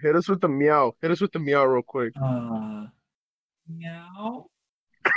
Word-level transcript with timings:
hit 0.00 0.16
us 0.16 0.28
with 0.28 0.40
the 0.40 0.48
meow. 0.48 0.94
Hit 1.02 1.10
us 1.10 1.20
with 1.20 1.32
the 1.32 1.38
meow 1.38 1.64
real 1.64 1.82
quick. 1.82 2.12
Uh, 2.20 2.86
meow. 3.68 4.46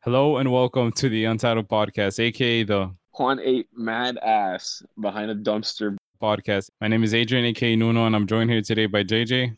Hello 0.00 0.36
and 0.38 0.50
welcome 0.52 0.92
to 0.92 1.08
the 1.08 1.24
Untitled 1.24 1.68
Podcast, 1.68 2.20
aka 2.20 2.62
the 2.62 2.90
Juan 3.12 3.40
ate 3.40 3.68
mad 3.74 4.16
ass 4.18 4.82
behind 5.00 5.30
a 5.30 5.34
dumpster. 5.34 5.96
podcast. 6.22 6.70
My 6.80 6.88
name 6.88 7.02
is 7.04 7.14
Adrian, 7.14 7.44
aka 7.46 7.76
Nuno, 7.76 8.06
and 8.06 8.14
I'm 8.14 8.26
joined 8.26 8.50
here 8.50 8.62
today 8.62 8.86
by 8.86 9.02
JJ, 9.04 9.56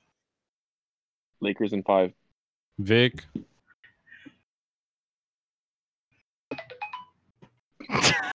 Lakers 1.41 1.73
in 1.73 1.83
five. 1.83 2.13
Vic, 2.79 3.23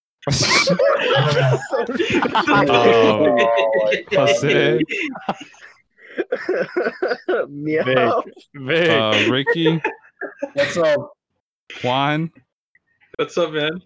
Oh, 2.67 3.51
Jose, 4.11 4.79
meow. 7.49 8.23
Vic, 8.55 8.89
uh, 8.89 9.27
Ricky, 9.29 9.81
what's 10.53 10.77
up? 10.77 11.11
Juan, 11.83 12.31
What's 13.17 13.37
up, 13.37 13.51
man? 13.53 13.81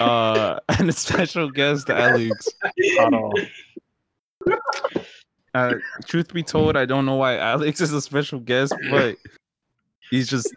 uh, 0.00 0.60
and 0.78 0.90
a 0.90 0.92
special 0.92 1.50
guest, 1.50 1.88
Alex. 1.88 2.48
Uh, 5.54 5.74
truth 6.06 6.32
be 6.32 6.42
told, 6.42 6.76
I 6.76 6.84
don't 6.84 7.06
know 7.06 7.16
why 7.16 7.38
Alex 7.38 7.80
is 7.80 7.92
a 7.92 8.00
special 8.00 8.38
guest, 8.38 8.74
but 8.90 9.16
he's 10.10 10.28
just 10.28 10.54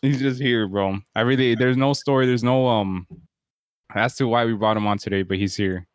he's 0.02 0.20
just 0.20 0.40
here, 0.40 0.66
bro. 0.66 0.98
I 1.14 1.20
really 1.22 1.54
there's 1.54 1.76
no 1.76 1.92
story, 1.92 2.26
there's 2.26 2.44
no 2.44 2.66
um 2.66 3.06
as 3.94 4.16
to 4.16 4.28
why 4.28 4.44
we 4.44 4.54
brought 4.54 4.76
him 4.76 4.86
on 4.86 4.98
today, 4.98 5.22
but 5.22 5.38
he's 5.38 5.56
here. 5.56 5.86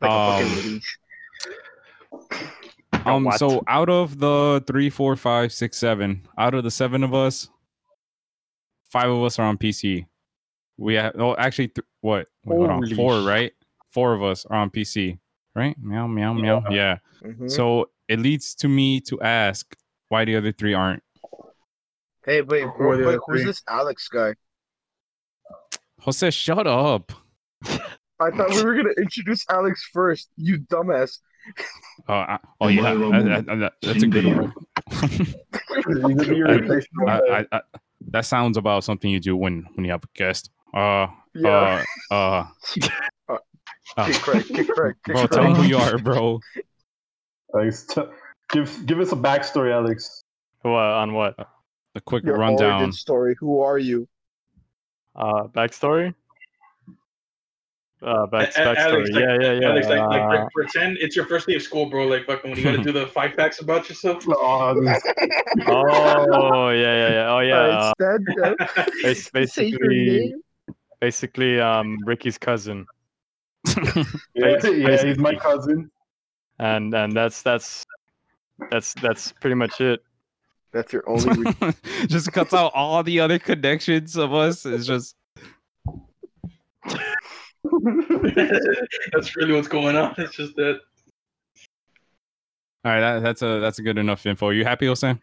Like 0.00 0.10
Um. 0.10 0.80
Um, 3.06 3.24
what? 3.24 3.38
so 3.38 3.62
out 3.66 3.90
of 3.90 4.18
the 4.18 4.64
three, 4.66 4.88
four, 4.88 5.14
five, 5.16 5.52
six, 5.52 5.76
seven, 5.76 6.26
out 6.38 6.54
of 6.54 6.64
the 6.64 6.70
seven 6.70 7.04
of 7.04 7.12
us, 7.14 7.50
five 8.88 9.10
of 9.10 9.22
us 9.22 9.38
are 9.38 9.46
on 9.46 9.58
PC. 9.58 10.06
We 10.78 10.94
have 10.94 11.14
oh, 11.18 11.36
actually, 11.36 11.68
th- 11.68 11.86
what? 12.00 12.28
Wait, 12.44 12.70
on, 12.70 12.94
four, 12.94 13.20
right? 13.20 13.52
Four 13.90 14.14
of 14.14 14.22
us 14.22 14.46
are 14.46 14.56
on 14.56 14.70
PC, 14.70 15.18
right? 15.54 15.76
Meow, 15.80 16.06
meow, 16.06 16.32
meow. 16.32 16.62
Yeah. 16.70 16.98
Mhm. 17.22 17.50
So 17.50 17.90
it 18.08 18.20
leads 18.20 18.54
to 18.56 18.68
me 18.68 19.00
to 19.02 19.20
ask 19.20 19.76
why 20.08 20.24
the 20.24 20.36
other 20.36 20.52
three 20.52 20.72
aren't. 20.74 21.02
Hey, 22.26 22.40
wait, 22.42 22.62
Who 22.62 22.68
are 22.90 22.96
bro, 22.96 23.08
wait, 23.08 23.18
who's 23.26 23.44
this 23.44 23.62
Alex 23.68 24.08
guy? 24.08 24.34
Jose, 26.00 26.30
shut 26.30 26.66
up. 26.66 27.12
I 28.20 28.30
thought 28.30 28.50
we 28.50 28.64
were 28.64 28.74
gonna 28.76 28.94
introduce 28.98 29.44
Alex 29.50 29.88
first. 29.92 30.28
You 30.36 30.58
dumbass. 30.60 31.18
Uh, 32.08 32.12
I- 32.12 32.38
oh 32.60 32.68
yeah, 32.68 32.82
why 32.82 32.94
that- 32.94 32.98
Romo? 32.98 33.46
that- 33.46 33.58
that- 33.58 33.72
that's 33.82 34.02
a 34.02 34.06
good 34.06 34.24
one. 34.24 34.54
I, 37.08 37.20
I, 37.30 37.46
I, 37.52 37.60
that 38.08 38.24
sounds 38.24 38.56
about 38.56 38.84
something 38.84 39.10
you 39.10 39.20
do 39.20 39.36
when 39.36 39.66
when 39.74 39.84
you 39.84 39.92
have 39.92 40.04
a 40.04 40.08
guest. 40.18 40.50
Uh, 40.72 41.08
Yeah. 41.34 41.84
uh, 42.10 42.14
uh, 42.14 42.46
uh, 43.96 44.06
Kick 44.06 44.16
Craig, 44.22 44.44
kick 44.46 44.68
Craig, 44.68 44.94
kick 45.04 45.14
bro, 45.14 45.26
Craig. 45.26 45.30
tell 45.30 45.44
me 45.44 45.54
who 45.54 45.62
you 45.64 45.76
are, 45.76 45.98
bro. 45.98 46.40
Alex, 47.54 47.84
t- 47.86 48.02
give 48.50 48.86
give 48.86 49.00
us 49.00 49.12
a 49.12 49.16
backstory, 49.16 49.72
Alex. 49.72 50.22
What 50.62 50.70
on 50.72 51.12
what? 51.12 51.36
A 51.94 52.00
quick 52.00 52.24
Your 52.24 52.36
rundown. 52.38 52.72
origin 52.72 52.92
story. 52.92 53.36
Who 53.38 53.60
are 53.60 53.78
you? 53.78 54.08
Uh, 55.14 55.44
backstory. 55.48 56.14
Uh, 58.02 58.26
back, 58.26 58.54
A- 58.56 58.60
A- 58.62 58.74
backstory. 58.74 58.76
Alex, 58.78 59.10
like- 59.10 59.22
yeah, 59.22 59.38
yeah, 59.40 59.52
yeah. 59.60 59.68
Alex, 59.70 59.88
like, 59.88 60.00
like, 60.00 60.22
uh, 60.22 60.28
like, 60.28 60.48
pretend 60.52 60.98
it's 60.98 61.16
your 61.16 61.24
first 61.26 61.46
day 61.46 61.54
of 61.54 61.62
school, 61.62 61.86
bro. 61.86 62.06
Like, 62.06 62.26
fucking, 62.26 62.50
when 62.50 62.58
you 62.58 62.64
gotta 62.64 62.82
do 62.82 62.92
the 62.92 63.06
five 63.06 63.32
facts 63.34 63.60
about 63.60 63.88
yourself. 63.88 64.24
Oh, 64.28 64.74
this- 64.80 65.02
oh, 65.68 66.68
yeah, 66.70 67.08
yeah, 67.08 67.10
yeah. 67.10 67.32
Oh, 67.32 67.38
yeah. 67.40 67.56
Uh, 67.56 67.92
Uh, 68.00 68.16
instead, 68.16 68.44
uh, 68.44 68.86
bas- 69.32 69.52
say 69.54 69.66
your 69.66 69.78
basically, 69.78 70.34
basically, 71.00 71.60
um, 71.60 71.96
Ricky's 72.04 72.36
cousin, 72.38 72.86
yeah, 74.34 74.58
yeah, 74.64 75.02
he's 75.04 75.18
my 75.18 75.34
cousin. 75.36 75.90
and 76.58 76.92
and 76.94 77.12
that's 77.14 77.40
that's 77.42 77.84
that's 78.70 78.92
that's 78.94 79.32
pretty 79.32 79.54
much 79.54 79.80
it. 79.80 80.02
That's 80.74 80.92
your 80.92 81.08
only. 81.08 81.52
Re- 81.60 81.72
just 82.08 82.30
cuts 82.32 82.52
out 82.52 82.72
all 82.74 83.02
the 83.02 83.20
other 83.20 83.38
connections 83.38 84.16
of 84.16 84.34
us. 84.34 84.66
It's 84.66 84.86
just 84.86 85.16
That's 89.12 89.36
really 89.36 89.52
what's 89.54 89.68
going 89.68 89.96
on. 89.96 90.14
It's 90.18 90.34
just 90.34 90.54
that. 90.56 90.80
all 92.84 92.92
right. 92.92 93.00
That, 93.00 93.22
that's 93.22 93.40
a 93.42 93.60
that's 93.60 93.78
a 93.78 93.82
good 93.82 93.96
enough 93.96 94.26
info. 94.26 94.48
Are 94.48 94.52
You 94.52 94.64
happy, 94.64 94.86
Jose? 94.86 95.16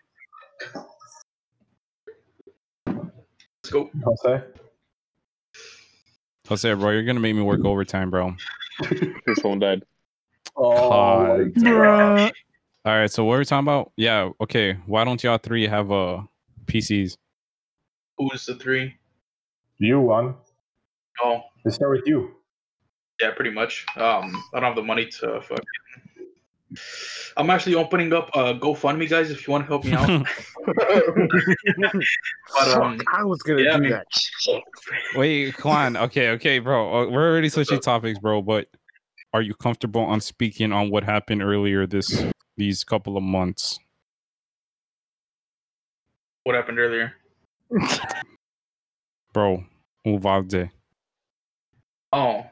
Let's 2.87 3.69
go. 3.69 3.91
Jose. 4.03 4.43
Jose, 6.47 6.73
bro, 6.73 6.89
you're 6.91 7.03
gonna 7.03 7.19
make 7.19 7.35
me 7.35 7.41
work 7.41 7.63
overtime, 7.63 8.09
bro. 8.09 8.33
His 9.25 9.39
phone 9.41 9.59
died. 9.59 9.83
Oh, 10.55 10.89
God. 10.89 11.51
my 11.57 11.71
God. 11.71 12.33
All 12.85 12.97
right. 12.97 13.11
So 13.11 13.23
what 13.25 13.35
are 13.35 13.39
we 13.39 13.45
talking 13.45 13.65
about? 13.65 13.91
Yeah. 13.95 14.29
Okay. 14.41 14.73
Why 14.85 15.03
don't 15.03 15.23
y'all 15.23 15.37
three 15.37 15.67
have 15.67 15.91
uh 15.91 16.21
PCs? 16.65 17.17
Who's 18.17 18.45
the 18.45 18.55
three? 18.55 18.95
you 19.79 19.99
one. 19.99 20.35
Oh, 21.23 21.41
Let's 21.65 21.75
start 21.75 21.91
with 21.91 22.03
you. 22.05 22.31
yeah, 23.19 23.31
pretty 23.31 23.49
much. 23.51 23.85
Um, 23.95 24.43
I 24.53 24.59
don't 24.59 24.63
have 24.69 24.75
the 24.75 24.83
money 24.83 25.05
to 25.07 25.41
fucking. 25.41 25.65
I'm 27.35 27.49
actually 27.49 27.75
opening 27.75 28.13
up 28.13 28.29
a 28.33 28.53
GoFundMe, 28.55 29.09
guys. 29.09 29.29
If 29.29 29.45
you 29.45 29.51
want 29.51 29.63
to 29.65 29.67
help 29.67 29.83
me 29.85 29.93
out. 29.93 30.25
But, 32.53 32.77
um, 32.81 33.01
I 33.13 33.23
was 33.23 33.41
gonna 33.41 33.61
yeah, 33.63 33.73
I 33.73 33.77
do 33.77 33.81
mean- 33.83 33.91
that. 33.91 34.05
Wait, 35.15 35.55
come 35.55 35.71
on. 35.71 35.97
Okay, 35.97 36.29
okay, 36.31 36.59
bro. 36.59 37.01
Uh, 37.03 37.09
We're 37.09 37.29
already 37.31 37.49
switching 37.49 37.79
topics, 37.79 38.19
bro. 38.19 38.41
But 38.41 38.67
are 39.33 39.41
you 39.41 39.53
comfortable 39.55 40.01
on 40.01 40.21
speaking 40.21 40.71
on 40.71 40.89
what 40.91 41.03
happened 41.03 41.41
earlier 41.41 41.87
this 41.87 42.23
these 42.57 42.83
couple 42.83 43.17
of 43.17 43.23
months? 43.23 43.79
what 46.43 46.55
happened 46.55 46.79
earlier? 46.79 47.13
Bro, 49.33 49.63
Uvalde. 50.05 50.69
Oh. 52.11 52.45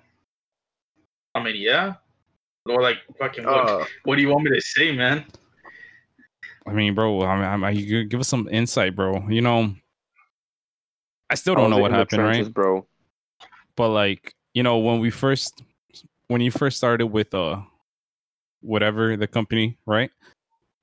I 1.36 1.44
mean, 1.44 1.56
yeah. 1.58 1.96
Or 2.66 2.82
like, 2.82 2.98
fucking, 3.18 3.46
what, 3.46 3.70
Uh, 3.70 3.86
what 4.04 4.16
do 4.16 4.22
you 4.22 4.30
want 4.30 4.44
me 4.44 4.52
to 4.52 4.62
say, 4.62 4.92
man? 4.92 5.26
I 6.68 6.72
mean, 6.72 6.94
bro, 6.94 7.22
I 7.24 7.36
mean, 7.36 7.46
I 7.46 7.72
mean, 7.72 7.84
you 7.84 8.04
give 8.06 8.20
us 8.20 8.28
some 8.28 8.48
insight, 8.52 8.96
bro. 8.96 9.28
You 9.28 9.42
know, 9.42 9.74
I 11.30 11.36
still 11.36 11.56
don't 11.56 11.72
know 11.72 11.80
what 11.80 11.92
happened, 11.92 12.24
right? 12.24 12.54
bro. 12.54 12.86
But 13.76 13.90
like, 13.90 14.36
you 14.54 14.62
know, 14.62 14.78
when 14.78 15.00
we 15.00 15.10
first, 15.10 15.64
when 16.28 16.42
you 16.42 16.52
first 16.52 16.78
started 16.78 17.08
with 17.08 17.34
uh, 17.34 17.62
whatever 18.62 19.18
the 19.18 19.28
company, 19.28 19.78
right? 19.86 20.12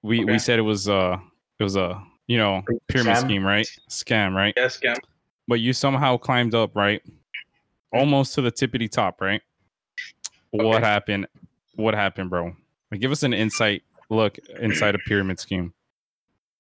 We 0.02 0.24
we 0.24 0.38
said 0.38 0.58
it 0.58 0.62
was 0.62 0.88
uh, 0.88 1.18
it 1.58 1.62
was 1.62 1.76
a 1.76 2.02
you 2.26 2.38
know 2.38 2.62
pyramid 2.88 3.16
Scam. 3.16 3.20
scheme, 3.20 3.46
right? 3.46 3.68
Scam, 3.90 4.34
right? 4.34 4.54
Yeah, 4.56 4.66
scam. 4.66 4.96
But 5.48 5.60
you 5.60 5.72
somehow 5.72 6.16
climbed 6.16 6.54
up, 6.54 6.74
right? 6.74 7.02
Almost 7.92 8.34
to 8.34 8.42
the 8.42 8.52
tippity 8.52 8.90
top, 8.90 9.20
right? 9.20 9.42
What 10.50 10.82
happened? 10.82 11.26
What 11.74 11.94
happened, 11.94 12.30
bro? 12.30 12.56
Like, 12.90 13.00
give 13.00 13.12
us 13.12 13.22
an 13.22 13.32
insight 13.32 13.82
look 14.10 14.38
inside 14.60 14.94
a 14.94 14.98
pyramid 14.98 15.40
scheme. 15.40 15.72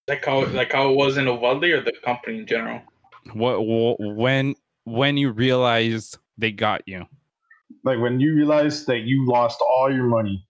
Like 0.08 0.24
how 0.24 0.44
like 0.46 0.72
how 0.72 0.90
it 0.90 0.96
was 0.96 1.16
in 1.16 1.26
Uvalde 1.26 1.64
or 1.64 1.82
the 1.82 1.92
company 2.04 2.38
in 2.38 2.46
general? 2.46 2.80
What, 3.32 3.56
wh- 3.56 3.98
when 3.98 4.54
when 4.84 5.16
you 5.16 5.32
realized 5.32 6.18
they 6.38 6.52
got 6.52 6.82
you? 6.86 7.06
Like 7.82 7.98
when 7.98 8.20
you 8.20 8.34
realized 8.34 8.86
that 8.86 9.00
you 9.00 9.26
lost 9.26 9.60
all 9.60 9.92
your 9.92 10.04
money. 10.04 10.46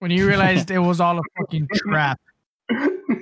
When 0.00 0.10
you 0.10 0.26
realized 0.26 0.70
it 0.70 0.78
was 0.78 1.00
all 1.00 1.18
a 1.18 1.22
fucking 1.38 1.68
trap. 1.74 2.20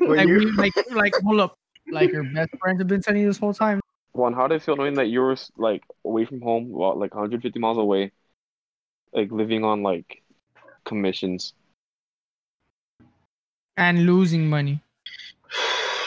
Like, 0.01 0.27
you, 0.29 0.57
like, 0.57 0.73
like, 0.91 1.13
hold 1.23 1.41
up. 1.41 1.59
Like 1.91 2.13
your 2.13 2.25
best 2.25 2.51
friends 2.61 2.81
have 2.81 2.89
been 2.89 3.01
telling 3.01 3.23
you 3.23 3.29
this 3.29 3.39
whole 3.39 3.55
time. 3.55 3.81
Juan, 4.13 4.33
how 4.33 4.47
did 4.47 4.57
it 4.57 4.63
feel 4.63 4.77
knowing 4.77 4.95
that 4.95 5.07
you 5.07 5.21
were 5.21 5.37
like 5.57 5.83
away 6.05 6.25
from 6.25 6.41
home, 6.41 6.69
well, 6.71 6.99
like 6.99 7.15
150 7.15 7.59
miles 7.59 7.79
away, 7.79 8.13
like 9.13 9.31
living 9.31 9.65
on 9.65 9.83
like 9.83 10.23
commissions? 10.85 11.55
And 13.77 14.07
losing 14.07 14.49
money. 14.49 14.83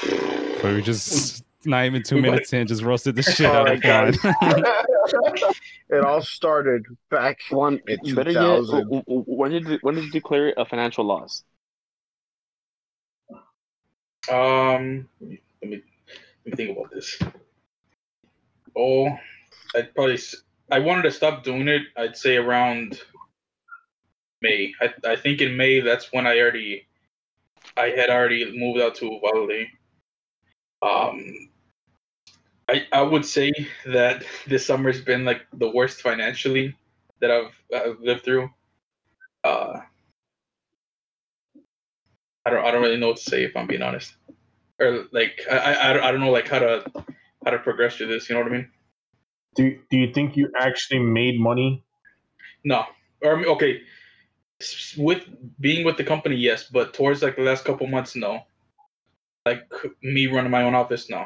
So 0.04 0.76
we 0.76 0.82
just 0.82 1.44
not 1.66 1.86
even 1.86 2.04
two 2.04 2.22
minutes 2.22 2.54
in, 2.54 2.68
just 2.68 2.84
roasted 2.84 3.16
the 3.16 3.24
shit 3.24 3.48
Oh 3.48 3.54
out 3.54 3.72
of 3.72 3.82
God. 3.82 4.16
Juan. 4.18 4.64
it 5.90 6.04
all 6.04 6.22
started 6.22 6.86
back. 7.10 7.40
Juan, 7.50 7.80
In 7.88 8.16
better 8.16 8.32
yet, 8.32 8.42
2000. 8.42 8.84
w- 8.84 9.04
w- 9.04 9.24
when 9.28 9.52
did 9.52 9.68
you- 9.68 9.80
when 9.82 9.96
did 9.96 10.06
you 10.06 10.12
declare 10.12 10.54
a 10.58 10.66
financial 10.66 11.04
loss? 11.06 11.44
Um, 14.30 15.08
let 15.22 15.30
me 15.30 15.40
let 15.62 16.46
me 16.46 16.52
think 16.56 16.78
about 16.78 16.92
this. 16.92 17.18
Oh, 18.78 19.10
I'd 19.76 19.94
probably 19.96 20.20
I 20.72 20.80
wanted 20.80 21.04
to 21.04 21.12
stop 21.12 21.44
doing 21.44 21.68
it. 21.68 21.84
I'd 21.98 22.16
say 22.16 22.38
around 22.38 23.02
May. 24.42 24.74
I, 24.80 24.94
I 25.06 25.16
think 25.16 25.42
in 25.42 25.58
May 25.58 25.80
that's 25.82 26.12
when 26.14 26.26
I 26.28 26.40
already 26.40 26.88
I 27.78 27.88
had 27.90 28.10
already 28.10 28.58
moved 28.58 28.80
out 28.82 28.96
to 28.96 29.06
Uvalde. 29.06 29.68
Um 30.82 31.50
I 32.72 32.88
I 32.92 33.02
would 33.02 33.26
say 33.26 33.52
that 33.86 34.24
this 34.48 34.66
summer's 34.66 35.02
been 35.02 35.26
like 35.26 35.42
the 35.54 35.70
worst 35.70 36.02
financially 36.02 36.76
that 37.20 37.32
I've, 37.32 37.54
I've 37.74 38.00
lived 38.00 38.24
through. 38.24 38.50
Uh 39.44 39.80
I 42.46 42.50
don't 42.50 42.66
I 42.66 42.72
don't 42.72 42.82
really 42.82 42.98
know 42.98 43.10
what 43.10 43.18
to 43.18 43.24
say 43.30 43.44
if 43.44 43.56
I'm 43.56 43.68
being 43.68 43.82
honest. 43.82 44.16
Or 44.80 45.06
like 45.12 45.42
I 45.52 45.58
I, 45.58 45.90
I 45.90 45.94
don't- 45.94 46.04
I 46.06 46.12
don't 46.12 46.22
know 46.22 46.32
like 46.32 46.48
how 46.48 46.60
to 46.60 46.84
how 47.46 47.52
to 47.52 47.60
progress 47.60 47.98
through 47.98 48.08
this, 48.08 48.30
you 48.30 48.36
know 48.36 48.42
what 48.44 48.52
I 48.52 48.56
mean? 48.58 48.72
Do 49.56 49.80
Do 49.92 49.98
you 49.98 50.14
think 50.14 50.38
you 50.38 50.52
actually 50.60 51.00
made 51.02 51.40
money? 51.40 51.84
No. 52.66 52.86
Or 53.24 53.46
okay, 53.56 53.82
with 54.98 55.24
being 55.60 55.86
with 55.86 55.98
the 55.98 56.04
company, 56.04 56.36
yes, 56.36 56.64
but 56.72 56.94
towards 56.94 57.22
like 57.22 57.36
the 57.36 57.44
last 57.44 57.66
couple 57.66 57.88
months, 57.88 58.16
no. 58.16 58.42
Like 59.46 59.64
me 60.04 60.28
running 60.28 60.52
my 60.52 60.64
own 60.64 60.76
office, 60.76 61.10
no. 61.10 61.26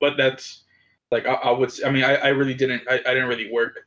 But 0.00 0.16
that's 0.16 0.64
like 1.10 1.26
I, 1.26 1.34
I 1.34 1.50
would. 1.50 1.72
I 1.84 1.90
mean, 1.90 2.04
I, 2.04 2.16
I 2.16 2.28
really 2.28 2.54
didn't. 2.54 2.82
I, 2.88 2.94
I 2.94 3.14
didn't 3.14 3.28
really 3.28 3.50
work. 3.50 3.86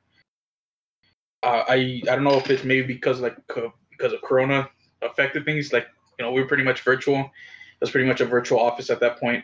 Uh, 1.42 1.64
I 1.68 2.02
I 2.04 2.16
don't 2.16 2.24
know 2.24 2.38
if 2.38 2.50
it's 2.50 2.64
maybe 2.64 2.94
because 2.94 3.20
like 3.22 3.36
because 3.48 4.14
of 4.14 4.22
Corona 4.22 4.70
affected 5.02 5.46
things. 5.46 5.74
Like 5.74 5.88
you 6.20 6.26
know, 6.26 6.32
we 6.32 6.42
were 6.42 6.48
pretty 6.48 6.64
much 6.64 6.82
virtual. 6.82 7.20
It 7.20 7.82
was 7.82 7.92
pretty 7.92 8.08
much 8.08 8.22
a 8.22 8.26
virtual 8.26 8.60
office 8.60 8.90
at 8.90 9.00
that 9.02 9.20
point. 9.20 9.44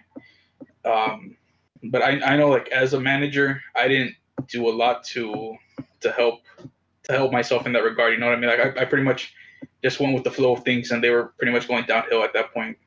Um, 0.85 1.35
but 1.83 2.01
I 2.01 2.19
I 2.21 2.37
know 2.37 2.49
like 2.49 2.69
as 2.69 2.93
a 2.93 2.99
manager, 2.99 3.61
I 3.75 3.87
didn't 3.87 4.15
do 4.47 4.69
a 4.69 4.71
lot 4.71 5.03
to 5.05 5.55
to 6.01 6.11
help 6.11 6.41
to 7.03 7.11
help 7.13 7.31
myself 7.31 7.65
in 7.65 7.73
that 7.73 7.83
regard. 7.83 8.13
You 8.13 8.19
know 8.19 8.27
what 8.27 8.37
I 8.37 8.39
mean? 8.39 8.49
Like 8.49 8.77
I, 8.77 8.81
I 8.81 8.85
pretty 8.85 9.03
much 9.03 9.33
just 9.83 9.99
went 9.99 10.13
with 10.13 10.23
the 10.23 10.31
flow 10.31 10.53
of 10.53 10.63
things, 10.63 10.91
and 10.91 11.03
they 11.03 11.09
were 11.09 11.33
pretty 11.37 11.53
much 11.53 11.67
going 11.67 11.85
downhill 11.85 12.23
at 12.23 12.33
that 12.33 12.53
point. 12.53 12.77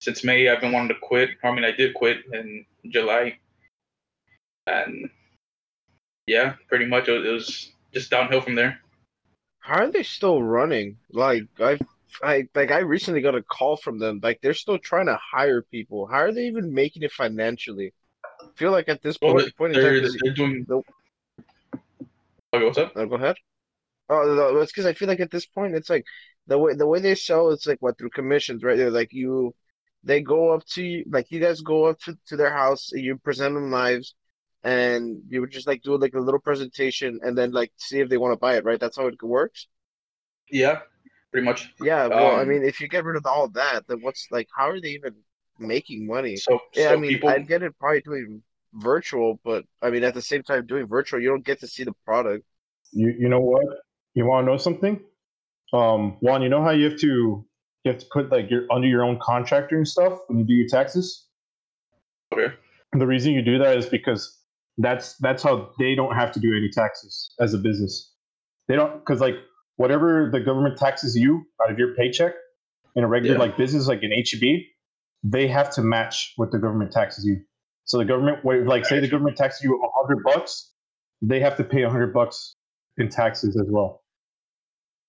Since 0.00 0.22
May, 0.22 0.48
I've 0.48 0.60
been 0.60 0.72
wanting 0.72 0.88
to 0.88 1.00
quit. 1.00 1.30
I 1.42 1.50
mean, 1.50 1.64
I 1.64 1.72
did 1.72 1.94
quit 1.94 2.18
in 2.32 2.64
July, 2.88 3.38
and 4.68 5.10
yeah, 6.26 6.54
pretty 6.68 6.86
much 6.86 7.08
it 7.08 7.20
was 7.32 7.72
just 7.92 8.10
downhill 8.10 8.40
from 8.40 8.54
there. 8.54 8.80
How 9.60 9.84
are 9.84 9.90
they 9.92 10.02
still 10.02 10.42
running? 10.42 10.98
Like 11.10 11.44
I, 11.60 11.78
I 12.22 12.48
like 12.56 12.72
I 12.72 12.78
recently 12.78 13.20
got 13.20 13.36
a 13.36 13.42
call 13.42 13.76
from 13.76 13.98
them. 14.00 14.18
Like 14.22 14.40
they're 14.40 14.54
still 14.54 14.78
trying 14.78 15.06
to 15.06 15.16
hire 15.32 15.62
people. 15.62 16.06
How 16.06 16.18
are 16.18 16.32
they 16.32 16.46
even 16.46 16.74
making 16.74 17.02
it 17.04 17.12
financially? 17.12 17.94
I 18.42 18.48
feel 18.56 18.72
like 18.72 18.88
at 18.88 19.02
this 19.02 19.18
Well, 19.22 19.34
point, 19.34 19.56
point 19.56 19.72
in 19.74 19.78
they're, 19.80 19.80
time, 19.80 20.00
they're 20.00 20.34
doing. 20.34 20.66
Nope. 20.68 20.86
Okay, 22.54 22.64
what's 22.64 22.78
up? 22.78 22.94
Oh, 22.94 23.06
go 23.06 23.14
ahead. 23.16 23.36
Oh, 24.08 24.34
no, 24.34 24.58
it's 24.60 24.72
because 24.72 24.86
I 24.86 24.94
feel 24.94 25.08
like 25.08 25.20
at 25.20 25.30
this 25.30 25.46
point, 25.46 25.74
it's 25.74 25.90
like 25.90 26.04
the 26.46 26.58
way 26.58 26.74
the 26.74 26.86
way 26.86 27.00
they 27.00 27.14
sell, 27.14 27.50
it's 27.50 27.66
like 27.66 27.78
what 27.82 27.98
through 27.98 28.10
commissions, 28.10 28.62
right? 28.64 28.76
They're 28.76 28.90
like 28.90 29.12
you, 29.12 29.54
they 30.02 30.22
go 30.22 30.50
up 30.52 30.64
to 30.74 30.82
you, 30.82 31.04
like 31.10 31.30
you 31.30 31.40
guys 31.40 31.60
go 31.60 31.86
up 31.86 31.98
to, 32.00 32.18
to 32.28 32.36
their 32.36 32.52
house, 32.52 32.90
you 32.92 33.18
present 33.18 33.54
them 33.54 33.70
knives, 33.70 34.14
and 34.64 35.22
you 35.28 35.40
would 35.40 35.50
just 35.50 35.66
like 35.66 35.82
do 35.82 35.96
like 35.96 36.14
a 36.14 36.20
little 36.20 36.40
presentation, 36.40 37.20
and 37.22 37.36
then 37.36 37.52
like 37.52 37.72
see 37.76 38.00
if 38.00 38.08
they 38.08 38.18
want 38.18 38.32
to 38.32 38.38
buy 38.38 38.56
it, 38.56 38.64
right? 38.64 38.80
That's 38.80 38.96
how 38.96 39.06
it 39.06 39.22
works. 39.22 39.68
Yeah, 40.50 40.80
pretty 41.30 41.46
much. 41.46 41.72
Yeah, 41.80 42.06
well, 42.06 42.36
I 42.36 42.42
Um, 42.42 42.48
mean, 42.48 42.64
if 42.64 42.80
you 42.80 42.88
get 42.88 43.04
rid 43.04 43.16
of 43.16 43.26
all 43.26 43.48
that, 43.50 43.86
then 43.86 44.00
what's 44.00 44.28
like, 44.30 44.48
how 44.56 44.68
are 44.70 44.80
they 44.80 44.90
even 44.90 45.14
making 45.58 46.06
money? 46.06 46.36
So, 46.36 46.60
Yeah, 46.74 46.88
so 46.88 46.92
I 46.94 46.96
mean, 46.96 47.10
people. 47.12 47.28
I 47.28 47.38
get 47.40 47.62
it 47.62 47.78
probably 47.78 48.00
doing 48.00 48.42
virtual, 48.74 49.40
but 49.44 49.64
I 49.82 49.90
mean, 49.90 50.04
at 50.04 50.14
the 50.14 50.22
same 50.22 50.42
time, 50.42 50.66
doing 50.66 50.86
virtual, 50.86 51.20
you 51.20 51.28
don't 51.28 51.44
get 51.44 51.60
to 51.60 51.66
see 51.66 51.84
the 51.84 51.94
product. 52.04 52.44
You 52.92 53.14
You 53.18 53.28
know 53.28 53.40
what? 53.40 53.66
You 54.14 54.26
want 54.26 54.46
to 54.46 54.52
know 54.52 54.56
something? 54.56 55.00
Um, 55.72 56.16
Juan, 56.20 56.42
you 56.42 56.48
know 56.48 56.62
how 56.62 56.70
you 56.70 56.90
have 56.90 56.98
to 57.00 57.44
you 57.84 57.92
have 57.92 57.98
to 58.00 58.06
put 58.12 58.30
like 58.30 58.50
your 58.50 58.66
under 58.70 58.88
your 58.88 59.04
own 59.04 59.18
contractor 59.20 59.76
and 59.76 59.86
stuff 59.86 60.20
when 60.28 60.38
you 60.38 60.44
do 60.44 60.54
your 60.54 60.68
taxes. 60.68 61.26
Okay. 62.32 62.54
The 62.92 63.06
reason 63.06 63.32
you 63.32 63.42
do 63.42 63.58
that 63.58 63.76
is 63.76 63.86
because 63.86 64.37
that's 64.78 65.16
that's 65.16 65.42
how 65.42 65.70
they 65.78 65.94
don't 65.94 66.14
have 66.14 66.32
to 66.32 66.40
do 66.40 66.56
any 66.56 66.70
taxes 66.70 67.30
as 67.40 67.52
a 67.52 67.58
business. 67.58 68.12
They 68.68 68.76
don't 68.76 68.98
because 68.98 69.20
like 69.20 69.34
whatever 69.76 70.28
the 70.32 70.40
government 70.40 70.78
taxes 70.78 71.16
you 71.16 71.44
out 71.62 71.70
of 71.70 71.78
your 71.78 71.94
paycheck 71.94 72.32
in 72.94 73.04
a 73.04 73.08
regular 73.08 73.36
Yeah. 73.36 73.40
like 73.40 73.56
business 73.56 73.86
like 73.86 74.02
an 74.02 74.12
HEB, 74.12 74.62
they 75.22 75.46
have 75.48 75.70
to 75.74 75.82
match 75.82 76.32
what 76.36 76.52
the 76.52 76.58
government 76.58 76.92
taxes 76.92 77.24
you. 77.24 77.40
So 77.84 77.98
the 77.98 78.04
government, 78.04 78.44
like 78.66 78.84
say 78.84 79.00
the 79.00 79.08
government 79.08 79.36
taxes 79.36 79.62
you 79.64 79.74
a 79.82 79.88
hundred 80.00 80.22
bucks, 80.22 80.72
they 81.22 81.40
have 81.40 81.56
to 81.56 81.64
pay 81.64 81.82
a 81.82 81.90
hundred 81.90 82.12
bucks 82.12 82.54
in 82.98 83.08
taxes 83.08 83.56
as 83.56 83.66
well. 83.70 84.02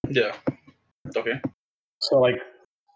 Yeah. 0.09 0.33
Okay. 1.15 1.41
So 1.99 2.19
like, 2.19 2.37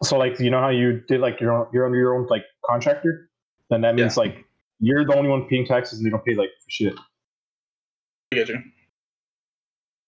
so 0.04 0.18
like 0.18 0.40
you 0.40 0.50
know 0.50 0.60
how 0.60 0.70
you 0.70 1.02
did 1.08 1.20
like 1.20 1.42
your 1.42 1.52
own, 1.52 1.68
you're 1.74 1.86
under 1.86 1.98
your 1.98 2.16
own 2.16 2.28
like 2.30 2.46
contractor, 2.66 3.30
then 3.70 3.82
that 3.82 3.96
means 3.96 4.16
like 4.16 4.46
you're 4.86 5.06
the 5.06 5.16
only 5.16 5.30
one 5.30 5.48
paying 5.48 5.66
taxes 5.66 6.00
and 6.00 6.06
they 6.06 6.10
don't 6.10 6.26
pay 6.26 6.36
like 6.36 6.50
for 6.60 6.70
shit. 6.70 6.94
I 8.32 8.36
get 8.36 8.50
you. 8.50 8.60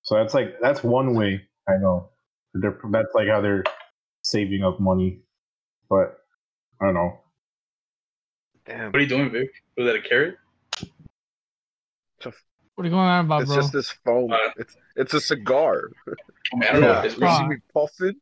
So 0.03 0.15
that's 0.15 0.33
like 0.33 0.59
that's 0.61 0.83
one 0.83 1.15
way 1.15 1.41
I 1.67 1.77
know. 1.77 2.09
They're, 2.53 2.77
that's 2.91 3.13
like 3.15 3.27
how 3.27 3.41
they're 3.41 3.63
saving 4.23 4.63
up 4.63 4.79
money, 4.79 5.21
but 5.89 6.17
I 6.81 6.85
don't 6.85 6.93
know. 6.93 7.19
Damn, 8.65 8.87
What 8.91 8.95
are 8.95 8.99
you 9.01 9.07
doing, 9.07 9.29
Vic? 9.31 9.49
Was 9.77 9.85
that 9.85 9.95
a 9.95 10.01
carrot? 10.01 10.37
What 12.23 12.83
are 12.83 12.87
you 12.87 12.91
going 12.91 13.07
on 13.07 13.25
about, 13.25 13.43
it's 13.43 13.51
bro? 13.51 13.61
just 13.61 13.71
this 13.71 13.89
foam. 14.03 14.33
Uh, 14.33 14.37
It's 14.57 14.75
it's 14.97 15.13
a 15.13 15.21
cigar. 15.21 15.91
I 16.07 16.55
mean, 16.57 16.63
I 16.63 16.71
don't 16.73 16.81
know. 16.81 16.87
Yeah, 16.89 16.99
If 17.05 17.13
it's 17.13 17.39
you 17.39 17.47
me 17.47 17.55
puffing? 17.73 18.15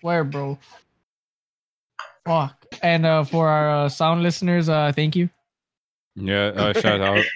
Where, 0.00 0.24
bro? 0.24 0.58
Fuck. 2.26 2.64
And 2.82 3.04
uh, 3.04 3.24
for 3.24 3.46
our 3.48 3.84
uh, 3.84 3.88
sound 3.90 4.22
listeners, 4.22 4.70
uh, 4.70 4.92
thank 4.96 5.16
you. 5.16 5.28
Yeah, 6.20 6.46
uh, 6.56 6.72
shout 6.72 7.00
out. 7.00 7.24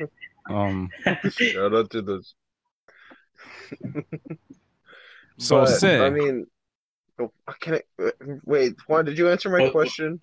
Um, 0.50 0.90
Shout 1.30 1.74
out 1.74 1.88
to 1.88 2.02
this. 2.02 2.34
so 5.38 5.60
But, 5.60 5.66
sick. 5.66 6.00
I 6.02 6.10
mean, 6.10 6.46
oh, 7.18 7.32
can 7.60 7.76
I 7.76 7.82
uh, 8.02 8.10
wait? 8.44 8.74
Juan, 8.86 9.06
did 9.06 9.16
you 9.16 9.30
answer 9.30 9.48
my 9.48 9.62
What- 9.62 9.72
question? 9.72 10.20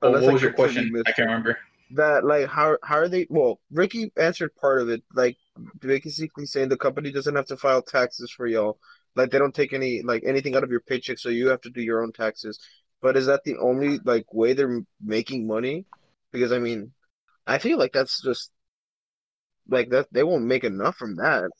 what, 0.00 0.08
Unless 0.08 0.24
what 0.24 0.32
was 0.32 0.42
your 0.42 0.52
question? 0.52 0.92
I 1.06 1.12
can't 1.12 1.28
remember. 1.28 1.58
That 1.92 2.24
like 2.24 2.48
how 2.48 2.78
how 2.82 2.96
are 2.96 3.08
they? 3.08 3.28
Well, 3.30 3.60
Ricky 3.70 4.10
answered 4.18 4.56
part 4.56 4.80
of 4.82 4.88
it. 4.88 5.04
Like 5.14 5.36
basically 5.78 6.46
saying 6.46 6.68
the 6.68 6.76
company 6.76 7.12
doesn't 7.12 7.36
have 7.36 7.46
to 7.46 7.56
file 7.56 7.82
taxes 7.82 8.32
for 8.32 8.48
y'all. 8.48 8.78
Like 9.14 9.30
they 9.30 9.38
don't 9.38 9.54
take 9.54 9.72
any 9.72 10.02
like 10.02 10.24
anything 10.26 10.56
out 10.56 10.64
of 10.64 10.70
your 10.70 10.80
paycheck, 10.80 11.18
so 11.18 11.28
you 11.28 11.46
have 11.48 11.60
to 11.60 11.70
do 11.70 11.80
your 11.80 12.02
own 12.02 12.10
taxes. 12.12 12.58
But 13.00 13.16
is 13.16 13.26
that 13.26 13.44
the 13.44 13.56
only 13.58 14.00
like 14.04 14.34
way 14.34 14.52
they're 14.52 14.82
making 15.00 15.46
money? 15.46 15.84
Because 16.32 16.50
I 16.50 16.58
mean, 16.58 16.90
I 17.46 17.58
feel 17.58 17.78
like 17.78 17.92
that's 17.92 18.20
just 18.22 18.50
like 19.68 19.90
that 19.90 20.06
they 20.12 20.22
won't 20.22 20.44
make 20.44 20.64
enough 20.64 20.96
from 20.96 21.16
that. 21.16 21.50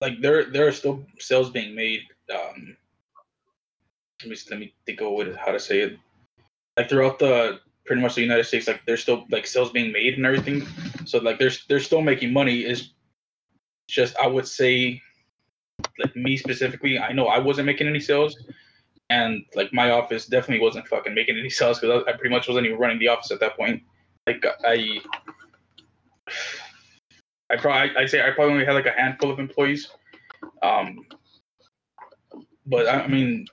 like 0.00 0.20
there 0.20 0.44
there 0.50 0.66
are 0.66 0.72
still 0.72 1.04
sales 1.18 1.50
being 1.50 1.74
made. 1.74 2.02
Um, 2.34 2.76
let 4.22 4.30
me 4.30 4.36
let 4.50 4.60
me 4.60 4.74
think 4.86 5.00
of 5.00 5.12
what 5.12 5.34
how 5.36 5.52
to 5.52 5.60
say 5.60 5.80
it. 5.80 5.98
Like 6.76 6.88
throughout 6.88 7.18
the 7.18 7.60
pretty 7.86 8.02
much 8.02 8.14
the 8.16 8.22
United 8.22 8.44
States, 8.44 8.68
like 8.68 8.82
there's 8.86 9.02
still 9.02 9.26
like 9.30 9.46
sales 9.46 9.72
being 9.72 9.92
made 9.92 10.14
and 10.14 10.26
everything. 10.26 10.66
So 11.06 11.18
like 11.18 11.38
there's 11.38 11.66
they're 11.68 11.80
still 11.80 12.02
making 12.02 12.32
money. 12.32 12.60
Is 12.60 12.92
just 13.88 14.16
I 14.18 14.26
would 14.26 14.48
say, 14.48 15.02
like 15.98 16.16
me 16.16 16.36
specifically, 16.36 16.98
I 16.98 17.12
know 17.12 17.26
I 17.26 17.38
wasn't 17.38 17.66
making 17.66 17.88
any 17.88 18.00
sales, 18.00 18.36
and 19.10 19.44
like 19.54 19.72
my 19.72 19.90
office 19.90 20.26
definitely 20.26 20.62
wasn't 20.64 20.88
fucking 20.88 21.14
making 21.14 21.38
any 21.38 21.50
sales 21.50 21.80
because 21.80 22.04
I, 22.06 22.10
I 22.10 22.14
pretty 22.14 22.34
much 22.34 22.48
wasn't 22.48 22.66
even 22.66 22.78
running 22.78 22.98
the 22.98 23.08
office 23.08 23.30
at 23.30 23.40
that 23.40 23.56
point. 23.56 23.82
Like 24.26 24.44
I. 24.64 25.00
I 27.48 27.56
probably 27.56 27.96
I'd 27.96 28.10
say 28.10 28.26
I 28.26 28.30
probably 28.32 28.54
only 28.54 28.64
had 28.64 28.74
like 28.74 28.86
a 28.86 28.90
handful 28.90 29.30
of 29.30 29.38
employees. 29.38 29.88
Um, 30.62 31.06
but 32.66 32.88
I 32.88 33.02
I 33.02 33.08
mean, 33.08 33.46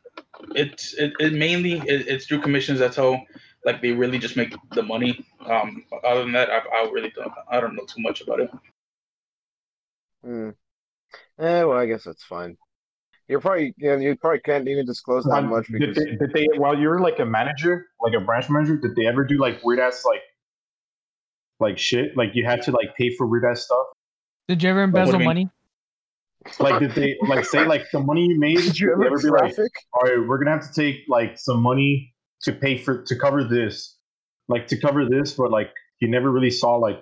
it's 0.55 0.93
it, 0.95 1.13
it 1.19 1.33
mainly 1.33 1.73
it, 1.73 2.07
it's 2.07 2.25
through 2.25 2.41
commissions. 2.41 2.79
That's 2.79 2.97
how 2.97 3.21
like 3.65 3.81
they 3.81 3.91
really 3.91 4.19
just 4.19 4.35
make 4.35 4.55
the 4.71 4.83
money. 4.83 5.23
Um, 5.45 5.85
other 6.03 6.23
than 6.23 6.31
that, 6.33 6.49
I, 6.49 6.57
I 6.57 6.89
really 6.91 7.11
don't 7.15 7.31
I 7.49 7.59
don't 7.59 7.75
know 7.75 7.85
too 7.85 8.01
much 8.01 8.21
about 8.21 8.39
it. 8.39 8.51
Hmm. 10.23 10.49
Eh, 11.39 11.63
well, 11.63 11.77
I 11.77 11.85
guess 11.85 12.03
that's 12.03 12.23
fine. 12.23 12.57
You're 13.27 13.39
probably 13.39 13.73
yeah, 13.77 13.97
you 13.97 14.15
probably 14.15 14.39
can't 14.39 14.67
even 14.67 14.85
disclose 14.85 15.23
that 15.25 15.29
Juan, 15.29 15.49
much 15.49 15.67
did, 15.67 15.79
because 15.79 16.03
they, 16.03 16.11
did 16.15 16.33
they 16.33 16.47
while 16.57 16.77
you're 16.77 16.99
like 16.99 17.19
a 17.19 17.25
manager, 17.25 17.87
like 18.01 18.13
a 18.13 18.19
branch 18.19 18.49
manager, 18.49 18.77
did 18.77 18.95
they 18.95 19.07
ever 19.07 19.23
do 19.23 19.37
like 19.37 19.63
weird 19.63 19.79
ass 19.79 20.03
like 20.05 20.21
like 21.63 21.77
shit? 21.77 22.15
Like 22.15 22.31
you 22.35 22.45
had 22.45 22.61
to 22.63 22.71
like 22.71 22.95
pay 22.97 23.09
for 23.15 23.25
weird 23.25 23.45
ass 23.45 23.63
stuff? 23.63 23.87
Did 24.47 24.61
you 24.61 24.69
ever 24.69 24.81
do 24.81 24.83
embezzle 24.83 25.13
you 25.13 25.19
mean? 25.19 25.25
money? 25.25 25.49
Like 26.59 26.79
did 26.79 26.91
they 26.91 27.17
like 27.27 27.45
say 27.45 27.65
like 27.65 27.85
the 27.91 27.99
money 28.01 28.27
you 28.27 28.39
made? 28.39 28.57
did 28.57 28.79
you 28.79 28.91
ever 28.91 29.05
ever 29.05 29.17
be 29.17 29.29
like, 29.29 29.57
all 29.93 30.01
right, 30.01 30.27
we're 30.27 30.37
gonna 30.37 30.51
have 30.51 30.67
to 30.67 30.73
take 30.73 31.05
like 31.07 31.39
some 31.39 31.61
money 31.61 32.13
to 32.43 32.51
pay 32.51 32.77
for 32.77 33.01
to 33.03 33.15
cover 33.17 33.43
this, 33.43 33.97
like 34.49 34.67
to 34.67 34.77
cover 34.77 35.07
this, 35.07 35.33
but 35.33 35.49
like 35.51 35.71
you 35.99 36.07
never 36.09 36.29
really 36.29 36.51
saw 36.51 36.75
like 36.75 37.01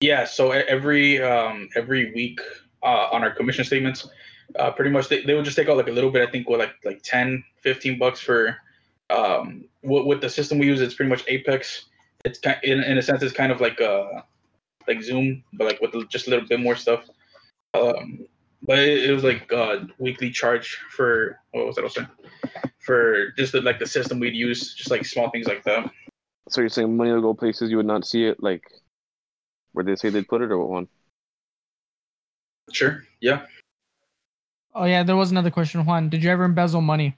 Yeah. 0.00 0.24
So 0.24 0.52
every 0.52 1.22
um 1.22 1.68
every 1.76 2.12
week 2.14 2.40
uh, 2.82 3.08
on 3.12 3.22
our 3.22 3.30
commission 3.30 3.64
statements, 3.64 4.08
Uh, 4.58 4.70
pretty 4.70 4.90
much 4.90 5.08
they, 5.08 5.20
they 5.24 5.34
would 5.34 5.44
just 5.44 5.56
take 5.58 5.68
out 5.68 5.76
like 5.76 5.88
a 5.88 5.92
little 5.92 6.10
bit. 6.10 6.26
I 6.26 6.30
think 6.32 6.48
with 6.48 6.60
like 6.60 6.72
like 6.82 7.02
10, 7.02 7.44
15 7.62 7.98
bucks 7.98 8.20
for 8.20 8.56
um 9.10 9.64
what 9.82 10.06
with 10.06 10.22
the 10.22 10.30
system 10.30 10.58
we 10.58 10.66
use. 10.66 10.80
It's 10.80 10.94
pretty 10.94 11.10
much 11.10 11.24
Apex. 11.28 11.84
It's 12.28 12.38
kind 12.38 12.58
in, 12.62 12.82
in 12.82 12.98
a 12.98 13.02
sense 13.02 13.22
it's 13.22 13.32
kind 13.32 13.50
of 13.50 13.60
like 13.60 13.80
uh 13.80 14.20
like 14.86 15.02
Zoom, 15.02 15.42
but 15.54 15.66
like 15.66 15.80
with 15.80 16.08
just 16.10 16.26
a 16.26 16.30
little 16.30 16.46
bit 16.46 16.60
more 16.60 16.76
stuff. 16.76 17.08
Um, 17.74 18.26
but 18.62 18.78
it, 18.78 19.08
it 19.08 19.12
was 19.12 19.24
like 19.24 19.50
uh 19.52 19.80
weekly 19.98 20.30
charge 20.30 20.78
for 20.90 21.40
what 21.52 21.66
was 21.66 21.76
that 21.76 21.84
also 21.84 22.06
for 22.80 23.30
just 23.38 23.52
the, 23.52 23.60
like 23.62 23.78
the 23.78 23.86
system 23.86 24.18
we'd 24.20 24.34
use, 24.34 24.74
just 24.74 24.90
like 24.90 25.04
small 25.06 25.30
things 25.30 25.46
like 25.46 25.64
that. 25.64 25.90
So 26.50 26.60
you're 26.60 26.70
saying 26.70 26.96
money 26.96 27.12
will 27.12 27.22
go 27.22 27.34
places 27.34 27.70
you 27.70 27.78
would 27.78 27.86
not 27.86 28.06
see 28.06 28.24
it, 28.24 28.42
like 28.42 28.62
where 29.72 29.84
they 29.84 29.96
say 29.96 30.10
they'd 30.10 30.28
put 30.28 30.42
it, 30.42 30.50
or 30.50 30.58
what 30.58 30.68
one? 30.68 30.88
Sure. 32.72 33.04
Yeah. 33.20 33.46
Oh 34.74 34.84
yeah, 34.84 35.02
there 35.02 35.16
was 35.16 35.30
another 35.30 35.50
question, 35.50 35.84
Juan. 35.84 36.08
Did 36.08 36.22
you 36.22 36.30
ever 36.30 36.44
embezzle 36.44 36.80
money? 36.80 37.16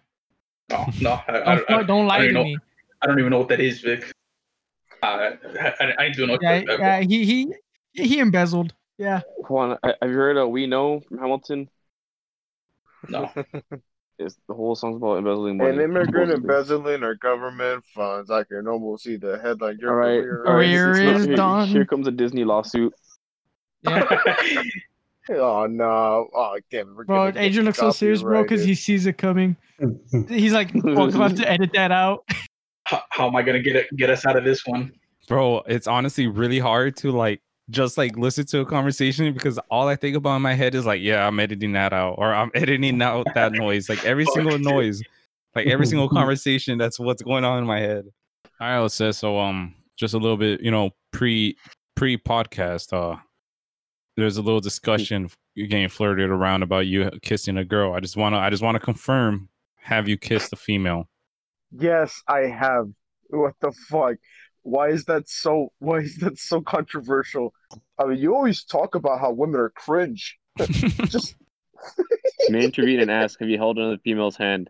No, 0.71 0.87
no. 1.00 1.21
I, 1.26 1.33
Don't, 1.33 1.71
I, 1.71 1.75
I, 1.79 1.83
don't 1.83 2.07
lie 2.07 2.17
I 2.17 2.19
to 2.21 2.25
don't 2.26 2.35
know. 2.35 2.45
me. 2.45 2.59
I 3.02 3.07
don't 3.07 3.19
even 3.19 3.31
know 3.31 3.38
what 3.38 3.49
that 3.49 3.61
is, 3.61 3.81
Vic. 3.81 4.12
Uh, 5.02 5.07
I, 5.07 5.75
I, 5.80 6.04
I 6.04 6.09
do 6.11 6.26
know. 6.26 6.38
Yeah, 6.40 6.62
that, 6.64 6.78
yeah, 6.78 7.00
he 7.00 7.25
he 7.25 7.54
he 7.92 8.19
embezzled. 8.19 8.75
Yeah. 8.99 9.21
Juan, 9.49 9.78
I- 9.83 9.95
have 10.00 10.11
you 10.11 10.16
heard 10.16 10.37
of 10.37 10.50
We 10.50 10.66
Know 10.66 11.00
from 11.00 11.19
Hamilton? 11.19 11.69
No. 13.09 13.30
It's 14.23 14.37
the 14.47 14.52
whole 14.52 14.75
song's 14.76 14.99
about 14.99 15.16
embezzling 15.16 15.57
money. 15.57 15.71
An 15.71 15.80
immigrant 15.80 16.30
embezzling 16.30 17.02
our 17.02 17.14
government 17.14 17.83
funds. 17.95 18.30
I 18.30 18.45
can 18.45 18.69
almost 18.69 19.04
see 19.04 19.16
the 19.16 19.38
headline. 19.40 19.78
Your 19.80 19.92
All 19.92 19.97
right. 19.97 20.21
career 20.21 20.45
all 20.47 20.54
right, 20.57 20.66
Career 20.66 20.90
it's 20.90 21.00
not- 21.00 21.16
is 21.21 21.25
here- 21.26 21.37
done. 21.37 21.69
Here 21.69 21.85
comes 21.87 22.07
a 22.07 22.11
Disney 22.11 22.45
lawsuit. 22.45 22.92
Yeah. 23.83 24.04
Oh 25.33 25.66
no! 25.66 26.28
Oh 26.35 26.59
damn! 26.73 26.97
we're 26.97 27.04
Bro, 27.04 27.28
Adrian 27.37 27.64
looks 27.64 27.78
so 27.78 27.92
serious, 27.92 28.21
bro, 28.21 28.42
because 28.42 28.64
he 28.64 28.75
sees 28.75 29.07
it 29.07 29.16
coming. 29.16 29.57
He's 30.28 30.52
like, 30.52 30.73
"Fuck, 30.73 30.85
I'm 30.85 31.09
about 31.14 31.37
to 31.37 31.49
edit 31.49 31.71
that 31.75 31.92
out." 31.92 32.25
How, 32.90 33.02
how 33.11 33.26
am 33.26 33.37
I 33.37 33.42
gonna 33.42 33.61
get 33.61 33.76
it, 33.76 33.97
get 33.97 34.11
us 34.11 34.26
out 34.26 34.37
of 34.37 34.44
this 34.44 34.66
one? 34.66 34.92
bro 35.28 35.62
it's 35.66 35.87
honestly 35.87 36.26
really 36.26 36.59
hard 36.59 36.97
to 36.97 37.12
like 37.12 37.40
just 37.68 37.97
like 37.97 38.16
listen 38.16 38.44
to 38.44 38.59
a 38.61 38.66
conversation 38.66 39.32
because 39.32 39.61
all 39.70 39.87
i 39.87 39.94
think 39.94 40.16
about 40.16 40.35
in 40.35 40.42
my 40.42 40.54
head 40.54 40.75
is 40.75 40.85
like 40.85 41.00
yeah 41.00 41.25
i'm 41.25 41.38
editing 41.38 41.70
that 41.70 41.92
out 41.92 42.16
or 42.18 42.35
i'm 42.35 42.50
editing 42.54 43.00
out 43.00 43.25
that 43.35 43.52
noise 43.52 43.88
like 43.88 44.04
every 44.04 44.26
single 44.35 44.59
noise 44.59 45.00
like 45.54 45.66
every 45.66 45.87
single 45.87 46.09
conversation 46.18 46.78
that's 46.78 46.99
what's 46.99 47.23
going 47.23 47.44
on 47.44 47.59
in 47.59 47.64
my 47.64 47.80
head. 47.80 48.06
All 48.61 48.68
right 48.68 48.78
let's 48.78 48.94
say 48.94 49.12
so 49.12 49.38
um 49.38 49.75
just 49.97 50.14
a 50.14 50.18
little 50.18 50.37
bit 50.37 50.61
you 50.62 50.70
know 50.70 50.90
pre 51.12 51.56
pre 51.94 52.16
podcast 52.16 52.92
uh 52.92 53.16
there's 54.16 54.37
a 54.37 54.42
little 54.42 54.61
discussion 54.61 55.30
you're 55.54 55.66
getting 55.66 55.88
flirted 55.88 56.30
around 56.30 56.62
about 56.62 56.87
you 56.87 57.11
kissing 57.23 57.56
a 57.59 57.64
girl. 57.64 57.94
I 57.94 58.00
just 58.00 58.16
want 58.16 58.35
to 58.35 58.38
i 58.38 58.50
just 58.50 58.62
want 58.62 58.75
to 58.75 58.80
confirm 58.80 59.49
have 59.76 60.09
you 60.09 60.16
kissed 60.16 60.52
a 60.52 60.56
female 60.56 61.09
Yes, 61.79 62.23
I 62.29 62.41
have. 62.41 62.89
What 63.29 63.55
the 63.61 63.73
fuck? 63.89 64.17
Why 64.62 64.89
is 64.89 65.05
that 65.07 65.29
so? 65.29 65.73
Why 65.79 65.99
is 65.99 66.17
that 66.19 66.39
so 66.39 66.61
controversial? 66.61 67.55
I 67.99 68.07
mean, 68.07 68.19
you 68.19 68.35
always 68.35 68.65
talk 68.65 68.95
about 68.95 69.21
how 69.21 69.33
women 69.33 69.61
are 69.61 69.71
cringe. 69.71 70.39
Just 70.59 71.37
May 72.49 72.65
intervene 72.65 73.00
and 73.00 73.11
ask, 73.11 73.41
have 73.41 73.49
you 73.49 73.57
held 73.57 73.79
another 73.79 73.99
female's 74.05 74.37
hand? 74.37 74.69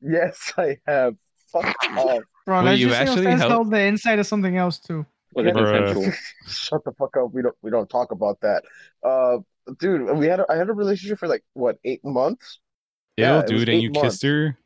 yes, 0.00 0.52
I 0.56 0.78
have. 0.86 1.14
Fuck 1.52 1.74
off. 1.96 2.22
Bro, 2.46 2.64
Wait, 2.64 2.78
you 2.78 2.88
just 2.88 3.00
actually 3.00 3.26
held- 3.26 3.40
held 3.50 3.70
the 3.70 3.80
inside 3.80 4.18
of 4.18 4.26
something 4.26 4.56
else 4.56 4.78
too. 4.78 5.04
Was 5.34 5.46
it 5.46 5.54
Bruh. 5.54 5.86
consensual? 5.92 6.12
Shut 6.48 6.84
the 6.84 6.92
fuck 6.92 7.16
up. 7.16 7.32
We 7.32 7.42
don't. 7.42 7.54
We 7.62 7.70
don't 7.70 7.88
talk 7.88 8.10
about 8.12 8.40
that. 8.40 8.62
Uh, 9.04 9.38
dude, 9.78 10.16
we 10.16 10.26
had. 10.26 10.40
A, 10.40 10.46
I 10.50 10.56
had 10.56 10.68
a 10.68 10.72
relationship 10.72 11.18
for 11.18 11.28
like 11.28 11.44
what 11.52 11.76
eight 11.84 12.02
months. 12.04 12.58
Ew, 13.18 13.24
Yeah, 13.24 13.42
dude 13.42 13.68
and 13.68 13.82
you 13.82 13.90
months. 13.90 14.02
kissed 14.16 14.22
her 14.24 14.58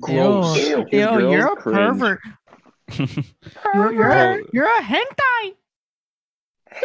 Gross. 0.00 0.56
Ew, 0.56 0.78
Ew, 0.78 0.86
ew, 0.92 1.30
you're 1.30 1.52
a 1.52 1.56
cringe. 1.56 1.76
pervert. 1.98 2.20
You're, 3.74 3.92
you're, 3.94 4.10
a, 4.10 4.34
Bro. 4.36 4.44
you're 4.52 4.66
a 4.78 4.82
hentai. 4.82 5.54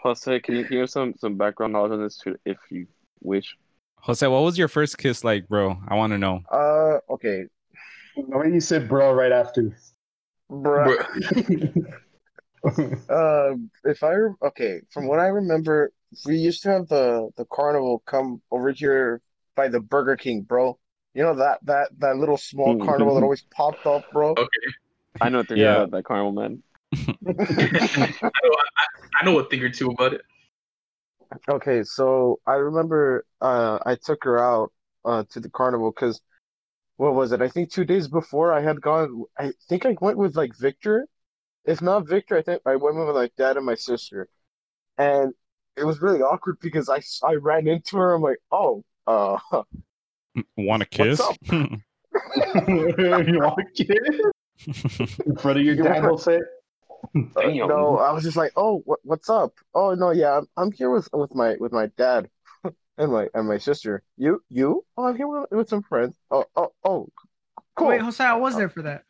Plus, 0.00 0.26
uh, 0.26 0.38
can 0.42 0.56
you 0.56 0.64
can 0.64 0.74
you 0.74 0.80
have 0.80 0.90
some 0.90 1.12
some 1.18 1.36
background 1.36 1.72
knowledge 1.72 1.92
on 1.92 2.02
this 2.02 2.16
too, 2.18 2.36
if 2.46 2.56
you 2.70 2.86
wish? 3.20 3.56
Jose, 4.00 4.26
what 4.26 4.40
was 4.42 4.56
your 4.56 4.68
first 4.68 4.96
kiss 4.96 5.24
like, 5.24 5.46
bro? 5.48 5.76
I 5.88 5.94
want 5.96 6.12
to 6.12 6.18
know. 6.18 6.40
Uh, 6.50 6.98
okay, 7.12 7.44
The 8.16 8.38
way 8.38 8.48
you 8.52 8.60
said 8.60 8.88
bro 8.88 9.12
right 9.12 9.32
after. 9.32 9.76
bruh. 10.50 11.04
Bruh, 11.04 11.94
Um, 13.54 13.70
if 13.84 14.02
I 14.02 14.14
okay, 14.46 14.80
from 14.90 15.06
what 15.06 15.20
I 15.20 15.26
remember, 15.26 15.92
we 16.26 16.36
used 16.36 16.62
to 16.62 16.70
have 16.70 16.88
the 16.88 17.28
the 17.36 17.44
carnival 17.52 18.02
come 18.06 18.40
over 18.50 18.70
here 18.72 19.20
by 19.54 19.68
the 19.68 19.80
Burger 19.80 20.16
King, 20.16 20.42
bro. 20.42 20.78
You 21.18 21.24
know 21.24 21.34
that 21.34 21.58
that 21.64 21.88
that 21.98 22.16
little 22.16 22.36
small 22.36 22.74
Mhm. 22.74 22.86
carnival 22.86 23.16
that 23.16 23.24
always 23.24 23.42
popped 23.52 23.84
up, 23.86 24.02
bro. 24.12 24.30
Okay. 24.30 24.48
I 25.20 25.28
know 25.30 25.38
what 25.38 25.48
they're 25.48 25.58
Yeah. 25.58 25.78
about 25.78 25.90
that 25.90 26.04
carnival 26.04 26.30
man. 26.30 26.62
I, 27.26 27.32
know, 28.44 28.54
I, 28.54 28.84
I 29.20 29.24
know 29.24 29.36
a 29.40 29.44
thing 29.48 29.60
or 29.64 29.68
two 29.68 29.90
about 29.90 30.14
it. 30.14 30.20
Okay, 31.48 31.82
so 31.82 32.38
I 32.46 32.54
remember 32.54 33.24
uh 33.40 33.80
I 33.84 33.96
took 33.96 34.22
her 34.22 34.38
out 34.38 34.72
uh 35.04 35.24
to 35.30 35.40
the 35.40 35.50
carnival 35.50 35.90
because 35.90 36.20
what 36.98 37.14
was 37.14 37.32
it? 37.32 37.42
I 37.42 37.48
think 37.48 37.72
two 37.72 37.84
days 37.84 38.06
before 38.06 38.52
I 38.52 38.60
had 38.60 38.80
gone. 38.80 39.24
I 39.36 39.54
think 39.68 39.86
I 39.86 39.96
went 40.00 40.18
with 40.18 40.36
like 40.36 40.52
Victor. 40.56 41.08
If 41.64 41.82
not 41.82 42.08
Victor, 42.08 42.36
I 42.36 42.42
think 42.42 42.62
I 42.64 42.76
went 42.76 42.96
with 42.96 43.16
like 43.16 43.34
dad 43.36 43.56
and 43.56 43.66
my 43.66 43.74
sister, 43.74 44.28
and 44.98 45.34
it 45.76 45.84
was 45.84 46.00
really 46.00 46.22
awkward 46.22 46.58
because 46.60 46.88
I 46.88 47.00
I 47.28 47.34
ran 47.34 47.68
into 47.68 47.96
her. 47.98 48.14
I'm 48.14 48.22
like, 48.22 48.38
oh, 48.52 48.84
uh. 49.08 49.38
Want 50.56 50.82
to 50.82 50.88
kiss? 50.88 51.20
you 51.52 51.78
want 53.40 53.58
a 53.58 53.64
kiss? 53.74 55.18
in 55.26 55.36
front 55.36 55.58
of 55.58 55.64
your 55.64 55.74
You 55.76 55.82
dad? 55.82 56.02
want- 56.02 56.04
will 56.12 56.18
say. 56.18 56.40
Uh, 57.14 57.42
no, 57.66 57.98
I 57.98 58.10
was 58.10 58.24
just 58.24 58.36
like, 58.36 58.50
"Oh, 58.56 58.78
what, 58.84 58.98
what's 59.04 59.30
up?" 59.30 59.52
Oh, 59.72 59.94
no, 59.94 60.10
yeah, 60.10 60.36
I'm, 60.38 60.46
I'm 60.56 60.72
here 60.72 60.90
with 60.90 61.08
with 61.12 61.32
my 61.32 61.54
with 61.60 61.70
my 61.72 61.86
dad 61.96 62.28
and 62.98 63.12
my 63.12 63.28
and 63.34 63.46
my 63.46 63.58
sister. 63.58 64.02
You 64.16 64.42
you? 64.50 64.84
Oh, 64.96 65.04
I'm 65.06 65.16
here 65.16 65.28
with, 65.28 65.48
with 65.52 65.68
some 65.68 65.82
friends. 65.84 66.16
Oh 66.30 66.44
oh 66.56 66.72
oh, 66.84 67.08
cool. 67.76 67.86
Wait, 67.88 68.00
Jose, 68.00 68.22
I 68.22 68.34
was 68.34 68.56
there 68.56 68.68
for 68.68 68.82
that. 68.82 69.04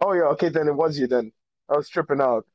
Oh 0.00 0.12
yeah, 0.12 0.22
okay, 0.34 0.50
then 0.50 0.68
it 0.68 0.74
was 0.74 0.96
you. 0.96 1.08
Then 1.08 1.32
I 1.68 1.76
was 1.76 1.88
tripping 1.88 2.20
out. 2.20 2.46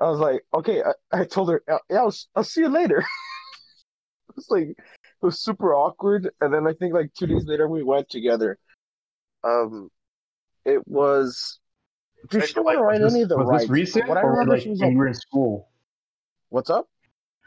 I 0.00 0.10
was 0.10 0.18
like, 0.18 0.42
okay, 0.52 0.82
I, 0.82 1.20
I 1.20 1.24
told 1.24 1.48
her, 1.50 1.62
yeah, 1.68 1.78
I'll 1.92 2.14
I'll 2.34 2.42
see 2.44 2.62
you 2.62 2.68
later. 2.68 2.98
It 4.30 4.34
was 4.34 4.50
like 4.50 4.68
it 4.70 4.76
was 5.22 5.40
super 5.40 5.74
awkward, 5.74 6.30
and 6.40 6.52
then 6.52 6.66
I 6.66 6.72
think 6.72 6.94
like 6.94 7.12
two 7.14 7.26
days 7.26 7.44
later 7.46 7.68
we 7.68 7.82
went 7.82 8.08
together. 8.08 8.58
Um, 9.44 9.90
it 10.64 10.86
was. 10.86 11.58
Dude, 12.30 12.42
she 12.42 12.54
didn't 12.54 12.64
want 12.64 12.78
to 12.78 12.82
ride 12.82 13.02
any 13.02 13.22
of 13.22 13.28
the 13.28 13.36
was 13.36 13.48
rides. 13.48 13.62
this 13.64 13.70
recent 13.70 14.08
What 14.08 14.18
I 14.18 14.22
or 14.22 14.30
remember, 14.32 14.54
like 14.54 14.62
she 14.62 14.70
was 14.70 14.80
when 14.80 14.88
like, 14.88 14.92
you 14.92 14.98
were 14.98 15.08
in 15.08 15.14
school? 15.14 15.68
"What's 16.48 16.70
up?" 16.70 16.88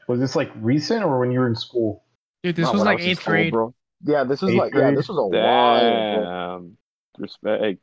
Was 0.07 0.19
this 0.19 0.35
like 0.35 0.51
recent 0.55 1.03
or 1.03 1.19
when 1.19 1.31
you 1.31 1.39
were 1.39 1.47
in 1.47 1.55
school? 1.55 2.03
Dude, 2.43 2.55
this 2.55 2.65
Not 2.65 2.73
was 2.73 2.83
like 2.83 2.99
in 2.99 3.09
eighth 3.09 3.21
school, 3.21 3.33
grade. 3.33 3.51
bro. 3.51 3.73
Yeah, 4.03 4.23
this 4.23 4.41
was 4.41 4.51
Eighth 4.51 4.59
like 4.59 4.73
yeah, 4.73 4.91
this 4.91 5.09
was 5.09 5.17
a 5.17 5.25
while. 5.25 6.57
Damn. 6.57 6.77
Respect. 7.17 7.79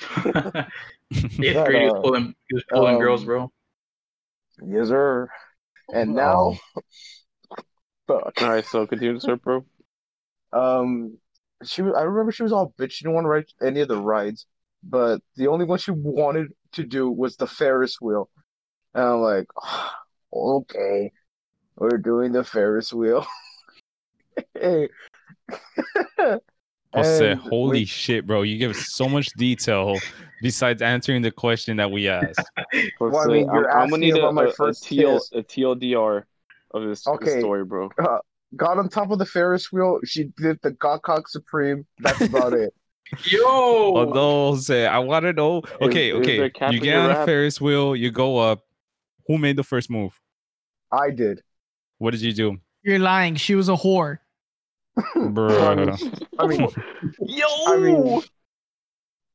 Eighth 1.14 1.38
Yeah, 1.38 1.64
grade, 1.64 1.82
he 1.82 1.84
was 1.86 1.94
uh, 1.96 2.00
pulling, 2.00 2.34
he 2.48 2.54
was 2.54 2.64
pulling 2.68 2.94
um, 2.96 3.00
girls, 3.00 3.24
bro. 3.24 3.52
Yes, 4.66 4.88
sir. 4.88 5.28
And 5.94 6.14
now, 6.14 6.58
fuck. 8.20 8.42
All 8.42 8.48
right, 8.50 8.64
so 8.66 8.86
continue 8.86 9.14
to 9.14 9.20
serve, 9.20 9.42
bro. 9.42 9.64
Um, 10.52 11.18
she 11.64 11.82
was. 11.82 11.94
I 11.96 12.02
remember 12.02 12.32
she 12.32 12.42
was 12.42 12.52
all 12.52 12.74
bitch. 12.78 12.92
She 12.92 13.04
didn't 13.04 13.14
want 13.14 13.24
to 13.24 13.28
ride 13.28 13.44
any 13.62 13.80
of 13.80 13.88
the 13.88 13.96
rides, 14.00 14.46
but 14.82 15.20
the 15.36 15.48
only 15.48 15.64
one 15.64 15.78
she 15.78 15.90
wanted 15.92 16.52
to 16.72 16.84
do 16.84 17.10
was 17.10 17.36
the 17.36 17.46
Ferris 17.46 18.00
wheel. 18.00 18.28
And 18.94 19.04
I'm 19.04 19.20
like, 19.20 19.46
okay, 20.32 21.12
we're 21.76 21.98
doing 21.98 22.32
the 22.32 22.44
Ferris 22.44 22.92
wheel. 22.92 23.26
Hey. 24.54 24.88
Jose, 26.94 27.30
And 27.32 27.40
holy 27.40 27.80
we- 27.80 27.84
shit, 27.84 28.26
bro! 28.26 28.42
You 28.42 28.56
give 28.56 28.74
so 28.76 29.06
much 29.08 29.26
detail 29.36 29.98
besides 30.40 30.80
answering 30.80 31.20
the 31.20 31.30
question 31.30 31.76
that 31.76 31.90
we 31.90 32.08
asked. 32.08 32.40
Well, 32.98 33.16
I 33.18 33.26
mean, 33.26 33.44
you're 33.52 33.70
I'm, 33.70 33.82
I'm 33.82 33.90
gonna 33.90 33.96
asking 33.96 34.00
need 34.00 34.16
a, 34.16 34.20
about 34.20 34.34
my 34.34 34.44
a, 34.44 34.48
a, 34.48 34.52
first 34.52 34.84
TL, 34.84 35.20
a 35.34 35.42
TLDR 35.42 36.22
of 36.74 36.82
this, 36.82 37.00
this 37.00 37.08
Okay. 37.08 37.38
story, 37.40 37.64
bro. 37.64 37.90
got 38.56 38.78
on 38.78 38.88
top 38.88 39.10
of 39.10 39.18
the 39.18 39.26
Ferris 39.26 39.72
wheel. 39.72 39.98
She 40.04 40.30
did 40.36 40.58
the 40.62 40.72
Gawk 40.72 41.28
Supreme. 41.28 41.86
That's 42.00 42.20
about 42.22 42.54
it. 42.54 42.74
Yo, 43.24 43.42
Although, 43.44 44.52
Jose, 44.52 44.86
I 44.86 44.98
want 44.98 45.24
to 45.24 45.32
know. 45.34 45.62
Okay, 45.80 46.10
is 46.10 46.12
there 46.12 46.22
okay, 46.22 46.38
a 46.40 46.50
cap 46.50 46.72
you 46.72 46.80
get 46.80 46.96
on 46.96 47.10
a? 47.10 47.26
Ferris 47.26 47.60
wheel, 47.60 47.94
you 47.94 48.10
go 48.10 48.38
up. 48.38 48.60
Who 49.26 49.36
made 49.38 49.56
the 49.56 49.62
first 49.62 49.90
move? 49.90 50.18
I 50.90 51.10
did. 51.10 51.42
What 51.98 52.12
did 52.12 52.22
you 52.22 52.32
do, 52.32 52.58
You're 52.82 52.98
lying. 52.98 53.36
She 53.36 53.54
was 53.54 53.68
a 53.68 53.76
whore. 53.76 54.18
bro? 55.16 55.96
I 56.38 56.46
mean, 56.46 56.68
yo, 57.20 57.46
I 57.66 57.76
mean, 57.78 58.22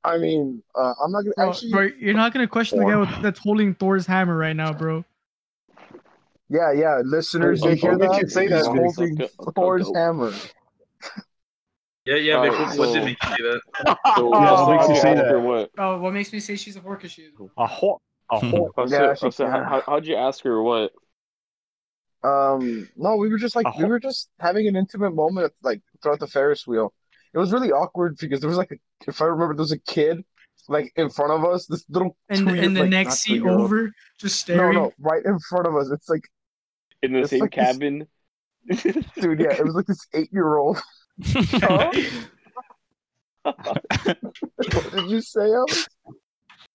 I 0.04 0.18
mean, 0.18 0.64
uh, 0.76 0.94
I'm 1.04 1.12
not 1.12 1.24
gonna 1.24 1.34
Bro, 1.36 1.50
actually. 1.50 1.72
bro, 1.72 1.90
you're 2.00 2.14
not 2.14 2.34
gonna 2.34 2.48
question 2.48 2.80
the 2.80 2.86
guy 2.86 2.98
with, 2.98 3.10
that's 3.22 3.40
holding 3.40 3.74
Thor's 3.76 4.06
hammer 4.06 4.38
right 4.38 4.56
now, 4.56 4.74
bro. 4.74 5.04
Yeah, 6.50 6.72
yeah, 6.72 7.02
listeners, 7.04 7.62
Oh, 7.64 7.70
you 7.70 7.76
hear 7.76 7.94
oh, 7.94 7.98
that? 7.98 8.20
can 8.20 8.30
say 8.30 8.44
He's 8.44 8.52
that. 8.52 8.66
holding 8.66 9.14
Okay, 9.22 9.24
okay, 9.40 9.52
Thor's 9.56 9.92
hammer. 9.94 10.32
Yeah, 12.06 12.16
yeah. 12.16 12.38
Alright, 12.38 12.78
what 12.78 12.88
so- 12.88 12.94
did 12.94 13.04
make 13.06 13.18
you 13.22 13.30
say 13.30 13.36
that? 13.44 13.98
So, 14.16 14.32
Yes, 14.34 14.60
what 14.60 14.70
makes 14.72 14.86
can 14.86 14.96
you 14.96 15.02
say 15.02 15.14
that. 15.16 15.40
what? 15.42 15.72
Oh, 15.78 15.98
what 16.00 16.14
makes 16.14 16.32
me 16.32 16.40
say 16.40 16.56
she's 16.56 16.78
a 16.78 16.80
whore? 16.80 17.00
Cause 17.00 17.12
she's. 17.12 17.28
A 17.58 17.68
whore. 17.68 17.98
A 18.32 18.40
whore. 18.40 18.70
Oh, 18.78 18.88
Yeah, 18.88 19.14
so, 19.14 19.28
oh, 19.28 19.30
so 19.30 19.48
how, 19.50 19.64
how, 19.64 19.82
how'd 19.86 20.06
you 20.06 20.16
ask 20.16 20.44
her 20.46 20.62
what? 20.62 20.92
Um, 22.24 22.88
no, 22.96 23.16
we 23.18 23.30
were 23.30 23.38
just 23.38 23.56
like 23.56 23.78
we 23.78 23.86
were 23.86 24.00
just 24.00 24.30
having 24.40 24.68
an 24.68 24.76
intimate 24.76 25.12
moment 25.14 25.54
like 25.62 25.82
throughout 26.02 26.20
the 26.20 26.28
Ferris 26.28 26.66
wheel. 26.66 26.94
It 27.34 27.38
was 27.38 27.52
really 27.54 27.72
awkward 27.72 28.18
because 28.20 28.40
there 28.40 28.50
was 28.50 28.58
like 28.58 28.72
a, 28.72 28.76
if 29.08 29.22
I 29.22 29.26
remember, 29.26 29.54
there 29.54 29.62
was 29.62 29.72
a 29.72 29.80
kid 29.80 30.24
like 30.68 30.92
in 30.96 31.10
front 31.10 31.32
of 31.32 31.46
us, 31.46 31.68
this 31.68 31.86
little 31.90 32.18
And 32.30 32.40
the, 32.48 32.52
two-year- 32.52 32.64
and 32.66 32.76
the 32.76 32.82
like, 32.82 32.90
next 32.90 33.20
seat 33.20 33.44
over, 33.44 33.92
just 34.20 34.40
staring. 34.40 34.74
No, 34.76 34.86
no, 34.86 34.94
right 35.00 35.24
in 35.24 35.38
front 35.40 35.68
of 35.68 35.76
us. 35.76 35.90
It's 35.92 36.10
like, 36.10 36.28
In 37.04 37.14
the 37.14 37.20
It's 37.20 37.30
same 37.30 37.42
like 37.42 37.56
this- 37.56 37.66
cabin? 37.66 38.08
dude, 39.22 39.40
yeah, 39.40 39.54
it 39.54 39.64
was 39.66 39.76
like 39.76 39.86
this 39.86 40.06
eight-year-old. 40.14 40.82
What 43.44 44.92
did 44.94 45.10
you 45.10 45.22
say? 45.22 45.52
Alex? 45.52 45.88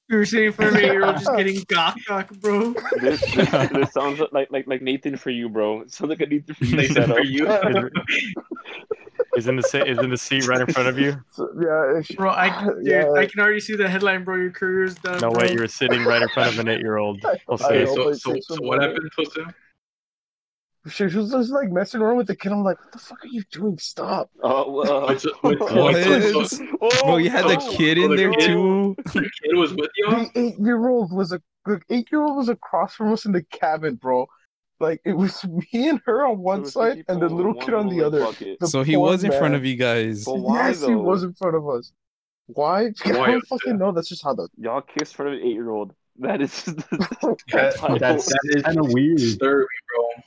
You 0.09 0.19
were 0.19 0.25
sitting 0.25 0.47
in 0.47 0.53
front 0.53 0.73
of 0.73 0.77
an 0.79 0.85
eight-year-old 0.85 1.17
just 1.17 1.37
getting 1.37 1.63
gawk 1.69 1.97
gawk, 2.07 2.31
bro. 2.41 2.75
this, 3.01 3.21
this, 3.35 3.51
this 3.71 3.93
sounds 3.93 4.21
like 4.33 4.51
like 4.51 4.67
like 4.67 4.83
Nathan 4.83 5.17
for 5.17 5.31
you, 5.31 5.49
bro. 5.49 5.83
It 5.83 5.93
sounds 5.93 6.11
like 6.11 6.21
a 6.21 6.27
Nathan 6.27 6.55
for 6.55 6.65
you 6.65 6.77
Nathan 6.77 7.13
for 7.13 7.23
you. 7.23 7.47
Is 9.37 9.47
in 9.49 9.57
the 9.57 9.63
sa- 9.63 9.79
is 9.85 9.99
in 9.99 10.11
the 10.11 10.17
seat 10.17 10.47
right 10.47 10.61
in 10.61 10.67
front 10.67 10.89
of 10.89 10.99
you. 10.99 11.17
So, 11.31 11.49
yeah, 11.59 11.99
if, 12.01 12.09
Bro, 12.17 12.31
I 12.31 12.65
dude, 12.65 12.87
Yeah. 12.87 13.11
I 13.13 13.25
can 13.27 13.41
already 13.41 13.61
see 13.61 13.77
the 13.77 13.89
headline, 13.89 14.25
bro. 14.25 14.37
Your 14.37 14.51
career's 14.51 14.95
done. 14.97 15.21
No 15.21 15.31
bro. 15.31 15.41
way, 15.47 15.53
you 15.53 15.59
were 15.59 15.69
sitting 15.69 16.05
right 16.05 16.21
in 16.21 16.29
front 16.31 16.53
of 16.53 16.59
an 16.59 16.69
eight-year-old. 16.69 17.25
I 17.25 17.39
Jose. 17.49 17.65
Okay, 17.65 17.85
hope 17.87 18.15
so, 18.17 18.35
so, 18.35 18.39
so 18.41 18.57
what 18.63 18.83
happened, 18.83 19.11
Jose? 19.17 19.41
She, 20.89 21.09
she 21.09 21.17
was 21.17 21.31
just 21.31 21.51
like 21.53 21.71
messing 21.71 22.01
around 22.01 22.17
with 22.17 22.27
the 22.27 22.35
kid. 22.35 22.51
I'm 22.51 22.65
like, 22.65 22.79
what 22.81 22.91
the 22.93 22.99
fuck 22.99 23.23
are 23.25 23.29
you 23.29 23.43
doing? 23.53 23.79
Stop. 23.79 24.31
Uh, 24.43 24.65
well, 24.67 25.07
Wait, 25.09 25.21
so- 25.21 25.31
wait, 25.45 25.59
so- 25.59 25.83
What? 25.83 25.95
so- 25.95 26.45
so 26.45 26.67
Bro, 27.05 27.17
you 27.19 27.31
had 27.31 27.45
the 27.45 27.57
Oh, 27.61 27.71
kid 27.77 27.99
oh, 27.99 28.03
in 28.05 28.11
the 28.11 28.17
there 28.17 28.33
kid? 28.33 28.47
too. 28.49 28.97
the 29.05 29.31
kid 29.43 29.55
was 29.57 29.73
with 29.75 29.91
you? 29.97 30.11
The 30.11 30.31
eight-year-old 30.35 31.13
was 31.13 31.33
a 31.33 31.41
the 31.67 31.81
eight-year-old 31.91 32.37
was 32.37 32.49
across 32.49 32.95
from 32.97 33.13
us 33.13 33.25
in 33.25 33.31
the 33.33 33.43
cabin, 33.45 33.95
bro. 33.95 34.27
Like 34.81 35.01
it 35.05 35.13
was 35.13 35.45
me 35.73 35.89
and 35.89 36.01
her 36.07 36.27
on 36.27 36.39
one 36.39 36.65
side 36.65 37.05
and 37.07 37.23
the 37.23 37.29
little 37.29 37.55
kid 37.55 37.75
on 37.75 37.89
the 37.89 38.03
other. 38.03 38.27
The 38.59 38.67
So 38.67 38.83
he 38.83 38.97
was 38.97 39.23
in 39.23 39.31
front 39.31 39.55
of 39.55 39.65
you 39.65 39.77
guys. 39.77 40.25
But 40.25 40.39
why 40.41 40.69
yes, 40.69 40.85
he 40.85 40.97
was 40.97 41.23
in 41.23 41.33
front 41.35 41.55
of 41.55 41.69
us. 41.69 41.93
Why? 42.47 42.87
I 43.05 43.13
don't 43.13 43.47
fucking 43.47 43.79
know. 43.79 43.93
That's 43.93 44.09
just 44.09 44.25
how 44.25 44.35
the. 44.35 44.49
Y'all 44.59 44.81
kissed 44.83 45.13
in 45.13 45.17
front 45.17 45.35
of 45.35 45.41
an 45.41 45.47
eight-year-old. 45.47 45.95
That 46.19 46.43
is. 46.43 46.65
That, 46.65 47.37
that's 47.49 48.27
That 48.27 48.41
is 48.57 48.63
kind 48.65 48.79
of 48.81 48.93
weird. 48.93 49.19
disturbing, 49.19 49.67
bro. 49.95 50.23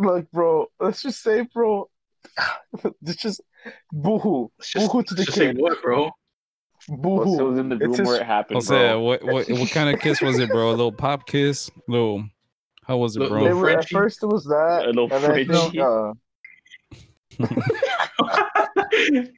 Like, 0.00 0.30
bro, 0.30 0.66
let's 0.80 1.02
just 1.02 1.22
say, 1.22 1.42
bro, 1.52 1.88
it's 3.06 3.20
just 3.22 3.40
boohoo, 3.92 4.48
Let's 4.58 4.72
just, 4.72 4.86
boohoo 4.86 5.02
to 5.02 5.14
the 5.14 5.20
let's 5.20 5.26
just 5.26 5.38
say 5.38 5.46
kid, 5.48 5.58
what, 5.58 5.82
bro? 5.82 6.10
boohoo. 6.88 7.38
it 7.38 7.42
was 7.42 7.58
in 7.58 7.68
the 7.68 7.76
room 7.76 7.90
his- 7.90 8.06
where 8.06 8.16
it 8.20 8.26
happened, 8.26 8.56
Jose, 8.56 8.74
bro. 8.74 9.00
what 9.00 9.22
what 9.22 9.50
what 9.50 9.70
kind 9.70 9.94
of 9.94 10.00
kiss 10.00 10.22
was 10.22 10.38
it, 10.38 10.48
bro? 10.48 10.68
A 10.68 10.72
little 10.72 10.90
pop 10.92 11.26
kiss? 11.26 11.70
Little 11.86 12.24
how 12.86 12.96
was 12.96 13.14
it, 13.16 13.28
bro? 13.28 13.44
They 13.44 13.52
were, 13.52 13.70
at 13.70 13.88
first 13.88 14.22
it 14.22 14.26
was 14.26 14.44
that, 14.46 14.84
A 14.84 14.88
little 14.88 15.12
and 15.12 15.22
then 15.22 15.30
I 15.32 15.44
think, 15.44 15.76
uh, 15.78 16.12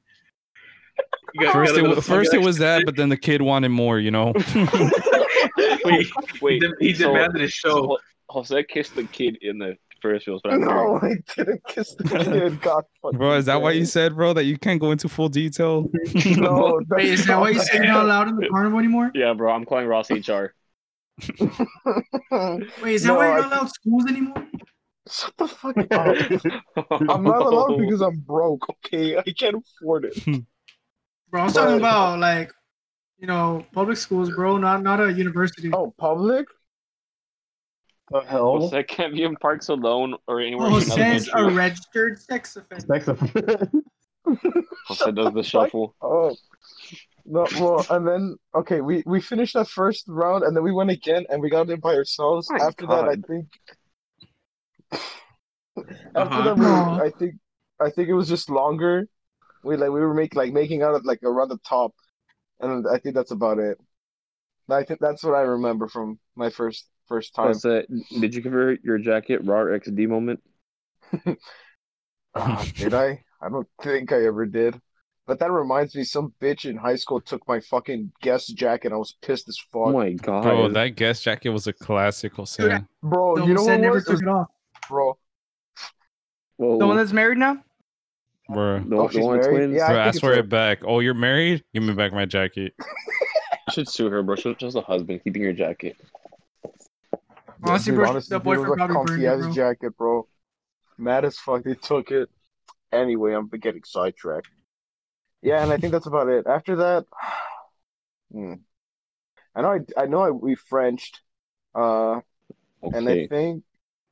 got- 1.40 1.52
First 1.52 1.72
you 1.72 1.76
got 1.76 1.76
a 1.76 1.78
it, 1.78 1.82
little- 1.88 2.00
first 2.02 2.34
it 2.34 2.40
was 2.40 2.58
that, 2.58 2.84
but 2.84 2.96
then 2.96 3.08
the 3.08 3.16
kid 3.16 3.42
wanted 3.42 3.70
more, 3.70 3.98
you 3.98 4.10
know. 4.10 4.32
Wait, 5.84 6.06
Wait, 6.40 6.62
he, 6.78 6.88
he 6.88 6.94
so- 6.94 7.08
demanded 7.08 7.40
his 7.42 7.52
show. 7.52 7.68
So, 7.70 7.98
Jose 8.28 8.64
kissed 8.64 8.94
the 8.94 9.04
kid 9.04 9.36
in 9.42 9.58
the 9.58 9.76
Ferris 10.02 10.26
wheels, 10.26 10.40
but 10.44 10.52
I'm 10.52 10.60
no, 10.60 10.98
I 11.02 11.14
didn't 11.36 11.62
kiss 11.68 11.94
the 11.94 12.04
kid. 12.08 12.60
God, 12.60 12.84
Bro, 13.12 13.36
is 13.36 13.46
that 13.46 13.62
why 13.62 13.70
you 13.70 13.86
said, 13.86 14.14
bro, 14.16 14.32
that 14.34 14.44
you 14.44 14.58
can't 14.58 14.80
go 14.80 14.90
into 14.90 15.08
full 15.08 15.28
detail? 15.28 15.88
No, 16.36 16.80
Wait, 16.90 17.06
is 17.06 17.24
that 17.26 17.40
why 17.40 17.50
you 17.50 17.60
say 17.60 17.76
you're 17.78 17.86
not 17.86 18.04
allowed 18.04 18.28
in 18.28 18.36
the 18.36 18.48
carnival 18.48 18.78
anymore? 18.80 19.10
Yeah, 19.14 19.32
bro, 19.32 19.52
I'm 19.52 19.64
calling 19.64 19.86
Ross 19.86 20.10
HR. 20.10 20.52
Wait, 22.82 22.94
is 22.94 23.02
that 23.02 23.08
No, 23.08 23.14
why 23.14 23.26
you're 23.26 23.38
I- 23.38 23.40
not 23.40 23.52
allowed 23.52 23.70
schools 23.70 24.06
anymore? 24.08 24.46
Shut 25.10 25.32
the 25.36 25.48
fuck 25.48 25.76
up. 25.78 27.00
I'm 27.10 27.24
not 27.24 27.42
allowed 27.42 27.78
because 27.78 28.00
I'm 28.00 28.18
broke. 28.20 28.68
Okay, 28.86 29.16
I 29.18 29.22
can't 29.36 29.56
afford 29.80 30.04
it. 30.04 30.24
Bro, 31.30 31.40
I'm 31.42 31.52
talking 31.52 31.76
about 31.78 32.18
like, 32.20 32.52
you 33.18 33.26
know, 33.26 33.66
public 33.72 33.96
schools, 33.96 34.30
bro, 34.30 34.58
not 34.58 34.82
not 34.84 35.00
a 35.00 35.12
university. 35.12 35.70
Oh, 35.72 35.92
public? 35.98 36.46
The 38.12 38.20
hell? 38.20 38.60
Jose 38.60 38.82
can't 38.84 39.14
be 39.14 39.22
in 39.24 39.36
parks 39.36 39.68
alone 39.68 40.14
or 40.26 40.40
anywhere 40.40 40.68
Oh, 40.70 40.76
in 40.76 40.82
says 40.82 41.28
a 41.34 41.50
registered 41.50 42.20
sex 42.20 42.56
offender. 42.56 42.86
Sex 42.86 43.08
offender. 43.08 43.70
Jose 44.88 45.12
does 45.12 45.32
the 45.34 45.42
shuffle. 45.42 45.94
Oh. 46.02 46.34
No, 47.24 47.46
well, 47.60 47.86
and 47.90 48.06
then 48.06 48.36
okay, 48.54 48.80
we 48.80 49.02
we 49.06 49.20
finished 49.20 49.54
that 49.54 49.68
first 49.68 50.04
round, 50.08 50.42
and 50.42 50.56
then 50.56 50.64
we 50.64 50.72
went 50.72 50.90
again, 50.90 51.24
and 51.30 51.40
we 51.40 51.50
got 51.50 51.70
in 51.70 51.78
by 51.78 51.94
ourselves. 51.94 52.48
My 52.50 52.58
After 52.66 52.84
that, 52.86 53.04
I 53.04 53.14
think. 53.14 53.46
After 56.14 56.16
Uh-huh. 56.16 56.54
that, 56.54 56.58
we, 56.58 57.06
I 57.06 57.10
think, 57.18 57.34
I 57.80 57.90
think 57.90 58.08
it 58.08 58.14
was 58.14 58.28
just 58.28 58.50
longer. 58.50 59.06
We 59.62 59.76
like 59.76 59.90
we 59.90 60.00
were 60.00 60.14
make 60.14 60.34
like 60.34 60.52
making 60.52 60.82
out 60.82 60.96
at 60.96 61.04
like 61.04 61.22
around 61.22 61.48
the 61.50 61.58
top, 61.66 61.94
and 62.60 62.86
I 62.88 62.98
think 62.98 63.14
that's 63.14 63.30
about 63.30 63.58
it. 63.58 63.78
I 64.68 64.82
think 64.84 65.00
that's 65.00 65.22
what 65.22 65.34
I 65.34 65.42
remember 65.42 65.86
from 65.88 66.18
my 66.34 66.50
first 66.50 66.88
first 67.08 67.34
time. 67.34 67.48
Jose, 67.48 67.86
did 68.20 68.34
you 68.34 68.40
give 68.40 68.52
your 68.82 68.98
jacket 68.98 69.40
raw 69.44 69.64
XD 69.64 70.08
moment? 70.08 70.40
Ah, 72.34 72.66
did 72.76 72.94
I? 72.94 73.22
I 73.40 73.48
don't 73.48 73.66
think 73.82 74.12
I 74.12 74.24
ever 74.24 74.46
did. 74.46 74.80
But 75.26 75.38
that 75.38 75.52
reminds 75.52 75.94
me, 75.94 76.02
some 76.02 76.32
bitch 76.40 76.64
in 76.64 76.76
high 76.76 76.96
school 76.96 77.20
took 77.20 77.46
my 77.46 77.60
fucking 77.60 78.10
Guess 78.22 78.48
jacket. 78.48 78.92
I 78.92 78.96
was 78.96 79.14
pissed 79.22 79.48
as 79.48 79.56
fuck. 79.58 79.82
Oh 79.88 79.92
my 79.92 80.12
god. 80.14 80.42
Bro, 80.42 80.68
that 80.70 80.96
Guess 80.96 81.20
jacket 81.20 81.50
was 81.50 81.66
a 81.68 81.72
classic, 81.72 82.34
Jose. 82.34 82.80
Bro, 83.02 83.36
The 83.36 83.44
you 83.46 83.54
know 83.54 83.62
one 83.62 83.70
what 83.72 83.80
never 83.80 83.94
was? 83.96 84.04
Took 84.04 84.20
it 84.22 84.28
off. 84.28 84.48
bro? 84.88 85.16
Whoa. 86.56 86.78
The 86.78 86.86
one 86.86 86.96
that's 86.96 87.12
married 87.12 87.38
now? 87.38 87.62
Bro, 88.48 88.80
the, 88.88 88.96
Oh, 88.96 89.08
the 89.08 89.20
one 89.20 89.38
with 89.38 89.46
married? 89.46 89.56
twins? 89.68 89.76
Yeah, 89.76 89.84
I 89.84 89.88
bro 89.88 89.96
think 89.96 90.06
ask 90.06 90.14
it's 90.16 90.20
for 90.20 90.26
her. 90.34 90.38
it 90.40 90.48
back. 90.48 90.78
Oh, 90.84 90.98
you're 91.00 91.14
married? 91.14 91.62
Give 91.72 91.82
me 91.84 91.92
back 91.94 92.12
my 92.12 92.24
jacket. 92.24 92.74
You 92.78 92.84
should 93.72 93.88
sue 93.88 94.10
her, 94.10 94.22
bro. 94.24 94.34
She's 94.34 94.56
just 94.56 94.76
a 94.76 94.80
husband 94.80 95.20
keeping 95.22 95.42
your 95.42 95.52
jacket. 95.52 95.96
Honestly, 97.62 97.92
Dude, 97.92 97.94
bro, 97.94 98.08
honestly, 98.08 98.36
the 98.36 98.40
dude, 98.40 98.54
it 98.54 98.58
was 98.60 98.68
boyfriend 98.68 98.74
a 98.80 98.86
probably 98.86 98.98
burned 99.04 99.22
comfy 99.22 99.26
ass 99.26 99.46
bro. 99.46 99.50
jacket, 99.50 99.96
bro. 99.96 100.28
Mad 100.98 101.24
as 101.24 101.38
fuck. 101.38 101.64
They 101.64 101.74
took 101.74 102.10
it. 102.10 102.30
Anyway, 102.92 103.32
I'm 103.34 103.48
getting 103.48 103.84
sidetracked. 103.84 104.48
Yeah, 105.42 105.62
and 105.62 105.72
I 105.72 105.78
think 105.78 105.92
that's 105.92 106.06
about 106.06 106.28
it. 106.28 106.46
After 106.46 106.76
that, 106.76 107.06
hmm. 108.32 108.54
I 109.54 109.62
know 109.62 109.72
I, 109.72 110.02
I 110.02 110.06
know 110.06 110.20
I, 110.20 110.30
we 110.30 110.54
Frenched, 110.54 111.20
uh, 111.74 112.20
okay. 112.82 112.98
and 112.98 113.08
I 113.08 113.26
think, 113.28 113.64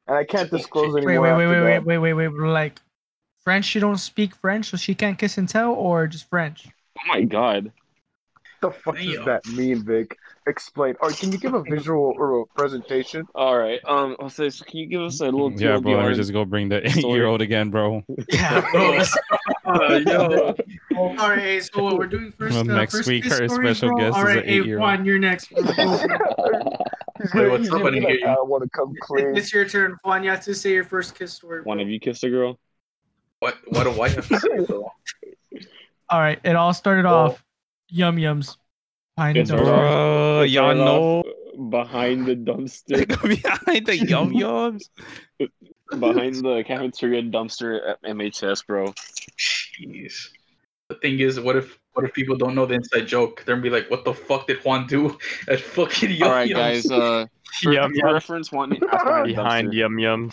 and 0.07 0.17
I 0.17 0.25
can't 0.25 0.51
disclose 0.51 0.97
Wait, 1.05 1.19
anymore. 1.19 1.23
wait, 1.23 1.35
wait, 1.35 1.47
after 1.47 1.49
wait, 1.49 1.63
wait, 1.63 1.85
that. 1.85 1.85
wait, 1.85 1.99
wait, 1.99 2.15
wait. 2.15 2.33
Like, 2.33 2.81
French, 3.45 3.65
she 3.67 3.81
don't 3.81 3.99
speak 3.99 4.35
French, 4.37 4.71
so 4.71 4.77
she 4.77 4.95
can't 4.95 5.19
kiss 5.19 5.39
and 5.39 5.49
tell, 5.49 5.73
or 5.73 6.07
just 6.07 6.29
French? 6.29 6.69
Oh 6.99 7.09
my 7.09 7.23
god. 7.23 7.73
The 8.61 8.71
fuck 8.71 8.97
does 8.97 9.25
that 9.25 9.47
mean, 9.49 9.85
Vic? 9.85 10.17
Explain. 10.47 10.95
Or 11.01 11.11
can 11.11 11.33
you 11.33 11.39
give 11.39 11.55
a 11.55 11.63
visual 11.63 12.15
or 12.17 12.41
a 12.43 12.47
presentation? 12.47 13.27
All 13.35 13.57
right. 13.59 13.81
Um, 13.87 14.17
Jose, 14.21 14.51
so 14.51 14.65
can 14.65 14.79
you 14.81 14.87
give 14.87 15.01
us 15.03 15.21
a 15.21 15.25
little 15.27 15.51
Yeah, 15.53 15.79
bro, 15.79 15.93
let 15.93 16.05
me 16.07 16.13
TLDR? 16.13 16.17
just 16.17 16.33
go 16.33 16.45
bring 16.45 16.69
the 16.69 16.81
Story. 16.91 17.13
eight 17.13 17.17
year 17.17 17.27
old 17.27 17.41
again, 17.43 17.71
bro. 17.71 18.03
Yeah, 18.33 18.61
bro. 18.73 19.03
Uh, 19.67 20.01
yo, 20.07 20.55
All 20.97 21.29
right, 21.31 21.63
so 21.63 21.83
what 21.83 21.97
we're 21.99 22.07
doing 22.07 22.33
first. 22.33 22.55
Well, 22.55 22.71
uh, 22.71 22.75
next 22.79 22.95
first 22.97 23.09
week, 23.09 23.31
our 23.31 23.49
special 23.49 23.91
bro? 23.91 23.99
guest 23.99 24.17
All 24.17 24.27
is 24.27 24.35
right, 24.37 24.45
an 24.45 24.51
eight-year-old. 24.51 24.81
Juan, 24.83 25.05
you're 25.05 25.19
next. 25.19 25.51
bro. 25.51 25.63
Go 25.63 25.73
for 25.99 26.07
it. 26.07 26.73
He's 27.23 27.35
Wait, 27.35 27.51
what's 27.51 27.69
up? 27.69 27.73
gonna 27.73 27.85
I 27.87 27.91
didn't 27.91 28.07
be 28.09 28.17
hear 28.17 28.27
like. 28.29 28.39
I 28.39 28.43
want 28.43 28.65
to 28.65 28.71
come 28.71 28.95
clean. 29.03 29.37
It's 29.37 29.53
your 29.53 29.69
turn, 29.69 29.97
Juan. 30.05 30.25
You 30.25 30.31
have 30.31 30.43
to 30.45 30.55
say 30.55 30.73
your 30.73 30.85
first 30.85 31.15
kiss 31.19 31.35
story. 31.35 31.63
One 31.63 31.79
of 31.81 31.89
you 31.89 32.01
kissed 32.01 32.25
a 32.25 32.31
girl? 32.31 32.59
what? 33.41 33.57
What 33.69 33.85
do 33.85 34.01
I 34.01 34.09
have 34.09 34.27
to 34.29 34.39
say? 34.41 35.59
All 36.09 36.19
right, 36.21 36.41
it 36.45 36.57
all 36.57 36.73
started 36.75 37.05
Well- 37.05 37.15
off 37.15 37.45
yum 37.91 38.17
yums. 38.17 38.57
Behind 39.17 39.37
the 39.37 39.41
It's 39.41 39.51
door. 39.51 39.59
Bro, 39.65 40.43
y'all 40.43 40.75
Started 40.75 40.79
know 40.79 41.21
off 41.21 41.71
Behind 41.71 42.27
the 42.27 42.37
dumpster. 42.37 43.07
behind 43.43 43.87
the 43.87 43.97
yum 43.97 44.31
yums. 44.35 44.83
behind 45.99 46.37
the 46.37 46.65
cafeteria 46.67 47.23
dumpster 47.23 47.81
at 47.91 48.03
MHS, 48.03 48.67
bro. 48.67 48.95
Jeez. 49.39 50.29
The 50.89 50.95
thing 50.97 51.21
is, 51.21 51.39
what 51.39 51.57
if 51.57 51.79
what 51.93 52.05
if 52.05 52.13
people 52.15 52.37
don't 52.37 52.55
know 52.55 52.67
the 52.67 52.75
inside 52.75 53.07
joke? 53.07 53.43
They're 53.45 53.55
gonna 53.57 53.63
be 53.63 53.71
like, 53.71 53.91
"What 53.91 54.05
the 54.05 54.15
fuck 54.15 54.47
did 54.47 54.59
Juan 54.65 54.87
do?" 54.87 55.19
At 55.49 55.61
fucking 55.61 56.11
yum 56.13 56.29
All 56.29 56.35
right, 56.35 56.49
yums? 56.51 56.55
guys. 56.55 56.91
Uh, 56.91 57.27
for, 57.63 57.73
Yum 57.73 57.91
for 57.91 57.97
yum. 57.97 58.15
reference, 58.15 58.53
one 58.53 58.73
ask 58.73 58.81
behind, 58.81 59.29
the 59.31 59.35
Behind 59.35 59.73
yum 59.75 59.97
yums. 59.97 60.33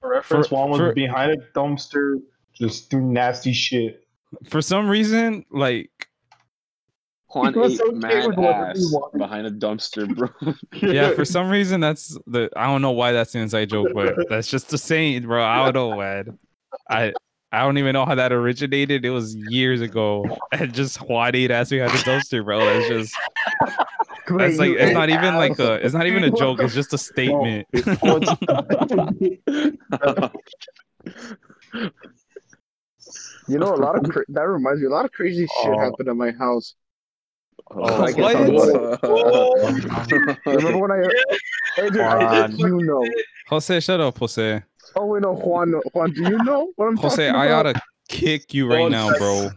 For 0.00 0.10
reference, 0.10 0.48
For- 0.48 0.54
one 0.56 0.70
was 0.70 0.78
for- 0.80 0.92
behind 0.92 1.32
a 1.32 1.36
dumpster, 1.58 2.16
just 2.54 2.90
doing 2.90 3.12
nasty 3.12 3.52
shit. 3.52 4.04
For 4.48 4.60
some 4.60 4.88
reason, 4.88 5.44
like 5.50 5.90
Juan 7.34 7.52
He 7.54 7.58
was 7.58 7.74
ate 7.74 7.80
okay 7.88 7.96
mad 7.98 8.26
with 8.28 8.36
whatever 8.36 8.66
ass 8.66 8.94
behind 9.16 9.46
a 9.46 9.50
dumpster, 9.50 10.14
bro. 10.14 10.28
Yeah, 10.72 11.10
for 11.14 11.24
some 11.24 11.48
reason 11.50 11.80
that's 11.80 12.16
the 12.26 12.50
I 12.56 12.66
don't 12.66 12.82
know 12.82 12.90
why 12.92 13.12
that's 13.12 13.34
an 13.34 13.40
inside 13.42 13.70
joke, 13.70 13.88
but 13.94 14.14
that's 14.28 14.48
just 14.48 14.68
the 14.70 14.78
saying, 14.78 15.22
bro. 15.22 15.44
I 15.44 15.70
don't 15.70 15.74
know, 15.74 15.96
man. 15.98 16.38
I 16.88 17.12
I 17.54 17.60
don't 17.64 17.76
even 17.78 17.92
know 17.92 18.06
how 18.06 18.14
that 18.14 18.32
originated. 18.32 19.04
It 19.04 19.10
was 19.10 19.34
years 19.36 19.80
ago. 19.80 20.38
And 20.52 20.74
just 20.74 20.98
Juan 21.00 21.34
ate 21.34 21.50
ass 21.50 21.70
behind 21.70 21.90
the 21.92 21.98
dumpster, 21.98 22.44
bro. 22.44 22.60
That's 22.60 22.88
just 22.88 23.16
that's 24.28 24.58
like 24.58 24.70
it's 24.72 24.92
not 24.92 25.08
even 25.08 25.34
like 25.36 25.58
a 25.58 25.74
it's 25.84 25.94
not 25.94 26.06
even 26.06 26.24
a 26.24 26.30
joke. 26.30 26.60
It's 26.60 26.74
just 26.74 26.92
a 26.92 26.98
statement. 27.10 27.66
You 33.48 33.58
know, 33.58 33.74
a 33.74 33.76
lot 33.76 33.96
of 33.96 34.10
cra- 34.10 34.24
that 34.28 34.42
reminds 34.42 34.80
me. 34.80 34.86
A 34.86 34.90
lot 34.90 35.04
of 35.04 35.12
crazy 35.12 35.46
shit 35.46 35.72
Oh. 35.74 35.78
happened 35.78 36.08
at 36.08 36.16
my 36.16 36.30
house. 36.32 36.74
Oh, 37.70 37.80
oh, 37.80 38.02
I 38.02 38.12
can 38.12 38.22
what? 38.22 38.32
talk 38.32 38.48
about 38.48 40.12
it. 40.12 40.38
Remember 40.46 40.78
when 40.78 40.90
I? 40.92 41.08
Adrian, 41.78 42.06
I 42.06 42.46
you 42.48 42.82
know. 42.82 43.08
Jose, 43.48 43.80
shut 43.80 44.00
up, 44.00 44.18
Jose. 44.18 44.62
Oh 44.96 45.06
wait, 45.06 45.22
no, 45.22 45.34
Juan. 45.34 45.72
Juan, 45.94 46.12
do 46.12 46.22
you 46.22 46.38
know 46.44 46.72
what 46.76 46.86
I'm 46.86 46.96
Jose, 46.96 47.26
talking 47.28 47.40
I 47.40 47.46
about? 47.46 47.66
oughta 47.66 47.82
kick 48.08 48.52
you 48.52 48.70
right 48.70 48.80
Oh, 48.80 48.88
now, 48.88 49.16
bro. 49.16 49.50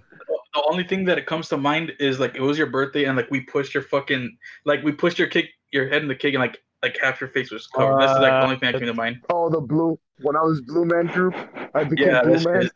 The 0.54 0.64
only 0.70 0.86
thing 0.86 1.04
that 1.06 1.18
it 1.18 1.26
comes 1.26 1.50
to 1.50 1.58
mind 1.58 1.92
is 2.00 2.20
like 2.20 2.36
it 2.36 2.42
was 2.42 2.58
your 2.58 2.68
birthday 2.68 3.04
and 3.04 3.18
like 3.18 3.30
we 3.30 3.42
pushed 3.42 3.74
your 3.74 3.84
fucking 3.84 4.38
like 4.64 4.82
we 4.84 4.94
pushed 4.94 5.20
your 5.20 5.28
kick 5.28 5.50
your 5.72 5.90
head 5.90 6.02
in 6.02 6.08
the 6.08 6.16
cake 6.16 6.34
and 6.34 6.42
like 6.42 6.62
like 6.82 6.98
half 7.02 7.20
your 7.20 7.30
face 7.30 7.52
was 7.52 7.68
covered. 7.68 8.00
That's 8.00 8.20
like 8.20 8.32
the 8.32 8.44
only 8.44 8.56
thing 8.58 8.72
that 8.72 8.80
came 8.80 8.88
to 8.88 8.94
mind. 8.94 9.18
Oh, 9.30 9.50
the 9.50 9.60
blue. 9.60 10.00
When 10.22 10.38
I 10.38 10.42
was 10.42 10.62
Blue 10.62 10.86
Man 10.86 11.08
Group, 11.08 11.36
I 11.74 11.84
became 11.84 12.08
Yeah, 12.08 12.24
Blue 12.24 12.40
Man. 12.40 12.70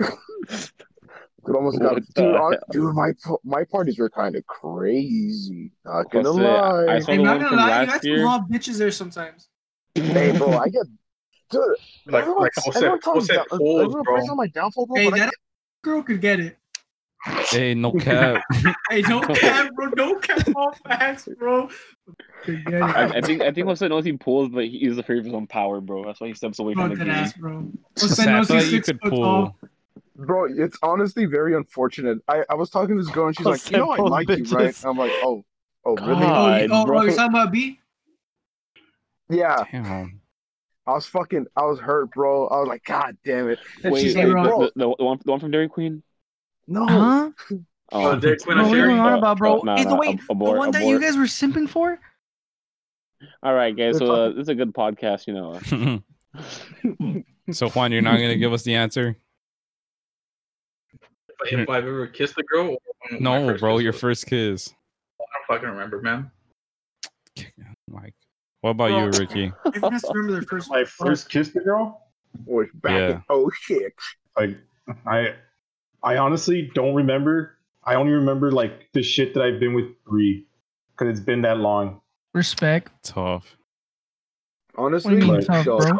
it. 1.42 1.46
Dude, 1.46 1.56
almost 1.56 1.78
got 1.80 1.94
What 1.94 2.02
dude, 2.14 2.14
the 2.14 2.60
dude. 2.70 2.94
My 2.94 3.12
my 3.44 3.64
parties 3.64 3.98
were 3.98 4.10
kind 4.10 4.36
of 4.36 4.46
crazy. 4.46 5.72
Not 5.84 6.10
gonna 6.10 6.30
lie. 6.30 6.86
I 6.96 6.98
saw 7.00 7.12
Hey, 7.12 7.16
the 7.18 7.22
not 7.24 7.40
gonna 7.40 7.56
lie, 7.56 7.82
you 7.82 7.86
last 7.86 8.02
got 8.02 8.04
year. 8.04 8.26
hot 8.26 8.50
bitches 8.50 8.78
there 8.78 8.90
sometimes. 8.90 9.48
hey, 9.94 10.36
bro, 10.36 10.56
I 10.58 10.68
get 10.68 10.84
dude. 11.50 11.62
Like 12.06 12.22
everyone, 12.22 12.42
like 12.42 12.52
Jose, 12.58 12.76
everyone 12.78 13.00
tells 13.00 13.28
Jose 13.28 13.34
down, 13.34 13.44
pulls, 13.48 13.82
everyone 13.82 14.02
bro. 14.04 14.14
prays 14.16 14.28
on 14.30 14.36
my 14.36 14.46
downfall, 14.48 14.86
bro. 14.86 14.96
Hey, 14.96 15.10
but 15.10 15.14
I 15.14 15.26
that 15.26 15.34
girl 15.82 16.02
could 16.02 16.20
get 16.20 16.40
it. 16.40 16.56
Hey, 17.50 17.74
no 17.74 17.92
cap. 18.00 18.42
Hey, 18.88 19.02
no 19.02 19.20
cap, 19.34 19.70
bro. 19.74 19.88
No 19.96 20.14
cap 20.20 20.46
all 20.56 20.72
facts, 20.86 21.28
bro. 21.38 21.68
I. 22.48 23.12
I 23.16 23.20
think 23.20 23.42
I 23.42 23.52
think 23.52 23.66
Jose 23.66 23.86
knows 23.86 24.04
he 24.06 24.12
pulls, 24.14 24.48
but 24.48 24.64
he's 24.66 24.96
afraid 24.96 25.18
of 25.18 25.24
his 25.26 25.34
own 25.34 25.46
power, 25.46 25.80
bro. 25.82 26.04
That's 26.04 26.20
why 26.20 26.28
he 26.28 26.34
steps 26.34 26.58
away 26.58 26.72
Bro, 26.74 26.88
from 26.88 26.98
the 26.98 27.04
game. 27.04 27.12
ass, 27.14 27.32
bro. 27.34 27.68
I 27.98 28.00
Jose 28.00 28.24
knows 28.24 28.48
like 28.50 28.62
he's 28.62 28.72
you 28.72 28.78
six 28.78 28.86
could 28.88 29.00
foot 29.02 29.10
pull. 29.10 29.22
tall. 29.22 29.56
Bro, 30.20 30.48
it's 30.56 30.76
honestly 30.82 31.24
very 31.24 31.54
unfortunate. 31.56 32.18
I, 32.28 32.44
I 32.50 32.54
was 32.54 32.68
talking 32.68 32.96
to 32.96 33.02
this 33.02 33.10
girl 33.10 33.28
and 33.28 33.36
she's 33.36 33.46
like, 33.46 33.60
Jose 33.62 33.70
you 33.74 33.78
know, 33.78 33.90
I 33.90 33.96
pulls 33.96 34.10
like 34.10 34.28
you, 34.28 34.34
right? 34.36 34.68
bitches. 34.68 34.88
I'm 34.88 34.98
like, 34.98 35.12
oh, 35.22 35.42
oh, 35.86 35.96
really? 35.96 36.24
Oh, 36.24 36.28
God, 36.28 36.60
you, 36.62 36.68
oh, 36.72 36.84
bro. 36.86 36.98
oh, 36.98 37.02
you're 37.02 37.14
talking 37.14 37.34
about 37.34 37.52
B? 37.52 37.78
Yeah, 39.30 39.64
Damn. 39.70 40.20
I 40.86 40.92
was 40.92 41.06
fucking, 41.06 41.46
I 41.56 41.62
was 41.62 41.78
hurt, 41.78 42.10
bro. 42.10 42.48
I 42.48 42.58
was 42.58 42.68
like, 42.68 42.84
God 42.84 43.16
damn 43.24 43.48
it. 43.48 43.60
And 43.82 43.92
Wait, 43.92 44.00
she's 44.02 44.14
Hey, 44.14 44.26
like, 44.26 44.32
bro. 44.32 44.42
bro, 44.42 44.58
the, 44.60 44.72
the, 44.76 44.94
the 44.98 45.04
one 45.04 45.20
the 45.24 45.30
one 45.30 45.40
from 45.40 45.50
Dairy 45.52 45.68
Queen. 45.68 46.02
no. 46.66 46.86
Huh? 46.86 47.30
Oh, 47.92 48.16
Dairy 48.16 48.36
Queen 48.38 48.58
what 48.58 48.66
are 48.66 48.68
you 48.68 48.74
Sherry. 48.74 48.88
going 48.88 49.00
on 49.00 49.18
about, 49.18 49.38
bro? 49.38 49.60
Oh, 49.60 49.62
no, 49.62 49.76
hey, 49.76 49.84
no, 49.84 49.90
the 49.90 49.96
wait, 49.96 50.08
ab- 50.10 50.18
the 50.18 50.24
abort, 50.32 50.58
one 50.58 50.70
that 50.72 50.86
you 50.86 51.00
guys 51.00 51.16
were 51.16 51.24
simping 51.24 51.68
for? 51.68 51.98
All 53.42 53.54
right, 53.54 53.76
guys. 53.76 53.98
So 53.98 54.12
uh, 54.12 54.28
this 54.30 54.42
is 54.42 54.48
a 54.48 54.54
good 54.54 54.74
podcast, 54.74 55.26
you 55.26 55.34
know. 55.34 56.02
so 57.52 57.68
Juan, 57.70 57.92
you're 57.92 58.02
not 58.02 58.16
gonna 58.18 58.36
give 58.36 58.52
us 58.52 58.62
the 58.64 58.74
answer? 58.74 59.16
If 61.46 61.66
hmm. 61.66 61.70
I've 61.70 61.86
ever 61.86 62.06
kissed 62.06 62.34
a 62.38 62.42
girl, 62.42 62.68
or 62.70 62.78
when 63.10 63.22
my 63.22 63.46
No, 63.46 63.58
bro, 63.58 63.78
your 63.78 63.92
was. 63.92 64.00
first 64.00 64.26
kiss. 64.26 64.74
I 65.20 65.24
don't 65.48 65.56
fucking 65.56 65.68
remember, 65.68 66.00
man. 66.00 66.30
Like, 67.92 68.14
what 68.60 68.70
about 68.70 68.90
Bro. 68.90 68.98
you, 69.04 69.10
Ricky? 69.18 69.52
Everyone 69.66 69.92
has 69.92 70.02
to 70.02 70.12
remember 70.14 70.32
their 70.34 70.42
first. 70.42 70.70
My 70.70 70.84
first 70.84 71.28
kiss 71.28 71.48
the 71.50 71.60
girl. 71.60 72.06
was 72.46 72.68
back 72.74 72.92
Yeah. 72.92 73.08
in, 73.16 73.22
oh 73.28 73.50
shit. 73.62 73.92
Like 74.36 74.56
I, 75.06 75.34
I 76.04 76.18
honestly 76.18 76.70
don't 76.74 76.94
remember. 76.94 77.56
I 77.82 77.94
only 77.96 78.12
remember 78.12 78.52
like 78.52 78.92
the 78.92 79.02
shit 79.02 79.34
that 79.34 79.42
I've 79.42 79.58
been 79.58 79.74
with 79.74 79.86
Bree, 80.04 80.46
because 80.92 81.10
it's 81.10 81.24
been 81.24 81.42
that 81.42 81.58
long. 81.58 82.00
Respect. 82.32 82.92
Tough. 83.02 83.56
Honestly, 84.76 85.14
do 85.14 85.26
you 85.26 85.32
mean 85.32 85.34
Like, 85.40 85.46
tough, 85.46 85.66
yo, 85.66 85.78
bro? 85.78 85.98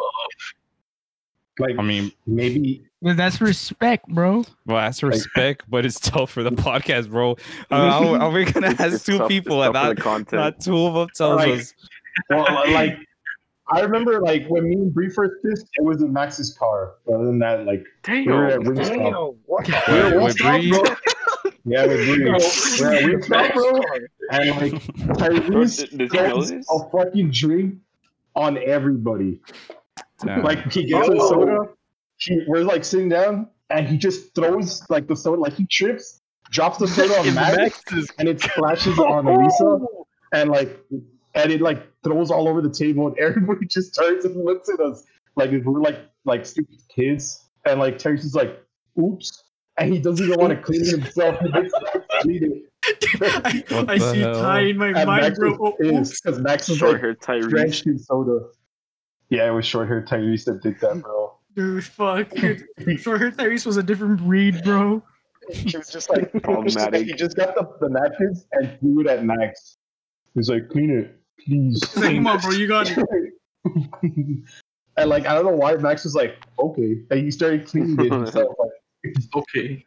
Like 1.58 1.76
I 1.78 1.82
mean, 1.82 2.12
maybe 2.26 2.86
Well, 3.02 3.14
That's 3.14 3.40
respect, 3.40 4.06
bro. 4.08 4.44
well, 4.66 4.76
that's 4.76 5.02
respect, 5.02 5.64
but 5.70 5.86
it's 5.86 5.98
tough 5.98 6.30
for 6.30 6.42
the 6.42 6.50
podcast, 6.50 7.08
bro. 7.10 7.36
Uh, 7.70 7.90
how, 7.90 8.18
how 8.18 8.30
we 8.30 8.44
gonna 8.44 8.66
It's- 8.68 8.80
ask 8.80 8.94
it's 8.96 9.04
two 9.04 9.18
tough- 9.18 9.28
people 9.28 9.62
it's 9.62 9.74
and 9.74 9.98
not, 9.98 10.32
not 10.32 10.60
two 10.60 10.76
of 10.86 10.94
them 10.94 11.08
tells 11.16 11.36
Like, 11.36 11.60
us? 11.60 11.74
well, 12.28 12.44
like 12.72 12.98
I 13.72 13.80
remember 13.80 14.20
like 14.20 14.46
when 14.48 14.64
me 14.68 14.74
and 14.74 14.92
Bree 14.92 15.08
first 15.08 15.34
kissed, 15.42 15.66
it 15.76 15.84
was 15.84 16.02
in 16.02 16.12
Max's 16.12 16.56
car. 16.58 16.94
But 17.06 17.14
other 17.14 17.26
than 17.26 17.38
that, 17.38 17.64
like 17.66 17.84
we 18.08 18.26
were 18.26 18.46
at 18.48 18.62
Damn. 18.64 18.74
Wingstop. 18.74 18.96
damn, 18.96 19.12
what? 19.46 19.68
Wait, 19.68 19.88
Yo, 19.88 20.04
with 20.04 20.20
what's 20.20 20.42
Bree? 20.42 20.70
bro? 20.70 20.82
Yeah, 21.64 21.86
with 21.86 22.06
Bree. 22.06 22.24
We're 22.24 22.34
at 22.34 23.02
Wingstop, 23.04 23.54
bro. 23.54 23.80
And 24.32 24.50
like 24.50 24.86
Bro, 24.96 25.14
Tyrese 25.16 25.88
d- 25.90 25.96
does 25.98 26.12
he 26.12 26.18
know 26.18 26.28
throws 26.30 26.50
this? 26.50 26.66
a 26.70 26.90
fucking 26.90 27.30
drink 27.30 27.76
on 28.34 28.58
everybody. 28.58 29.40
Damn. 30.24 30.42
Like 30.42 30.70
he 30.72 30.84
gets 30.84 31.08
a 31.08 31.12
Oh. 31.12 31.28
soda. 31.30 31.68
He, 32.20 32.42
we're 32.46 32.62
like 32.64 32.84
sitting 32.84 33.08
down, 33.08 33.48
and 33.70 33.86
he 33.86 33.96
just 33.96 34.34
throws 34.34 34.82
like 34.90 35.06
the 35.06 35.16
soda, 35.16 35.40
like 35.40 35.54
he 35.54 35.66
trips, 35.66 36.20
drops 36.50 36.78
the 36.78 36.86
soda 36.88 37.18
on 37.18 37.26
In 37.28 37.34
Max, 37.34 37.82
and 38.18 38.28
it 38.28 38.40
splashes 38.40 38.98
on 38.98 39.24
Lisa, 39.26 39.78
and 40.32 40.50
like, 40.50 40.78
and 41.34 41.50
it 41.52 41.60
like 41.60 41.86
throws 42.04 42.30
all 42.30 42.48
over 42.48 42.60
the 42.60 42.70
table, 42.70 43.06
and 43.08 43.18
everybody 43.26 43.66
just 43.66 43.94
turns 43.94 44.24
and 44.24 44.36
looks 44.44 44.68
at 44.68 44.80
us 44.80 45.04
like 45.36 45.50
if 45.50 45.64
we're 45.64 45.80
like 45.80 45.98
like 46.24 46.44
stupid 46.44 46.76
kids, 46.94 47.48
and 47.64 47.80
like 47.80 47.96
Terry's 47.98 48.22
just 48.22 48.34
like, 48.36 48.60
"Oops," 49.00 49.44
and 49.78 49.92
he 49.92 49.98
doesn't 49.98 50.26
even 50.26 50.38
want 50.38 50.50
to 50.52 50.60
clean 50.60 50.84
himself. 50.84 51.38
He 51.40 51.50
just 51.52 51.74
clean 52.20 52.44
it. 52.44 52.66
I, 53.22 53.84
I 53.88 53.98
see 53.98 54.20
hell? 54.20 54.34
tie 54.40 54.60
in 54.62 54.76
my 54.78 54.88
And 54.88 55.06
mind, 55.06 55.34
bro. 55.36 55.50
was 55.52 55.74
Oh, 55.80 55.84
oops. 55.86 56.08
pissed 56.10 56.24
because 56.24 56.40
Max 56.40 56.68
was 56.68 56.78
Short 56.78 56.92
like 56.94 57.00
hair 57.02 57.14
Tyrese. 57.14 57.48
drenched 57.48 57.86
in 57.86 57.98
soda. 57.98 58.40
Yeah, 59.28 59.48
it 59.48 59.54
was 59.54 59.64
short 59.66 59.86
hair 59.86 60.02
Tyrese 60.02 60.44
that 60.46 60.60
did 60.62 60.80
that, 60.80 61.00
bro. 61.02 61.19
Dude, 61.54 61.84
fuck. 61.84 62.30
Dude, 62.30 63.00
Short 63.00 63.20
hair 63.20 63.30
Tyrese 63.32 63.66
was 63.66 63.76
a 63.76 63.82
different 63.82 64.18
breed, 64.20 64.62
bro. 64.64 65.02
He 65.50 65.76
was 65.76 65.88
just 65.90 66.10
like, 66.10 66.32
Problematic. 66.42 67.06
he 67.06 67.12
just 67.14 67.36
got 67.36 67.54
the, 67.54 67.68
the 67.80 67.88
napkins 67.88 68.46
and 68.52 68.78
threw 68.78 69.00
it 69.00 69.06
at 69.08 69.24
Max. 69.24 69.78
He's 70.34 70.48
like, 70.48 70.68
clean 70.68 70.90
it, 70.90 71.20
please. 71.44 71.80
He's 71.92 71.96
like, 71.96 72.14
come 72.14 72.26
on, 72.28 72.38
bro, 72.40 72.50
you 72.52 72.68
got 72.68 72.88
it. 72.88 72.98
and 74.04 75.10
like, 75.10 75.26
I 75.26 75.34
don't 75.34 75.44
know 75.44 75.56
why 75.56 75.74
Max 75.74 76.04
was 76.04 76.14
like, 76.14 76.36
okay. 76.58 77.02
And 77.10 77.20
he 77.20 77.30
started 77.32 77.66
cleaning 77.66 77.98
it 78.06 78.12
himself. 78.12 78.54
Like, 78.58 79.14
Okay. 79.34 79.84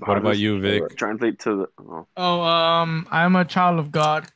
What 0.00 0.18
about 0.18 0.38
you, 0.38 0.60
Vic? 0.60 0.96
Translate 0.96 1.38
to 1.40 1.56
the. 1.56 1.68
Oh. 1.78 2.06
Oh, 2.16 2.40
um, 2.42 3.08
I'm 3.10 3.34
a 3.34 3.44
child 3.44 3.78
of 3.78 3.90
God. 3.90 4.26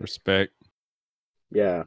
Respect. 0.00 0.52
Yeah. 1.50 1.82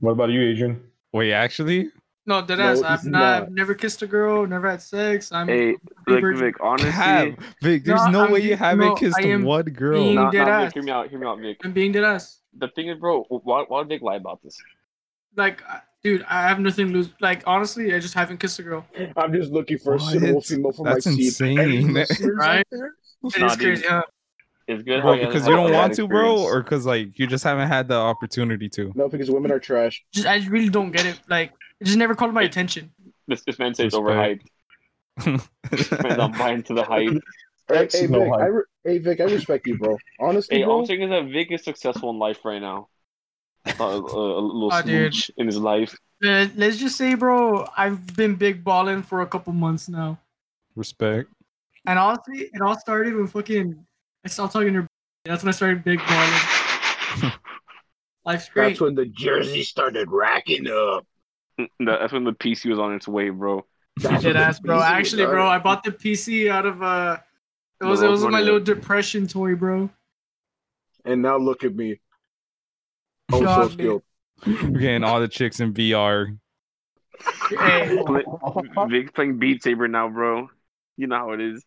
what 0.00 0.12
about 0.12 0.30
you, 0.30 0.40
Adrian? 0.42 0.82
Wait, 1.12 1.32
actually, 1.32 1.90
No, 2.24 2.40
dead 2.46 2.58
No, 2.58 2.64
ass. 2.70 2.82
I've, 2.82 3.04
not. 3.04 3.10
not, 3.18 3.42
I've 3.42 3.50
never 3.50 3.74
kissed 3.74 4.00
a 4.02 4.06
girl, 4.06 4.46
never 4.46 4.70
had 4.70 4.80
sex. 4.80 5.32
I'm 5.32 5.48
Hey, 5.48 5.70
a 5.70 5.74
Vic, 6.08 6.20
virgin. 6.20 6.40
Vic, 6.44 6.54
honestly. 6.60 6.90
Cap, 6.92 7.28
Vic. 7.60 7.84
There's 7.84 8.04
No, 8.06 8.10
no, 8.10 8.24
I'm 8.26 8.30
way 8.32 8.40
you 8.42 8.56
haven't 8.56 8.78
no, 8.86 8.94
kissed 8.94 9.18
am 9.20 9.42
one 9.42 9.64
girl. 9.64 10.02
being- 10.04 10.14
Nah, 10.14 10.30
dead 10.30 10.46
nah, 10.46 10.50
ass. 10.50 10.64
Vic, 10.66 10.74
hear 10.74 10.82
me 10.84 10.92
out, 10.92 11.08
hear 11.10 11.18
me 11.18 11.26
out, 11.26 11.40
Vic. 11.40 11.56
I'm 11.64 11.72
being 11.72 11.90
dead 11.92 12.04
ass. 12.04 12.38
The 12.56 12.68
thing 12.68 12.88
is, 12.88 12.98
bro, 12.98 13.24
why, 13.28 13.64
why 13.66 13.78
would 13.78 13.88
Vic 13.88 14.02
lie 14.02 14.16
about 14.16 14.40
this? 14.42 14.56
Like, 15.36 15.62
dude, 16.04 16.24
I 16.28 16.42
have 16.46 16.60
nothing 16.60 16.88
to 16.88 16.92
lose. 16.92 17.08
Like, 17.20 17.42
honestly, 17.46 17.94
I 17.94 17.98
just 17.98 18.14
haven't 18.14 18.38
kissed 18.38 18.58
a 18.58 18.62
girl. 18.62 18.86
I'm 19.16 19.32
just 19.32 19.50
looking 19.50 19.78
for 19.78 19.94
a 19.94 19.96
What? 19.96 20.12
suitable 20.12 20.40
female 20.42 20.72
for 20.72 20.84
That's 20.84 21.06
my 21.06 21.12
seed. 21.12 21.26
insane. 21.26 21.58
Any 21.58 22.04
Right? 22.34 22.58
out 22.58 22.66
there? 22.70 22.92
It 23.24 23.40
Nah, 23.40 23.46
is 23.46 23.56
crazy, 23.56 23.84
huh? 23.88 24.02
It's 24.68 24.82
good. 24.84 25.02
Bro, 25.02 25.14
he 25.14 25.26
because 25.26 25.46
you 25.48 25.54
don't 25.54 25.72
want 25.72 25.94
to, 25.94 26.06
bro, 26.06 26.38
or 26.40 26.62
because 26.62 26.86
like 26.86 27.18
you 27.18 27.26
just 27.26 27.42
haven't 27.42 27.66
had 27.68 27.88
the 27.88 27.94
opportunity 27.96 28.68
to. 28.70 28.92
No, 28.94 29.08
because 29.08 29.28
women 29.30 29.50
are 29.50 29.58
trash. 29.58 30.04
Just, 30.12 30.26
I 30.26 30.46
really 30.48 30.68
don't 30.68 30.92
get 30.92 31.04
it. 31.04 31.18
Like, 31.28 31.52
it 31.82 31.86
just 31.86 31.98
never 31.98 32.14
called 32.14 32.32
my 32.32 32.42
attention. 32.42 32.90
This, 33.28 33.42
this 33.44 33.58
man 33.58 33.74
says 33.74 33.92
Respect. 33.92 34.42
overhyped. 35.18 35.48
This 35.70 35.90
man's 35.90 36.16
not 36.18 36.38
buying 36.38 36.62
to 36.64 36.74
the 36.74 36.84
hype. 36.84 37.12
Hey, 37.68 37.88
hey, 37.92 38.06
no 38.06 38.20
Vic, 38.24 38.28
hype. 38.32 38.40
I 38.40 38.46
re- 38.46 38.62
hey, 38.84 38.98
Vic, 38.98 39.20
I 39.20 39.24
respect 39.24 39.66
you, 39.66 39.78
bro. 39.78 39.96
Honestly, 40.20 40.58
Hey, 40.58 40.64
all. 40.64 40.80
I'm 40.80 40.86
saying 40.86 41.02
is 41.02 41.10
that 41.10 41.24
Vic 41.26 41.52
is 41.52 41.62
successful 41.64 42.10
in 42.10 42.18
life 42.18 42.44
right 42.44 42.60
now. 42.60 42.88
Uh, 43.66 43.84
a, 43.84 43.96
a 43.96 44.40
little 44.40 44.70
Oh, 44.72 44.82
dude. 44.82 45.14
smooch 45.14 45.30
in 45.36 45.46
his 45.46 45.56
life. 45.58 45.94
Uh, 46.24 46.46
let's 46.56 46.76
just 46.78 46.96
say, 46.96 47.14
bro, 47.14 47.68
I've 47.76 48.16
been 48.16 48.34
big 48.34 48.64
balling 48.64 49.02
for 49.02 49.20
a 49.22 49.26
couple 49.26 49.52
months 49.52 49.88
now. 49.88 50.18
Respect. 50.74 51.28
And 51.86 51.98
honestly, 51.98 52.48
it 52.52 52.60
all 52.60 52.78
started 52.78 53.14
when 53.14 53.26
fucking 53.26 53.84
I 54.24 54.28
stopped 54.28 54.52
talking 54.52 54.72
to 54.74 54.80
her. 54.82 54.88
That's 55.24 55.42
when 55.42 55.48
I 55.48 55.52
started 55.52 55.84
big 55.84 56.00
balling. 56.06 57.32
Life's 58.24 58.48
great. 58.48 58.68
That's 58.70 58.80
when 58.80 58.94
the 58.94 59.06
jersey 59.06 59.62
started 59.64 60.08
racking 60.10 60.68
up. 60.68 61.06
That- 61.80 62.00
That's 62.00 62.12
when 62.12 62.24
the 62.24 62.32
PC 62.32 62.70
was 62.70 62.78
on 62.78 62.94
its 62.94 63.06
way, 63.08 63.30
bro. 63.30 63.64
That's 63.96 64.22
Dead 64.22 64.34
when 64.34 64.42
ass, 64.42 64.58
bro. 64.60 64.78
PC 64.78 64.82
Actually, 64.84 65.26
bro. 65.26 65.46
I 65.46 65.58
bought 65.58 65.84
the 65.84 65.90
PC 65.92 66.50
out 66.50 66.66
of 66.66 66.82
uh 66.82 67.18
It 67.80 67.84
was 67.84 68.00
The 68.00 68.06
it 68.06 68.10
was 68.10 68.24
my 68.24 68.40
little 68.40 68.60
depression 68.60 69.26
toy, 69.26 69.54
bro. 69.54 69.90
And 71.04 71.20
now 71.22 71.36
look 71.36 71.64
at 71.64 71.74
me. 71.74 72.00
Oh, 73.32 73.38
so 73.40 73.44
God, 73.44 73.72
skilled. 73.72 74.02
We're 74.46 74.78
getting 74.80 75.04
all 75.04 75.20
the 75.20 75.28
chicks 75.28 75.60
in 75.60 75.72
VR. 75.74 76.38
Hey, 77.50 77.98
Play- 78.06 79.04
playing 79.14 79.38
Beat 79.38 79.62
Saber 79.62 79.88
now, 79.88 80.08
bro. 80.08 80.48
You 80.96 81.06
know 81.06 81.16
how 81.16 81.32
it 81.32 81.40
is. 81.40 81.64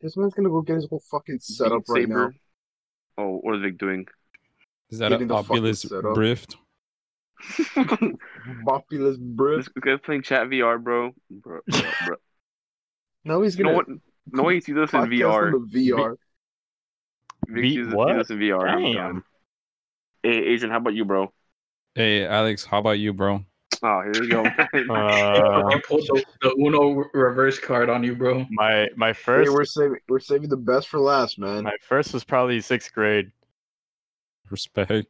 This 0.00 0.16
man's 0.16 0.34
gonna 0.34 0.48
go 0.48 0.60
get 0.62 0.76
his 0.76 0.86
whole 0.88 1.02
fucking 1.10 1.38
setup 1.40 1.82
Beat 1.86 1.92
right 1.92 2.08
now. 2.08 2.14
Saber. 2.28 2.34
Oh, 3.18 3.38
what 3.42 3.56
is 3.56 3.62
Vic 3.62 3.78
doing? 3.78 4.06
Is 4.90 4.98
that 4.98 5.10
Getting 5.10 5.22
an 5.22 5.28
the 5.28 5.34
fucking 5.36 5.50
Oculus 5.56 5.82
setup. 5.82 6.16
Rift? 6.16 6.56
Populous 8.66 9.16
bro. 9.16 9.56
this 9.58 9.68
guy's 9.68 10.00
playing 10.04 10.22
chat 10.22 10.48
VR, 10.48 10.82
bro. 10.82 11.12
Bro, 11.30 11.60
bro, 11.68 11.80
bro. 12.06 12.16
Now 13.24 13.42
he's 13.42 13.56
gonna 13.56 13.70
know 13.70 13.76
what? 13.76 13.86
No 14.32 14.42
way 14.44 14.54
you 14.54 14.60
see 14.60 14.72
this 14.72 14.92
in 14.92 15.00
podcast 15.00 15.10
VR. 15.10 15.54
on 15.54 15.68
the 15.70 15.90
VR. 15.90 16.16
Vic 17.48 17.62
Beat 17.62 17.84
sees 17.84 17.94
what? 17.94 18.16
this 18.16 18.30
in 18.30 18.38
VR. 18.38 18.94
Damn. 18.94 19.24
Hey, 20.22 20.38
Adrian, 20.38 20.70
how 20.70 20.78
about 20.78 20.94
you, 20.94 21.04
bro? 21.04 21.32
Hey, 21.94 22.26
Alex, 22.26 22.64
how 22.64 22.78
about 22.78 22.98
you, 22.98 23.12
bro? 23.12 23.44
Oh, 23.82 24.02
here 24.02 24.12
we 24.22 24.28
go. 24.28 24.42
Uh, 24.90 25.62
I 25.68 25.80
pulled 25.86 26.06
the, 26.06 26.24
the 26.40 26.54
Uno 26.58 27.04
reverse 27.12 27.58
card 27.58 27.90
on 27.90 28.02
you, 28.02 28.14
bro. 28.16 28.46
my 28.50 28.88
my 28.96 29.08
Hey, 29.08 29.12
first 29.12 29.52
we're 29.52 29.64
saving 29.64 29.98
we're 30.08 30.18
saving 30.20 30.48
the 30.48 30.56
best 30.56 30.88
for 30.88 30.98
last, 31.00 31.38
man. 31.38 31.64
my 31.64 31.76
first 31.82 32.12
was 32.14 32.24
probably 32.24 32.60
sixth 32.60 32.92
grade. 32.92 33.30
Respect. 34.50 35.06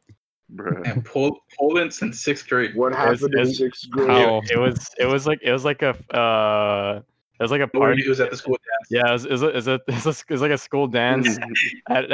Bruh. 0.53 0.89
And 0.89 1.03
Pol- 1.03 1.39
Poland 1.57 1.93
since 1.93 2.21
sixth 2.21 2.47
grade. 2.47 2.75
What 2.75 2.91
It's- 2.93 3.19
happened 3.21 3.33
in 3.39 3.53
sixth 3.53 3.89
grade? 3.89 4.09
How? 4.09 4.37
It, 4.39 4.51
it 4.51 4.57
was 4.59 4.89
it 4.99 5.05
was 5.05 5.25
like 5.25 5.39
it 5.41 5.51
was 5.51 5.65
like 5.65 5.81
a 5.81 5.95
uh 6.15 7.01
it 7.39 7.43
was 7.43 7.51
like 7.51 7.61
a 7.61 7.67
Party 7.67 7.97
party. 8.03 8.07
was 8.09 8.19
at 8.21 8.29
the 8.31 8.37
school 8.37 8.55
dance. 8.55 8.87
Yeah, 8.89 9.09
it 9.09 9.11
was, 9.11 9.25
it 9.25 9.31
was, 9.31 9.41
it 9.43 9.53
was, 9.55 9.67
a, 9.67 9.73
it 9.87 9.93
was, 9.93 10.05
a, 10.05 10.09
it 10.09 10.29
was 10.29 10.41
like 10.41 10.51
a 10.51 10.57
school 10.57 10.87
dance 10.87 11.37
at, 11.89 12.05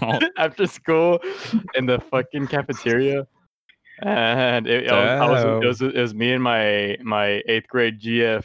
after 0.38 0.66
school 0.66 1.20
in 1.74 1.86
the 1.86 2.00
fucking 2.00 2.48
cafeteria, 2.48 3.26
and 4.02 4.66
it, 4.66 4.90
I 4.90 5.30
was, 5.30 5.44
I 5.44 5.46
was, 5.46 5.62
it 5.62 5.84
was 5.84 5.94
it 5.94 6.00
was 6.00 6.14
me 6.14 6.32
and 6.32 6.42
my 6.42 6.96
my 7.02 7.42
eighth 7.46 7.68
grade 7.68 8.00
GF. 8.00 8.44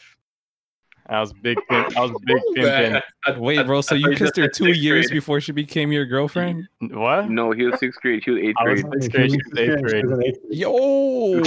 I 1.11 1.19
was 1.19 1.33
big. 1.33 1.57
pimp- 1.69 1.97
I 1.97 2.01
was 2.01 2.11
big 2.25 2.37
pimping. 2.55 2.95
I- 2.95 3.01
I- 3.27 3.37
Wait, 3.37 3.65
bro. 3.67 3.81
So 3.81 3.95
you 3.95 4.15
kissed 4.15 4.37
her 4.37 4.47
two 4.47 4.71
years 4.71 5.07
grade. 5.07 5.17
before 5.17 5.41
she 5.41 5.51
became 5.51 5.91
your 5.91 6.05
girlfriend? 6.05 6.67
What? 6.79 7.29
no, 7.29 7.51
he 7.51 7.63
was 7.65 7.79
sixth 7.79 8.01
grade. 8.01 8.23
He 8.23 8.31
was 8.31 8.41
eighth 8.41 8.55
I 8.59 8.63
was 8.69 8.81
grade. 8.83 9.03
sixth 9.03 9.11
grade. 9.11 9.31
She 9.31 9.37
was 9.37 9.57
eighth 9.59 9.81
grade. 9.81 10.35
Yo. 10.51 11.37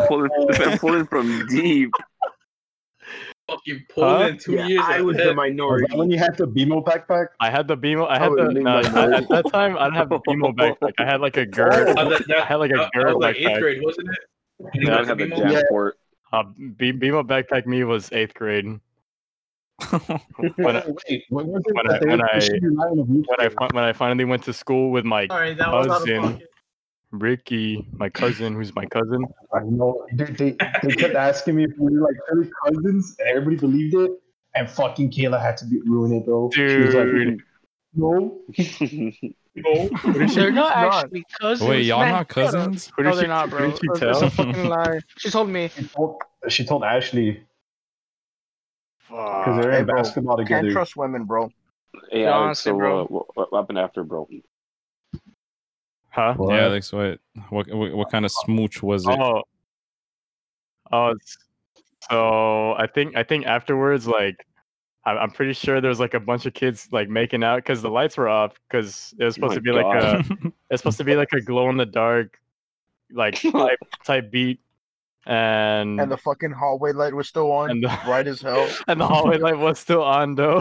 I'm 0.00 0.06
pulling, 0.08 0.30
I'm 0.60 0.78
pulling 0.78 1.06
from 1.06 1.46
deep. 1.50 1.90
Fucking 3.50 3.86
Poland 3.90 4.40
two 4.40 4.52
Yeah, 4.52 4.66
years 4.66 4.82
I 4.84 5.00
was 5.00 5.16
the 5.16 5.22
ahead. 5.22 5.36
Was 5.36 5.36
minority. 5.48 5.96
when 5.96 6.10
you 6.10 6.18
had 6.18 6.36
the 6.36 6.46
BMO 6.46 6.84
backpack? 6.84 7.28
I 7.40 7.50
had 7.50 7.66
the 7.66 7.76
BMO. 7.78 8.06
I 8.06 8.16
I 8.16 8.18
had 8.18 8.30
would 8.30 8.38
the 8.46 8.52
leave 8.52 8.62
no, 8.64 8.78
at, 8.78 9.28
that 9.28 9.44
time. 9.50 9.76
I 9.78 9.84
didn't 9.84 9.94
have 9.96 10.10
the 10.10 10.20
BMO 10.20 10.54
backpack. 10.54 10.92
I 10.98 11.04
had 11.06 11.22
like 11.22 11.38
a 11.38 11.46
GERD. 11.46 11.94
Oh, 11.98 12.10
that, 12.10 12.22
that, 12.28 12.36
I 12.42 12.44
had 12.44 12.56
like 12.56 12.70
a 12.72 12.74
that, 12.74 12.90
that 12.94 13.00
GERD 13.00 13.14
was 13.14 13.22
like 13.22 13.36
eighth 13.36 13.58
grade, 13.60 13.82
wasn't 13.82 14.08
it? 14.10 14.18
You 14.74 14.86
Yeah, 14.88 14.98
I 14.98 15.04
got 15.04 15.06
had 15.08 15.18
the 15.18 15.24
BMO? 15.24 15.38
jam 15.38 15.50
Yeah. 15.52 15.90
Uh, 16.30 16.42
B- 16.76 16.92
BMO 16.92 17.26
backpack 17.26 17.64
me 17.66 17.84
was 17.84 18.12
eighth 18.12 18.34
grade. 18.34 18.66
When 20.56 20.76
I, 20.76 20.82
Wait, 21.08 21.24
when 21.30 21.46
when 21.46 21.90
I- 21.90 21.98
when 22.04 22.20
I- 22.22 22.34
pushing 22.34 22.62
your 22.62 22.72
line 22.72 22.98
of 22.98 23.08
youth 23.08 23.26
when 23.28 23.40
I 23.40 23.66
when 23.72 23.84
I 23.84 23.92
finally 23.92 24.24
went 24.24 24.42
to 24.44 24.52
school 24.52 24.90
with 24.90 25.04
my 25.04 25.26
sorry, 25.28 25.54
that 25.54 25.72
was 25.72 25.86
out 25.86 25.92
of 26.02 26.06
Cousin. 26.06 26.22
pocket. 26.22 26.48
Ricky, 27.10 27.86
my 27.92 28.08
cousin, 28.10 28.54
who's 28.54 28.74
my 28.74 28.84
cousin. 28.86 29.24
I 29.54 29.60
know, 29.60 30.04
dude. 30.16 30.36
They, 30.36 30.50
they 30.82 30.94
kept 30.94 31.14
asking 31.14 31.54
me 31.56 31.64
if 31.64 31.70
we 31.78 31.96
were 31.96 32.02
like 32.06 32.16
third 32.30 32.50
cousins, 32.66 33.16
and 33.18 33.28
everybody 33.28 33.56
believed 33.56 33.94
it. 33.94 34.10
And 34.54 34.68
fucking 34.68 35.10
Kayla 35.12 35.40
had 35.40 35.56
to 35.58 35.66
be, 35.66 35.80
ruin 35.86 36.12
it, 36.12 36.26
bro. 36.26 36.50
She 36.52 36.62
was 36.64 36.94
like, 36.94 37.04
Dude. 37.04 37.40
no. 37.94 38.40
No. 39.60 39.88
They're 40.28 40.52
not 40.52 40.76
not. 40.76 41.04
actually 41.04 41.24
cousins. 41.40 41.68
Wait, 41.68 41.82
y'all 41.84 41.98
man. 41.98 42.12
not 42.12 42.28
cousins? 42.28 42.92
Who 42.96 43.02
No, 43.02 43.16
they're 43.16 43.26
not, 43.26 43.48
who 43.48 43.56
bro. 43.56 43.70
did 43.72 43.78
she 43.80 43.88
That's 44.06 44.20
a 44.22 44.30
fucking 44.30 44.68
lie. 44.68 45.00
She 45.16 45.30
told 45.30 45.48
me. 45.48 45.68
She 45.74 45.82
told, 45.88 46.16
she 46.48 46.64
told 46.64 46.84
Ashley 46.84 47.42
because 49.08 49.60
they're 49.60 49.72
Hey, 49.72 49.80
in 49.80 49.86
bro, 49.86 49.96
basketball 50.02 50.44
Can't 50.44 50.70
trust 50.70 50.96
women, 50.96 51.24
bro. 51.24 51.50
Hey, 52.10 52.22
Yeah, 52.22 52.34
Alex, 52.34 52.66
honestly, 52.66 52.70
so 52.72 52.76
bro. 52.76 53.00
uh, 53.00 53.04
what, 53.04 53.50
what 53.50 53.60
happened 53.60 53.78
after, 53.78 54.04
bro? 54.04 54.28
Huh? 56.10 56.34
What? 56.34 56.54
Yeah, 56.54 56.66
Alex. 56.66 56.92
What? 56.92 57.20
What? 57.50 57.68
What, 57.72 57.92
what 57.92 58.10
kind 58.10 58.24
of 58.24 58.32
smooch 58.32 58.82
was 58.82 59.06
it? 59.06 59.18
Oh. 59.18 59.42
Oh. 60.90 61.14
So 62.10 62.72
I 62.74 62.86
think 62.86 63.16
I 63.16 63.22
think 63.22 63.46
afterwards, 63.46 64.06
like, 64.06 64.46
I'm, 65.04 65.18
I'm 65.18 65.30
pretty 65.30 65.52
sure 65.52 65.80
there 65.80 65.88
was 65.88 66.00
like 66.00 66.14
a 66.14 66.20
bunch 66.20 66.46
of 66.46 66.54
kids 66.54 66.88
like 66.92 67.08
making 67.08 67.42
out 67.44 67.56
because 67.56 67.82
the 67.82 67.90
lights 67.90 68.16
were 68.16 68.28
off 68.28 68.54
because 68.68 69.14
it 69.18 69.24
was 69.24 69.34
supposed 69.34 69.50
my 69.50 69.56
to 69.56 69.60
be 69.60 69.72
like 69.72 70.02
a 70.02 70.24
it's 70.70 70.82
supposed 70.82 70.98
to 70.98 71.04
be 71.04 71.16
like 71.16 71.28
a 71.32 71.40
glow 71.40 71.68
in 71.70 71.76
the 71.76 71.86
dark, 71.86 72.38
like 73.10 73.40
type 73.40 73.78
type 74.04 74.30
beat, 74.30 74.60
and 75.28 76.00
And 76.00 76.10
the 76.10 76.16
fucking 76.16 76.50
hallway 76.52 76.92
light 76.92 77.14
was 77.14 77.28
still 77.28 77.52
on, 77.52 77.70
and 77.70 77.84
the, 77.84 77.88
bright 78.04 78.26
as 78.26 78.40
hell. 78.40 78.68
and 78.88 79.00
the 79.00 79.06
hallway 79.06 79.38
light 79.38 79.58
was 79.58 79.78
still 79.78 80.02
on 80.02 80.34
though. 80.34 80.60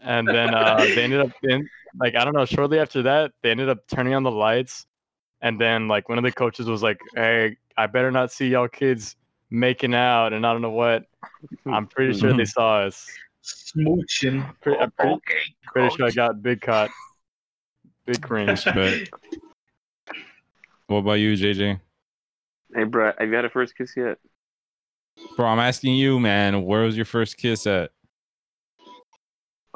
And 0.00 0.26
then 0.26 0.54
uh, 0.54 0.76
they 0.94 1.02
ended 1.02 1.20
up 1.20 1.32
in 1.42 1.68
like 1.98 2.14
I 2.14 2.24
don't 2.24 2.34
know. 2.34 2.44
Shortly 2.44 2.78
after 2.78 3.02
that, 3.02 3.32
they 3.42 3.50
ended 3.50 3.68
up 3.68 3.86
turning 3.88 4.14
on 4.14 4.22
the 4.22 4.30
lights, 4.30 4.86
and 5.42 5.60
then 5.60 5.88
like 5.88 6.08
one 6.08 6.16
of 6.16 6.24
the 6.24 6.32
coaches 6.32 6.66
was 6.68 6.82
like, 6.82 6.98
"Hey, 7.14 7.56
I 7.76 7.86
better 7.86 8.10
not 8.10 8.30
see 8.32 8.48
y'all 8.48 8.68
kids 8.68 9.16
making 9.50 9.94
out," 9.94 10.32
and 10.32 10.46
I 10.46 10.52
don't 10.52 10.62
know 10.62 10.70
what. 10.70 11.04
I'm 11.66 11.86
pretty 11.88 12.18
sure 12.18 12.32
they 12.36 12.44
saw 12.46 12.82
us. 12.82 13.06
Smooching. 13.44 14.44
Pretty, 14.60 14.78
I'm 14.80 14.90
pretty, 14.92 15.14
Okay, 15.14 15.38
pretty 15.66 15.94
sure 15.96 16.06
I 16.06 16.10
got 16.10 16.42
big 16.42 16.60
caught. 16.60 16.90
Big 18.04 18.22
cringe. 18.22 18.50
Respect. 18.50 19.10
What 20.88 20.98
about 20.98 21.14
you, 21.14 21.32
JJ? 21.34 21.80
Hey, 22.74 22.84
bro, 22.84 23.12
have 23.18 23.28
you 23.28 23.34
had 23.34 23.44
a 23.44 23.50
first 23.50 23.76
kiss 23.76 23.94
yet? 23.96 24.18
Bro, 25.36 25.46
I'm 25.46 25.58
asking 25.58 25.94
you, 25.94 26.18
man. 26.20 26.64
Where 26.64 26.82
was 26.82 26.96
your 26.96 27.04
first 27.04 27.36
kiss 27.36 27.66
at? 27.66 27.90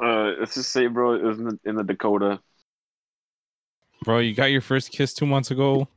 Uh, 0.01 0.33
let's 0.39 0.55
just 0.55 0.71
say, 0.71 0.87
bro, 0.87 1.13
it 1.13 1.23
was 1.23 1.37
in 1.39 1.45
the, 1.45 1.59
in 1.65 1.75
the 1.75 1.83
Dakota. 1.83 2.39
Bro, 4.03 4.19
you 4.19 4.33
got 4.33 4.45
your 4.45 4.61
first 4.61 4.91
kiss 4.91 5.13
two 5.13 5.25
months 5.27 5.51
ago. 5.51 5.87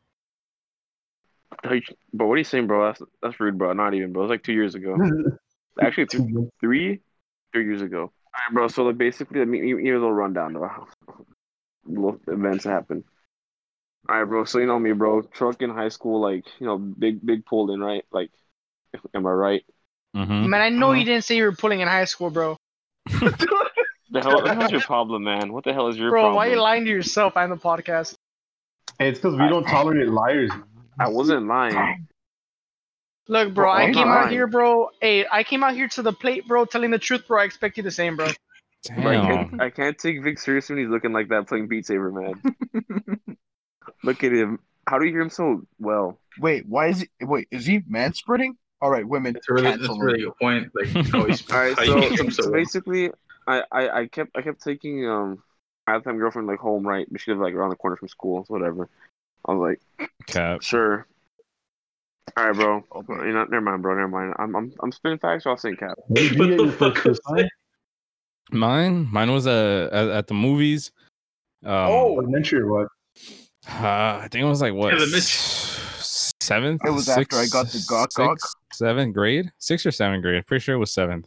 Hey, 1.63 1.83
But 2.13 2.27
what 2.27 2.35
are 2.35 2.39
you 2.39 2.45
saying, 2.45 2.67
bro? 2.67 2.87
That's 2.87 3.03
that's 3.23 3.41
rude, 3.41 3.57
bro. 3.59 3.73
Not 3.73 3.95
even, 3.95 4.13
bro. 4.13 4.23
It 4.23 4.27
was 4.27 4.31
like 4.31 4.43
two 4.43 4.53
years 4.53 4.75
ago. 4.75 4.99
Actually, 5.81 6.07
th- 6.07 6.23
three, 6.61 7.01
three 7.53 7.65
years 7.65 7.83
ago. 7.83 8.03
All 8.03 8.09
right, 8.49 8.55
bro. 8.55 8.69
So 8.69 8.85
like 8.85 8.99
basically, 8.99 9.39
let 9.39 9.49
me 9.49 9.59
give 9.59 9.81
you 9.81 9.93
a 9.93 9.99
little 9.99 10.13
rundown 10.13 10.57
of 10.57 10.63
how 10.63 10.87
little 11.87 12.21
events 12.29 12.65
happened. 12.65 13.05
All 14.09 14.17
right, 14.19 14.25
bro. 14.25 14.45
So 14.45 14.59
you 14.59 14.67
know 14.67 14.79
me, 14.79 14.93
bro. 14.93 15.23
Truck 15.23 15.63
in 15.63 15.71
high 15.71 15.89
school, 15.89 16.21
like 16.21 16.45
you 16.59 16.67
know, 16.67 16.77
big 16.79 17.25
big 17.25 17.45
pulled 17.47 17.71
in, 17.71 17.81
right? 17.81 18.05
Like, 18.13 18.31
am 19.15 19.27
I 19.27 19.31
right? 19.31 19.65
Mm-hmm. 20.15 20.51
Man, 20.51 20.61
I 20.61 20.69
know 20.69 20.91
Uh-huh. 20.91 20.99
you 21.01 21.05
didn't 21.05 21.25
say 21.25 21.37
you 21.37 21.45
were 21.45 21.53
pulling 21.53 21.81
in 21.81 21.89
high 21.89 22.05
school, 22.05 22.31
bro. 22.31 22.57
The 24.11 24.21
hell, 24.21 24.43
the 24.43 24.55
hell's 24.55 24.71
your 24.71 24.81
problem, 24.83 25.25
man? 25.25 25.53
What 25.53 25.65
the 25.65 25.73
hell 25.73 25.89
is 25.89 25.97
your 25.97 26.11
Bro, 26.11 26.21
problem? 26.23 26.37
why 26.37 26.49
are 26.49 26.51
you 26.53 26.61
lying 26.61 26.85
to 26.85 26.91
yourself 26.91 27.37
and 27.37 27.51
the 27.51 27.57
podcast? 27.57 28.15
Hey, 28.99 29.09
it's 29.09 29.19
because 29.19 29.35
we 29.35 29.49
don't 29.49 29.65
tolerate 29.65 30.09
liars. 30.09 30.53
I 31.01 31.09
wasn't 31.09 31.47
lying. 31.49 32.07
Look, 33.27 33.55
bro, 33.55 33.65
Well, 33.65 33.75
I 33.75 33.87
came 33.93 34.07
not 34.07 34.27
out 34.27 34.31
here, 34.31 34.47
bro. 34.47 34.91
Hey, 35.01 35.27
I 35.29 35.43
came 35.43 35.65
out 35.65 35.75
here 35.75 35.89
to 35.89 36.03
the 36.03 36.13
plate, 36.13 36.47
bro, 36.47 36.65
telling 36.67 36.91
the 36.91 36.99
truth, 36.99 37.27
bro. 37.27 37.41
I 37.41 37.45
expect 37.45 37.77
you 37.79 37.83
the 37.83 37.91
same, 37.91 38.17
bro. 38.17 38.29
Bro, 38.95 39.13
I, 39.13 39.15
Damn. 39.17 39.49
can't, 39.49 39.63
I 39.63 39.71
can't 39.71 39.99
take 39.99 40.23
Vic 40.23 40.39
seriously 40.39 40.77
when 40.77 40.85
he's 40.85 40.91
looking 40.93 41.13
like 41.13 41.29
that 41.29 41.49
playing 41.49 41.69
Beat 41.69 41.87
Saber, 41.87 42.13
man. 42.13 42.41
Look 44.05 44.23
at 44.25 44.33
him. 44.33 44.59
How 44.87 44.99
do 44.99 45.07
you 45.07 45.13
hear 45.13 45.23
him 45.23 45.31
so 45.31 45.63
well? 45.79 46.19
Wait, 46.39 46.67
why 46.67 46.89
is 46.89 47.01
he? 47.01 47.25
Wait, 47.25 47.49
is 47.51 47.67
he 47.67 47.81
manspreading? 47.81 48.51
All 48.83 48.91
right, 48.91 49.07
women. 49.07 49.33
That's 49.33 49.49
a 49.49 49.53
really, 49.55 49.65
that's 49.71 49.79
cancel 49.79 50.01
a 50.01 50.05
really 50.05 50.21
good 50.21 50.37
point. 50.41 50.71
Like, 50.75 51.07
how 51.07 51.25
he's, 51.25 51.51
All 51.51 51.59
right, 51.59 51.79
how 51.79 51.85
so, 51.85 51.97
you 51.97 52.01
hear 52.03 52.21
him 52.25 52.31
so 52.31 52.43
so 52.43 52.51
well. 52.51 52.61
basically, 52.61 53.11
I, 53.47 53.63
I, 53.73 53.89
I 54.01 54.07
kept 54.07 54.37
I 54.37 54.43
kept 54.43 54.63
taking 54.63 55.09
um 55.09 55.43
my 55.87 56.01
time 56.01 56.19
girlfriend 56.19 56.49
like 56.49 56.59
home, 56.59 56.87
right? 56.87 57.07
But 57.11 57.21
she 57.21 57.31
lived 57.31 57.43
like 57.43 57.55
around 57.55 57.71
the 57.71 57.77
corner 57.77 57.97
from 57.97 58.09
school, 58.09 58.45
so 58.47 58.53
whatever. 58.53 58.89
I 59.47 59.53
was 59.53 59.79
like, 59.99 60.09
Cap. 60.27 60.63
sure. 60.63 61.07
All 62.37 62.47
right, 62.47 62.55
bro. 62.55 62.85
You 63.25 63.33
know, 63.33 63.45
never 63.45 63.61
mind, 63.61 63.83
bro. 63.83 63.95
Never 63.95 64.09
mind. 64.09 64.35
I'm 64.39 64.55
I'm 64.57 64.73
I'm 64.83 64.93
spinning 64.93 65.19
facts. 65.19 65.47
Or 65.47 65.51
I'll 65.51 65.57
say 65.57 65.77
cap. 65.77 65.97
Where 66.09 66.23
did 66.23 66.33
you 66.33 66.49
get 66.49 66.61
your 66.61 66.73
first 66.73 67.03
kiss, 67.03 67.21
huh? 67.27 67.45
Mine, 68.51 69.09
mine 69.11 69.33
was 69.33 69.47
uh, 69.47 69.89
at, 69.93 70.09
at 70.09 70.27
the 70.27 70.35
movies. 70.35 70.91
Um, 71.65 71.73
Oh. 71.73 72.19
Elementary 72.19 72.61
or 72.61 72.67
what? 72.71 72.89
Uh, 73.69 74.21
I 74.23 74.29
think 74.31 74.43
it 74.43 74.49
was 74.49 74.61
like 74.61 74.75
what 74.75 74.93
Yeah, 74.93 75.07
mis- 75.07 75.15
s- 75.99 76.33
seventh. 76.41 76.81
It 76.85 76.91
was 76.91 77.09
after 77.09 77.37
I 77.37 77.47
got 77.47 77.69
the 77.69 77.85
gawk 77.89 78.11
gawk. 78.15 78.39
sixth, 78.41 78.55
seventh 78.73 79.15
grade, 79.15 79.51
sixth 79.59 79.87
or 79.87 79.91
seventh 79.91 80.23
grade. 80.23 80.47
Pretty 80.47 80.63
sure 80.63 80.75
it 80.75 80.79
was 80.79 80.93
seventh. 80.93 81.27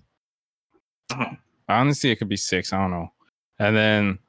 Uh-huh. 1.12 1.36
Honestly, 1.69 2.12
it 2.12 2.17
could 2.17 2.30
be 2.30 2.38
six. 2.38 2.71
I 2.73 2.78
don't 2.80 2.91
know. 2.91 3.12
And 3.60 3.76
then, 3.76 4.19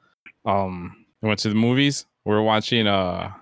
um, 0.45 1.05
I 1.23 1.27
went 1.27 1.39
to 1.41 1.49
the 1.49 1.55
movies. 1.55 2.07
We 2.25 2.33
were 2.35 2.43
watching. 2.43 2.87
Uh, 2.87 3.33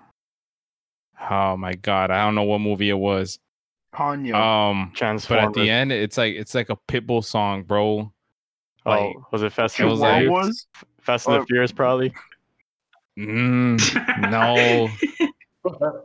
oh 1.30 1.56
my 1.56 1.74
god, 1.74 2.10
I 2.10 2.24
don't 2.24 2.34
know 2.34 2.42
what 2.42 2.60
movie 2.60 2.90
it 2.90 2.98
was. 2.98 3.38
Ponyo. 3.94 4.34
Um, 4.34 4.92
but 5.28 5.38
at 5.38 5.52
the 5.54 5.70
end, 5.70 5.92
it's 5.92 6.18
like 6.18 6.34
it's 6.34 6.54
like 6.54 6.68
a 6.70 6.76
Pitbull 6.88 7.24
song, 7.24 7.62
bro. 7.62 8.12
Oh, 8.84 8.90
Like, 8.90 9.32
was 9.32 9.42
it 9.42 9.52
Fast 9.52 9.78
it 9.78 9.82
and 9.82 9.90
was 9.90 10.00
the 10.00 10.06
Furious? 10.06 10.66
Fast 11.00 11.26
and 11.26 11.36
or- 11.36 11.40
the 11.40 11.46
Furious, 11.46 11.72
probably. 11.72 12.12
Mm, 13.18 14.30
no, 14.30 14.88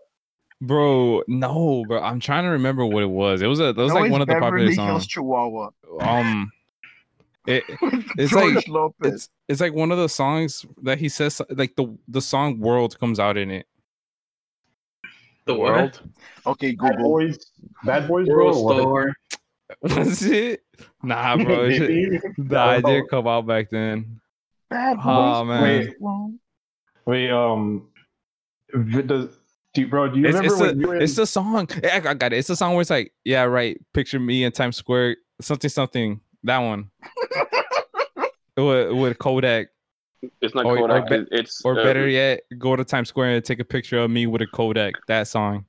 bro, 0.61 1.23
no, 1.27 1.85
bro. 1.87 2.01
I'm 2.01 2.19
trying 2.19 2.43
to 2.43 2.49
remember 2.49 2.85
what 2.85 3.03
it 3.03 3.09
was. 3.09 3.41
It 3.41 3.47
was 3.47 3.59
a. 3.59 3.69
It 3.69 3.77
was 3.77 3.93
No, 3.93 3.99
like 3.99 4.11
one 4.11 4.21
of 4.21 4.27
the 4.27 4.35
popular 4.35 4.71
songs. 4.73 4.89
Hills 4.89 5.07
Chihuahua. 5.07 5.69
Um, 5.99 6.51
it, 7.47 7.63
it's 8.17 8.31
George 8.31 8.55
like 8.55 8.67
Lopez. 8.67 9.13
it's 9.13 9.29
it's 9.47 9.61
like 9.61 9.73
one 9.73 9.91
of 9.91 9.97
the 9.97 10.09
songs 10.09 10.65
that 10.83 10.99
he 10.99 11.09
says 11.09 11.41
like 11.49 11.75
the 11.75 11.97
the 12.07 12.21
song 12.21 12.59
"World" 12.59 12.99
comes 12.99 13.19
out 13.19 13.37
in 13.37 13.49
it. 13.51 13.65
The 15.45 15.55
world. 15.55 15.99
okay, 16.45 16.73
Bad 16.75 16.97
Google. 16.97 17.03
boys, 17.11 17.37
bad 17.83 18.07
boys, 18.07 18.27
bro. 18.27 18.45
World 18.63 18.79
or 18.79 19.05
what? 19.05 19.15
star. 19.89 19.97
Was 20.05 20.23
it? 20.23 20.63
Nah, 21.01 21.35
bro. 21.37 21.65
it 21.65 21.73
should- 21.77 21.89
Maybe. 21.89 22.19
Nah, 22.37 22.79
did 22.79 23.09
come 23.09 23.25
out 23.27 23.47
back 23.47 23.69
then. 23.71 24.21
Bad 24.69 24.97
boys. 24.97 25.03
Oh 25.07 25.43
man, 25.45 25.63
Wait. 25.63 25.95
Wait, 27.05 27.29
um, 27.31 27.87
v- 28.73 29.01
does 29.03 29.29
do, 29.73 29.87
bro? 29.87 30.09
Do 30.09 30.19
you 30.19 30.25
it's, 30.27 30.35
remember 30.35 30.53
it's, 30.53 30.61
when 30.61 30.69
a, 30.77 30.79
you 30.81 30.87
were 30.87 30.95
in, 30.95 31.01
it's 31.01 31.15
the 31.15 31.25
song. 31.25 31.67
Yeah, 31.83 32.01
I 32.05 32.13
got 32.13 32.33
it. 32.33 32.37
It's 32.37 32.49
a 32.49 32.55
song 32.55 32.73
where 32.73 32.81
it's 32.81 32.89
like, 32.89 33.13
yeah, 33.23 33.43
right. 33.43 33.79
Picture 33.93 34.19
me 34.19 34.43
in 34.43 34.51
Times 34.51 34.77
Square, 34.77 35.17
something, 35.41 35.69
something. 35.69 36.19
That 36.43 36.57
one 36.59 36.89
with, 38.57 38.91
with 38.93 39.17
Kodak, 39.19 39.67
It's 40.41 40.53
not 40.55 40.65
Or- 40.65 40.77
or 40.79 40.87
Kodak. 41.01 41.09
be- 41.29 41.37
it's 41.37 41.61
or 41.63 41.79
uh, 41.79 41.83
better 41.83 42.07
yet, 42.07 42.41
go 42.57 42.75
to 42.75 42.83
Times 42.83 43.09
Square 43.09 43.31
and 43.35 43.45
take 43.45 43.59
a 43.59 43.65
picture 43.65 43.99
of 43.99 44.09
me 44.11 44.27
with 44.27 44.41
a 44.41 44.47
Kodak. 44.47 44.95
That 45.07 45.27
song. 45.27 45.65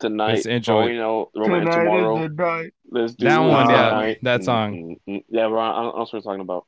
tonight. 0.00 0.34
let's 0.34 0.46
enjoy 0.46 0.86
going 0.86 1.00
out, 1.00 1.28
romance 1.36 1.64
Tonight 1.74 1.84
tomorrow. 1.84 2.16
is 2.24 2.30
the 2.30 2.42
night. 2.42 2.74
Let's 2.90 3.14
do 3.14 3.24
That 3.28 3.42
it 3.42 3.48
one, 3.48 3.70
yeah, 3.70 3.88
tonight. 3.90 4.18
that 4.22 4.44
song. 4.44 4.96
mm, 5.08 5.14
mm. 5.16 5.24
Yeah, 5.28 5.48
bro. 5.48 5.60
I 5.60 5.70
I 5.70 5.82
don't 5.82 5.84
know 5.94 6.00
what 6.00 6.12
we're 6.12 6.20
talking 6.20 6.40
about. 6.40 6.66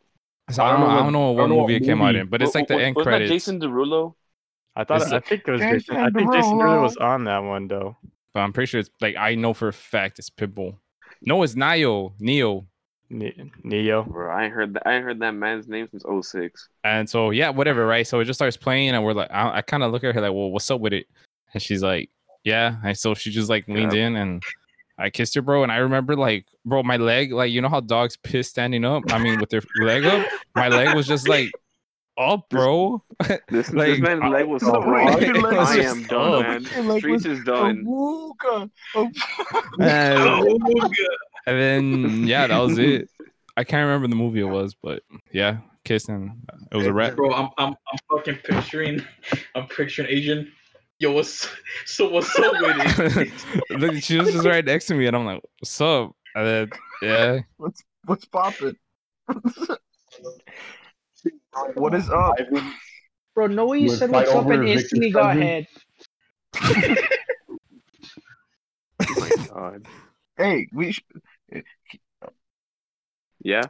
So 0.51 0.63
I 0.63 0.73
don't, 0.73 0.81
know, 0.81 0.87
I 0.87 0.99
don't 0.99 1.13
know 1.13 1.31
what 1.31 1.39
I 1.45 1.47
don't 1.47 1.49
know 1.51 1.61
movie 1.63 1.73
what 1.75 1.83
it 1.83 1.87
came 1.87 2.03
out 2.03 2.15
in, 2.15 2.29
but 2.29 2.43
it's 2.43 2.55
like 2.55 2.69
the 2.69 2.75
wa- 2.75 2.81
end 2.81 2.97
wasn't 2.97 3.13
that. 3.13 3.29
Jason 3.29 3.61
Derulo. 3.61 4.15
I 4.77 4.85
thought. 4.85 5.03
It's 5.03 5.13
I 5.13 5.21
think 5.21 5.43
it 5.47 5.51
was 5.51 5.61
Jason 5.61 5.79
Jason. 5.79 5.97
I 5.97 6.11
think 6.11 6.33
Jason 6.33 6.53
Derulo. 6.53 6.63
Derulo 6.63 6.83
was 6.83 6.97
on 6.99 7.25
that 7.25 7.39
one 7.39 7.67
though. 7.69 7.97
But 8.35 8.41
I'm 8.41 8.53
pretty 8.53 8.67
sure 8.67 8.81
it's 8.81 8.91
like 9.01 9.17
I 9.17 9.37
know 9.37 9.55
for 9.55 9.69
a 9.69 9.73
fact 9.73 10.19
it's 10.19 10.29
Pitbull. 10.29 10.77
No, 11.23 11.43
it's 11.43 11.55
Ne-Yo, 11.57 12.13
Ne-Yo. 12.19 12.67
Ne- 13.09 13.51
Ne-Yo. 13.63 14.03
Bro, 14.03 14.37
I 14.37 14.49
heard 14.49 14.75
that. 14.75 14.87
I 14.87 15.01
heard 15.01 15.21
that 15.21 15.33
man's 15.33 15.69
name 15.69 15.89
since 15.91 16.05
06. 16.05 16.69
And 16.83 17.09
so 17.09 17.31
yeah, 17.31 17.49
whatever, 17.51 17.87
right? 17.87 18.07
So 18.07 18.21
it 18.21 18.25
just 18.25 18.39
starts 18.39 18.57
playing, 18.57 18.91
and 18.91 19.03
we're 19.05 19.15
like, 19.15 19.31
I, 19.31 19.59
I 19.59 19.63
kind 19.63 19.83
of 19.83 19.93
look 19.93 20.05
at 20.05 20.15
her 20.15 20.21
like, 20.21 20.33
well, 20.33 20.51
what's 20.51 20.71
up 20.71 20.81
with 20.81 20.93
it? 20.93 21.07
And 21.55 21.63
she's 21.63 21.83
like, 21.83 22.11
yeah. 22.43 22.77
And 22.85 22.99
so 22.99 23.15
she 23.15 23.31
just 23.31 23.49
like 23.49 23.67
leaned 23.69 23.95
in, 23.95 24.17
and 24.17 24.43
I 24.99 25.11
kissed 25.11 25.35
her, 25.35 25.43
bro. 25.43 25.63
And 25.63 25.73
I 25.73 25.79
remember 25.79 26.15
like, 26.17 26.47
bro, 26.65 26.83
my 26.83 26.97
leg, 26.97 27.33
like 27.33 27.51
you 27.51 27.61
know 27.61 27.69
how 27.69 27.81
dogs 27.81 28.17
piss 28.17 28.49
standing 28.49 28.85
up. 28.85 29.05
I 29.13 29.19
mean, 29.19 29.41
with 29.41 29.51
their 29.51 29.63
leg 29.81 30.05
up, 30.05 30.27
my 30.55 30.69
leg 30.69 30.95
was 30.95 31.07
just 31.07 31.29
like 31.29 31.51
up, 32.19 32.49
bro. 32.49 33.03
This, 33.49 33.73
Like, 33.73 33.89
this 33.89 34.01
man's 34.01 34.25
leg 34.25 34.47
was 34.47 34.63
oh, 34.65 34.83
so 34.83 34.91
wait, 34.91 35.21
your 35.27 35.43
was 35.43 35.69
I 35.71 35.77
just 35.77 35.97
am 35.97 36.03
done, 36.05 36.35
up. 36.35 36.43
man. 36.43 36.63
Your 36.75 36.85
leg 36.85 37.01
Streets 37.01 37.27
is 37.27 37.45
done. 37.45 37.85
Awooga. 37.85 38.71
Oh, 38.95 39.11
and, 39.81 41.01
and 41.47 41.61
then 41.61 42.27
yeah, 42.27 42.47
that 42.47 42.59
was 42.59 42.79
it. 42.79 43.09
I 43.57 43.65
can't 43.65 43.87
remember 43.87 44.09
the 44.09 44.17
movie 44.17 44.41
it 44.41 44.45
was, 44.45 44.75
but 44.75 45.03
yeah, 45.33 45.59
kissing. 45.85 46.43
It 46.73 46.77
was 46.77 46.87
a 46.87 46.93
wrap. 46.93 47.15
Bro, 47.17 47.33
I'm 47.35 47.51
I'm 47.59 47.69
I'm 47.71 47.99
fucking 48.11 48.39
picturing 48.45 49.05
I'm 49.55 49.67
picturing 49.69 50.09
Asian. 50.09 50.53
Yo, 50.99 51.13
what's 51.13 51.49
so 51.87 52.09
what's 52.09 52.39
up 52.39 52.53
with 52.61 52.77
it? 52.79 53.33
Look, 53.79 54.03
she 54.03 54.19
was 54.19 54.33
just 54.33 54.47
right 54.47 54.65
next 54.65 54.87
to 54.87 54.95
me, 54.95 55.07
and 55.07 55.17
I'm 55.17 55.25
like, 55.25 55.43
"What's 55.59 55.81
up?" 55.81 56.13
And 56.35 56.47
then, 56.47 56.71
yeah, 57.03 57.41
what's 57.57 57.83
what's 58.07 58.25
popping? 58.27 58.77
what 61.75 61.95
is 61.95 62.09
up? 62.11 62.37
Bro, 63.35 63.49
no 63.49 63.67
way 63.67 63.81
you 63.81 63.91
said 63.91 64.11
what's 64.11 64.31
up 64.31 64.37
over 64.37 64.53
and 64.53 64.63
Victor's 64.63 64.83
instantly 64.83 65.11
got 65.11 65.37
cousin? 65.37 65.43
head. 65.43 65.67
Oh 69.01 69.21
my 69.21 69.31
god. 69.49 69.87
Hey, 70.37 70.69
we. 70.73 70.93
Sh- 70.93 71.01
Yeah. 73.45 73.63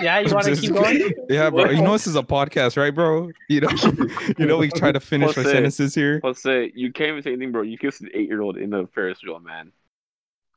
Yeah, 0.00 0.18
you 0.20 0.34
want 0.34 0.46
to 0.46 0.56
keep 0.56 0.72
going? 0.72 1.12
yeah, 1.28 1.50
bro. 1.50 1.70
You 1.70 1.82
know 1.82 1.92
this 1.92 2.06
is 2.06 2.16
a 2.16 2.22
podcast, 2.22 2.76
right, 2.76 2.92
bro? 2.92 3.30
You 3.48 3.60
know, 3.60 3.68
you 4.38 4.46
know 4.46 4.56
we 4.56 4.70
try 4.70 4.90
to 4.90 4.98
finish 4.98 5.28
What's 5.28 5.38
our 5.38 5.44
it? 5.44 5.54
sentences 5.54 5.94
here. 5.94 6.20
Let's 6.24 6.42
say 6.42 6.72
you 6.74 6.92
can't 6.92 7.10
even 7.10 7.22
say 7.22 7.30
anything, 7.32 7.52
bro. 7.52 7.62
You 7.62 7.78
kissed 7.78 8.00
an 8.00 8.08
eight 8.14 8.28
year 8.28 8.40
old 8.40 8.56
in 8.56 8.70
the 8.70 8.88
Ferris 8.94 9.22
wheel, 9.22 9.38
man. 9.38 9.70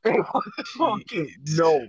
okay, 0.06 1.34
no. 1.50 1.86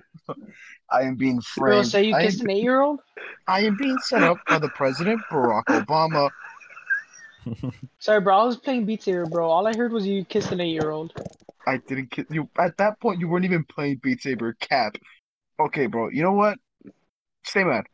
I 0.91 1.03
am 1.03 1.15
being 1.15 1.41
Bro, 1.57 1.71
framed. 1.71 1.87
say 1.87 2.03
you 2.05 2.15
I, 2.15 2.19
am, 2.21 2.25
kissed 2.25 2.41
an 2.41 2.49
eight-year-old? 2.49 2.99
I 3.47 3.61
am 3.61 3.77
being 3.77 3.97
set 3.99 4.23
up 4.23 4.37
by 4.47 4.57
the 4.57 4.69
president, 4.69 5.21
Barack 5.31 5.65
Obama. 5.65 6.29
Sorry, 7.99 8.19
bro. 8.19 8.37
I 8.39 8.43
was 8.43 8.57
playing 8.57 8.85
Beat 8.85 9.03
Saber, 9.03 9.25
bro. 9.27 9.47
All 9.49 9.67
I 9.67 9.73
heard 9.75 9.91
was 9.93 10.05
you 10.05 10.25
kissed 10.25 10.51
an 10.51 10.59
eight-year-old. 10.59 11.13
I 11.67 11.77
didn't 11.77 12.09
kiss 12.11 12.25
you. 12.31 12.49
At 12.57 12.77
that 12.77 12.99
point, 12.99 13.19
you 13.19 13.27
weren't 13.27 13.45
even 13.45 13.63
playing 13.63 13.99
Beat 14.03 14.21
Saber. 14.21 14.53
Cap. 14.59 14.97
Okay, 15.59 15.87
bro. 15.87 16.09
You 16.09 16.23
know 16.23 16.33
what? 16.33 16.57
Stay 17.43 17.63
mad. 17.63 17.85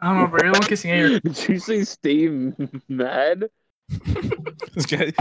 I 0.00 0.08
don't 0.08 0.18
know, 0.18 0.26
bro. 0.26 0.40
Anyone 0.40 0.62
kissing 0.62 0.90
eight 0.90 1.22
Did 1.24 1.48
you 1.48 1.58
say 1.58 1.84
stay 1.84 2.28
mad? 2.88 3.44
This 4.74 4.86
guy- 4.86 5.12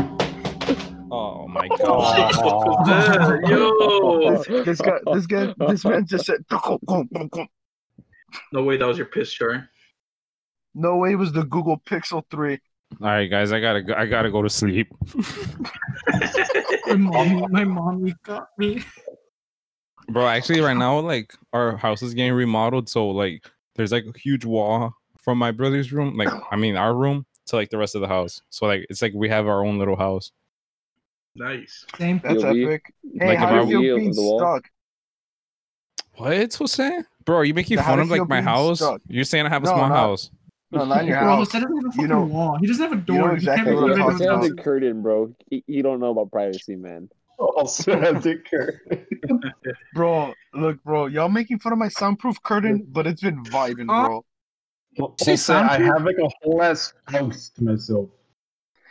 Oh 1.14 1.46
my 1.46 1.68
oh, 1.82 2.78
god. 2.86 2.90
Aw. 2.90 3.50
Yo, 3.50 4.44
This, 4.44 4.66
this 4.66 4.82
guy, 4.82 4.98
this 5.14 5.28
guy, 5.28 5.54
this 5.68 5.84
man 5.84 6.06
just 6.06 6.26
said. 6.26 6.46
no 8.54 8.64
way, 8.64 8.78
that 8.78 8.88
was 8.88 8.98
your 8.98 9.08
piss 9.08 9.34
jar. 9.34 9.70
No 10.74 10.96
way, 10.98 11.12
it 11.12 11.16
was 11.16 11.34
the 11.34 11.44
Google 11.44 11.82
Pixel 11.86 12.24
Three. 12.32 12.60
All 13.02 13.08
right, 13.08 13.28
guys, 13.28 13.52
I 13.52 13.60
gotta 13.60 13.82
go, 13.82 13.94
I 13.94 14.06
gotta 14.06 14.32
go 14.32 14.42
to 14.42 14.50
sleep. 14.50 14.88
My 16.88 16.96
mommy, 16.96 17.48
my 17.50 17.64
mommy 17.64 18.16
got 18.24 18.48
me. 18.58 18.84
Bro, 20.12 20.28
actually, 20.28 20.62
right 20.62 20.76
now, 20.78 21.00
like 21.00 21.34
our 21.54 21.78
house 21.78 22.02
is 22.02 22.14
getting 22.14 22.34
remodeled, 22.34 22.90
so 22.90 23.10
like 23.10 23.44
there's 23.76 23.92
like 23.92 24.06
a 24.06 24.18
huge 24.18 24.46
wall 24.46 24.94
from 25.18 25.38
my 25.38 25.52
brother's 25.52 25.92
room, 25.94 26.18
like 26.18 26.30
I 26.52 26.56
mean 26.56 26.76
our 26.76 26.94
room, 26.96 27.26
to 27.48 27.56
like 27.56 27.70
the 27.70 27.78
rest 27.78 27.96
of 27.96 28.02
the 28.02 28.08
house. 28.08 28.42
So 28.50 28.66
like 28.66 28.86
it's 28.90 29.02
like 29.02 29.14
we 29.16 29.30
have 29.30 29.48
our 29.48 29.64
own 29.66 29.78
little 29.80 29.96
house. 29.96 30.32
Nice. 31.36 31.86
Same. 31.98 32.20
That's 32.24 32.44
POV? 32.44 32.66
epic. 32.66 32.94
Hey, 33.18 33.28
Like 33.28 33.38
how 33.38 33.62
if 33.62 33.68
do 33.70 33.72
you 33.72 33.80
feel 33.80 33.96
POV 33.96 33.98
being 34.00 34.10
of 34.10 34.16
the 34.16 34.22
wall? 34.22 34.40
stuck? 34.40 34.70
What, 36.16 36.54
Jose? 36.56 37.00
Bro, 37.26 37.38
are 37.38 37.46
you 37.46 37.54
making 37.54 37.78
fun 37.78 38.00
of 38.00 38.10
like 38.10 38.28
my 38.28 38.42
house? 38.42 38.80
stuck? 38.80 39.02
You're 39.08 39.24
saying 39.24 39.46
I 39.46 39.50
have 39.50 39.64
a 39.64 39.68
No, 39.68 39.72
small 39.74 39.90
not- 39.90 39.96
house. 39.96 40.30
No, 40.74 40.86
not 40.86 41.02
in 41.02 41.08
your 41.08 41.20
Bro, 41.20 41.28
house. 41.28 41.52
Jose 41.52 41.60
doesn't 41.66 41.76
have 41.78 41.86
a 41.86 41.92
fucking 41.92 42.10
know- 42.10 42.24
wall. 42.26 42.58
He 42.60 42.68
doesn't 42.68 42.82
have 42.84 42.92
a 42.92 42.96
know 42.96 43.02
door. 43.02 43.36
He 43.36 43.46
can't 43.46 43.60
exactly 43.62 43.72
make 43.74 43.82
what 43.82 43.92
it 43.92 43.94
I'm 43.94 44.10
talking 44.18 44.28
about. 44.28 44.46
a 44.60 44.64
curtain, 44.64 45.02
bro. 45.02 45.34
You, 45.50 45.62
you 45.68 45.84
don't 45.84 46.00
know 46.00 46.12
about 46.12 46.32
privacy, 46.32 46.76
man. 46.76 47.10
Also, 47.42 48.00
has 48.00 48.26
it 48.26 48.48
Kurt. 48.50 48.76
Bro, 49.96 50.34
look, 50.54 50.84
bro, 50.84 51.08
y'all 51.08 51.30
making 51.30 51.60
fun 51.60 51.74
of 51.74 51.80
my 51.80 51.88
soundproof 51.90 52.42
curtain, 52.44 52.86
but 52.90 53.08
it's 53.08 53.22
been 53.22 53.44
vibing, 53.46 53.88
Huh? 53.90 54.08
bro. 54.98 55.16
Say 55.20 55.32
Also, 55.34 55.56
I 55.56 55.80
have 55.82 56.04
like 56.04 56.18
a 56.24 56.30
whole 56.42 56.62
ass 56.62 56.94
house 57.08 57.50
to 57.56 57.64
myself. 57.64 58.10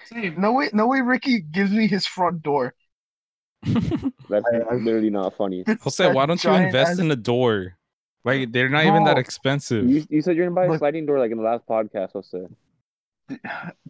Same. 0.06 0.40
No 0.40 0.52
way, 0.52 0.70
no 0.72 0.86
way. 0.88 1.00
Ricky 1.00 1.40
gives 1.40 1.70
me 1.70 1.86
his 1.86 2.06
front 2.06 2.42
door. 2.42 2.74
That's 3.62 4.44
I- 4.52 4.64
I- 4.70 4.74
literally 4.74 5.10
not 5.10 5.36
funny. 5.36 5.64
Jose, 5.82 6.12
why 6.12 6.26
don't 6.26 6.42
you 6.42 6.50
invest 6.52 6.92
ass- 6.92 6.98
in 6.98 7.10
a 7.10 7.16
door? 7.16 7.76
Like 8.24 8.50
they're 8.52 8.68
not 8.68 8.84
even 8.86 9.04
that 9.04 9.18
expensive. 9.18 9.88
You, 9.88 10.04
you 10.10 10.22
said 10.22 10.36
you're 10.36 10.46
gonna 10.46 10.54
buy 10.54 10.64
a 10.66 10.68
Look- 10.70 10.78
sliding 10.80 11.06
door 11.06 11.18
like 11.18 11.30
in 11.30 11.36
the 11.38 11.44
last 11.44 11.66
podcast, 11.66 12.12
Jose. 12.12 12.46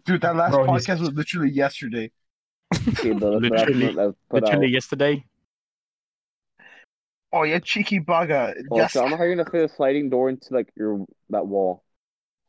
Dude, 0.05 0.21
that 0.21 0.37
last 0.37 0.53
Bro, 0.53 0.67
podcast 0.67 1.01
was 1.01 1.11
literally 1.13 1.51
yesterday. 1.51 2.11
Literally- 3.05 3.87
one 3.87 3.97
that 3.97 4.15
put 4.29 4.45
Literally 4.45 4.69
yesterday. 4.69 5.25
Oh 7.33 7.45
you 7.45 7.61
cheeky 7.61 8.01
baga. 8.01 8.55
Oh, 8.71 8.77
yes. 8.77 8.93
so 8.93 9.01
I 9.01 9.03
don't 9.05 9.13
know 9.13 9.17
how 9.17 9.23
you're 9.25 9.37
gonna 9.37 9.49
fit 9.49 9.71
a 9.71 9.75
sliding 9.75 10.11
door 10.11 10.29
into 10.29 10.53
like 10.53 10.69
your 10.77 11.05
that 11.31 11.47
wall. 11.47 11.85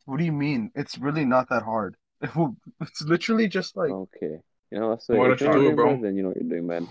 What 0.06 0.18
do 0.18 0.26
you 0.26 0.32
mean? 0.32 0.72
It's 0.74 0.98
really 0.98 1.26
not 1.26 1.50
that 1.50 1.64
hard. 1.64 1.96
It's 2.82 3.02
literally 3.04 3.48
just 3.48 3.78
like 3.78 3.92
Okay. 3.92 4.40
You 4.72 4.80
know, 4.80 4.98
so 5.00 5.16
Why 5.16 5.32
if 5.32 5.40
don't 5.40 5.54
you 5.54 5.62
do 5.62 5.70
it, 5.70 5.76
bro? 5.76 6.02
Then 6.02 6.16
you 6.16 6.24
know 6.24 6.30
what 6.30 6.38
you're 6.38 6.50
doing, 6.50 6.66
man. 6.66 6.88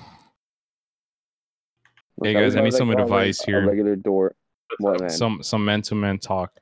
Hey, 2.23 2.35
guys, 2.35 2.55
I 2.55 2.61
need 2.61 2.67
have, 2.67 2.75
some 2.75 2.91
advice 2.91 3.41
a 3.43 3.47
here. 3.47 3.67
regular 3.67 3.97
door. 3.97 4.35
What 4.79 5.01
man? 5.01 5.11
Some 5.11 5.43
some 5.43 5.65
man 5.65 5.83
to 5.83 5.95
man 5.95 6.19
talk. 6.19 6.53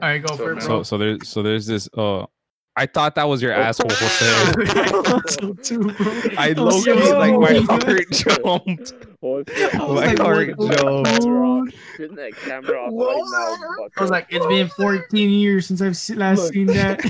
All 0.00 0.08
right, 0.08 0.22
go 0.22 0.36
So, 0.36 0.36
for 0.36 0.52
it, 0.52 0.54
bro. 0.56 0.66
So 0.66 0.82
so 0.82 0.98
there's 0.98 1.28
so 1.28 1.42
there's 1.42 1.66
this 1.66 1.88
uh 1.96 2.26
I 2.76 2.86
thought 2.86 3.14
that 3.16 3.24
was 3.28 3.42
your 3.42 3.52
oh. 3.52 3.60
asshole, 3.60 3.90
Jose. 3.90 5.24
so 5.28 5.52
too. 5.54 5.92
I 6.38 6.48
I'm 6.56 6.56
low 6.56 6.70
key 6.70 6.82
so 6.82 7.16
oh, 7.16 7.18
like 7.18 7.34
my 7.34 7.64
sorry. 7.64 7.84
heart 7.84 8.10
jumped. 8.10 8.92
Oh, 9.22 9.38
I 9.38 9.38
was 9.38 9.46
My 9.74 10.06
like, 10.06 10.18
heart 10.18 10.56
what 10.56 10.78
jumped. 10.78 11.08
fuck? 11.08 11.96
Turn 11.96 12.14
that 12.14 12.32
camera 12.36 12.78
off 12.86 12.92
What? 12.92 13.14
right 13.16 13.58
now. 13.78 13.88
I 13.96 14.00
was 14.02 14.10
like, 14.10 14.26
it's 14.30 14.46
been 14.46 14.68
14 14.68 15.30
years 15.30 15.66
since 15.66 15.82
I've 15.82 15.98
last 16.16 16.38
Look. 16.44 16.52
seen 16.54 16.66
that. 16.66 17.04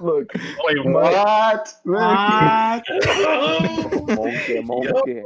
look. 0.00 0.32
Wait, 0.34 0.84
what? 0.86 1.72
what? 1.84 2.88
Monkey, 4.16 4.60
monkey. 4.62 5.22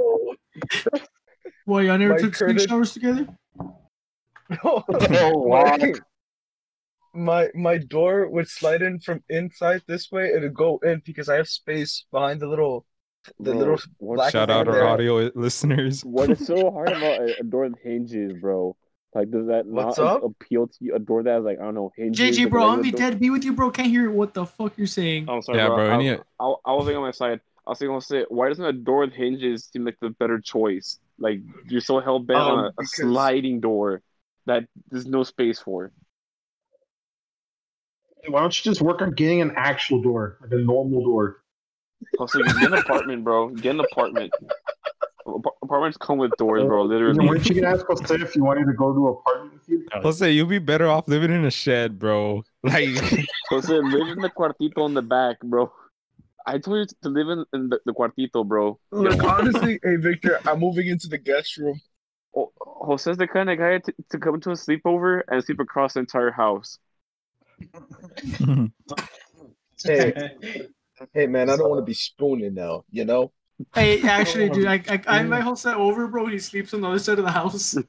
Boy, 1.66 1.82
y'all 1.82 1.99
never 1.99 2.14
My 2.14 2.18
took 2.18 2.34
sleep 2.34 2.49
credit- 2.57 2.68
showers 2.68 2.93
together? 2.93 3.28
No, 4.64 4.84
Oh, 4.91 5.32
wow. 5.39 5.76
My, 7.18 7.42
my 7.42 7.48
my 7.54 7.78
door 7.78 8.28
would 8.28 8.48
slide 8.48 8.82
in 8.82 9.00
from 9.00 9.22
inside 9.28 9.82
this 9.86 10.10
way 10.12 10.28
and 10.28 10.38
it'd 10.38 10.54
go 10.54 10.78
in 10.84 11.02
because 11.04 11.28
I 11.28 11.36
have 11.36 11.48
space 11.48 12.04
behind 12.12 12.40
the 12.40 12.46
little 12.48 12.86
the 13.40 13.50
Bro, 13.52 13.58
little 13.58 13.78
black 14.00 14.32
Shout 14.32 14.48
thing 14.48 14.56
out 14.56 14.68
our 14.68 14.74
there. 14.74 14.86
audio 14.88 15.30
listeners. 15.34 16.04
What 16.04 16.30
is 16.30 16.46
so 16.46 16.70
hard 16.76 16.88
about 16.90 17.20
a, 17.20 17.40
a 17.40 17.42
door 17.42 17.68
with 17.68 17.78
hinges, 17.82 18.32
bro? 18.40 18.76
Like, 19.14 19.30
does 19.30 19.46
that 19.48 19.66
What's 19.66 19.98
not 19.98 20.16
up? 20.18 20.22
appeal 20.24 20.66
to 20.68 20.76
you? 20.80 20.94
A 20.94 20.98
door 20.98 21.22
that 21.22 21.34
has 21.34 21.44
like 21.44 21.58
I 21.58 21.64
don't 21.64 21.74
know 21.74 21.92
hinges. 21.96 22.36
JG, 22.36 22.38
like 22.38 22.46
a 22.46 22.50
bro, 22.50 22.62
I'm 22.64 22.68
gonna 22.72 22.82
be 22.82 22.90
door? 22.92 22.98
dead. 23.10 23.20
Be 23.20 23.30
with 23.30 23.44
you, 23.44 23.52
bro. 23.52 23.70
Can't 23.70 23.88
hear 23.88 24.10
what 24.10 24.32
the 24.34 24.46
fuck 24.46 24.72
you're 24.78 24.86
saying. 24.86 25.26
Oh, 25.28 25.36
I'm 25.36 25.42
sorry, 25.42 25.58
Yeah, 25.58 25.66
bro. 25.68 25.76
bro, 25.76 25.90
I, 25.90 25.94
any- 25.94 26.10
I, 26.10 26.14
I 26.40 26.72
was 26.72 26.84
thinking 26.84 26.96
on 26.98 27.02
my 27.02 27.10
side. 27.10 27.40
I 27.66 27.70
was 27.70 27.78
thinking, 27.78 27.94
I'll 27.94 28.00
say, 28.00 28.24
why 28.28 28.48
doesn't 28.48 28.64
a 28.64 28.72
door 28.72 29.00
with 29.00 29.12
hinges 29.12 29.68
seem 29.70 29.84
like 29.84 29.98
the 30.00 30.10
better 30.10 30.40
choice? 30.40 30.98
Like 31.18 31.40
you're 31.68 31.80
so 31.82 32.00
hell 32.00 32.18
bent 32.18 32.38
Um, 32.40 32.50
on 32.58 32.64
a, 32.64 32.68
a 32.68 32.72
because- 32.78 32.92
sliding 32.96 33.60
door 33.60 34.00
that 34.46 34.64
there's 34.90 35.06
no 35.06 35.22
space 35.24 35.58
for. 35.58 35.92
Why 38.31 38.41
don't 38.41 38.57
you 38.57 38.70
just 38.70 38.81
work 38.83 39.03
on 39.03 39.12
getting 39.12 39.41
an 39.41 39.53
actual 39.57 40.03
door, 40.03 40.39
like 40.41 40.53
a 40.53 40.57
normal 40.57 41.03
door? 41.05 41.43
Also, 42.18 42.43
get 42.43 42.57
an 42.57 42.74
apartment, 42.74 43.24
bro. 43.24 43.49
Get 43.49 43.74
an 43.74 43.81
apartment. 43.81 44.33
Apartments 45.62 45.99
come 45.99 46.18
with 46.18 46.33
doors, 46.39 46.64
bro. 46.64 46.85
You 46.85 46.89
know, 46.89 46.95
Literally. 46.95 47.29
weren't 47.29 47.49
you 47.49 47.61
gonna 47.61 47.74
ask 47.74 47.87
Jose 47.87 48.14
if 48.14 48.35
you 48.35 48.45
wanted 48.45 48.66
to 48.66 48.72
go 48.72 48.95
to 48.95 49.09
an 49.09 49.12
apartment 49.14 49.53
with 49.55 49.68
you? 49.68 49.87
Let's 50.03 50.18
say 50.18 50.31
you'll 50.31 50.47
be 50.47 50.59
better 50.59 50.89
off 50.89 51.09
living 51.09 51.33
in 51.33 51.45
a 51.45 51.51
shed, 51.51 51.99
bro. 51.99 52.45
Like, 52.62 52.89
Jose, 53.51 53.72
live 53.72 54.09
in 54.09 54.20
the 54.20 54.31
cuartito 54.31 54.87
in 54.87 54.95
the 54.95 55.03
back, 55.03 55.41
bro. 55.41 55.70
I 56.47 56.59
told 56.59 56.79
you 56.79 56.87
to 57.03 57.09
live 57.11 57.29
in, 57.29 57.45
in 57.53 57.68
the, 57.68 57.79
the 57.85 57.93
cuartito, 57.93 58.47
bro. 58.47 58.79
Look, 58.91 59.22
honestly, 59.22 59.79
hey 59.83 59.97
Victor, 59.97 60.41
I'm 60.47 60.61
moving 60.61 60.87
into 60.87 61.09
the 61.09 61.18
guest 61.18 61.59
room. 61.59 61.79
Oh, 62.35 62.53
Jose's 62.87 63.18
the 63.18 63.26
kind 63.26 63.51
of 63.51 63.59
guy 63.59 63.79
to, 63.79 63.95
to 64.11 64.18
come 64.18 64.41
to 64.41 64.51
a 64.51 64.55
sleepover 64.55 65.22
and 65.29 65.45
sleep 65.45 65.61
across 65.61 65.95
the 65.95 66.01
entire 66.01 66.31
house. 66.31 66.79
Hey, 69.84 70.14
hey 71.14 71.26
man, 71.26 71.50
I 71.50 71.56
don't 71.56 71.68
want 71.68 71.80
to 71.80 71.84
be 71.84 71.94
spooning 71.94 72.54
now, 72.54 72.84
you 72.90 73.04
know? 73.04 73.32
Hey, 73.74 74.02
actually, 74.02 74.48
dude, 74.50 74.66
I 74.68 74.82
I, 74.88 75.00
I 75.06 75.22
whole 75.40 75.54
Jose 75.54 75.72
over, 75.72 76.06
bro. 76.09 76.26
He 76.26 76.38
sleeps 76.38 76.74
on 76.74 76.80
the 76.80 76.88
other 76.88 76.98
side 76.98 77.18
of 77.18 77.24
the 77.24 77.30
house. 77.30 77.76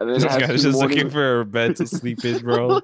And 0.00 0.08
then 0.08 0.20
this 0.20 0.32
it 0.36 0.38
guy's 0.38 0.62
two 0.62 0.70
just 0.70 0.78
looking 0.78 1.10
for 1.10 1.40
a 1.40 1.44
bed 1.44 1.74
to 1.74 1.84
sleep 1.84 2.24
in, 2.24 2.38
bro. 2.38 2.80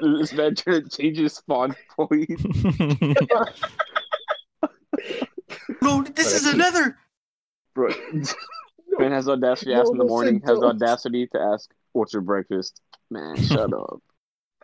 this 0.00 0.32
man 0.32 0.54
trying 0.54 0.84
to 0.84 0.88
change 0.88 1.18
his 1.18 1.34
spawn 1.34 1.76
point. 1.94 2.40
Bro, 5.82 6.04
this 6.14 6.32
is 6.32 6.46
another. 6.46 6.96
Bro, 7.74 7.90
man 8.98 9.12
has 9.12 9.28
audacity 9.28 9.72
to 9.72 9.76
ask 9.76 9.92
in 9.92 9.98
the 9.98 10.04
morning, 10.04 10.40
has 10.46 10.58
the 10.58 10.66
audacity 10.66 11.26
to 11.32 11.38
ask, 11.38 11.70
what's 11.92 12.14
your 12.14 12.22
breakfast? 12.22 12.80
Man, 13.10 13.36
shut 13.36 13.72
up. 13.72 14.02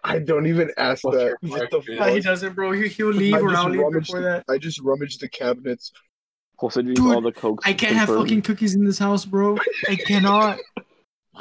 I 0.05 0.19
don't 0.19 0.47
even 0.47 0.71
ask 0.77 1.03
What's 1.05 1.17
that. 1.17 1.37
What 1.41 1.71
the 1.71 1.79
breakfast? 1.81 1.99
No, 2.01 2.15
he 2.15 2.21
doesn't, 2.21 2.55
bro. 2.55 2.73
He, 2.73 2.89
he'll 2.89 3.09
I 3.09 3.11
leave 3.13 3.35
or 3.37 3.57
I'll 3.57 3.69
leave 3.71 3.91
before 3.93 4.21
the- 4.21 4.27
that. 4.27 4.45
I 4.49 4.59
just 4.59 4.81
rummaged 4.81 5.21
the 5.21 5.29
cabinets. 5.29 5.93
Jose 6.59 6.81
drinks 6.81 7.01
Dude, 7.01 7.15
all 7.15 7.21
the 7.21 7.33
cokes. 7.33 7.65
I 7.67 7.73
can't 7.73 7.97
have 7.97 8.09
fucking 8.09 8.43
cookies 8.43 8.75
in 8.75 8.85
this 8.85 8.99
house, 8.99 9.25
bro. 9.25 9.59
I 9.89 9.97
cannot. 9.97 10.61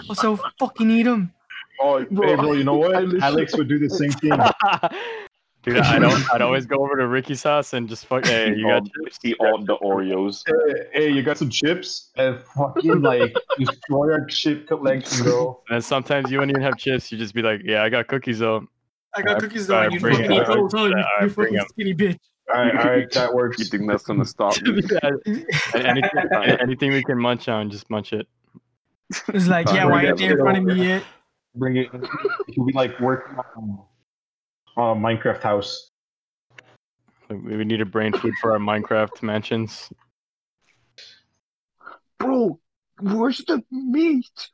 Also, 0.09 0.39
fucking 0.59 0.89
eat 0.89 1.03
them. 1.03 1.31
Oh, 1.79 2.03
Bro, 2.05 2.27
hey, 2.27 2.35
bro, 2.35 2.51
you 2.53 2.63
know 2.63 2.77
what? 2.77 2.95
Alex 3.21 3.55
would 3.57 3.67
do 3.67 3.77
the 3.77 3.89
same 3.89 4.11
thing. 4.11 4.31
Dude, 5.63 5.77
I 5.77 5.97
don't. 5.97 6.23
I'd 6.33 6.41
always 6.43 6.65
go 6.65 6.77
over 6.83 6.97
to 6.97 7.07
Ricky's 7.07 7.41
house 7.43 7.71
and 7.73 7.87
just 7.87 8.05
fuck. 8.05 8.25
Hey, 8.25 8.49
you 8.53 8.65
got 8.67 8.81
all, 8.81 8.87
chips? 9.05 9.19
eat 9.23 9.37
all 9.39 9.57
the 9.63 9.77
Oreos. 9.77 10.43
Hey, 10.45 10.85
hey, 10.93 11.09
you 11.09 11.23
got 11.23 11.37
some 11.37 11.49
chips? 11.49 12.11
And 12.17 12.39
fucking 12.55 13.01
like 13.01 13.33
destroy 13.57 14.11
our 14.11 14.25
chip 14.25 14.67
collection, 14.67 15.23
bro. 15.23 15.61
And 15.69 15.83
sometimes 15.83 16.29
you 16.29 16.39
wouldn't 16.39 16.57
even 16.57 16.63
have 16.63 16.77
chips. 16.77 17.11
You 17.11 17.17
just 17.17 17.33
be 17.33 17.41
like, 17.41 17.61
"Yeah, 17.63 17.83
I 17.83 17.89
got 17.89 18.07
cookies 18.07 18.39
though." 18.39 18.67
I 19.15 19.21
got 19.21 19.37
I- 19.37 19.39
cookies 19.39 19.67
though. 19.67 19.77
I 19.77 19.85
and 19.85 19.93
You 19.93 19.99
bring 20.01 20.15
fucking 20.17 20.31
it. 20.31 20.41
eat 20.41 20.47
those, 20.47 20.71
huh? 20.73 20.83
You, 20.85 20.97
you 21.21 21.29
bring 21.29 21.29
fucking 21.29 21.57
'em. 21.59 21.65
skinny 21.69 21.93
bitch. 21.93 22.19
All 22.53 22.61
right, 22.61 22.75
all 22.75 22.91
right, 22.91 23.11
that 23.11 23.33
works. 23.33 23.57
You 23.59 23.65
think 23.65 23.87
that's 23.89 24.03
gonna 24.03 24.25
stop 24.25 24.61
me? 24.63 24.81
Anything, 25.73 26.25
anything 26.59 26.91
we 26.91 27.01
can 27.03 27.17
munch 27.17 27.47
on, 27.47 27.69
just 27.69 27.89
munch 27.89 28.11
it. 28.11 28.27
It's 29.29 29.47
like, 29.47 29.67
yeah, 29.67 29.85
why 29.85 30.05
ain't 30.05 30.17
they 30.17 30.25
in 30.25 30.37
front 30.37 30.57
of 30.57 30.63
me 30.65 30.87
yet? 30.87 31.03
Bring 31.55 31.77
it. 31.77 31.87
You'll 32.49 32.65
be 32.65 32.73
like 32.73 32.99
working 32.99 33.37
on 33.55 33.79
on 34.77 34.97
a 34.97 34.99
Minecraft 34.99 35.41
house. 35.41 35.89
We 37.29 37.57
we 37.57 37.63
need 37.65 37.81
a 37.81 37.85
brain 37.85 38.13
food 38.13 38.33
for 38.41 38.51
our 38.53 38.59
Minecraft 38.59 39.21
mansions. 39.23 39.89
Bro, 42.19 42.59
where's 43.01 43.37
the 43.45 43.63
meat? 43.71 44.49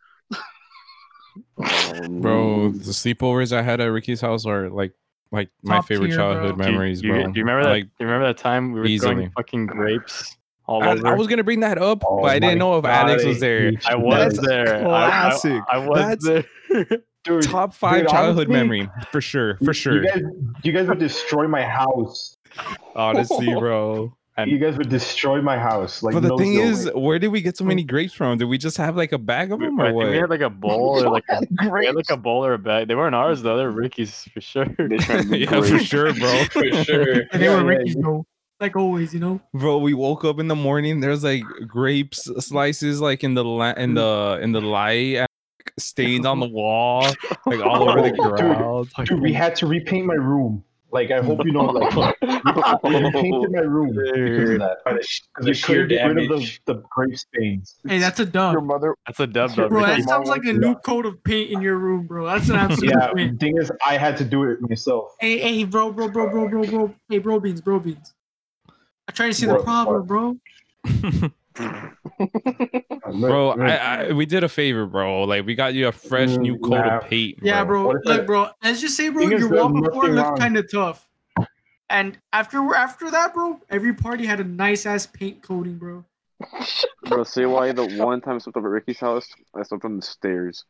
Um, 1.58 2.22
bro, 2.22 2.70
the 2.72 2.92
sleepovers 2.92 3.56
I 3.56 3.62
had 3.62 3.82
at 3.82 3.86
Ricky's 3.86 4.22
house 4.22 4.46
are 4.46 4.70
like 4.70 4.94
like 5.32 5.50
my 5.64 5.76
Top 5.76 5.88
favorite 5.88 6.08
tier, 6.08 6.18
childhood 6.18 6.58
bro. 6.58 6.66
Memories, 6.72 7.02
do 7.02 7.08
you, 7.08 7.14
bro. 7.14 7.24
Do 7.24 7.40
you 7.40 7.46
remember 7.46 7.64
that? 7.64 7.70
Like, 7.70 7.84
do 7.84 7.92
you 8.00 8.06
remember 8.06 8.28
that 8.28 8.38
time 8.38 8.72
we 8.72 8.80
were 8.80 8.86
easily. 8.86 9.16
growing 9.16 9.32
fucking 9.32 9.66
grapes 9.68 10.38
all 10.66 10.84
I, 10.84 10.92
over? 10.94 11.08
I 11.08 11.14
was 11.14 11.28
gonna 11.28 11.44
bring 11.44 11.60
that 11.60 11.78
up, 11.78 12.04
Oh 12.08 12.22
but 12.22 12.32
I 12.32 12.40
didn't 12.40 12.60
know 12.60 12.78
if 12.78 12.86
Alex 12.86 13.24
was 13.26 13.40
there. 13.40 13.74
I 13.86 13.96
was 13.96 14.36
That's 14.36 14.48
there. 14.48 14.76
I- 14.76 14.80
I- 14.80 15.30
classic. 15.30 15.62
I, 15.72 15.78
was 15.78 16.00
That's 16.00 16.26
there. 16.26 16.86
Dude, 17.30 17.44
Top 17.44 17.74
five 17.74 18.02
Dude, 18.02 18.10
childhood 18.10 18.50
honestly, 18.50 18.54
memory 18.54 18.90
for 19.12 19.22
sure, 19.22 19.58
for 19.64 19.74
sure. 19.74 20.04
You 20.04 20.10
guys, 20.10 20.22
you 20.64 20.72
guys 20.72 20.88
would 20.88 21.00
destroy 21.00 21.48
my 21.48 21.64
house. 21.64 22.36
Honestly, 22.96 23.54
bro. 23.60 24.14
You 24.46 24.58
guys 24.58 24.78
would 24.78 24.90
destroy 24.90 25.42
my 25.42 25.58
house. 25.58 26.02
Like, 26.02 26.14
but 26.14 26.22
the 26.22 26.30
no 26.30 26.38
thing 26.38 26.56
joke. 26.56 26.64
is, 26.64 26.92
where 26.96 27.20
did 27.20 27.28
we 27.28 27.42
get 27.42 27.58
so 27.58 27.66
many 27.66 27.84
mm. 27.84 27.88
grapes 27.88 28.14
from? 28.14 28.38
Did 28.38 28.46
we 28.46 28.58
just 28.58 28.78
have 28.78 28.96
like 28.96 29.12
a 29.12 29.18
bag 29.18 29.52
of 29.52 29.60
We, 29.60 29.66
them 29.66 29.80
I 29.80 29.84
or 29.84 29.88
think 29.88 29.96
what? 29.98 30.10
we 30.10 30.18
had 30.18 30.30
like 30.30 30.42
a 30.42 30.50
bowl 30.50 31.04
or 31.04 31.10
like 31.10 31.26
a, 31.30 31.42
we 31.72 31.86
had 31.86 31.96
like 31.96 32.10
a 32.10 32.18
bowl 32.18 32.46
or 32.46 32.54
a 32.54 32.58
bag. 32.58 32.88
They 32.88 32.96
weren't 32.96 33.16
ours 33.16 33.42
though. 33.42 33.58
They're 33.58 33.70
Ricky's 33.70 34.24
for 34.34 34.42
sure. 34.42 34.66
They 34.78 34.98
tried 35.00 35.28
to 35.28 35.38
yeah, 35.38 35.50
for 35.50 35.80
sure, 35.80 36.14
bro. 36.14 36.44
For 36.46 36.84
sure. 36.84 37.24
And 37.32 37.42
they 37.42 37.50
were 37.50 37.64
Ricky's, 37.64 37.96
though. 37.96 38.26
Like 38.60 38.76
always, 38.76 39.14
you 39.14 39.20
know? 39.20 39.40
Bro, 39.54 39.80
we 39.80 39.94
woke 39.94 40.26
up 40.26 40.40
in 40.40 40.48
the 40.48 40.56
morning. 40.56 41.00
There's 41.00 41.24
like 41.24 41.44
grapes 41.68 42.30
slices 42.46 43.02
like 43.02 43.24
in 43.24 43.34
the 43.34 43.44
la- 43.44 43.72
in 43.72 43.92
mm. 43.92 43.96
the 43.96 44.44
in 44.44 44.52
the 44.52 44.62
light, 44.62 45.16
and, 45.16 45.22
like, 45.22 45.29
stained 45.80 46.26
on 46.26 46.40
the 46.40 46.48
wall, 46.50 47.06
like 47.46 47.62
all 47.62 47.90
over 47.90 48.02
the 48.02 48.10
Dude, 48.10 48.18
ground. 48.20 48.90
Dude, 49.06 49.22
we 49.22 49.34
had 49.34 49.56
to 49.58 49.68
repaint 49.68 50.06
my 50.06 50.16
room. 50.16 50.64
Like, 50.92 51.12
I 51.12 51.22
hope 51.22 51.46
you 51.46 51.52
know, 51.52 51.66
like, 51.66 52.16
we 52.84 52.96
repainted 52.96 53.52
my 53.52 53.60
room 53.60 53.90
because 53.90 54.50
of 54.50 54.60
that. 54.60 54.78
By 54.84 54.94
the, 54.94 54.98
Because 55.36 55.46
we 55.46 55.54
sheer 55.54 55.84
couldn't 55.84 55.90
get 55.90 56.04
rid 56.08 56.18
of 56.24 56.30
damage. 56.32 56.62
the, 56.66 56.74
the 56.74 56.84
grape 56.90 57.16
stains. 57.16 57.76
Hey, 57.88 58.00
that's 58.00 58.20
a 58.20 58.26
dub. 58.26 58.54
Your 58.54 58.62
mother 58.62 58.96
That's 59.06 59.20
a 59.20 59.28
dub 59.28 59.52
though. 59.52 59.70
Bro, 59.70 59.82
that 59.86 60.02
sounds 60.02 60.30
like 60.30 60.46
a 60.46 60.54
new 60.54 60.74
coat 60.78 61.06
of 61.06 61.24
paint 61.24 61.52
in 61.52 61.62
your 61.62 61.78
room, 61.78 62.08
bro. 62.08 62.26
That's 62.26 62.50
an 62.50 62.56
absolute 62.56 62.90
Yeah, 62.90 63.10
the 63.10 63.14
win. 63.14 63.38
thing 63.38 63.58
is, 63.60 63.72
I 63.86 63.98
had 63.98 64.18
to 64.18 64.26
do 64.26 64.46
it 64.46 64.62
myself. 64.68 65.16
Hey, 65.20 65.38
hey, 65.38 65.64
bro, 65.64 65.92
bro, 65.92 66.08
bro, 66.10 66.28
bro, 66.32 66.48
bro, 66.50 66.64
bro. 66.66 66.96
Hey, 67.08 67.20
bro 67.20 67.40
beans, 67.40 67.62
bro 67.62 67.80
beans. 67.80 68.16
I'm 69.08 69.14
trying 69.14 69.30
to 69.30 69.36
see 69.36 69.46
the 69.46 69.54
What- 69.54 69.64
problem, 69.66 70.08
bro. 70.08 70.38
Bro, 73.20 73.52
I, 73.52 73.76
I 73.76 74.12
we 74.12 74.26
did 74.26 74.44
a 74.44 74.50
favor, 74.50 74.86
bro. 74.86 75.24
Like 75.24 75.46
we 75.46 75.56
got 75.56 75.74
you 75.74 75.88
a 75.88 75.92
fresh 75.92 76.30
new 76.38 76.58
Mm, 76.58 76.62
coat 76.64 76.86
nah. 76.86 76.98
of 76.98 77.04
paint. 77.06 77.40
Yeah, 77.42 77.64
bro. 77.64 77.88
What 77.88 77.98
if 77.98 78.06
Look, 78.06 78.22
I- 78.22 78.26
bro. 78.26 78.50
Let's 78.64 78.82
just 78.82 78.96
say, 78.96 79.10
bro, 79.10 79.28
Thing 79.28 79.38
your 79.40 79.50
wall 79.50 79.70
before 79.82 80.10
looked 80.10 80.38
kind 80.40 80.58
of 80.58 80.70
tough. 80.72 81.08
And 81.90 82.18
after 82.34 82.76
after 82.76 83.10
that, 83.12 83.34
bro, 83.34 83.60
every 83.70 83.94
party 83.94 84.26
had 84.26 84.40
a 84.40 84.44
nice 84.44 84.86
ass 84.86 85.08
paint 85.08 85.42
coating, 85.42 85.78
bro. 85.78 86.06
Bro, 87.08 87.24
say 87.24 87.46
why 87.46 87.72
the 87.72 87.86
one 87.86 88.22
time 88.22 88.36
I 88.36 88.38
slept 88.40 88.58
over 88.58 88.68
at 88.68 88.72
Ricky's 88.72 89.00
house, 89.00 89.28
I 89.56 89.64
slept 89.64 89.86
on 89.86 89.96
the 89.96 90.02
stairs. 90.04 90.64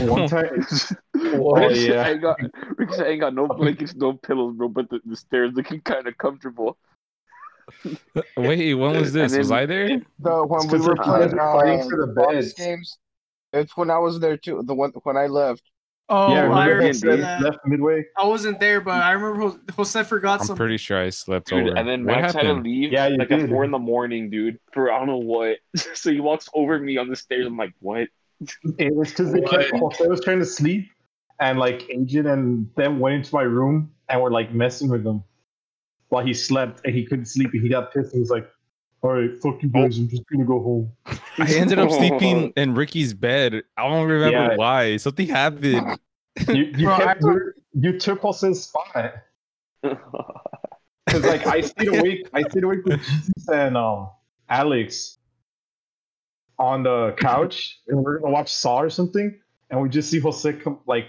One 0.00 0.28
time, 0.28 0.66
Oh, 1.16 1.68
yeah. 1.70 2.02
I 2.02 2.10
ain't 2.10 2.20
got, 2.22 2.38
Ricky 2.76 2.92
said 2.94 3.06
I 3.06 3.10
ain't 3.10 3.20
got 3.20 3.34
no 3.34 3.46
blankets, 3.46 3.94
no 3.94 4.12
pillows, 4.14 4.54
bro, 4.56 4.68
but 4.68 4.90
the, 4.90 5.00
the 5.04 5.16
stairs 5.16 5.52
looking 5.54 5.80
kind 5.80 6.06
of 6.06 6.18
comfortable. 6.18 6.76
Wait, 8.36 8.74
when 8.74 8.96
was 8.96 9.12
this? 9.12 9.32
And 9.32 9.38
was 9.38 9.50
I 9.50 9.66
there? 9.66 10.00
the 10.18 10.44
when 10.46 10.68
we 10.68 10.78
were 10.78 10.96
playing 10.96 11.22
kids 11.22 11.34
are 11.34 11.60
fighting 11.60 11.80
uh, 11.80 11.88
for 11.88 12.06
the 12.06 12.12
box 12.12 12.52
games. 12.54 12.98
It's 13.52 13.76
when 13.76 13.90
I 13.90 13.98
was 13.98 14.18
there 14.20 14.36
too. 14.36 14.62
The 14.64 14.74
one 14.74 14.92
when 15.02 15.16
I 15.16 15.26
left. 15.26 15.62
Oh, 16.08 16.32
yeah, 16.32 16.40
I 16.40 16.66
remember 16.66 16.74
remember 16.74 17.16
that 17.16 17.40
left 17.40 17.58
midway? 17.64 18.04
I 18.18 18.26
wasn't 18.26 18.60
there, 18.60 18.82
but 18.82 19.02
I 19.02 19.12
remember 19.12 19.40
Jose, 19.40 19.58
Jose 19.74 20.02
forgot 20.04 20.40
I'm 20.40 20.46
something. 20.46 20.56
pretty 20.56 20.76
sure 20.76 21.00
I 21.00 21.08
slept 21.08 21.48
Dude, 21.48 21.68
over. 21.68 21.78
and 21.78 21.88
then 21.88 22.04
what 22.04 22.20
Max 22.20 22.34
had 22.34 22.42
to 22.42 22.52
leave 22.52 22.92
Yeah, 22.92 23.06
you 23.06 23.16
like 23.16 23.30
at 23.30 23.48
four 23.48 23.64
in 23.64 23.70
the 23.70 23.78
morning, 23.78 24.28
dude, 24.28 24.58
for 24.72 24.92
I 24.92 24.98
don't 24.98 25.06
know 25.06 25.16
what. 25.16 25.56
so 25.94 26.12
he 26.12 26.20
walks 26.20 26.46
over 26.52 26.78
me 26.78 26.98
on 26.98 27.08
the 27.08 27.16
stairs. 27.16 27.46
I'm 27.46 27.56
like, 27.56 27.72
what? 27.80 28.08
It 28.78 28.94
was 28.94 29.10
because 29.10 29.32
they 29.32 29.40
kept 29.40 29.70
Jose 29.70 30.06
was 30.06 30.20
trying 30.20 30.40
to 30.40 30.44
sleep, 30.44 30.90
and 31.40 31.58
like 31.58 31.88
Agent 31.88 32.26
and 32.26 32.68
them 32.76 33.00
went 33.00 33.14
into 33.16 33.34
my 33.34 33.42
room 33.42 33.90
and 34.10 34.20
were 34.20 34.30
like 34.30 34.52
messing 34.52 34.90
with 34.90 35.06
him 35.06 35.24
while 36.14 36.24
he 36.24 36.32
slept, 36.32 36.80
and 36.84 36.94
he 36.94 37.04
couldn't 37.04 37.26
sleep, 37.26 37.50
and 37.52 37.60
he 37.62 37.68
got 37.68 37.92
pissed. 37.92 38.12
and 38.12 38.20
was 38.20 38.30
like, 38.30 38.48
"All 39.02 39.12
right, 39.14 39.30
fuck 39.42 39.60
you 39.62 39.68
guys, 39.68 39.98
I'm 39.98 40.08
just 40.08 40.22
gonna 40.30 40.44
go 40.44 40.60
home." 40.62 40.92
I 41.40 41.52
ended 41.52 41.80
up 41.80 41.90
sleeping 41.90 42.52
in 42.56 42.74
Ricky's 42.74 43.12
bed. 43.12 43.64
I 43.76 43.88
don't 43.88 44.08
remember 44.08 44.52
Yeah. 44.52 44.56
why. 44.56 44.96
Something 44.96 45.26
happened. 45.26 45.98
You, 46.48 46.54
you 46.78 46.86
Bro, 46.86 46.96
kept 46.98 47.22
you 47.72 47.98
took 47.98 48.20
Jose's 48.20 48.62
spot 48.62 49.14
because 49.82 51.24
like 51.24 51.44
I 51.46 51.60
stayed 51.60 51.88
awake. 51.88 52.28
I 52.32 52.42
stayed 52.42 52.62
awake 52.64 52.84
with 52.84 53.00
Jesus 53.00 53.48
and 53.52 53.76
um 53.76 54.10
Alex, 54.48 55.18
on 56.58 56.84
the 56.84 57.14
couch 57.18 57.80
and 57.88 58.02
we're 58.02 58.20
gonna 58.20 58.32
watch 58.32 58.52
Saw 58.54 58.78
or 58.80 58.90
something, 58.90 59.36
and 59.70 59.80
we 59.82 59.88
just 59.88 60.10
see 60.10 60.20
Jose 60.20 60.52
come 60.52 60.78
like 60.86 61.06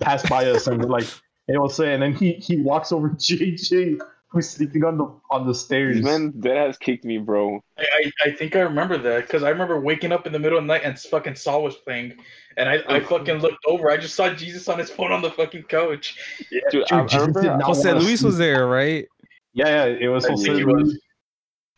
pass 0.00 0.26
by 0.28 0.46
us, 0.46 0.66
and 0.66 0.80
we're 0.82 0.88
like, 0.88 1.08
"Hey, 1.50 1.56
Jose!" 1.56 1.92
And 1.94 2.02
then 2.02 2.14
he 2.14 2.32
he 2.34 2.56
walks 2.56 2.92
over 2.92 3.08
to 3.08 3.14
JJ, 3.16 4.00
who's 4.28 4.48
sleeping 4.48 4.84
on 4.84 4.98
the 4.98 5.12
on 5.30 5.46
the 5.46 5.54
stairs. 5.54 6.00
Man, 6.02 6.32
that 6.40 6.56
has 6.56 6.78
kicked 6.78 7.04
me, 7.04 7.18
bro. 7.18 7.60
I, 7.78 7.82
I, 7.82 8.28
I 8.28 8.30
think 8.32 8.54
I 8.56 8.60
remember 8.60 8.96
that 8.98 9.22
because 9.22 9.42
I 9.42 9.50
remember 9.50 9.80
waking 9.80 10.12
up 10.12 10.26
in 10.26 10.32
the 10.32 10.38
middle 10.38 10.58
of 10.58 10.64
the 10.64 10.68
night 10.68 10.82
and 10.84 10.98
fucking 10.98 11.34
Saw 11.34 11.58
was 11.60 11.76
playing, 11.76 12.14
and 12.56 12.68
I, 12.68 12.80
I 12.88 13.00
fucking 13.00 13.38
looked 13.38 13.64
over. 13.66 13.90
I 13.90 13.96
just 13.96 14.14
saw 14.14 14.32
Jesus 14.32 14.68
on 14.68 14.78
his 14.78 14.90
phone 14.90 15.12
on 15.12 15.22
the 15.22 15.30
fucking 15.30 15.64
couch. 15.64 16.16
Yeah, 16.50 16.60
Dude, 16.70 16.84
dude, 16.86 16.92
I- 16.92 17.02
I 17.02 17.06
Jesus 17.06 17.34
remember- 17.34 17.64
Jose 17.64 17.88
wanna 17.92 18.04
Luis 18.04 18.22
was 18.22 18.38
there, 18.38 18.66
right? 18.66 19.06
Yeah, 19.52 19.66
yeah, 19.66 19.84
it 20.00 20.08
was 20.08 20.26
Jose 20.26 20.48
Luis. 20.50 20.98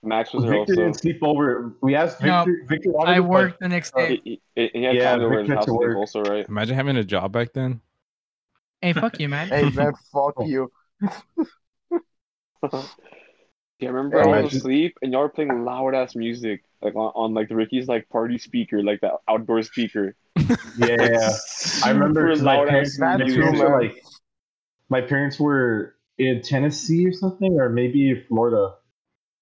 Max 0.05 0.33
was 0.35 0.43
there 0.43 0.53
Victor 0.55 0.73
also. 0.73 0.83
didn't 0.83 0.99
sleep 0.99 1.19
over. 1.23 1.75
We 1.81 1.95
asked 1.95 2.21
No, 2.21 2.45
Victor. 2.45 2.65
Victor 2.67 2.91
I 3.07 3.15
to, 3.15 3.23
but- 3.23 3.31
worked 3.31 3.61
the 3.61 3.69
next 3.69 3.95
uh, 3.97 4.01
day. 4.01 4.21
He, 4.25 4.41
he, 4.57 4.71
he 4.75 4.83
had 4.83 4.97
Yeah, 4.97 5.13
time 5.13 5.21
over 5.23 5.35
at 5.39 5.47
his 5.47 5.55
house 5.55 5.65
to 5.67 5.75
work. 5.75 5.97
also, 5.97 6.23
right? 6.23 6.45
Imagine 6.49 6.75
having 6.75 6.97
a 6.97 7.05
job 7.05 7.31
back 7.31 7.53
then. 7.53 7.81
Hey, 8.83 8.93
fuck 8.93 9.19
you, 9.21 9.29
man. 9.29 9.49
Hey 9.49 9.71
man, 9.71 9.93
fuck 10.13 10.35
oh. 10.37 10.45
you. 10.47 10.71
Yeah, 13.81 13.89
I 13.89 13.93
remember 13.93 14.19
Yeah, 14.19 14.25
I 14.37 14.41
was 14.43 14.53
just- 14.53 14.63
asleep 14.63 14.97
and 15.03 15.13
y'all 15.13 15.23
were 15.23 15.29
playing 15.29 15.65
loud 15.65 15.93
ass 15.95 16.15
music, 16.15 16.63
like 16.81 16.95
on, 16.95 17.11
on 17.17 17.35
like 17.35 17.49
the 17.49 17.57
Ricky's 17.57 17.89
like 17.89 18.09
party 18.11 18.39
speaker, 18.39 18.81
like 18.81 19.01
that 19.01 19.15
outdoor 19.29 19.63
speaker. 19.63 20.15
Yeah, 20.79 20.97
yeah. 21.01 21.31
I 21.85 21.91
remember 21.91 22.21
Super 22.21 22.29
'cause 22.35 22.43
my 22.43 22.57
loud 22.59 22.69
parents, 22.69 22.95
ass 22.95 23.01
my 23.01 23.17
That's 23.17 23.23
music. 23.25 23.41
parents 23.43 23.61
were 23.61 23.83
like, 23.83 24.03
my 24.89 25.01
parents 25.01 25.41
were 25.41 25.97
in 26.19 26.41
Tennessee 26.43 27.05
or 27.07 27.13
something, 27.13 27.59
or 27.61 27.69
maybe 27.69 28.25
Florida. 28.29 28.75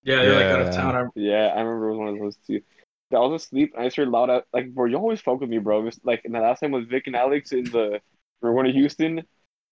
Yeah, 0.02 0.22
they're 0.22 0.34
like 0.34 0.44
out 0.46 0.60
of 0.62 0.66
Yeah. 0.68 0.80
town. 0.80 0.96
I- 0.96 1.20
Yeah, 1.20 1.46
I 1.54 1.60
remember 1.60 1.88
it 1.88 1.90
was 1.90 1.98
one 1.98 2.08
of 2.08 2.18
those 2.18 2.36
two. 2.46 2.62
I 3.12 3.18
was 3.18 3.42
asleep 3.42 3.72
and 3.74 3.82
I 3.82 3.86
just 3.86 3.96
heard 3.96 4.08
loud 4.08 4.30
out 4.30 4.46
like 4.54 4.72
bro, 4.72 4.86
you 4.86 4.96
always 4.96 5.20
fuck 5.20 5.40
with 5.40 5.50
me, 5.50 5.58
bro. 5.58 5.80
It 5.80 5.84
was, 5.84 6.00
like 6.02 6.22
and 6.24 6.34
the 6.34 6.40
last 6.40 6.60
time 6.60 6.70
was 6.70 6.86
Vic 6.86 7.06
and 7.08 7.16
Alex 7.16 7.52
in 7.52 7.64
the 7.64 8.00
we 8.42 8.48
were 8.48 8.54
going 8.54 8.66
to 8.66 8.72
Houston. 8.72 9.18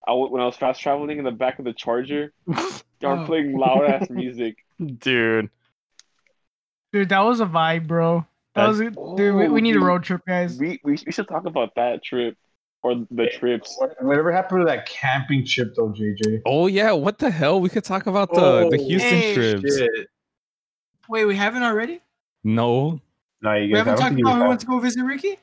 I 0.07 0.11
w- 0.13 0.31
when 0.33 0.41
I 0.41 0.47
was 0.47 0.57
fast 0.57 0.81
traveling 0.81 1.19
in 1.19 1.25
the 1.25 1.31
back 1.33 1.59
of 1.59 1.65
the 1.65 1.73
Charger, 1.73 2.33
y'all 2.47 3.17
were 3.17 3.23
Oh. 3.23 3.27
playing 3.27 3.57
loud 3.57 3.85
ass 3.85 4.09
music. 4.11 4.57
Dude. 4.99 5.51
Dude, 6.93 7.09
that 7.11 7.21
was 7.21 7.41
a 7.41 7.47
vibe, 7.47 7.87
bro. 7.87 8.27
That 8.55 8.69
was 8.69 8.81
a, 8.81 8.91
dude. 8.91 9.35
We, 9.37 9.49
we 9.49 9.61
need 9.61 9.77
a 9.77 9.79
Oh, 9.79 9.83
road 9.83 10.03
trip, 10.05 10.23
guys. 10.27 10.59
We, 10.59 10.81
we 10.83 10.99
we 11.07 11.13
should 11.13 11.29
talk 11.29 11.45
about 11.47 11.75
that 11.77 12.03
trip 12.03 12.37
or 12.83 12.95
the 13.11 13.27
trips. 13.27 13.79
Whatever 14.01 14.33
happened 14.33 14.63
to 14.63 14.65
that 14.67 14.89
camping 14.89 15.45
trip, 15.47 15.75
though, 15.77 15.91
JJ? 15.91 16.43
Oh 16.47 16.67
yeah, 16.67 16.93
what 16.93 17.19
the 17.19 17.31
hell? 17.31 17.61
We 17.61 17.69
could 17.69 17.85
talk 17.85 18.07
about 18.07 18.33
the 18.33 18.69
the 18.71 18.79
Oh, 18.81 18.85
Houston 18.87 19.11
hey, 19.11 19.35
trips. 19.35 19.77
Shit. 19.79 19.91
Wait, 21.09 21.25
we 21.27 21.37
haven't 21.37 21.63
already? 21.63 22.01
No, 22.43 23.01
No, 23.43 23.55
you 23.55 23.73
We 23.73 23.79
haven't 23.79 23.97
talked 23.99 24.19
about 24.19 24.35
who 24.35 24.41
have. 24.41 24.49
went 24.49 24.61
to 24.61 24.67
go 24.67 24.79
visit 24.81 25.03
Ricky? 25.05 25.39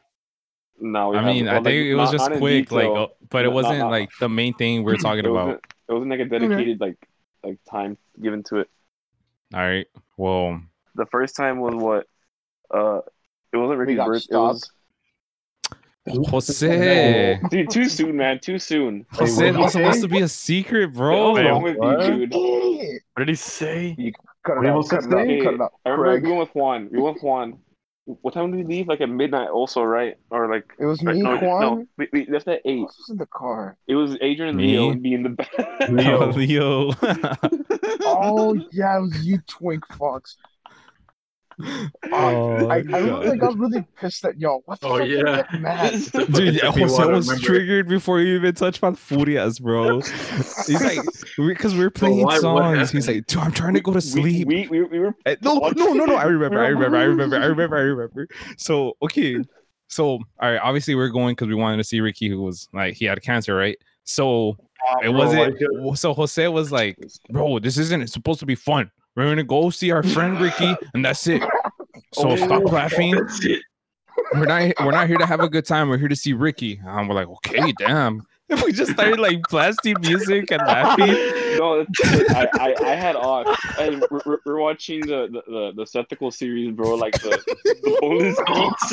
No, 0.79 1.09
we 1.09 1.17
I 1.17 1.25
mean, 1.25 1.45
haven't. 1.45 1.47
I 1.47 1.53
Well, 1.53 1.63
think 1.63 1.65
like, 1.65 1.85
it 1.85 1.95
was 1.95 2.11
not- 2.11 2.17
just 2.19 2.29
not 2.31 2.39
quick, 2.39 2.71
like, 2.71 2.83
detail. 2.85 3.03
uh, 3.03 3.07
but 3.29 3.45
it 3.45 3.51
wasn't 3.51 3.79
not- 3.79 3.91
like 3.91 4.09
the 4.19 4.29
main 4.29 4.53
thing 4.55 4.83
we 4.83 4.93
are 4.93 4.97
talking 4.97 5.19
it 5.25 5.29
about. 5.31 5.45
wasn't, 5.47 5.65
it 5.89 5.93
wasn't 5.93 6.11
like 6.11 6.19
a 6.19 6.25
dedicated 6.25 6.81
like 6.81 6.97
like 7.43 7.59
time 7.69 7.97
given 8.21 8.43
to 8.43 8.57
it. 8.57 8.69
All 9.53 9.61
right, 9.61 9.87
well, 10.17 10.61
The 10.95 11.05
first 11.07 11.35
time 11.35 11.59
was 11.59 11.75
what? 11.75 12.07
Uh, 12.73 13.01
it 13.53 13.57
wasn't 13.57 13.79
Ricky's 13.79 13.97
got. 13.97 14.07
It 16.07 16.19
was 16.19 16.29
Jose, 16.29 17.39
dude. 17.49 17.69
Too 17.69 17.85
soon, 17.89 18.17
man. 18.17 18.39
Too 18.39 18.59
soon. 18.59 19.05
Jose, 19.13 19.45
Wait, 19.45 19.51
that 19.53 19.59
was 19.59 19.71
supposed 19.73 20.01
to 20.01 20.07
be 20.07 20.21
a 20.21 20.27
secret, 20.27 20.93
bro. 20.93 21.31
What's 21.31 21.45
wrong 21.45 21.63
with 21.63 21.77
what? 21.77 22.05
you, 22.05 22.27
dude? 22.27 22.33
What 22.33 23.01
did 23.19 23.29
he 23.29 23.35
say? 23.35 24.13
Cut 24.43 24.57
What 24.57 24.65
it 24.65 24.69
out, 24.69 24.77
was 24.77 24.89
cut 24.89 25.03
it 25.05 25.13
out, 25.13 25.25
name? 25.25 25.43
cut 25.43 25.53
it 25.55 25.61
out. 25.61 25.73
I 25.85 25.89
remember 25.89 26.11
Craig. 26.11 26.23
we 26.23 26.29
went 26.29 26.39
with 26.41 26.55
Juan. 26.55 26.89
We 26.91 27.01
went 27.01 27.15
with 27.15 27.23
Juan. 27.23 27.57
What 28.05 28.35
time 28.35 28.51
did 28.51 28.67
we 28.67 28.75
leave? 28.75 28.87
Like 28.87 29.01
at 29.01 29.09
midnight, 29.09 29.49
also, 29.49 29.81
right? 29.81 30.15
Or 30.29 30.47
like 30.47 30.71
It 30.77 30.85
was 30.85 31.01
right, 31.03 31.15
me, 31.15 31.23
no, 31.23 31.37
Juan. 31.37 31.61
no, 31.61 31.87
we, 31.97 32.07
we 32.13 32.27
left 32.29 32.47
at 32.47 32.61
eight. 32.65 32.81
else 32.81 32.97
was 32.99 33.09
in 33.09 33.17
the 33.17 33.25
car? 33.25 33.77
It 33.87 33.95
was 33.95 34.15
Adrian 34.21 34.49
and 34.49 34.57
Me? 34.57 34.77
Leo 34.77 34.91
and 34.91 35.01
me 35.01 35.13
in 35.15 35.23
the 35.23 35.29
back. 35.29 35.49
Oh, 35.89 36.29
Leo. 36.35 36.91
Oh 38.07 38.53
yeah, 38.71 38.97
it 38.97 39.01
was 39.01 39.25
you, 39.25 39.39
twink 39.47 39.83
fox. 39.97 40.37
Oh, 42.11 42.67
I, 42.67 42.75
I 42.75 42.77
remember 42.79 43.09
God. 43.09 43.27
I 43.27 43.35
got 43.37 43.57
really 43.57 43.85
pissed 43.99 44.25
at 44.25 44.39
y'all. 44.39 44.61
What 44.65 44.79
the 44.81 44.87
Oh, 44.87 44.97
fuck 44.97 45.07
did 45.07 45.27
I 45.27 45.37
yeah. 45.53 45.59
mad? 45.59 45.91
Dude, 46.33 46.59
Jose 46.61 47.05
was 47.05 47.41
triggered 47.41 47.87
before 47.87 48.19
you 48.19 48.35
even 48.35 48.53
touched 48.55 48.83
on 48.83 48.95
Furias, 48.95 49.61
bro. 49.61 50.01
He's 50.01 50.83
like, 50.83 50.99
because 51.37 51.73
we, 51.75 51.83
are 51.85 51.89
playing 51.89 52.23
why- 52.23 52.39
songs. 52.39 52.91
He's 52.91 53.07
like, 53.07 53.25
dude, 53.27 53.39
I'm 53.39 53.51
trying 53.51 53.73
to 53.75 53.81
go 53.81 53.93
to 53.93 54.01
sleep. 54.01 54.47
We, 54.47 54.67
we, 54.67 54.83
we 54.83 54.99
were 54.99 55.13
Eh, 55.25 55.35
No, 55.41 55.57
no, 55.75 55.93
no, 55.93 56.05
no. 56.05 56.15
I 56.15 56.23
remember. 56.25 56.59
I 56.59 56.67
remember. 56.67 56.97
I 56.97 57.03
remember. 57.03 57.35
I 57.37 57.45
remember. 57.45 57.77
I 57.77 57.81
remember. 57.81 58.27
So 58.57 58.97
okay. 59.01 59.37
So 59.87 60.05
all 60.11 60.19
right. 60.41 60.57
Obviously, 60.61 60.95
we're 60.95 61.09
going 61.09 61.35
because 61.35 61.47
we 61.47 61.55
wanted 61.55 61.77
to 61.77 61.83
see 61.83 61.99
Ricky, 62.01 62.27
who 62.29 62.41
was 62.41 62.67
like 62.73 62.95
he 62.95 63.05
had 63.05 63.21
cancer, 63.21 63.55
right? 63.55 63.77
So 64.03 64.57
it 65.03 65.09
wasn't. 65.09 65.57
So 65.97 66.13
Jose 66.13 66.47
was 66.47 66.71
like, 66.71 66.97
"Bro, 67.29 67.59
this 67.59 67.77
isn't 67.77 68.07
supposed 68.09 68.39
to 68.41 68.45
be 68.45 68.55
fun. 68.55 68.91
We're 69.15 69.25
gonna 69.25 69.43
go 69.43 69.69
see 69.69 69.91
our 69.91 70.03
friend 70.03 70.39
Ricky, 70.39 70.75
and 70.93 71.03
that's 71.05 71.25
it. 71.27 71.41
So 72.13 72.29
Oh, 72.31 72.35
stop 72.35 72.63
laughing. 72.71 73.15
That's 73.15 73.43
it. 73.45 73.61
We're 74.33 74.45
not. 74.45 74.73
We're 74.79 74.91
not 74.91 75.07
here 75.07 75.17
to 75.17 75.25
have 75.25 75.39
a 75.41 75.49
good 75.49 75.65
time. 75.65 75.89
We're 75.89 75.97
here 75.97 76.07
to 76.07 76.15
see 76.15 76.33
Ricky." 76.33 76.79
And 76.85 77.07
we're 77.09 77.15
like, 77.15 77.27
"Okay, 77.27 77.73
damn." 77.77 78.25
If 78.47 78.61
we 78.65 78.71
just 78.71 78.91
started 78.91 79.19
like 79.19 79.41
blasting 79.49 79.95
music 80.01 80.51
and 80.51 80.61
laughing. 80.61 81.15
No, 81.55 81.85
I, 82.01 82.47
I, 82.55 82.75
I 82.83 82.95
had 82.95 83.15
off, 83.15 83.47
and 83.79 84.03
we're, 84.11 84.19
we're, 84.25 84.37
we're 84.45 84.59
watching 84.59 84.99
the 84.99 85.29
the 85.31 85.41
the, 85.49 85.71
the 85.73 85.83
Septical 85.85 86.33
series, 86.33 86.71
bro. 86.75 86.95
Like 86.95 87.13
the, 87.13 87.29
the 87.63 87.97
bonus 88.01 88.37
beats. 88.45 88.91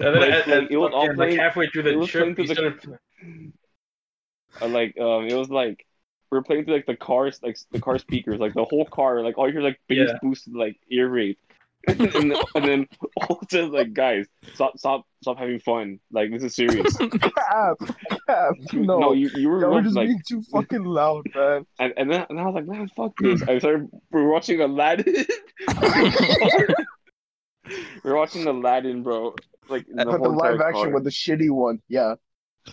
and 0.00 0.14
then 0.14 0.14
Like, 0.14 0.30
at- 0.30 0.48
like, 0.48 0.62
at 0.64 0.70
it 0.70 0.76
was 0.78 0.92
all 0.94 1.02
fucking, 1.08 1.16
like 1.18 1.38
halfway 1.38 1.66
through 1.68 1.82
the 1.82 2.06
trip, 2.06 2.34
through 2.36 2.46
the- 2.46 2.54
started 2.54 2.98
Uh, 4.62 4.68
like 4.68 4.98
um, 4.98 5.26
it 5.26 5.34
was 5.34 5.50
like 5.50 5.84
we 6.30 6.38
were 6.38 6.42
playing 6.42 6.64
through 6.64 6.74
like 6.74 6.86
the 6.86 6.96
cars, 6.96 7.40
like 7.42 7.58
the 7.72 7.80
car 7.80 7.98
speakers, 7.98 8.38
like 8.38 8.54
the 8.54 8.64
whole 8.64 8.84
car, 8.86 9.22
like 9.22 9.36
all 9.38 9.46
you 9.46 9.52
hear 9.52 9.62
like 9.62 9.80
bass 9.88 10.08
Yeah. 10.08 10.18
boosted 10.22 10.54
like 10.54 10.76
ear 10.90 11.08
rape, 11.08 11.38
and 11.88 11.98
then, 11.98 12.32
and 12.54 12.64
then 12.64 12.86
all 13.16 13.38
it 13.42 13.50
says 13.50 13.70
like 13.70 13.92
guys, 13.94 14.26
stop, 14.54 14.78
stop, 14.78 15.06
stop 15.22 15.38
having 15.38 15.58
fun. 15.60 15.98
Like 16.12 16.30
this 16.30 16.42
is 16.42 16.54
serious. 16.54 16.96
Cap, 16.96 17.76
cap. 18.28 18.54
No, 18.74 18.98
no, 18.98 19.12
you 19.12 19.30
you 19.34 19.48
were 19.48 19.60
y'all 19.62 19.74
were 19.74 19.82
just 19.82 19.96
like, 19.96 20.08
being 20.08 20.22
too 20.28 20.42
fucking 20.52 20.84
loud, 20.84 21.26
man. 21.34 21.66
and, 21.78 21.94
and 21.96 22.10
then 22.10 22.26
and 22.28 22.38
I 22.38 22.44
was 22.44 22.54
like, 22.54 22.66
man, 22.66 22.88
fuck 22.94 23.12
this. 23.18 23.42
I 23.42 23.58
started. 23.58 23.88
We're 24.12 24.28
watching 24.30 24.60
Aladdin. 24.60 25.24
we're 28.04 28.16
watching 28.16 28.46
Aladdin, 28.46 29.02
bro. 29.02 29.34
Like 29.68 29.86
the, 29.86 30.04
But 30.04 30.12
the 30.12 30.18
whole 30.18 30.36
live 30.36 30.60
action 30.60 30.84
car. 30.84 30.90
with 30.90 31.04
the 31.04 31.10
shitty 31.10 31.50
one, 31.50 31.80
yeah. 31.88 32.14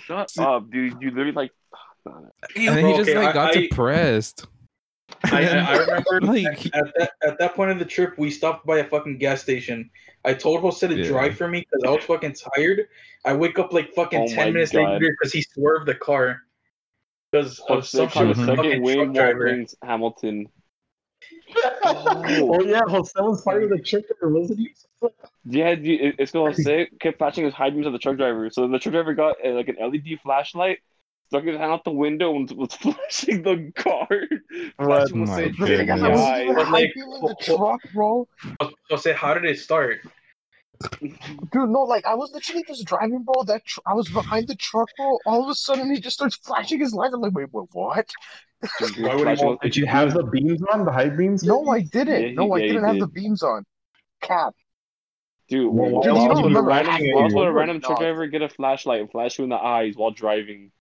Shut 0.01 0.31
up, 0.37 0.69
dude. 0.69 1.01
You 1.01 1.09
literally 1.11 1.31
like. 1.31 1.51
And 2.55 2.77
then 2.77 2.85
he 2.85 2.93
just 2.97 3.09
Okay, 3.09 3.17
like 3.17 3.29
I- 3.29 3.33
got 3.33 3.55
I- 3.57 3.61
depressed. 3.61 4.45
I, 5.23 5.45
I, 5.47 5.57
I 5.73 5.77
remember 5.77 6.21
Like, 6.21 6.65
at 6.75 6.93
that 6.97 7.11
at 7.23 7.39
that 7.39 7.55
point 7.55 7.71
in 7.71 7.77
the 7.79 7.85
trip, 7.85 8.17
we 8.17 8.29
stopped 8.29 8.65
by 8.65 8.79
a 8.79 8.83
fucking 8.83 9.17
gas 9.17 9.41
station. 9.41 9.89
I 10.25 10.33
told 10.33 10.61
Jose 10.61 10.85
to 10.87 10.95
Yeah. 10.95 11.07
drive 11.07 11.37
for 11.37 11.47
me 11.47 11.61
because 11.61 11.83
I 11.87 11.91
was 11.95 12.03
fucking 12.03 12.33
tired. 12.55 12.87
I 13.25 13.33
wake 13.33 13.57
up 13.59 13.73
like 13.73 13.93
fucking 13.93 14.19
Oh 14.21 14.27
ten 14.27 14.37
my 14.37 14.51
minutes 14.51 14.71
God. 14.73 14.93
later 14.93 15.15
because 15.17 15.31
he 15.33 15.41
swerved 15.41 15.87
the 15.87 15.95
car. 15.95 16.41
Because 17.31 17.59
of 17.69 17.85
some 17.85 18.07
caught 18.09 18.13
shit 18.13 18.23
a 18.23 18.27
with 18.27 18.37
the 18.37 18.43
Mhm. 18.43 18.45
second 18.47 18.63
fucking 18.63 18.81
win 18.83 18.95
truck 18.97 19.13
driver. 19.15 19.65
Hamilton. 19.83 20.47
oh 21.83 22.61
yeah, 22.63 22.81
Jose 22.87 23.11
was 23.17 23.41
part 23.41 23.63
of 23.63 23.69
the 23.69 23.79
truck 23.79 24.03
driver, 24.07 24.33
wasn't 24.37 24.59
he? 24.59 24.69
Yeah, 25.45 25.75
dude, 25.75 26.01
it- 26.01 26.15
it's 26.19 26.31
because 26.31 26.57
Jose 26.57 26.89
kept 26.99 27.17
flashing 27.17 27.45
his 27.45 27.53
high 27.53 27.69
beams 27.69 27.87
at 27.87 27.91
the 27.93 27.99
truck 27.99 28.17
driver. 28.17 28.49
So 28.49 28.67
the 28.67 28.79
truck 28.79 28.93
driver 28.93 29.13
got 29.13 29.37
uh, 29.43 29.51
like 29.51 29.67
an 29.69 29.77
LED 29.79 30.19
flashlight, 30.21 30.79
stuck 31.27 31.43
his 31.43 31.57
hand 31.57 31.71
out 31.71 31.83
the 31.83 31.91
window, 31.91 32.35
and 32.35 32.49
was 32.51 32.73
flashing 32.81 33.43
the 33.43 33.71
car. 33.75 34.07
What? 34.09 34.21
Oh 34.79 34.85
flashing 34.85 35.25
My 35.25 35.25
Jose 35.25 35.51
The 35.59 35.77
thing 35.77 35.91
I 35.91 35.93
wasn't 35.93 36.13
guy. 36.15 36.43
even 36.43 36.55
like, 36.55 36.69
hyping 36.69 37.15
in 37.15 37.21
the 37.21 37.35
truck, 37.41 37.79
bro. 37.93 38.27
Jose, 38.89 39.13
how 39.13 39.33
did 39.33 39.45
it 39.45 39.59
start? 39.59 39.99
Dude, 41.01 41.17
no, 41.69 41.81
like 41.83 42.05
I 42.05 42.13
was 42.13 42.31
literally 42.33 42.63
just 42.67 42.85
driving, 42.85 43.23
bro. 43.23 43.43
That 43.45 43.65
tr- 43.65 43.79
I 43.87 43.93
was 43.93 44.07
behind 44.09 44.47
the 44.47 44.55
truck, 44.55 44.87
bro. 44.97 45.17
All 45.25 45.43
of 45.43 45.49
a 45.49 45.55
sudden, 45.55 45.93
he 45.93 45.99
just 45.99 46.15
starts 46.17 46.35
flashing 46.35 46.79
his 46.79 46.93
lights. 46.93 47.13
I'm 47.15 47.21
like, 47.21 47.33
wait, 47.33 47.47
wait, 47.51 47.65
what? 47.73 48.09
Why 48.59 49.15
would 49.15 49.17
he 49.17 49.23
Flashing- 49.23 49.57
Did 49.63 49.75
you 49.75 49.85
have 49.87 50.13
the 50.13 50.23
beams 50.23 50.61
on, 50.71 50.85
the 50.85 50.91
high 50.91 51.09
beams? 51.09 51.43
No, 51.43 51.67
I 51.69 51.81
didn't. 51.81 52.21
Yeah, 52.21 52.27
he- 52.29 52.35
no, 52.35 52.53
I 52.53 52.57
yeah, 52.59 52.67
didn't 52.67 52.83
have 52.85 52.93
did. 52.93 53.01
the 53.03 53.07
beams 53.07 53.41
on. 53.43 53.65
Cap. 54.21 54.53
Dude, 55.49 55.73
Well, 55.73 55.89
why 55.89 56.03
Dude, 56.03 56.13
why 56.13 56.21
you 56.23 56.27
don't 56.27 56.35
would 56.35 56.43
a 56.43 56.47
remember 56.47 56.69
random, 56.69 56.93
anything 56.95 57.15
why 57.15 57.21
would 57.23 57.31
a 57.31 57.35
anymore. 57.37 57.53
random 57.53 57.81
truck 57.81 57.99
driver 57.99 58.27
get 58.27 58.41
a 58.41 58.49
flashlight 58.49 58.99
and 59.01 59.09
flash 59.09 59.37
you 59.39 59.45
in 59.45 59.49
the 59.49 59.55
eyes 59.55 59.95
while 59.95 60.11
driving? 60.11 60.71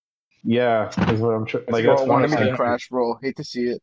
Yeah, 0.47 0.89
is 1.13 1.21
what 1.21 1.31
I'm 1.31 1.45
trying. 1.45 1.65
Like 1.69 1.85
Bro, 1.85 1.97
that's 1.97 2.07
Bro, 2.07 2.19
what 2.19 2.23
I'm 2.23 2.29
me 2.31 2.37
to 2.37 2.47
saying. 2.47 2.57
crash, 2.57 2.89
bro. 2.89 3.19
Hate 3.21 3.37
to 3.37 3.45
see 3.45 3.65
it. 3.65 3.83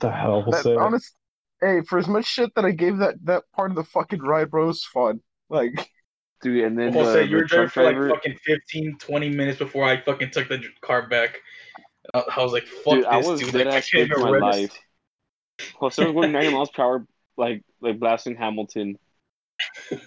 The 0.00 0.10
hell, 0.10 0.40
That, 0.50 0.64
Jose? 0.64 0.74
honest, 0.76 1.14
hey, 1.60 1.82
for 1.82 1.98
as 1.98 2.08
much 2.08 2.24
shit 2.26 2.54
that 2.54 2.64
I 2.64 2.70
gave 2.70 2.98
that 2.98 3.16
that 3.24 3.44
part 3.54 3.70
of 3.70 3.76
the 3.76 3.84
fucking 3.84 4.20
ride, 4.20 4.50
bro, 4.50 4.64
it 4.64 4.66
was 4.68 4.84
fun. 4.84 5.20
Like, 5.50 5.72
Dude, 6.42 6.64
and 6.64 6.78
then 6.78 6.92
Jose, 6.92 7.18
uh, 7.18 7.20
the, 7.20 7.26
you 7.26 7.36
were 7.36 7.42
the 7.42 7.48
driving 7.48 7.68
truck 7.68 7.72
for 7.72 7.82
like 7.82 7.96
fucking 8.08 8.36
15, 8.44 8.98
20 8.98 9.28
minutes 9.30 9.58
before 9.58 9.84
I 9.84 10.00
fucking 10.00 10.30
took 10.30 10.48
the 10.48 10.62
car 10.82 11.08
back. 11.08 11.40
I, 12.14 12.22
I 12.36 12.42
was 12.42 12.52
like, 12.52 12.66
fuck 12.66 12.94
Dude, 12.94 13.04
I 13.04 13.16
this, 13.16 13.26
was 13.26 13.40
dude. 13.40 13.52
dead 13.52 13.66
Like, 13.66 13.68
I 13.72 13.78
ass 13.78 13.88
can't 13.88 14.06
scared 14.06 14.10
for 14.10 14.20
even 14.20 14.30
my 14.30 14.30
rest. 14.30 14.48
life. 14.62 14.78
Jose 15.76 16.02
was 16.04 16.12
going 16.14 16.32
90 16.32 16.50
miles 16.50 16.70
per 16.70 16.82
hour, 16.82 17.06
like 17.36 17.62
like 17.80 17.98
blasting 17.98 18.36
Hamilton. 18.36 18.98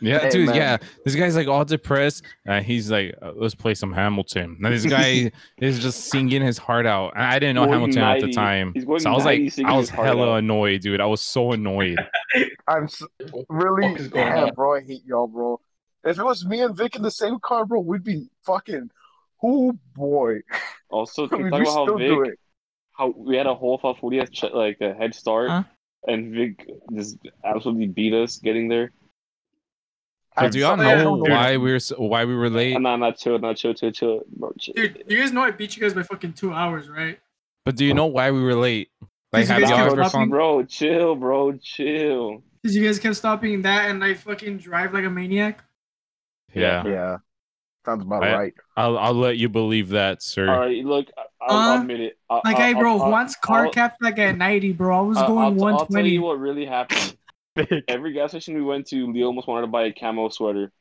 Yeah, 0.01 0.19
Hey, 0.19 0.29
dude. 0.29 0.47
man. 0.47 0.55
Yeah, 0.55 0.77
this 1.05 1.15
guy's 1.15 1.35
like 1.35 1.47
all 1.47 1.63
depressed. 1.65 2.23
And 2.45 2.65
he's 2.65 2.91
like, 2.91 3.15
uh, 3.21 3.31
"Let's 3.35 3.55
play 3.55 3.73
some 3.73 3.93
Hamilton." 3.93 4.57
And 4.61 4.73
this 4.73 4.85
guy 4.85 5.31
is 5.59 5.79
just 5.79 6.05
singing 6.05 6.41
his 6.41 6.57
heart 6.57 6.85
out. 6.85 7.13
And 7.15 7.23
I 7.23 7.39
didn't 7.39 7.55
know 7.55 7.65
Going 7.65 7.79
Hamilton 7.93 8.01
at 8.03 8.21
the 8.21 8.31
time, 8.31 8.73
so 8.99 9.09
I 9.09 9.13
was 9.13 9.25
like, 9.25 9.41
I 9.65 9.75
was 9.77 9.89
hella 9.89 10.33
out. 10.33 10.39
annoyed, 10.39 10.81
dude. 10.81 11.01
I 11.01 11.05
was 11.05 11.21
so 11.21 11.51
annoyed. 11.53 11.97
I'm 12.67 12.83
s 12.85 13.01
What 13.31 13.47
the 13.47 13.53
really 13.55 13.95
fuck 13.97 14.11
going 14.11 14.27
yeah, 14.27 14.43
on? 14.43 14.53
bro. 14.53 14.75
I 14.75 14.81
hate 14.81 15.05
y'all, 15.05 15.27
bro. 15.27 15.59
If 16.03 16.17
it 16.19 16.23
was 16.23 16.45
me 16.45 16.61
and 16.61 16.75
Vic 16.77 16.95
in 16.95 17.01
the 17.01 17.11
same 17.11 17.39
car, 17.39 17.65
bro, 17.65 17.79
we'd 17.79 18.03
be 18.03 18.27
fucking. 18.45 18.89
Oh 19.43 19.73
boy, 19.95 20.39
Also, 20.89 21.25
I 21.25 21.27
can 21.29 21.37
we 21.43 21.43
mean, 21.45 21.51
talk 21.51 21.61
about 21.61 21.73
how 21.75 21.97
still 21.97 22.23
Vic, 22.23 22.39
how 22.93 23.13
we 23.15 23.37
had 23.37 23.47
a 23.47 23.55
whole 23.55 23.77
Fast 23.77 23.99
40 23.99 24.21
like 24.53 24.77
a 24.81 24.93
head 24.93 25.15
start, 25.15 25.49
Huh? 25.49 25.63
and 26.07 26.33
Vic 26.33 26.65
just 26.93 27.17
absolutely 27.45 27.87
beat 27.87 28.13
us 28.13 28.37
getting 28.37 28.67
there. 28.67 28.91
So 30.37 30.45
I'm 30.45 30.51
do 30.51 30.59
y'all 30.59 30.77
know 30.77 31.15
why 31.15 31.57
we 31.57 31.71
were 31.71 31.79
so, 31.79 31.95
why 31.97 32.23
we 32.25 32.35
were 32.35 32.49
late? 32.49 32.73
And 32.75 32.83
nah, 32.83 32.95
not 32.95 33.17
chill, 33.17 33.37
not 33.39 33.57
chill, 33.57 33.73
chill, 33.73 33.91
chill, 33.91 34.21
bro. 34.37 34.53
Chill. 34.59 34.73
Dude, 34.75 35.03
you 35.07 35.17
guys 35.19 35.31
know 35.33 35.41
I 35.41 35.51
beat 35.51 35.75
you 35.75 35.81
guys 35.81 35.93
by 35.93 36.03
fucking 36.03 36.33
two 36.33 36.53
hours, 36.53 36.87
right? 36.87 37.19
But 37.65 37.75
do 37.75 37.83
you 37.85 37.93
know 37.93 38.05
why 38.05 38.31
we 38.31 38.41
were 38.41 38.55
late? 38.55 38.89
Like, 39.01 39.09
Because 39.31 39.49
you 39.49 39.53
have 39.53 39.61
guys 39.61 39.69
y'all 39.69 39.79
kept 39.89 39.91
ever 39.99 40.09
found? 40.09 40.31
Bro, 40.31 40.63
chill, 40.65 41.15
bro, 41.15 41.53
chill. 41.57 42.43
Because 42.61 42.75
you 42.75 42.85
guys 42.85 42.99
kept 42.99 43.15
stopping 43.15 43.61
that 43.63 43.89
and 43.89 44.03
I 44.03 44.13
fucking 44.13 44.57
drive 44.59 44.93
like 44.93 45.03
a 45.05 45.09
maniac. 45.09 45.63
Yeah, 46.53 46.83
Yeah, 46.85 47.17
sounds 47.85 48.03
about 48.03 48.23
I- 48.23 48.33
right. 48.33 48.53
I'll 48.77 48.97
I'll 48.97 49.13
let 49.13 49.37
you 49.37 49.49
believe 49.49 49.89
that, 49.89 50.23
sir. 50.23 50.49
All 50.49 50.59
right, 50.59 50.83
look, 50.85 51.07
I- 51.17 51.21
I'll, 51.41 51.57
I'll 51.57 51.77
Uh, 51.77 51.81
admit 51.81 51.99
it. 52.01 52.17
I, 52.29 52.35
Like, 52.45 52.55
I, 52.57 52.67
hey, 52.67 52.73
bro, 52.73 52.93
I'll, 52.97 53.03
I'll, 53.03 53.11
once 53.11 53.35
car 53.35 53.65
I'll- 53.65 53.71
capped 53.71 54.01
like 54.01 54.17
at 54.19 54.37
90, 54.37 54.73
bro. 54.73 54.97
I 54.97 55.01
was 55.01 55.17
I'll, 55.17 55.27
going 55.27 55.59
I'll, 55.61 55.75
I'll 55.79 55.85
tell 55.85 56.05
you 56.05 56.21
what 56.21 56.39
really 56.39 56.65
happened. 56.65 57.15
Big. 57.55 57.83
Every 57.87 58.13
gas 58.13 58.31
station 58.31 58.55
we 58.55 58.61
went 58.61 58.87
to, 58.87 59.11
Leo 59.11 59.27
almost 59.27 59.47
wanted 59.47 59.61
to 59.61 59.71
buy 59.71 59.83
a 59.85 59.93
camo 59.93 60.29
sweater. 60.29 60.71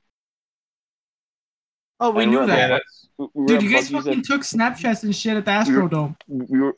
oh, 2.01 2.11
we 2.11 2.23
And 2.25 2.33
knew 2.33 2.39
were 2.41 2.47
that. 2.47 2.71
Yeah, 2.71 2.79
we 3.19 3.27
we 3.35 3.47
Dude, 3.47 3.63
you 3.63 3.71
guys 3.71 3.91
Buc-ee's 3.91 4.05
fucking 4.05 4.19
at- 4.21 4.25
took 4.25 4.43
Snapchats 4.43 5.03
and 5.03 5.15
shit 5.15 5.37
at 5.37 5.45
the 5.45 5.51
Astrodome. 5.51 6.17
we 6.29 6.61
were. 6.61 6.75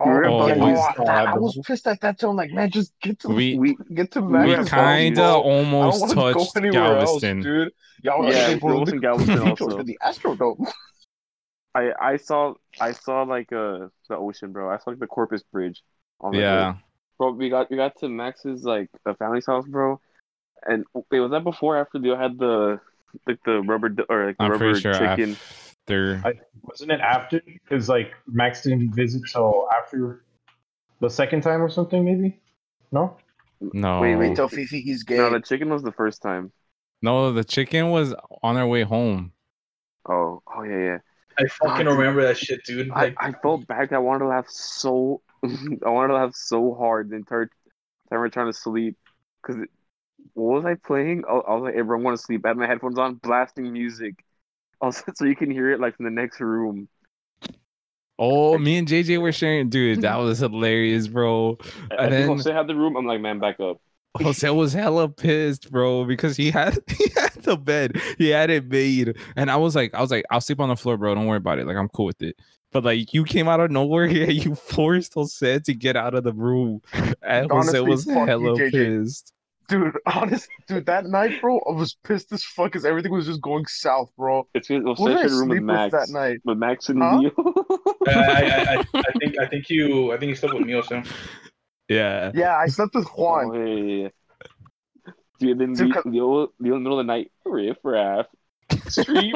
Oh, 0.00 0.06
We 0.06 0.10
were 0.12 0.24
at 0.24 0.30
Oh, 0.30 0.38
but- 0.48 0.56
Buc-ee's. 0.58 0.94
oh, 0.98 1.04
I, 1.04 1.24
I 1.24 1.34
was 1.38 1.58
pissed 1.66 1.86
at 1.86 2.00
that 2.00 2.18
too. 2.18 2.28
I'm 2.30 2.36
like, 2.36 2.50
man, 2.52 2.70
just 2.70 2.92
get 3.02 3.18
to 3.20 3.28
We- 3.28 3.58
we 3.58 3.76
get 3.94 4.10
to 4.12 4.20
we 4.22 4.26
we 4.26 4.32
Max's 4.32 4.72
at 4.72 4.78
house, 4.80 4.96
kinda 4.96 5.22
almost 5.34 6.02
I 6.04 6.06
don't 6.08 6.16
wanna 6.16 6.32
touched 6.34 6.54
go 6.54 6.60
anywhere 6.60 6.98
else, 6.98 7.10
Galveston. 7.10 7.40
dude. 7.42 7.72
Y'all, 8.02 8.24
Yeah, 8.24 8.32
hey, 8.32 8.54
we 8.54 8.60
bro, 8.60 8.72
almost 8.72 8.90
the 8.90 8.96
in 8.96 9.00
Galveston 9.02 9.34
detours 9.36 9.60
also. 9.60 9.78
to 9.78 9.84
the 9.84 9.98
Astrodome. 10.02 10.72
I 11.74 11.92
I 12.00 12.16
saw 12.16 12.54
I 12.80 12.92
saw 12.92 13.22
like 13.22 13.50
uh 13.52 13.88
the 14.08 14.16
ocean, 14.16 14.52
bro. 14.52 14.68
I 14.70 14.76
saw 14.78 14.90
like 14.90 14.98
the 14.98 15.06
Corpus 15.06 15.42
Bridge. 15.44 15.82
I 16.22 16.26
was 16.26 16.34
like, 16.34 16.40
yeah, 16.42 16.74
bro. 17.18 17.32
We 17.32 17.48
got 17.50 17.70
we 17.70 17.76
got 17.76 17.98
to 18.00 18.08
Max's 18.08 18.64
like 18.64 18.88
the 19.04 19.14
family's 19.14 19.46
house, 19.46 19.66
bro. 19.66 20.00
And 20.66 20.84
wait, 21.10 21.20
was 21.20 21.30
that 21.32 21.44
before 21.44 21.76
or 21.76 21.80
after 21.80 21.98
Leo 21.98 22.16
had 22.16 22.38
the 22.38 22.80
like 23.26 23.38
the 23.44 23.60
rubber 23.62 23.88
d- 23.88 24.04
or 24.08 24.26
like 24.26 24.36
the 24.38 24.44
I'm 24.44 24.50
rubber 24.52 24.64
pretty 24.72 24.80
sure 24.80 24.92
chicken? 24.94 25.36
after. 25.80 26.22
I- 26.24 26.40
Wasn't 26.62 26.90
it 26.92 27.00
after? 27.00 27.40
Because 27.44 27.88
like 27.88 28.12
Max 28.26 28.62
didn't 28.62 28.94
visit 28.94 29.22
till 29.30 29.68
after 29.76 30.24
the 31.00 31.10
second 31.10 31.42
time 31.42 31.60
or 31.60 31.68
something, 31.68 32.04
maybe. 32.04 32.40
No. 32.92 33.16
No, 33.60 34.00
Wait, 34.00 34.16
Wait 34.16 34.34
till 34.36 34.48
Fifi, 34.48 34.80
he's 34.80 35.02
gay. 35.04 35.18
No, 35.18 35.30
the 35.30 35.40
chicken 35.40 35.70
was 35.70 35.82
the 35.82 35.92
first 35.92 36.20
time. 36.22 36.50
no, 37.00 37.32
the 37.32 37.44
chicken 37.44 37.90
was 37.90 38.12
on 38.42 38.56
our 38.56 38.66
way 38.66 38.82
home. 38.82 39.32
Oh, 40.08 40.42
oh 40.52 40.62
yeah, 40.64 40.78
yeah. 40.78 40.98
I 41.38 41.46
fucking 41.46 41.86
dude. 41.86 41.96
remember 41.96 42.22
that 42.22 42.36
shit, 42.36 42.64
dude. 42.64 42.90
I, 42.90 43.14
I 43.18 43.32
felt 43.32 43.66
bad. 43.68 43.92
I 43.92 43.98
wanted 43.98 44.20
to 44.20 44.26
laugh 44.26 44.48
so. 44.48 45.22
I 45.86 45.88
wanted 45.90 46.08
to 46.08 46.14
laugh 46.14 46.34
so 46.34 46.74
hard 46.74 47.10
the 47.10 47.16
entire 47.16 47.46
time 47.46 47.50
we're 48.20 48.28
trying 48.28 48.46
to 48.52 48.58
sleep. 48.58 48.96
Cause 49.44 49.56
it, 49.56 49.68
what 50.34 50.62
was 50.62 50.64
I 50.64 50.74
playing? 50.74 51.24
I, 51.28 51.32
I 51.32 51.54
was 51.54 51.62
like, 51.64 51.74
everyone 51.74 52.04
want 52.04 52.16
to 52.18 52.22
sleep. 52.22 52.44
I 52.44 52.48
had 52.48 52.56
my 52.56 52.66
headphones 52.66 52.98
on, 52.98 53.14
blasting 53.16 53.72
music. 53.72 54.14
Also, 54.80 55.04
so 55.14 55.24
you 55.26 55.36
can 55.36 55.48
hear 55.48 55.70
it 55.70 55.78
like 55.78 55.94
from 55.96 56.06
the 56.06 56.10
next 56.10 56.40
room. 56.40 56.88
Oh, 58.18 58.58
me 58.58 58.78
and 58.78 58.88
JJ 58.88 59.20
were 59.22 59.30
sharing, 59.30 59.68
dude. 59.68 60.02
That 60.02 60.16
was 60.16 60.38
hilarious, 60.40 61.06
bro. 61.06 61.56
I, 61.92 61.94
I 61.94 62.04
And 62.06 62.10
think 62.10 62.10
then- 62.10 62.28
Jose 62.28 62.52
had 62.52 62.66
the 62.66 62.74
room. 62.74 62.96
I'm 62.96 63.06
like, 63.06 63.20
man, 63.20 63.38
back 63.38 63.60
up. 63.60 63.80
Jose 64.20 64.50
was 64.50 64.72
hella 64.72 65.08
pissed, 65.08 65.70
bro, 65.70 66.04
because 66.04 66.36
he 66.36 66.50
had 66.50 66.78
he 66.88 67.06
had 67.16 67.32
the 67.44 67.56
bed, 67.56 67.96
he 68.18 68.28
had 68.28 68.50
it 68.50 68.66
made, 68.68 69.16
and 69.36 69.50
I 69.50 69.56
was 69.56 69.74
like, 69.76 69.94
I 69.94 70.00
was 70.00 70.10
like, 70.10 70.24
I'll 70.30 70.40
sleep 70.40 70.58
on 70.60 70.68
the 70.68 70.76
floor, 70.76 70.96
bro. 70.98 71.14
Don't 71.14 71.26
worry 71.26 71.38
about 71.38 71.60
it. 71.60 71.66
Like 71.66 71.76
I'm 71.76 71.88
cool 71.88 72.06
with 72.06 72.20
it. 72.22 72.36
But 72.72 72.84
like 72.84 73.12
you 73.14 73.24
came 73.24 73.48
out 73.48 73.60
of 73.60 73.70
nowhere 73.70 74.06
here, 74.08 74.30
you 74.30 74.54
forced 74.54 75.14
Jose 75.14 75.58
to 75.60 75.74
get 75.74 75.96
out 75.96 76.14
of 76.14 76.24
the 76.24 76.32
room, 76.32 76.80
and 77.22 77.50
Jose 77.50 77.78
Honestly, 77.78 77.80
was 77.82 78.04
fuck 78.04 78.16
you, 78.16 78.26
hella 78.26 78.58
JJ. 78.58 78.70
pissed. 78.72 79.32
Dude, 79.68 79.96
honest, 80.06 80.48
dude, 80.66 80.86
that 80.86 81.06
night, 81.06 81.40
bro, 81.40 81.58
I 81.68 81.72
was 81.72 81.94
pissed 82.02 82.32
as 82.32 82.42
fuck 82.42 82.66
because 82.66 82.84
everything 82.84 83.12
was 83.12 83.26
just 83.26 83.40
going 83.40 83.64
south, 83.66 84.10
bro. 84.18 84.46
It's 84.54 84.68
because 84.68 84.98
Who 84.98 85.06
Jose 85.06 85.22
did 85.22 85.32
I 85.32 85.34
room 85.36 85.48
with 85.48 85.58
sleep 85.58 85.62
with 85.62 85.62
Max. 85.64 85.92
that 85.92 86.08
night? 86.10 86.40
With 86.44 86.58
Max 86.58 86.88
and 86.88 87.02
Huh? 87.02 87.18
Leo. 87.18 87.30
Uh, 88.04 88.10
I, 88.10 88.42
I, 88.42 88.74
I, 88.74 88.84
I 88.96 89.12
think 89.20 89.38
I 89.38 89.46
think 89.46 89.70
you 89.70 90.12
I 90.12 90.16
think 90.18 90.30
you 90.30 90.34
slept 90.34 90.54
with 90.54 90.66
me 90.66 90.74
also. 90.74 91.04
Yeah, 91.88 92.32
Yeah, 92.34 92.56
I 92.56 92.66
slept 92.66 92.96
with 92.96 93.06
Juan. 93.10 93.50
Oh, 93.54 93.64
yeah, 93.64 93.74
yeah, 93.74 94.08
yeah. 95.06 95.12
Dude, 95.38 95.58
then 95.60 95.72
Dude, 95.74 95.86
Leo, 95.86 95.94
'cause- 95.94 96.04
Leo, 96.06 96.52
Leo 96.58 96.76
in 96.76 96.82
the 96.82 96.88
middle 96.90 96.98
of 96.98 97.06
the 97.06 97.12
night, 97.12 97.30
riff 97.44 97.76
raff, 97.84 98.26
stream. 98.88 99.34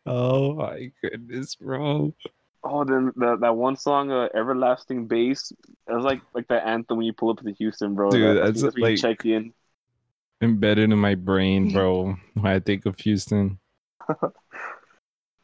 Oh 0.05 0.53
my 0.55 0.91
goodness, 1.01 1.55
bro. 1.55 2.13
Oh, 2.65 2.83
then 2.83 3.11
the, 3.15 3.37
that 3.37 3.55
one 3.55 3.75
song, 3.77 4.11
uh, 4.11 4.27
"Everlasting 4.35 5.07
Bass." 5.07 5.51
It 5.87 5.93
was 5.93 6.03
like 6.03 6.21
like 6.33 6.47
that 6.49 6.67
anthem 6.67 6.97
when 6.97 7.05
you 7.05 7.13
pull 7.13 7.29
up 7.31 7.39
to 7.39 7.51
Houston, 7.53 7.95
bro. 7.95 8.09
Dude, 8.11 8.37
That- 8.37 8.43
that's 8.53 8.63
when 8.63 8.73
you 8.75 8.83
like- 8.83 8.97
check 8.97 9.25
in. 9.25 9.53
Embedded 10.41 10.91
in 10.91 10.99
my 10.99 11.15
brain, 11.15 11.71
bro. 11.71 12.15
When 12.33 12.45
I 12.45 12.59
think 12.59 12.85
of 12.85 12.99
Houston. 12.99 13.59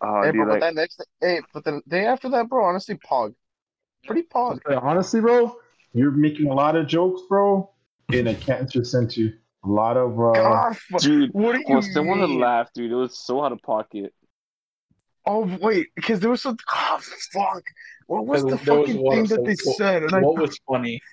Oh, 0.02 0.22
hey, 0.22 0.32
dude, 0.32 0.36
bro, 0.36 0.45
but 0.45 0.52
like, 0.52 0.60
that 0.62 0.76
next, 0.76 1.04
hey, 1.20 1.41
but 1.54 1.66
the 1.66 1.82
day 1.86 2.06
after 2.06 2.30
that, 2.30 2.47
bro, 2.47 2.64
honestly, 2.64 2.95
Pog, 2.95 3.36
pretty 4.06 4.24
Pog. 4.24 4.62
Okay, 4.66 4.76
Honestly, 4.76 5.20
bro, 5.20 5.58
you're 5.91 6.12
making 6.12 6.47
a 6.50 6.54
lot 6.54 6.78
of 6.78 6.88
jokes, 6.88 7.24
bro, 7.28 7.70
in 8.14 8.28
a 8.28 8.34
cancer 8.36 8.86
center. 8.86 9.34
A 9.66 9.68
lot 9.68 9.97
of 9.97 10.12
uh, 10.20 10.32
God, 10.34 10.78
fu- 10.78 10.97
dude, 10.99 11.32
what 11.34 11.53
do 11.53 11.60
you 11.60 11.66
well, 11.68 11.82
someone 11.82 12.20
had 12.20 12.30
mean? 12.30 12.39
laughed, 12.39 12.76
dude. 12.76 12.91
It 12.91 12.95
was 12.95 13.20
so 13.20 13.43
out 13.43 13.51
of 13.51 13.62
pocket. 13.62 14.14
Oh 15.26 15.45
wait, 15.62 15.88
because 15.95 16.20
there 16.22 16.30
was 16.30 16.41
some. 16.41 16.57
Oh 16.72 16.99
fuck! 17.34 17.64
What 18.07 18.26
was 18.26 18.43
the 18.43 18.55
there 18.55 18.80
was 18.80 18.88
fucking 18.89 19.10
thing 19.12 19.26
that 19.26 19.45
they 19.45 19.55
so- 19.55 19.74
said? 19.74 20.03
And 20.03 20.14
I, 20.16 20.20
What 20.22 20.38
was 20.39 20.57
funny? 20.68 21.01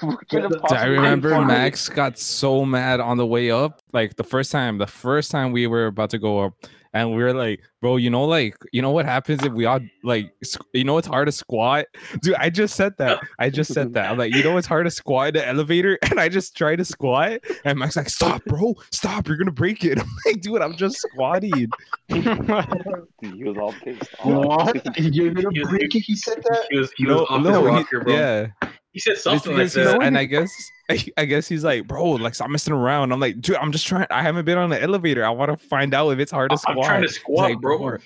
What 0.00 0.28
could 0.28 0.42
have 0.44 0.52
Dude, 0.52 0.62
Dude, 0.68 0.78
I 0.78 0.86
remember 0.86 1.30
funny? 1.30 1.46
Max 1.46 1.88
got 1.88 2.16
so 2.16 2.64
mad 2.64 3.00
on 3.00 3.16
the 3.16 3.26
way 3.26 3.50
up. 3.50 3.80
Like 3.92 4.14
the 4.14 4.22
first 4.24 4.52
time, 4.52 4.78
the 4.78 4.86
first 4.86 5.32
time 5.32 5.50
we 5.50 5.66
were 5.66 5.86
about 5.86 6.10
to 6.10 6.18
go 6.18 6.38
up, 6.38 6.54
and 6.94 7.10
we 7.10 7.22
were 7.22 7.32
like, 7.32 7.60
"Bro, 7.80 7.96
you 7.96 8.10
know, 8.10 8.24
like, 8.24 8.56
you 8.72 8.82
know 8.82 8.90
what 8.90 9.04
happens 9.04 9.42
if 9.44 9.52
we 9.52 9.64
all 9.64 9.80
like, 10.02 10.32
you 10.74 10.84
know, 10.84 10.98
it's 10.98 11.06
hard 11.08 11.26
to 11.26 11.32
squat." 11.32 11.86
Dude, 12.22 12.34
I 12.34 12.50
just 12.50 12.74
said 12.76 12.96
that. 12.98 13.20
I 13.38 13.50
just 13.50 13.72
said 13.72 13.94
that. 13.94 14.10
I'm 14.10 14.18
like, 14.18 14.34
you 14.34 14.42
know, 14.42 14.56
it's 14.56 14.66
hard 14.66 14.86
to 14.86 14.90
squat 14.90 15.28
in 15.28 15.34
the 15.34 15.48
elevator, 15.48 15.98
and 16.10 16.20
I 16.20 16.28
just 16.28 16.56
tried 16.56 16.76
to 16.76 16.84
squat, 16.84 17.40
and 17.64 17.78
Max 17.78 17.96
like, 17.96 18.10
"Stop, 18.10 18.44
bro, 18.44 18.74
stop! 18.90 19.28
You're 19.28 19.36
gonna 19.36 19.50
break 19.50 19.84
it." 19.84 19.98
I'm 19.98 20.06
like, 20.26 20.40
"Dude, 20.40 20.60
I'm 20.60 20.76
just 20.76 20.96
squatting." 20.98 21.70
He 22.08 22.20
was 22.20 23.56
all 23.58 23.72
pissed. 23.72 24.10
what? 24.22 24.98
You're 24.98 25.32
gonna 25.32 25.50
break 25.68 25.94
it? 25.94 26.00
He 26.00 26.16
said 26.16 26.42
that. 26.42 26.66
He 26.70 26.78
was 26.78 26.92
he 26.96 27.04
no, 27.04 27.18
was 27.20 27.26
off 27.30 27.42
his 27.42 27.50
no, 27.52 27.60
he- 27.62 27.66
rocker, 27.66 28.00
bro. 28.00 28.14
yeah. 28.14 28.46
He 28.92 29.00
said 29.00 29.16
something 29.16 29.56
like 29.56 29.70
that. 29.72 30.02
and 30.02 30.18
I 30.18 30.24
guess 30.24 30.52
I 31.16 31.24
guess 31.24 31.48
he's 31.48 31.64
like, 31.64 31.86
bro, 31.86 32.10
like 32.10 32.34
stop 32.34 32.50
messing 32.50 32.74
around. 32.74 33.10
I'm 33.12 33.20
like, 33.20 33.40
dude, 33.40 33.56
I'm 33.56 33.72
just 33.72 33.86
trying. 33.86 34.06
I 34.10 34.22
haven't 34.22 34.44
been 34.44 34.58
on 34.58 34.68
the 34.70 34.80
elevator. 34.82 35.24
I 35.24 35.30
want 35.30 35.50
to 35.50 35.66
find 35.66 35.94
out 35.94 36.10
if 36.10 36.18
it's 36.18 36.30
hard 36.30 36.50
to 36.50 36.54
I'm 36.54 36.58
squat. 36.58 36.84
trying 36.86 37.02
to 37.02 37.08
squat, 37.08 37.50
like, 37.50 37.60
bro. 37.60 37.96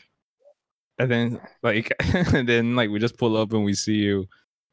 And 0.98 1.10
then 1.10 1.40
like, 1.62 1.92
and 2.34 2.48
then 2.48 2.76
like 2.76 2.90
we 2.90 2.98
just 2.98 3.18
pull 3.18 3.36
up 3.36 3.52
and 3.52 3.64
we 3.64 3.74
see 3.74 3.94
you. 3.96 4.26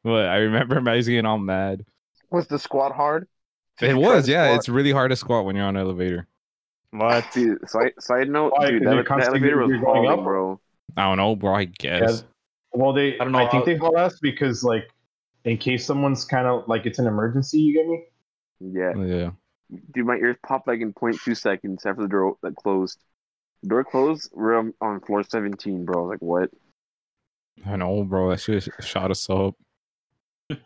But 0.04 0.26
I 0.26 0.36
remember 0.36 0.80
Max 0.82 1.06
getting 1.06 1.26
all 1.26 1.38
mad. 1.38 1.84
was 2.30 2.46
the 2.46 2.58
squat 2.58 2.92
hard? 2.92 3.26
Did 3.78 3.90
It 3.90 3.94
was, 3.94 4.28
yeah. 4.28 4.44
squat? 4.46 4.56
It's 4.58 4.68
really 4.68 4.92
hard 4.92 5.10
to 5.10 5.16
squat 5.16 5.44
when 5.44 5.56
you're 5.56 5.64
on 5.66 5.76
an 5.76 5.82
elevator. 5.82 6.26
What? 6.92 7.24
Dude, 7.32 7.68
side, 7.68 7.92
side 7.98 8.28
note, 8.28 8.52
Why? 8.54 8.70
dude, 8.70 8.84
'Cause 8.84 8.94
that, 9.08 9.16
that 9.18 9.26
elevator 9.28 9.58
was 9.58 9.70
going 9.70 9.82
falling, 9.82 10.10
up? 10.10 10.22
bro. 10.22 10.60
I 10.96 11.02
don't 11.08 11.16
know, 11.16 11.34
bro. 11.34 11.54
I 11.56 11.64
guess. 11.64 12.22
Well, 12.72 12.92
they. 12.92 13.14
I 13.18 13.24
don't 13.24 13.32
know 13.32 13.38
I 13.38 13.50
think 13.50 13.64
how- 13.64 13.64
they 13.64 13.76
haul 13.76 13.98
ass 13.98 14.20
because 14.20 14.62
like, 14.62 14.88
in 15.44 15.58
case 15.58 15.84
someone's 15.86 16.24
kind 16.24 16.46
of 16.46 16.66
like 16.68 16.86
it's 16.86 16.98
an 16.98 17.06
emergency. 17.06 17.58
You 17.60 17.74
get 17.74 17.86
me? 17.86 18.04
Yeah. 18.60 18.92
Oh, 18.96 19.02
yeah. 19.04 19.30
Dude, 19.94 20.06
my 20.06 20.16
ears 20.16 20.36
popped 20.46 20.68
like 20.68 20.80
in 20.80 20.92
0.2 20.92 21.36
seconds 21.36 21.84
after 21.86 22.02
the 22.02 22.08
door 22.08 22.36
that 22.42 22.54
closed. 22.56 22.98
The 23.62 23.68
door 23.70 23.84
closed, 23.84 24.30
we're 24.34 24.54
on, 24.58 24.74
on 24.80 25.00
floor 25.00 25.22
17, 25.22 25.84
bro. 25.84 26.04
Like, 26.04 26.20
what? 26.20 26.50
I 27.66 27.76
know, 27.76 28.04
bro. 28.04 28.30
That 28.30 28.40
shit 28.40 28.68
shot 28.80 29.10
us 29.10 29.28
up. 29.30 29.54
I'm 30.50 30.56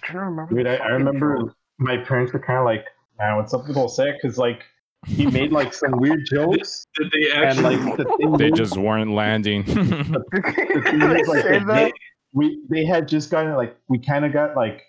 to 0.12 0.18
remember. 0.20 0.54
Dude, 0.56 0.66
I, 0.66 0.76
I 0.76 0.88
remember 0.88 1.36
code. 1.36 1.52
my 1.78 1.98
parents 1.98 2.32
were 2.32 2.40
kind 2.40 2.58
of 2.58 2.64
like, 2.64 2.84
"Man, 3.18 3.36
what's 3.36 3.54
up 3.54 3.68
with 3.68 3.76
all 3.76 3.88
that?" 3.96 4.14
Because 4.20 4.38
like 4.38 4.62
he 5.06 5.26
made 5.26 5.52
like 5.52 5.72
some 5.72 5.92
weird 5.92 6.26
jokes, 6.28 6.84
Did 6.96 7.12
they 7.12 7.30
actually? 7.30 7.74
and 7.76 7.76
actually? 7.76 7.86
like 7.86 7.96
the 7.98 8.16
thing 8.18 8.32
They 8.38 8.48
is- 8.48 8.58
just 8.58 8.76
weren't 8.76 9.12
landing. 9.12 9.62
the 9.66 10.82
thing 10.84 11.00
is, 11.02 11.28
like, 11.28 11.42
Say 11.44 11.58
that 11.60 11.66
that? 11.68 11.74
they, 11.74 11.92
we 12.32 12.62
they 12.68 12.84
had 12.84 13.08
just 13.08 13.30
gotten 13.30 13.54
like 13.54 13.76
we 13.88 13.98
kind 13.98 14.24
of 14.24 14.32
got 14.32 14.56
like 14.56 14.82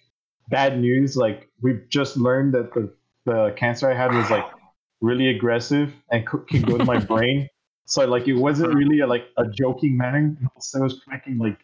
bad 0.49 0.79
news. 0.79 1.15
Like 1.15 1.49
we 1.61 1.79
just 1.89 2.17
learned 2.17 2.53
that 2.53 2.73
the 2.73 2.93
the 3.25 3.53
cancer 3.57 3.89
I 3.89 3.95
had 3.95 4.13
was 4.13 4.29
like 4.29 4.45
really 5.01 5.29
aggressive 5.29 5.93
and 6.11 6.25
could, 6.25 6.47
could 6.47 6.65
go 6.65 6.77
to 6.77 6.85
my 6.85 6.99
brain. 7.13 7.47
So 7.85 8.05
like 8.05 8.27
it 8.27 8.33
wasn't 8.33 8.73
really 8.73 8.99
a, 8.99 9.07
like 9.07 9.25
a 9.37 9.47
joking 9.47 9.97
manner. 9.97 10.35
So 10.59 10.79
I 10.79 10.83
was 10.83 11.01
cracking 11.07 11.37
like 11.37 11.59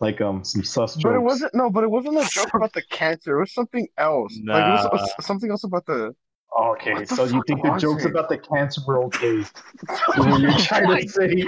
like 0.00 0.20
um 0.20 0.44
some 0.44 0.64
sus 0.64 0.94
jokes. 0.94 1.04
But 1.04 1.14
it 1.14 1.22
wasn't 1.22 1.54
no, 1.54 1.70
but 1.70 1.84
it 1.84 1.90
wasn't 1.90 2.18
a 2.18 2.28
joke 2.28 2.52
about 2.54 2.72
the 2.72 2.82
cancer. 2.90 3.36
It 3.38 3.40
was 3.40 3.54
something 3.54 3.88
else. 3.96 4.36
Like 4.44 4.66
it 4.66 4.92
was, 4.92 5.06
it 5.08 5.12
was 5.16 5.26
something 5.26 5.50
else 5.50 5.64
about 5.64 5.86
the. 5.86 6.14
Okay, 6.60 6.92
What 6.92 7.08
the 7.08 7.16
so 7.16 7.24
you 7.24 7.42
think 7.46 7.62
the 7.62 7.78
jokes 7.78 8.04
it? 8.04 8.10
about 8.10 8.28
the 8.28 8.36
cancer 8.36 8.82
were 8.86 9.02
okay? 9.04 9.42
When 10.18 10.42
you're 10.42 10.58
trying 10.58 11.00
to 11.00 11.08
say 11.08 11.46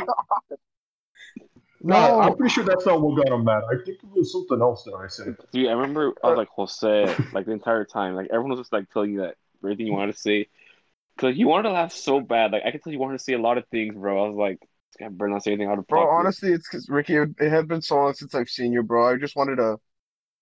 no, 1.84 1.96
No. 1.96 2.20
I'm 2.20 2.36
pretty 2.36 2.52
sure 2.52 2.64
that's 2.64 2.86
not 2.86 3.00
what 3.00 3.16
got 3.16 3.32
him 3.32 3.44
mad. 3.44 3.62
I 3.70 3.76
think 3.84 3.98
it 4.02 4.08
was 4.10 4.32
something 4.32 4.60
else 4.60 4.84
that 4.84 4.94
I 4.94 5.06
said. 5.06 5.36
Dude, 5.52 5.68
I 5.68 5.72
remember 5.72 6.12
I 6.22 6.28
was 6.28 6.38
like 6.38 6.48
uh, 6.48 6.54
Jose 6.56 7.14
like 7.32 7.46
the 7.46 7.52
entire 7.52 7.84
time. 7.84 8.14
Like 8.14 8.28
everyone 8.32 8.50
was 8.50 8.60
just 8.60 8.72
like 8.72 8.90
telling 8.90 9.12
you 9.12 9.20
that 9.20 9.36
everything 9.62 9.86
you 9.86 9.92
wanted 9.92 10.12
to 10.12 10.18
say. 10.18 10.48
Cause 11.16 11.36
you 11.36 11.46
wanted 11.46 11.68
to 11.68 11.72
laugh 11.72 11.92
so 11.92 12.20
bad. 12.20 12.50
Like 12.52 12.62
I 12.64 12.72
could 12.72 12.82
tell 12.82 12.92
you 12.92 12.98
wanted 12.98 13.18
to 13.18 13.24
say 13.24 13.34
a 13.34 13.38
lot 13.38 13.58
of 13.58 13.66
things, 13.68 13.94
bro. 13.94 14.24
I 14.24 14.28
was 14.28 14.36
like, 14.36 14.58
this 14.60 14.96
guy 14.98 15.08
better 15.08 15.28
not 15.28 15.44
say 15.44 15.52
anything 15.52 15.68
out 15.68 15.78
of 15.78 15.86
Bro, 15.86 16.08
honestly, 16.08 16.52
it's 16.52 16.68
because 16.68 16.88
Ricky. 16.88 17.16
It, 17.16 17.30
it 17.38 17.50
had 17.50 17.68
been 17.68 17.82
so 17.82 17.96
long 17.96 18.14
since 18.14 18.34
I've 18.34 18.48
seen 18.48 18.72
you, 18.72 18.82
bro. 18.82 19.12
I 19.12 19.16
just 19.16 19.36
wanted 19.36 19.56
to 19.56 19.76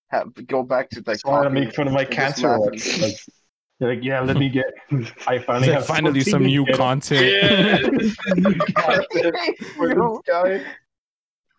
have 0.09 0.33
go 0.47 0.63
back 0.63 0.89
to 0.91 1.03
like. 1.05 1.15
Just 1.15 1.25
wanted 1.25 1.49
to 1.49 1.55
make 1.55 1.75
fun 1.75 1.87
of 1.87 1.93
my 1.93 2.05
cancer. 2.05 2.57
Like, 2.57 2.81
like, 3.79 3.99
yeah, 4.03 4.21
let 4.21 4.37
me 4.37 4.49
get. 4.49 4.65
I 5.27 5.39
finally 5.39 5.73
have 5.73 5.85
finally 5.85 6.21
some 6.21 6.43
new 6.43 6.65
get 6.65 6.77
content. 6.77 8.15
for 9.75 9.89
You 9.89 10.21
this 10.25 10.33
guy. 10.33 10.63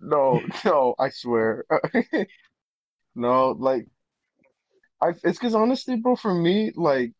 No, 0.04 0.40
no, 0.64 0.94
I 0.98 1.08
swear. 1.08 1.64
no, 3.14 3.50
like, 3.52 3.86
I. 5.00 5.10
It's 5.24 5.38
because 5.38 5.54
honestly, 5.54 5.96
bro, 5.96 6.16
for 6.16 6.34
me, 6.34 6.72
like, 6.76 7.12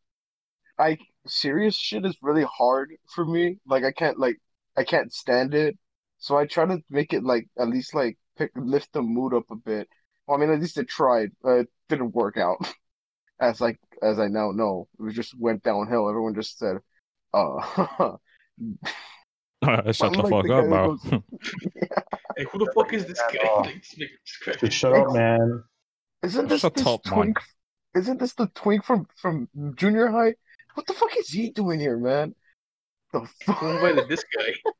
I 0.79 0.99
serious 1.27 1.77
shit 1.77 2.05
is 2.05 2.17
really 2.23 2.45
hard 2.45 2.93
for 3.15 3.25
me. 3.25 3.59
Like, 3.67 3.85
I 3.85 3.93
can't 3.93 4.19
like, 4.19 4.39
I 4.77 4.85
can't 4.85 5.13
stand 5.13 5.55
it. 5.55 5.79
So 6.19 6.37
I 6.37 6.47
try 6.47 6.67
to 6.67 6.83
make 6.91 7.13
it 7.13 7.25
like 7.25 7.49
at 7.59 7.69
least 7.69 7.95
like 7.95 8.19
pick 8.37 8.51
lift 8.57 8.93
the 8.93 9.03
mood 9.03 9.35
up 9.35 9.45
a 9.51 9.57
bit. 9.57 9.89
Well, 10.27 10.37
I 10.37 10.41
mean, 10.41 10.51
at 10.51 10.61
least 10.61 10.79
I 10.79 10.85
tried. 10.85 11.31
Uh, 11.45 11.61
it 11.61 11.69
didn't 11.89 12.15
work 12.15 12.37
out. 12.37 12.59
As 13.41 13.61
like 13.61 13.81
as 14.03 14.21
I 14.21 14.29
now 14.29 14.53
know, 14.53 14.89
it 15.01 15.13
just 15.13 15.39
went 15.39 15.65
downhill. 15.65 16.09
Everyone 16.09 16.35
just 16.35 16.57
said, 16.57 16.79
"Uh." 17.35 18.17
Shut 19.65 20.13
the 20.13 20.23
like 20.23 20.31
fuck 20.31 20.47
the 20.47 20.55
up, 20.55 20.69
bro. 20.69 20.97
that 21.11 22.14
Hey, 22.37 22.45
who 22.51 22.59
the 22.59 22.73
fuck 22.75 22.93
is 22.93 23.07
this 23.07 23.21
guy? 23.33 23.39
Oh. 23.45 23.63
Like, 24.47 24.61
just 24.61 24.77
shut 24.77 24.93
up, 24.93 25.13
man. 25.13 25.63
Isn't 26.23 26.49
this 26.49 26.61
Shut 26.63 26.75
this 26.75 26.87
up, 26.87 27.05
man. 27.07 27.15
twink? 27.15 27.39
Isn't 27.97 28.19
this 28.19 28.35
the 28.35 28.49
twink 28.55 28.85
from 28.85 29.07
from 29.17 29.49
junior 29.77 30.09
high? 30.09 30.35
What 30.75 30.87
the 30.87 30.93
fuck 30.95 31.17
is 31.17 31.29
he 31.29 31.51
doing 31.51 31.79
here, 31.81 31.97
man? 31.97 32.35
The 33.13 33.27
fuck? 33.45 33.59
Who 33.59 33.69
invited 33.71 34.09
this 34.09 34.25
guy? 34.37 34.53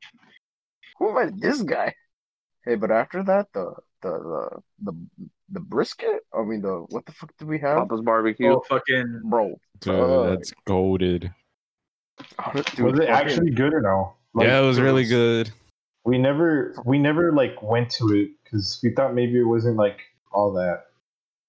Who 0.99 1.09
invited 1.11 1.41
this 1.41 1.63
guy? 1.63 1.95
Hey, 2.65 2.75
but 2.77 2.91
after 2.91 3.23
that, 3.25 3.47
the 3.53 3.75
the 4.03 4.11
the 4.11 4.93
the, 4.93 4.93
the 5.51 5.61
brisket. 5.61 6.21
I 6.37 6.43
mean, 6.43 6.63
the 6.63 6.85
what 6.89 7.05
the 7.07 7.13
fuck 7.13 7.33
did 7.39 7.47
we 7.49 7.59
have, 7.61 7.79
Pappas 7.89 8.01
barbecue. 8.01 8.51
Oh, 8.53 8.63
fucking. 8.69 9.21
bro? 9.25 9.55
Dude, 9.81 9.95
Uh, 9.95 10.31
that's 10.31 10.53
goaded. 10.67 11.31
dude, 12.55 12.79
was 12.81 12.99
it 12.99 13.09
fucking- 13.09 13.09
actually 13.09 13.51
good 13.51 13.75
or 13.75 13.81
no? 13.83 14.15
Like, 14.35 14.47
Yeah, 14.49 14.61
it 14.63 14.67
was 14.67 14.81
really 14.81 15.03
was- 15.03 15.11
good. 15.11 15.51
We 16.05 16.19
never, 16.19 16.75
we 16.85 16.99
never 16.99 17.33
like 17.33 17.63
went 17.63 17.91
to 17.93 18.13
it 18.13 18.31
because 18.45 18.81
we 18.83 18.91
thought 18.95 19.15
maybe 19.15 19.39
it 19.39 19.45
wasn't 19.45 19.77
like 19.77 20.01
all 20.33 20.53
that. 20.55 20.87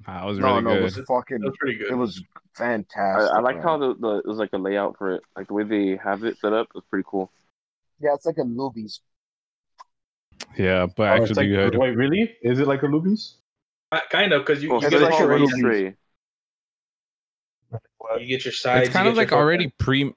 It 0.08 0.26
was 0.26 0.39
No, 0.39 0.47
really 0.47 0.62
no, 0.62 0.78
it 0.78 0.82
good. 0.82 0.82
was 0.82 0.97
fucking. 1.08 1.39
That 1.39 1.47
was 1.47 1.58
pretty 1.60 1.78
good. 1.78 1.91
It 1.91 1.95
was 1.95 2.22
fantastic. 2.56 3.32
I 3.34 3.39
like 3.39 3.58
man. 3.58 3.64
how 3.64 3.78
the, 3.78 3.95
the 3.95 4.18
it 4.18 4.26
was 4.28 4.38
like 4.38 4.53
a 4.53 4.58
layout 4.58 4.97
for 4.97 5.16
it, 5.16 5.24
like 5.36 5.47
the 5.47 5.53
way 5.53 5.64
they 5.64 5.97
have 6.03 6.24
it 6.24 6.38
set 6.39 6.53
up. 6.53 6.68
It's 6.76 6.86
pretty 6.88 7.06
cool. 7.10 7.32
Yeah, 7.99 8.14
it's 8.16 8.26
like 8.26 8.38
a 8.38 8.45
movies. 8.45 9.01
Yeah, 10.58 10.88
but 10.88 11.08
Oh, 11.08 11.24
actually 11.24 11.47
like, 11.47 11.47
good. 11.47 11.76
Wait, 11.76 11.95
really? 11.95 12.36
Is 12.41 12.60
it 12.60 12.68
like 12.68 12.84
a 12.84 12.88
Luby's? 12.88 13.36
Uh, 13.91 14.01
kind 14.12 14.34
of, 14.34 14.45
because 14.45 14.62
you, 14.64 14.70
Well, 14.70 14.80
you, 14.80 14.89
get 14.89 14.91
it's 14.91 15.01
like 15.01 15.10
like 15.10 15.20
like 15.20 15.20
a 15.20 15.24
a 15.24 15.26
little 15.26 15.47
little 15.47 15.49
tray. 15.49 15.95
you 18.20 18.28
get 18.28 18.45
your 18.45 18.51
sides. 18.53 18.88
It's 18.88 18.93
kind 18.93 19.08
you 19.08 19.12
of 19.12 19.18
like 19.18 19.32
already 19.32 19.74
pre. 19.78 20.14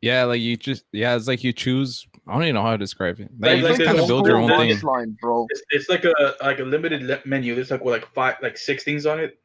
Yeah, 0.00 0.24
like 0.24 0.40
you 0.42 0.56
just 0.56 0.84
yeah, 0.92 1.16
it's 1.16 1.28
like 1.28 1.44
you 1.44 1.52
choose. 1.52 2.06
I 2.26 2.32
don't 2.32 2.42
even 2.44 2.54
know 2.54 2.62
how 2.62 2.72
to 2.72 2.78
describe 2.78 3.20
it. 3.20 3.30
Like, 3.38 3.50
Like- 3.50 3.56
you 3.58 3.62
like 3.64 3.70
just 3.72 3.78
the 3.80 3.84
kind 3.86 3.98
of 4.00 4.06
build 4.08 4.26
your 4.26 4.38
own 4.38 4.48
thing. 4.48 4.80
Line, 4.80 5.16
bro. 5.20 5.46
It's, 5.50 5.62
it's 5.70 5.88
like 5.90 6.04
a 6.04 6.34
like 6.42 6.58
a 6.58 6.64
limited 6.64 7.02
le- 7.02 7.20
menu. 7.24 7.54
There's 7.54 7.70
like 7.70 7.84
what 7.84 7.92
like 7.92 8.06
five 8.14 8.36
like 8.42 8.56
six 8.56 8.82
things 8.84 9.04
on 9.06 9.20
it, 9.20 9.38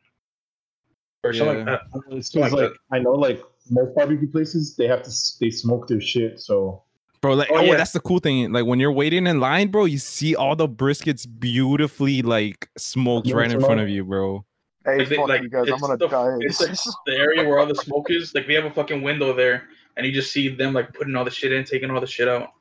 or 1.24 1.34
something 1.34 1.68
Yeah. 1.68 1.74
Uh, 1.74 1.78
like 1.94 2.04
that. 2.10 2.16
It's 2.18 2.34
Like 2.36 2.52
because 2.52 2.62
like 2.62 2.72
I 2.92 3.00
know 3.00 3.12
like 3.12 3.44
most 3.70 3.94
barbecue 3.96 4.30
places 4.32 4.76
they 4.76 4.88
have 4.88 5.04
to 5.04 5.12
they 5.40 5.50
smoke 5.50 5.88
their 5.88 6.02
shit. 6.02 6.40
So 6.40 6.84
Bro, 7.22 7.34
like 7.34 7.50
Oh, 7.52 7.58
oh, 7.58 7.62
yeah. 7.64 7.76
that's 7.76 7.92
the 7.92 8.00
cool 8.00 8.20
thing. 8.20 8.54
Like 8.54 8.66
when 8.66 8.80
you're 8.80 8.94
waiting 8.94 9.28
in 9.28 9.42
line, 9.42 9.68
bro, 9.68 9.84
you 9.84 9.98
see 9.98 10.36
all 10.36 10.56
the 10.56 10.70
briskets 10.70 11.28
beautifully 11.40 12.22
like 12.22 12.70
smoked 12.78 13.28
Yeah, 13.28 13.36
right 13.36 13.52
in 13.52 13.58
it's 13.58 13.66
front 13.66 13.82
of 13.82 13.90
you, 13.90 14.06
bro. 14.06 14.46
Hey, 14.86 15.00
Like, 15.00 15.10
they- 15.10 15.16
fuck 15.18 15.28
like, 15.28 15.42
you 15.42 15.50
guys! 15.50 15.68
I'm 15.68 15.74
it's 15.74 15.82
gonna 15.82 15.98
the- 15.98 16.08
die. 16.08 16.38
it's 16.40 16.62
like 16.62 16.78
the 17.06 17.16
area 17.18 17.44
where 17.48 17.60
all 17.60 17.66
the 17.66 17.76
smoke 17.76 18.10
is. 18.10 18.34
Like 18.34 18.48
we 18.48 18.54
have 18.54 18.64
a 18.64 18.72
fucking 18.72 19.02
window 19.02 19.34
there, 19.34 19.64
and 19.98 20.06
you 20.06 20.14
just 20.14 20.32
see 20.32 20.48
them 20.48 20.72
like 20.74 20.94
putting 20.94 21.14
all 21.18 21.26
the 21.26 21.30
shit 21.32 21.52
in, 21.52 21.66
taking 21.66 21.92
all 21.92 22.00
the 22.00 22.08
shit 22.08 22.30
out. 22.30 22.52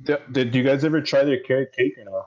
Did, 0.00 0.20
did 0.32 0.54
you 0.54 0.62
guys 0.62 0.84
ever 0.84 1.00
try 1.00 1.24
their 1.24 1.40
carrot 1.40 1.72
cake 1.76 1.94
or 1.98 2.04
no? 2.04 2.26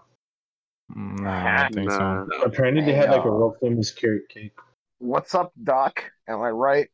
Nah, 0.96 1.32
I 1.32 1.62
don't 1.64 1.74
think 1.74 1.92
so. 1.92 2.28
Apparently 2.44 2.84
they 2.84 2.94
had 2.94 3.10
like 3.10 3.26
a 3.26 3.32
real 3.32 3.56
famous 3.60 3.92
carrot 3.92 4.30
cake. 4.30 4.54
What's 5.00 5.34
up, 5.34 5.52
Doc? 5.64 6.04
Am 6.28 6.42
I 6.42 6.50
right? 6.50 6.88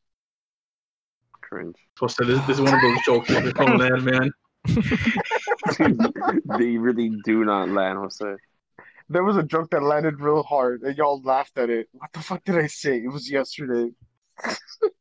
Cringe. 1.41 1.75
So 1.97 2.07
so 2.07 2.23
this, 2.23 2.39
this 2.47 2.57
is 2.57 2.61
one 2.61 2.73
of 2.73 2.81
those 2.81 2.97
jokes 3.05 3.27
that 3.29 3.43
we 3.43 3.51
call 3.51 3.77
land 3.77 4.03
man. 4.05 4.31
they 6.57 6.77
really 6.77 7.11
do 7.25 7.43
not 7.43 7.69
land, 7.69 7.97
Jose. 7.97 8.35
There 9.09 9.23
was 9.23 9.35
a 9.35 9.43
joke 9.43 9.69
that 9.71 9.83
landed 9.83 10.21
real 10.21 10.43
hard, 10.43 10.83
and 10.83 10.97
y'all 10.97 11.21
laughed 11.21 11.57
at 11.57 11.69
it. 11.69 11.89
What 11.91 12.13
the 12.13 12.21
fuck 12.21 12.43
did 12.45 12.57
I 12.57 12.67
say? 12.67 12.97
It 12.97 13.11
was 13.11 13.29
yesterday. 13.29 13.91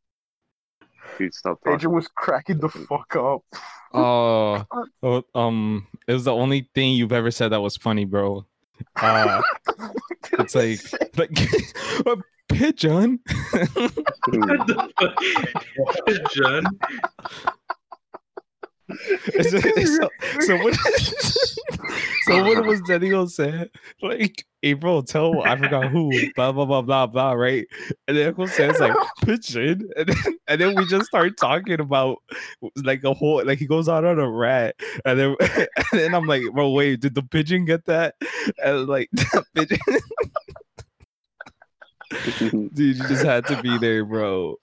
Dude, 1.19 1.35
stop 1.35 1.59
talking. 1.61 1.75
Adrian 1.75 1.95
was 1.95 2.09
cracking 2.09 2.59
the 2.59 2.69
fuck 2.69 3.17
up. 3.17 3.43
Oh, 3.93 4.65
oh, 5.03 5.23
um, 5.35 5.87
it 6.07 6.13
was 6.13 6.25
the 6.25 6.35
only 6.35 6.69
thing 6.75 6.95
you've 6.95 7.13
ever 7.13 7.31
said 7.31 7.49
that 7.49 7.61
was 7.61 7.77
funny, 7.77 8.05
bro. 8.05 8.47
Uh, 8.97 9.43
it's 10.39 10.55
like 10.55 10.81
like 11.19 11.31
a 12.07 12.17
pigeon. 12.49 13.21
So, 19.43 19.61
so, 19.61 20.09
so 20.41 20.57
what? 20.57 20.75
so 22.23 22.43
what 22.45 22.67
was 22.67 22.81
Daniel 22.83 23.27
said? 23.29 23.71
Like 24.03 24.45
April, 24.63 25.03
tell 25.03 25.43
I 25.43 25.57
forgot 25.57 25.91
who. 25.91 26.11
Blah 26.35 26.53
blah 26.53 26.65
blah 26.65 26.83
blah 26.83 27.07
blah. 27.07 27.33
Right? 27.33 27.67
And 28.09 28.17
then 28.17 28.29
Uncle 28.29 28.49
says 28.49 28.79
like 28.81 28.95
pigeon, 29.25 29.89
and 29.97 30.09
then 30.09 30.39
and 30.49 30.61
then 30.61 30.75
we 30.77 30.87
just 30.87 31.07
start 31.07 31.37
talking 31.37 31.81
about 31.81 32.19
like 32.77 33.05
a 33.05 33.15
whole 33.15 33.45
like 33.45 33.59
he 33.59 33.67
goes 33.67 33.89
out 33.89 34.05
on 34.05 34.19
a 34.19 34.31
rat, 34.31 34.77
and 35.05 35.19
then 35.19 35.37
and 35.41 35.69
then 35.93 36.15
I'm 36.15 36.27
like, 36.27 36.43
bro, 36.53 36.71
wait, 36.71 37.01
did 37.01 37.15
the 37.15 37.23
pigeon 37.23 37.65
get 37.65 37.87
that? 37.87 38.15
And 38.63 38.87
like 38.87 39.11
pigeon, 42.15 42.69
dude, 42.75 42.97
you 42.97 43.09
just 43.09 43.25
had 43.25 43.47
to 43.47 43.61
be 43.63 43.79
there, 43.79 44.05
bro. 44.05 44.57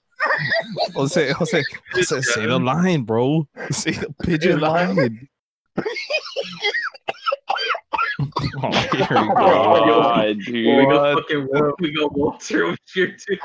Jose, 0.94 1.32
Jose, 1.32 1.62
Jose, 1.92 2.02
say 2.02 2.20
say 2.20 2.46
the 2.46 2.58
line, 2.58 3.02
bro. 3.02 3.46
Say 3.70 3.92
the 3.92 4.12
pigeon 4.22 4.60
line. 4.60 5.28
oh, 8.18 8.70
here 8.92 9.06
we 9.10 9.16
oh, 9.16 9.34
go. 9.34 10.02
God, 10.02 10.36
We 10.36 10.42
dude. 10.42 10.88
got 10.88 11.14
fucking 11.14 11.48
we 11.78 11.92
got 11.92 12.12
Walter 12.12 12.64
over 12.66 12.76
here 12.92 13.16
too. 13.16 13.38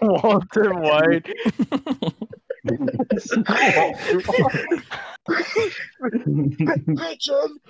Walter 0.00 0.74
White. 0.74 1.26
Pigeon. 6.96 7.60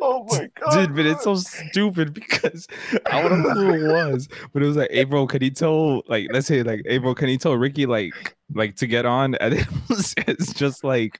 Oh 0.00 0.26
my 0.30 0.48
god, 0.60 0.74
Dude, 0.86 0.96
but 0.96 1.06
it's 1.06 1.24
so 1.24 1.34
stupid 1.36 2.14
because 2.14 2.66
I 3.06 3.22
don't 3.22 3.42
know 3.42 3.50
who 3.50 3.72
it 3.72 3.92
was, 3.92 4.28
but 4.52 4.62
it 4.62 4.66
was 4.66 4.76
like, 4.76 4.90
hey, 4.90 5.04
bro, 5.04 5.26
can 5.26 5.42
you 5.42 5.50
tell, 5.50 6.02
like, 6.08 6.28
let's 6.32 6.46
say, 6.46 6.62
like, 6.62 6.82
hey, 6.86 6.98
bro, 6.98 7.14
can 7.14 7.28
you 7.28 7.38
tell 7.38 7.54
Ricky, 7.54 7.86
like, 7.86 8.36
like 8.52 8.76
to 8.76 8.86
get 8.86 9.06
on? 9.06 9.34
And 9.36 9.54
it 9.58 9.66
was, 9.88 10.14
it's 10.18 10.52
just 10.52 10.84
like, 10.84 11.16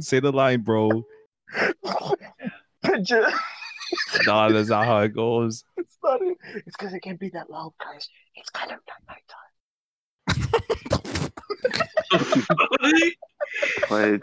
say 0.00 0.20
the 0.20 0.32
line, 0.32 0.60
bro. 0.62 1.04
pigeon. 2.82 3.24
nah, 4.26 4.48
that's 4.48 4.68
not 4.68 4.84
how 4.86 4.98
it 5.00 5.14
goes. 5.14 5.64
It's 5.76 5.96
not. 6.02 6.20
It's 6.22 6.76
because 6.76 6.92
it 6.92 7.00
can't 7.00 7.20
be 7.20 7.30
that 7.30 7.50
loud, 7.50 7.72
guys. 7.80 8.08
It's 8.34 8.50
kind 8.50 8.72
of 8.72 8.80
nighttime. 9.08 9.46
But 13.88 14.20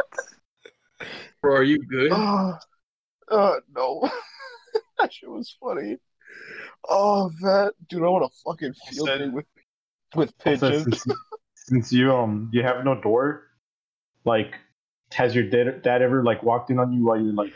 Bro, 1.41 1.55
are 1.55 1.63
you 1.63 1.79
good? 1.85 2.11
Uh, 2.11 2.57
uh, 3.31 3.55
no. 3.75 4.09
that 4.99 5.13
shit 5.13 5.29
was 5.29 5.55
funny. 5.59 5.97
Oh, 6.89 7.29
that 7.41 7.73
dude, 7.89 8.03
I 8.03 8.07
want 8.07 8.31
to 8.31 8.39
fucking 8.45 8.73
field 8.89 9.07
Said- 9.07 9.17
day 9.19 9.29
with 9.29 9.45
with 10.15 10.33
Also, 10.45 10.69
pigeons. 10.69 11.01
since, 11.03 11.17
since 11.55 11.93
you 11.93 12.13
um 12.13 12.49
you 12.53 12.63
have 12.63 12.83
no 12.85 12.99
door, 12.99 13.47
like 14.25 14.55
has 15.11 15.33
your 15.35 15.43
dad, 15.49 15.81
dad 15.83 16.01
ever 16.01 16.23
like 16.23 16.41
walked 16.43 16.69
in 16.71 16.79
on 16.79 16.91
you 16.93 17.05
while 17.05 17.19
you're 17.19 17.33
like 17.33 17.53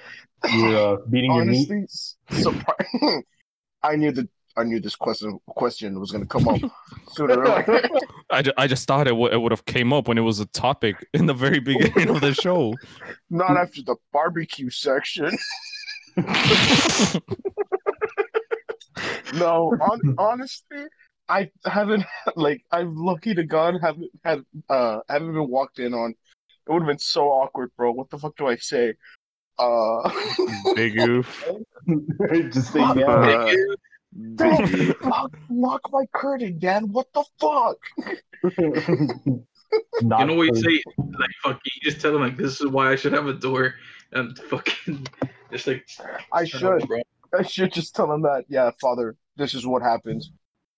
you're 0.54 0.94
uh, 0.94 0.98
beating 1.10 1.34
your 1.34 1.46
meat? 1.46 1.70
Honestly, 1.70 2.14
surpri- 2.32 3.24
I 3.84 3.96
knew 3.96 4.12
that 4.12 4.30
I 4.56 4.64
knew 4.64 4.80
this 4.80 4.96
question 4.96 5.40
question 5.48 6.00
was 6.00 6.12
gonna 6.12 6.26
come 6.26 6.48
up 6.48 6.62
sooner 7.10 7.40
or 7.44 7.48
later. 7.48 7.90
I, 8.38 8.42
ju- 8.44 8.54
I 8.56 8.68
just 8.68 8.88
thought 8.88 9.08
it, 9.08 9.12
w- 9.12 9.32
it 9.32 9.38
would 9.42 9.52
have 9.52 9.66
came 9.66 9.92
up 9.92 10.08
when 10.08 10.18
it 10.20 10.22
was 10.22 10.40
a 10.40 10.46
topic 10.46 10.96
in 11.14 11.26
the 11.26 11.34
very 11.34 11.60
beginning 11.60 12.10
of 12.10 12.22
the 12.22 12.34
show. 12.42 12.76
Not 13.32 13.58
after 13.58 13.82
the 13.82 13.96
barbecue 14.14 14.70
section. 14.70 15.36
No, 19.34 19.74
on, 19.82 20.16
honestly, 20.18 20.86
I 21.28 21.50
haven't 21.66 22.06
like 22.36 22.64
I'm 22.72 22.96
lucky 22.96 23.34
to 23.36 23.44
God 23.44 23.76
haven't 23.82 24.10
had 24.24 24.44
uh 24.70 25.00
haven't 25.10 25.34
been 25.34 25.50
walked 25.50 25.80
in 25.80 25.94
on. 25.94 26.12
It 26.12 26.72
would 26.72 26.82
have 26.84 26.88
been 26.88 27.00
so 27.00 27.30
awkward, 27.30 27.72
bro. 27.76 27.92
What 27.92 28.10
the 28.10 28.18
fuck 28.18 28.36
do 28.38 28.48
I 28.48 28.56
say? 28.58 28.94
Uh, 29.60 30.10
Big 30.76 31.00
oof. 31.00 31.44
Just 32.52 32.72
say 32.74 32.80
yeah. 32.80 32.86
uh, 32.90 32.96
bro, 32.96 33.54
lock, 34.16 35.38
lock 35.50 35.82
my 35.92 36.06
curtain, 36.14 36.60
Dad. 36.60 36.84
What 36.84 37.08
the 37.14 37.24
fuck? 37.40 37.78
Not 40.02 40.22
you 40.22 40.26
know 40.28 40.36
what 40.36 40.48
you 40.48 40.56
say? 40.56 40.84
Like, 40.98 41.30
fuck, 41.44 41.60
you 41.66 41.92
just 41.92 42.02
tell 42.02 42.14
them 42.14 42.22
like, 42.22 42.38
this 42.38 42.62
is 42.62 42.68
why 42.68 42.92
I 42.92 42.96
should 42.96 43.14
have 43.14 43.28
a 43.28 43.34
door, 43.34 43.76
and 44.14 44.38
fucking 44.38 45.08
just 45.52 45.68
like. 45.68 45.88
I 46.32 46.46
shut 46.46 46.64
up, 46.64 46.82
should. 46.82 47.04
I 47.38 47.44
should 47.44 47.74
just 47.74 47.96
tell 47.96 48.12
him 48.12 48.22
that. 48.22 48.46
Yeah, 48.48 48.72
Father, 48.80 49.16
this 49.36 49.54
is 49.54 49.68
what 49.68 49.82
happens. 49.82 50.32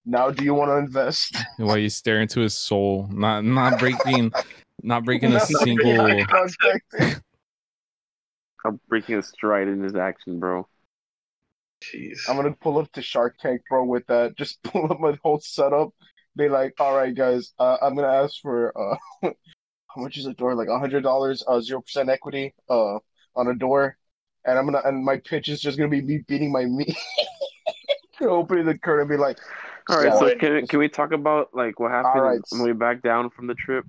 Now, 0.06 0.32
do 0.32 0.44
you 0.44 0.54
want 0.54 0.70
to 0.70 0.78
invest? 0.78 1.38
Why 1.58 1.78
you 1.78 1.90
stare 1.90 2.22
into 2.22 2.40
his 2.40 2.56
soul? 2.56 3.08
Not 3.12 3.44
not 3.44 3.80
breaking, 3.80 4.32
not 4.82 5.06
breaking 5.06 5.34
a 5.34 5.40
single. 5.40 6.26
I'm 8.66 8.80
breaking 8.90 9.16
a 9.16 9.24
stride 9.24 9.68
in 9.68 9.82
his 9.82 9.96
action, 9.96 10.40
bro. 10.40 10.68
Jeez. 11.84 12.18
I'm 12.28 12.36
gonna 12.36 12.52
pull 12.52 12.78
up 12.78 12.92
to 12.94 13.02
Shark 13.02 13.38
Tank, 13.40 13.62
bro, 13.70 13.84
with 13.86 14.06
that. 14.08 14.36
Just 14.38 14.62
pull 14.64 14.92
up 14.92 15.00
my 15.00 15.18
whole 15.24 15.40
setup. 15.40 15.90
Be 16.36 16.50
like, 16.50 16.74
all 16.80 16.96
right, 16.96 17.14
guys, 17.14 17.54
uh, 17.60 17.78
I'm 17.82 17.96
gonna 17.96 18.08
ask 18.08 18.36
for 18.42 18.74
uh, 18.78 18.96
how 19.88 20.02
much 20.02 20.18
is 20.18 20.26
a 20.26 20.34
door? 20.34 20.56
Like 20.56 20.68
a 20.68 20.80
hundred 20.80 21.04
dollars, 21.04 21.44
uh, 21.48 21.60
zero 21.62 21.82
percent 21.82 22.10
equity, 22.10 22.54
uh, 22.70 23.00
on 23.36 23.48
a 23.48 23.56
door, 23.56 23.98
and 24.46 24.58
I'm 24.58 24.66
gonna 24.66 24.82
and 24.86 25.04
my 25.04 25.18
pitch 25.18 25.50
is 25.50 25.60
just 25.62 25.78
gonna 25.78 25.90
be 25.90 26.02
me 26.02 26.24
beating 26.28 26.52
my 26.52 26.66
meat, 26.66 26.96
opening 28.22 28.66
the 28.66 28.78
curtain, 28.78 29.02
and 29.02 29.10
be 29.10 29.18
like, 29.18 29.38
All 29.90 29.98
right, 29.98 30.08
Yeah. 30.08 30.20
so 30.20 30.36
can 30.36 30.68
can 30.68 30.80
we 30.80 30.90
talk 30.90 31.12
about 31.12 31.50
like 31.54 31.80
what 31.80 31.92
happened 31.92 32.24
right. 32.24 32.40
when 32.52 32.64
we 32.64 32.74
back 32.74 33.02
down 33.02 33.30
from 33.30 33.48
the 33.48 33.56
trip? 33.56 33.86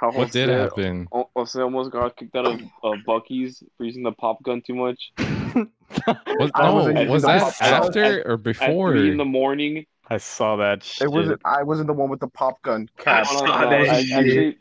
How 0.00 0.10
What 0.12 0.30
did 0.30 0.48
Jose- 0.50 0.62
happen? 0.62 1.08
O- 1.12 1.30
Jose 1.34 1.60
almost 1.60 1.90
got 1.90 2.16
kicked 2.16 2.36
out 2.36 2.46
of, 2.46 2.60
of 2.82 2.94
Buc-ee's 3.08 3.62
for 3.76 3.84
using 3.84 4.02
the 4.02 4.12
pop 4.12 4.42
gun 4.42 4.60
too 4.66 4.74
much. 4.74 5.12
Was, 5.18 6.50
I 6.54 6.66
no, 6.68 6.74
wasn't 6.74 7.08
was 7.10 7.22
that 7.22 7.40
pop 7.40 7.58
gun. 7.60 7.72
after 7.84 8.22
or 8.28 8.34
At 8.34 8.42
before? 8.42 8.92
three 8.92 9.10
in 9.10 9.16
the 9.16 9.24
morning. 9.24 9.86
I 10.10 10.18
saw 10.18 10.56
that. 10.56 10.82
Shit. 10.82 11.06
it 11.06 11.10
wasn't. 11.10 11.40
I 11.44 11.62
wasn't 11.62 11.86
the 11.86 11.92
one 11.94 12.10
with 12.10 12.20
the 12.20 12.28
pop 12.28 12.60
gun. 12.62 12.88
I 13.06 13.22
saw 13.22 13.70
that 13.70 13.72
I- 13.72 14.02
shit. 14.02 14.12
actually, 14.12 14.58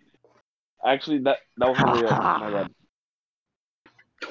actually, 0.85 1.19
that 1.19 1.37
that 1.57 1.67
was 1.69 1.77
really 1.79 2.03
my 2.03 2.49
bad. 2.51 2.71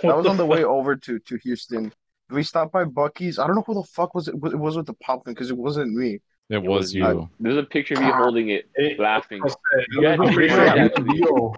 That 0.03 0.17
was 0.17 0.27
on 0.27 0.37
the 0.39 0.47
way 0.47 0.65
over 0.65 0.97
to 0.97 1.19
to 1.19 1.37
Houston. 1.43 1.93
We 2.31 2.43
stopped 2.43 2.73
by 2.73 2.85
Buc-ee's. 2.85 3.39
I 3.39 3.47
don't 3.47 3.57
know 3.57 3.65
who 3.67 3.75
the 3.75 3.83
fuck 3.85 4.15
was 4.15 4.29
it. 4.29 4.35
It 4.37 4.59
was 4.59 4.77
with 4.77 4.87
the 4.87 4.95
pop 4.95 5.25
gun 5.25 5.35
because 5.35 5.51
it 5.51 5.57
wasn't 5.59 5.93
me. 5.93 6.21
It 6.51 6.63
was 6.63 6.95
you. 6.95 7.07
you. 7.07 7.31
There's 7.41 7.57
a 7.57 7.63
picture 7.63 7.95
of 7.95 8.01
you 8.03 8.13
ah. 8.13 8.19
holding 8.23 8.51
it, 8.51 8.69
It- 8.75 8.99
laughing. 9.01 9.41
There 9.41 9.47
was 9.47 9.57
a 9.73 9.79
video 9.89 10.03
Yeah, 10.03 10.15
of 10.15 10.91
actually. 10.91 11.19
Leo. 11.21 11.55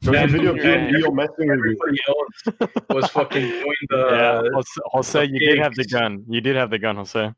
There 0.00 0.12
was 0.12 0.22
a 0.22 0.26
video 0.26 0.50
of 0.50 0.56
you 0.56 1.06
and 1.06 1.16
messing 1.16 1.48
with 1.48 1.60
you. 2.08 2.66
Was 2.90 3.08
fucking 3.10 3.42
doing 3.42 3.74
the. 3.90 3.96
yeah, 4.10 4.42
Jose, 4.52 4.80
Jose 4.86 5.24
you 5.26 5.38
did 5.38 5.58
have 5.58 5.74
the 5.74 5.84
gun. 5.84 6.24
You 6.28 6.40
did 6.40 6.56
have 6.56 6.70
the 6.70 6.78
gun, 6.78 6.96
Jose. 6.96 7.32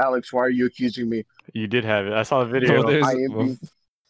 Alex, 0.00 0.32
why 0.32 0.42
are 0.42 0.48
you 0.50 0.66
accusing 0.66 1.08
me? 1.08 1.24
You 1.52 1.66
did 1.66 1.84
have 1.84 2.06
it. 2.06 2.12
I 2.12 2.22
saw 2.22 2.44
the 2.44 2.46
No, 2.46 2.60
video. 2.60 2.82
there's 2.86 3.04
I 3.04 3.12
am 3.12 3.32
being- 3.32 3.58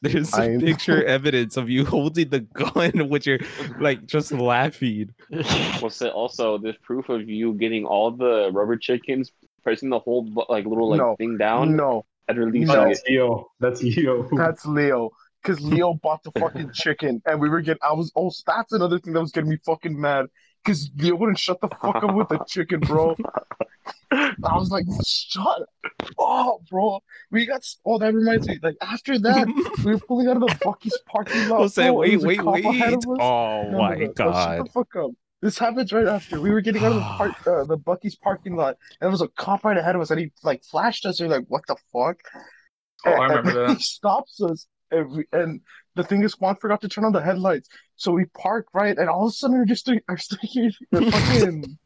there's 0.03 0.33
I 0.35 0.45
a 0.45 0.51
am- 0.55 0.61
picture 0.61 1.03
evidence 1.17 1.57
of 1.57 1.69
you 1.69 1.85
holding 1.85 2.29
the 2.29 2.41
gun, 2.41 3.09
which 3.09 3.27
you're 3.27 3.41
like 3.81 4.07
just 4.07 4.31
laughing. 4.31 5.13
Well, 5.81 5.91
so 5.91 6.11
also 6.11 6.59
there's 6.59 6.77
proof 6.77 7.09
of 7.09 7.29
you 7.29 7.55
getting 7.55 7.85
all 7.85 8.11
the 8.13 8.51
rubber 8.53 8.77
chickens, 8.77 9.33
pressing 9.63 9.91
the 9.91 9.99
whole 9.99 10.23
bu- 10.23 10.45
like 10.49 10.65
little 10.67 10.91
like 10.91 10.99
No. 10.99 11.17
thing 11.17 11.37
down 11.39 11.77
No, 11.77 12.05
and 12.29 12.39
releasing 12.39 12.69
No. 12.69 12.85
That's 12.89 13.03
Leo. 13.09 13.51
That's 13.61 13.83
Leo. 13.83 14.29
that's 14.37 14.67
Leo. 14.67 15.11
Because 15.43 15.61
Leo 15.61 15.95
bought 15.95 16.23
the 16.25 16.33
fucking 16.33 16.73
chicken, 16.75 17.23
and 17.25 17.41
we 17.41 17.49
were 17.49 17.61
getting. 17.61 17.79
I 17.83 17.93
was. 17.93 18.11
Oh, 18.17 18.31
that's 18.47 18.73
another 18.73 18.99
thing 18.99 19.13
that 19.15 19.21
was 19.21 19.31
getting 19.31 19.49
me 19.51 19.59
fucking 19.65 19.99
mad. 19.99 20.27
Because 20.65 20.91
Leo 20.97 21.15
wouldn't 21.15 21.39
shut 21.39 21.61
the 21.61 21.69
fuck 21.69 22.03
up 22.03 22.15
with 22.15 22.29
the 22.29 22.41
chicken, 22.49 22.81
bro. 22.81 23.15
I 24.11 24.33
was 24.57 24.71
like, 24.71 24.85
shut 25.07 25.63
up, 26.19 26.61
bro. 26.69 27.01
We 27.31 27.47
got. 27.47 27.65
Oh, 27.87 27.99
that 27.99 28.13
reminds 28.15 28.49
me. 28.49 28.59
Like 28.63 28.77
after 28.83 29.19
that, 29.21 29.47
we 29.85 29.93
were 29.93 29.99
pulling 30.01 30.29
out 30.29 30.37
of 30.37 30.43
the 30.43 30.55
Buc-ee's 30.65 30.99
parking 31.07 31.49
lot. 31.49 31.61
I'll 31.61 31.69
say, 31.69 31.89
bro, 31.89 31.99
wait, 31.99 32.21
wait, 32.21 32.41
a 32.41 32.43
cop 32.43 32.57
ahead 32.57 32.99
wait. 33.07 33.21
Oh 33.21 33.63
No, 33.63 33.71
no, 33.71 33.79
my 33.79 33.95
no, 33.95 33.95
oh, 33.95 33.99
no, 34.01 34.07
Shut 34.07 34.17
god. 34.17 34.67
the 34.67 34.71
fuck 34.71 34.97
up. 34.97 35.11
This 35.41 35.59
happens 35.59 35.93
right 35.93 36.07
after 36.07 36.41
we 36.41 36.51
were 36.51 36.61
getting 36.61 36.85
out 36.85 36.93
of 36.93 36.97
the 36.97 37.01
park, 37.17 37.47
uh, 37.47 37.65
the 37.65 37.79
Buc-ee's 37.79 38.17
parking 38.17 38.57
lot, 38.57 38.77
and 39.01 39.07
there 39.07 39.11
was 39.11 39.23
a 39.23 39.29
cop 39.29 39.65
right 39.65 39.77
ahead 39.77 39.95
of 39.95 40.01
us, 40.01 40.11
and 40.11 40.19
he 40.21 40.33
like 40.43 40.65
flashed 40.65 41.07
us. 41.07 41.21
And 41.21 41.29
we're 41.31 41.37
like, 41.39 41.47
"What 41.49 41.63
the 41.69 41.77
fuck?" 41.93 42.17
Oh, 43.07 43.13
I 43.13 43.27
remember 43.27 43.51
and 43.65 43.71
that. 43.71 43.77
He 43.77 43.83
stops 43.83 44.43
us, 44.43 44.67
and, 44.91 45.11
we, 45.11 45.25
and 45.33 45.61
the 45.95 46.03
thing 46.03 46.23
is, 46.25 46.39
Juan 46.41 46.57
forgot 46.57 46.81
to 46.81 46.89
turn 46.89 47.05
on 47.05 47.13
the 47.13 47.23
headlights, 47.23 47.69
so 47.97 48.11
we 48.13 48.25
park 48.37 48.67
right, 48.75 48.97
and 48.99 49.09
all 49.09 49.27
of 49.27 49.31
a 49.31 49.33
sudden 49.33 49.57
we're 49.59 49.65
just 49.65 49.87
doing, 49.87 50.01
are 50.09 50.19
still 50.19 50.39
we're 50.91 51.11
fucking, 51.11 51.79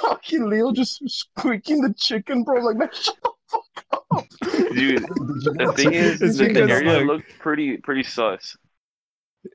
fucking 0.00 0.48
Leo 0.48 0.72
just 0.72 1.02
squeaking 1.10 1.80
the 1.82 1.92
chicken, 1.94 2.44
bro. 2.44 2.60
Like, 2.62 2.76
man, 2.76 2.88
shut 2.92 3.16
the 3.22 3.30
fuck 3.48 3.84
up, 4.12 4.26
Dude, 4.74 5.02
the 5.08 5.72
thing 5.76 5.92
is, 5.94 6.22
It's 6.22 6.38
the 6.38 6.46
because, 6.48 6.70
area 6.70 6.98
like- 6.98 7.06
looked 7.06 7.38
pretty 7.40 7.76
pretty 7.78 8.04
sus. 8.04 8.56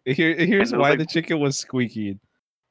Here, 0.06 0.36
here's 0.36 0.40
And 0.40 0.54
it 0.54 0.60
was 0.60 0.74
why 0.74 0.90
like- 0.92 1.00
the 1.00 1.06
chicken 1.06 1.40
was 1.40 1.58
squeaking. 1.58 2.20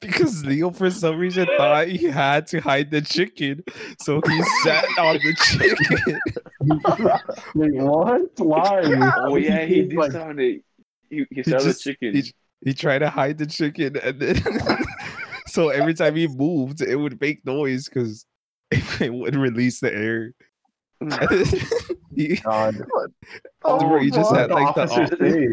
Because 0.02 0.44
Leo, 0.44 0.70
for 0.70 0.90
some 0.90 1.16
reason, 1.18 1.46
thought 1.56 1.88
he 1.88 2.04
had 2.06 2.46
to 2.48 2.60
hide 2.60 2.90
the 2.90 3.00
chicken, 3.00 3.62
so 4.00 4.20
he 4.26 4.42
sat 4.62 4.84
on 4.98 5.14
the 5.14 5.34
chicken. 5.40 6.20
Wait, 7.54 7.72
what? 7.82 8.22
Why? 8.38 8.82
Oh 9.18 9.36
yeah, 9.36 9.64
he 9.64 9.82
did 9.82 9.94
Like, 9.94 10.12
sound 10.12 10.40
it. 10.40 10.62
He 11.08 11.24
he 11.30 11.42
saw 11.42 11.58
the 11.58 11.72
chicken. 11.74 12.14
he- 12.14 12.32
He 12.64 12.74
tried 12.74 13.00
to 13.00 13.10
hide 13.10 13.38
the 13.38 13.46
chicken, 13.46 13.96
and 13.96 14.20
then 14.20 14.40
so 15.48 15.70
every 15.70 15.94
time 15.94 16.14
he 16.16 16.28
moved, 16.28 16.80
it 16.80 16.96
would 16.96 17.20
make 17.20 17.44
noise 17.44 17.88
because 17.88 18.24
it 19.00 19.12
would 19.12 19.34
release 19.36 19.80
the 19.80 19.92
air. 19.92 20.32
And 21.00 21.12
he, 22.14 22.36
God. 22.36 22.76
Oh, 23.64 23.98
he 23.98 24.10
just 24.10 24.30
bro. 24.30 24.38
had 24.38 24.50
like 24.50 24.74
the 24.76 24.82
officers 24.82 25.18
say? 25.18 25.48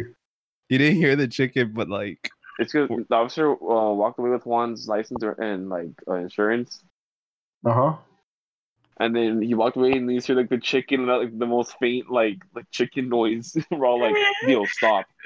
he 0.69 0.77
didn't 0.77 0.97
hear 0.97 1.15
the 1.15 1.27
chicken, 1.27 1.73
but 1.73 1.89
like 1.89 2.29
It's 2.59 2.73
because 2.73 2.89
the 3.09 3.15
officer 3.15 3.51
uh, 3.51 3.93
walked 3.93 4.19
away 4.19 4.31
with 4.31 4.43
Juan's 4.45 4.87
license 4.87 5.23
or, 5.23 5.31
and 5.33 5.69
like 5.69 5.91
uh, 6.07 6.15
insurance, 6.15 6.83
Uh-huh. 7.65 7.97
and 8.99 9.15
then 9.15 9.41
he 9.41 9.53
walked 9.55 9.77
away 9.77 9.93
and 9.93 10.11
you 10.11 10.21
hear 10.21 10.35
like 10.35 10.49
the 10.49 10.59
chicken, 10.59 11.07
like 11.07 11.37
the 11.37 11.47
most 11.47 11.75
faint 11.79 12.11
like 12.11 12.39
like 12.55 12.65
chicken 12.71 13.09
noise. 13.09 13.55
We're 13.71 13.85
all 13.87 13.99
like, 14.01 14.15
"Leo, 14.45 14.65
stop!" 14.65 15.05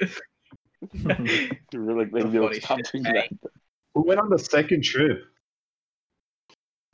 We're 1.72 1.98
like, 1.98 2.12
like 2.12 2.30
The 2.32 2.60
stop 2.62 2.80
doing 2.92 3.04
that." 3.04 3.28
Who 3.94 4.02
went 4.06 4.20
on 4.20 4.30
the 4.30 4.38
second 4.38 4.84
trip? 4.84 5.24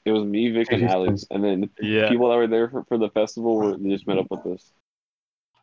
It 0.07 0.13
was 0.13 0.25
me, 0.25 0.51
Vic, 0.51 0.73
and 0.73 0.85
Alex, 0.85 1.27
and 1.31 1.45
then 1.45 1.71
yeah. 1.81 2.09
people 2.09 2.31
that 2.31 2.37
were 2.37 2.47
there 2.49 2.71
for, 2.71 2.85
for 2.85 2.99
the 2.99 3.11
festival 3.11 3.57
were 3.57 3.77
they 3.77 3.91
just 3.91 4.07
met 4.07 4.19
up 4.19 4.29
with 4.31 4.47
us. 4.47 4.73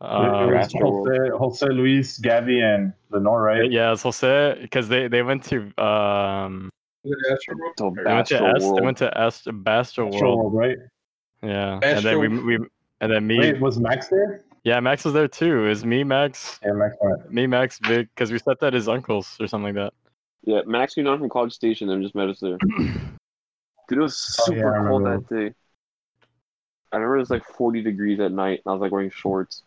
It 0.02 0.06
was 0.06 0.68
Astroworld. 0.74 1.08
Jose, 1.08 1.38
Jose 1.38 1.66
Luis, 1.68 2.18
Gabby, 2.20 2.62
and 2.62 2.94
Lenore, 3.10 3.42
right? 3.42 3.72
yeah, 3.72 3.92
it's 3.94 4.04
Jose 4.04 4.58
because 4.62 4.88
they 4.90 5.08
they 5.08 5.24
went 5.24 5.44
to 5.46 5.58
um 5.84 6.70
So 7.04 7.10
they 8.04 8.14
went 8.14 8.28
to 8.28 8.36
Astro 8.36 8.54
they 8.54 8.66
World. 8.66 8.84
went 8.84 8.98
to 9.00 9.08
Est- 9.22 9.64
Bastro 9.64 10.08
Astro 10.08 10.36
World. 10.36 10.54
World, 10.54 10.54
right? 10.54 10.78
Yeah, 11.44 11.80
and 11.82 12.06
then 12.06 12.20
we 12.20 12.28
we 12.28 12.68
and 13.02 13.12
then 13.12 13.26
me. 13.28 13.38
Wait, 13.40 13.60
was 13.62 13.80
Max 13.80 14.08
there? 14.10 14.44
Yeah, 14.64 14.80
Max 14.82 15.06
was 15.06 15.14
there 15.14 15.28
too. 15.28 15.66
It 15.66 15.70
was 15.70 15.86
me, 15.86 16.04
Max, 16.04 16.60
Yeah, 16.64 16.74
Max 16.74 16.96
went. 17.00 17.32
me, 17.32 17.48
Max, 17.48 17.80
Vic, 17.80 18.10
because 18.14 18.32
we 18.32 18.40
slept 18.40 18.62
at 18.64 18.74
his 18.74 18.90
uncle's 18.90 19.38
or 19.40 19.48
something 19.48 19.74
like 19.74 19.76
that. 19.76 19.94
Yeah, 20.44 20.62
Max 20.66 20.94
came 20.94 21.06
down 21.06 21.20
from 21.20 21.30
College 21.30 21.54
Station 21.54 21.90
and 21.90 22.04
just 22.04 22.16
met 22.16 22.28
us 22.28 22.40
there. 22.42 22.58
Dude, 23.88 24.00
it 24.00 24.02
was 24.02 24.36
Oh, 24.42 24.52
yeah, 24.52 24.58
super 24.60 24.86
cold 24.90 25.06
that 25.06 25.30
day. 25.30 25.54
I 26.92 26.98
remember 26.98 27.16
it 27.18 27.20
was 27.20 27.30
like 27.30 27.46
40 27.46 27.82
degrees 27.82 28.20
at 28.20 28.32
night, 28.32 28.62
and 28.66 28.72
I 28.72 28.74
was 28.74 28.82
like 28.82 28.92
wearing 28.92 29.10
shorts. 29.10 29.64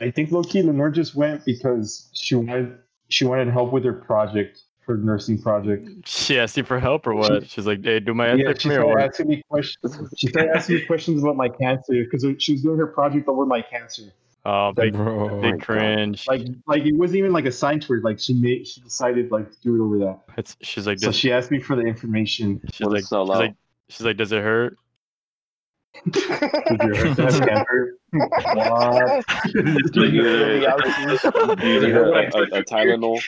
I 0.00 0.10
think 0.10 0.30
Loki 0.30 0.62
Lenore 0.62 0.90
just 0.90 1.14
went 1.14 1.44
because 1.44 2.10
she 2.12 2.34
wanted 2.34 2.78
she 3.08 3.24
wanted 3.24 3.48
help 3.48 3.72
with 3.72 3.84
her 3.84 3.92
project, 3.92 4.60
her 4.80 4.96
nursing 4.96 5.40
project. 5.40 5.88
She 6.06 6.38
asked 6.38 6.56
you 6.56 6.64
for 6.64 6.78
help 6.78 7.06
or 7.06 7.14
what? 7.14 7.48
She's 7.48 7.66
like, 7.66 7.84
hey, 7.84 8.00
do 8.00 8.14
my 8.14 8.34
Yeah, 8.34 8.52
she 8.56 8.68
for 8.68 8.68
me 8.68 8.76
or 8.76 8.92
started 8.92 9.04
asking 9.04 9.28
me 9.28 9.42
questions. 9.48 10.12
She 10.16 10.26
started 10.28 10.50
asking 10.54 10.76
me 10.76 10.84
questions 10.86 11.22
about 11.22 11.36
my 11.36 11.48
cancer 11.48 12.04
because 12.04 12.24
she 12.42 12.52
was 12.52 12.62
doing 12.62 12.78
her 12.78 12.86
project 12.88 13.28
over 13.28 13.46
my 13.46 13.62
cancer. 13.62 14.12
Oh, 14.44 14.72
big, 14.72 14.92
Bro. 14.92 15.30
Oh 15.30 15.40
big 15.40 15.60
cringe. 15.60 16.24
Like, 16.28 16.46
like 16.68 16.84
it 16.84 16.94
wasn't 16.94 17.18
even 17.18 17.32
like 17.32 17.46
a 17.46 17.52
science 17.52 17.88
word. 17.88 18.04
Like 18.04 18.20
she 18.20 18.32
made, 18.34 18.66
she 18.66 18.80
decided 18.80 19.32
like 19.32 19.50
to 19.50 19.60
do 19.60 19.74
it 19.74 19.84
over 19.84 19.98
that. 19.98 20.20
It's, 20.38 20.56
she's 20.62 20.86
like, 20.86 21.00
So 21.00 21.10
she 21.10 21.32
asked 21.32 21.50
me 21.50 21.58
for 21.58 21.74
the 21.74 21.82
information. 21.82 22.60
she's 22.72 22.86
What 22.86 22.92
a 22.92 22.94
like, 22.94 23.00
she's 23.00 23.08
sellout. 23.08 23.28
like, 23.28 23.54
she's 23.88 24.06
like, 24.06 24.16
does 24.16 24.30
it 24.30 24.42
hurt? 24.42 24.78
Did 26.10 26.82
you 26.82 26.94
have 26.94 27.16
cancer? 27.16 27.98
What? 28.12 29.24
Do 29.52 30.04
you 30.06 30.22
feel 30.22 30.60
the 30.60 30.66
ouchies? 30.66 31.60
Do 31.60 31.66
you 31.66 31.80
need 31.80 31.90
a, 31.90 32.04
a, 32.04 32.12
a, 32.12 32.60
a 32.60 32.64
Tylenol? 32.64 33.22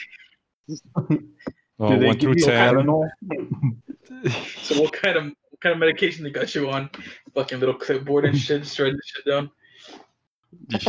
Oh, 1.79 1.89
Did 1.89 2.01
they 2.01 2.07
one 2.07 2.17
give 2.17 2.31
through 2.31 2.35
you 2.37 2.43
a 2.43 2.47
ten. 2.47 2.75
Tylenol? 2.75 3.09
So 4.63 4.81
what 4.81 4.93
kind 4.93 5.17
of 5.17 5.25
what 5.25 5.61
kind 5.61 5.73
of 5.73 5.79
medication 5.79 6.23
they 6.23 6.31
got 6.31 6.53
you 6.55 6.69
on? 6.69 6.89
Fucking 7.35 7.59
little 7.59 7.75
clipboard 7.75 8.25
and 8.25 8.37
shit, 8.37 8.63
just 8.63 8.79
writing 8.79 8.99
shit 9.05 9.25
down. 9.25 9.51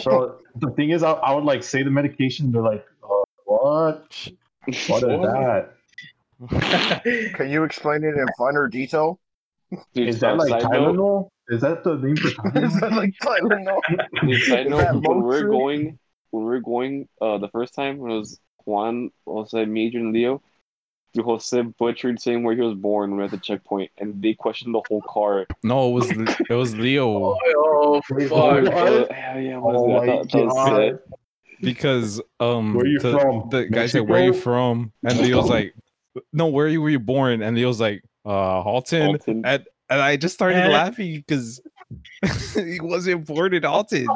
Bro, 0.04 0.38
the 0.56 0.70
thing 0.70 0.90
is, 0.90 1.02
I, 1.02 1.12
I 1.12 1.34
would 1.34 1.44
like 1.44 1.62
say 1.62 1.82
the 1.82 1.90
medication. 1.90 2.50
They're 2.50 2.62
like, 2.62 2.86
uh, 3.02 3.24
what? 3.44 4.28
What 4.86 5.02
is 5.02 5.02
that? 5.02 5.70
Can 7.34 7.50
you 7.50 7.64
explain 7.64 8.02
it 8.04 8.14
in 8.16 8.26
finer 8.38 8.68
detail? 8.68 9.20
Dude, 9.94 10.08
Is 10.08 10.20
that 10.20 10.36
like 10.36 10.48
side 10.48 10.70
note, 10.70 10.96
Tylenol? 10.96 11.28
Is 11.50 11.60
that 11.62 11.84
the 11.84 11.96
name 11.96 12.16
for 12.16 12.28
Is 12.64 12.80
that 12.80 12.92
like 12.92 13.14
Tylenol? 13.22 13.80
dude, 14.22 14.42
side 14.42 14.66
Is 14.66 14.70
note, 14.70 14.78
that 14.78 14.94
when 14.94 15.22
we're 15.22 15.48
going, 15.48 15.98
when 16.30 16.44
we're 16.44 16.60
going, 16.60 17.08
uh, 17.20 17.38
the 17.38 17.48
first 17.48 17.74
time 17.74 17.98
when 17.98 18.12
it 18.12 18.18
was 18.18 18.38
Juan, 18.64 19.10
Jose, 19.26 19.64
Major, 19.64 19.98
and 19.98 20.12
Leo, 20.12 20.42
dude, 21.12 21.24
Jose 21.24 21.60
butchered 21.78 22.20
saying 22.20 22.44
where 22.44 22.54
he 22.54 22.60
was 22.60 22.74
born 22.74 23.10
when 23.10 23.16
we 23.16 23.22
were 23.22 23.24
at 23.24 23.30
the 23.32 23.38
checkpoint, 23.38 23.90
and 23.98 24.22
they 24.22 24.34
questioned 24.34 24.74
the 24.74 24.82
whole 24.88 25.02
car. 25.02 25.46
No, 25.64 25.88
it 25.88 25.92
was 25.92 26.10
it 26.48 26.54
was 26.54 26.76
Leo 26.76 27.36
Oh 27.56 28.00
Wait, 28.10 28.28
fuck! 28.28 28.38
what? 28.38 28.66
Uh, 28.66 29.06
yeah, 29.10 29.38
yeah, 29.38 29.60
Oh 29.62 30.06
that? 30.06 30.30
That 30.30 30.44
was 30.46 31.00
because 31.60 32.20
um 32.38 32.74
Where 32.74 32.86
you 32.86 32.98
the, 33.00 33.18
from? 33.18 33.48
the 33.50 33.66
guy 33.66 33.86
said 33.86 34.08
where 34.08 34.24
you 34.24 34.32
from 34.32 34.92
and 35.04 35.18
Leo's 35.18 35.48
like 35.48 35.74
no 36.32 36.46
where 36.46 36.68
you 36.68 36.80
were 36.80 36.90
you 36.90 36.98
born 36.98 37.42
and 37.42 37.56
Leo's 37.56 37.80
like 37.80 38.02
uh 38.24 38.62
Halton 38.62 39.08
Alton. 39.08 39.42
and 39.44 39.64
and 39.90 40.00
I 40.00 40.16
just 40.16 40.34
started 40.34 40.56
Eh. 40.58 40.68
laughing 40.68 41.14
because 41.26 41.60
he 42.54 42.78
wasn't 42.80 43.26
born 43.26 43.52
in 43.54 43.64
Alton. 43.64 44.06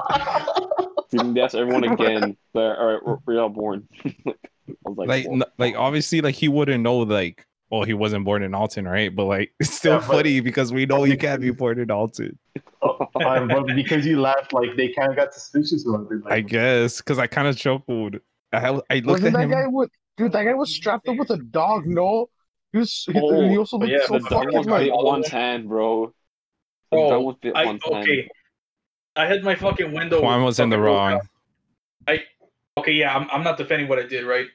Dude, 1.11 1.35
they 1.35 1.41
asked 1.41 1.55
everyone 1.55 1.85
again. 1.85 2.37
But, 2.53 2.79
all 2.79 2.87
right, 2.93 3.07
where, 3.07 3.17
where 3.25 3.37
y'all 3.37 3.49
born? 3.49 3.87
I 4.07 4.33
was 4.85 4.97
like, 4.97 5.09
like 5.09 5.27
n- 5.27 5.43
like 5.59 5.77
obviously 5.77 6.21
like 6.23 6.35
he 6.35 6.49
wouldn't 6.49 6.83
know 6.83 6.99
like 6.99 7.47
well 7.71 7.83
he 7.83 7.93
wasn't 7.93 8.25
born 8.25 8.43
in 8.43 8.55
Alton 8.55 8.87
right 8.89 9.15
but 9.15 9.25
like 9.25 9.53
it's 9.61 9.75
still 9.75 9.95
Yeah, 9.95 9.99
but- 9.99 10.07
funny 10.17 10.41
because 10.41 10.73
we 10.73 10.87
know 10.87 11.05
you 11.05 11.19
can't 11.19 11.41
be 11.41 11.51
born 11.51 11.79
in 11.79 11.91
Alton 11.91 12.39
Um, 12.83 13.49
but 13.49 13.67
because 13.75 14.07
you 14.07 14.21
laughed, 14.21 14.53
like 14.55 14.75
they 14.77 14.89
kind 14.93 15.11
of 15.11 15.17
got 15.17 15.35
suspicious 15.35 15.87
about 15.87 16.11
it. 16.11 16.25
Like, 16.25 16.33
I 16.33 16.41
guess 16.41 16.99
because 16.99 17.19
I 17.19 17.27
kind 17.27 17.47
of 17.49 17.57
chuckled 17.57 18.17
I 18.53 18.59
I 18.59 18.71
looked 18.71 19.07
Wasn't 19.07 19.27
at 19.29 19.33
that 19.35 19.43
him 19.45 19.51
guy 19.51 19.67
with 19.67 19.91
dude? 20.17 20.33
That 20.33 20.45
guy 20.45 20.55
was 20.55 20.75
strapped 20.75 21.09
up 21.09 21.17
with 21.17 21.31
a 21.31 21.39
dog. 21.39 21.87
No, 21.87 22.29
he 22.75 22.79
was. 22.81 23.09
Oh, 23.15 23.49
he 23.49 23.57
also 23.57 23.79
but 23.79 23.89
looked 23.89 24.01
yeah, 24.03 24.07
so 24.07 24.15
the 24.15 24.29
dog 24.29 24.45
fucking 24.45 24.59
was 24.59 24.67
like. 24.67 24.85
bit 24.87 24.93
one's 24.95 25.29
hand, 25.29 25.69
bro. 25.69 26.13
The 26.91 26.99
Oh, 26.99 27.21
was 27.21 27.37
bit 27.41 27.55
I 27.55 27.67
one's 27.67 27.83
hand. 27.85 27.97
okay. 28.03 28.29
I 29.17 29.27
had 29.27 29.45
my 29.45 29.55
fucking 29.55 29.93
window. 29.93 30.21
Juan 30.21 30.43
was 30.43 30.59
in 30.59 30.71
the 30.71 30.79
wrong 30.79 31.21
I 32.09 32.25
Okay, 32.77 32.93
yeah, 32.93 33.17
I'm, 33.17 33.29
I'm 33.31 33.45
not 33.45 33.57
defending 33.57 33.89
what 33.89 34.01
I 34.01 34.03
did, 34.07 34.27
right? 34.27 34.49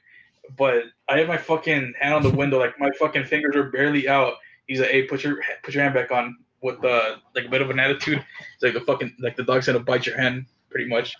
But 0.57 0.83
I 1.07 1.17
had 1.17 1.27
my 1.29 1.37
fucking 1.37 1.93
hand 1.99 2.13
on 2.13 2.23
the 2.23 2.29
window, 2.29 2.59
like 2.59 2.77
my 2.77 2.91
fucking 2.99 3.23
fingers 3.25 3.55
are 3.55 3.69
barely 3.71 4.09
out. 4.09 4.33
He's 4.67 4.81
like, 4.81 4.89
"Hey, 4.89 5.03
put 5.03 5.23
your 5.23 5.37
put 5.63 5.73
your 5.73 5.83
hand 5.83 5.95
back 5.95 6.11
on." 6.11 6.35
With 6.61 6.83
uh, 6.83 7.15
like 7.33 7.45
a 7.45 7.49
bit 7.49 7.61
of 7.61 7.69
an 7.69 7.79
attitude. 7.79 8.17
It's 8.55 8.63
like 8.63 8.73
the 8.73 8.81
fucking 8.81 9.15
like 9.19 9.37
the 9.37 9.43
dog's 9.43 9.67
gonna 9.67 9.79
bite 9.79 10.05
your 10.05 10.17
hand, 10.17 10.45
pretty 10.69 10.89
much. 10.89 11.15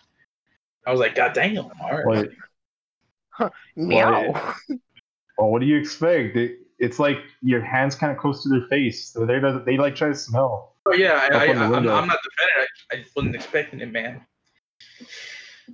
I 0.86 0.92
was 0.92 1.00
like, 1.00 1.16
God 1.16 1.34
damn, 1.34 1.58
all 1.58 2.04
right. 2.04 2.28
Like, 3.40 3.52
Meow. 3.76 4.34
well, 5.38 5.50
what 5.50 5.62
do 5.62 5.68
you 5.68 5.78
expect? 5.78 6.36
It, 6.36 6.60
it's 6.80 7.00
like 7.00 7.18
your 7.42 7.62
hands 7.62 7.96
kind 7.96 8.12
of 8.12 8.18
close 8.18 8.44
to 8.44 8.50
their 8.50 8.68
face, 8.70 9.10
so 9.10 9.26
they 9.26 9.40
they 9.66 9.78
like 9.78 9.96
try 9.96 10.08
to 10.10 10.16
smell. 10.16 10.76
Oh 10.86 10.94
yeah, 10.94 11.28
I, 11.32 11.36
I, 11.36 11.48
Up 11.48 11.50
on 11.50 11.84
the 11.84 11.92
I, 11.92 11.98
I'm. 11.98 12.04
I'm 12.04 12.08
not 12.08 12.20
defending. 12.24 12.64
it. 12.64 12.70
I, 12.92 12.96
I 12.98 13.06
wasn't 13.16 13.36
expecting 13.36 13.80
it, 13.82 13.92
man. 13.92 14.22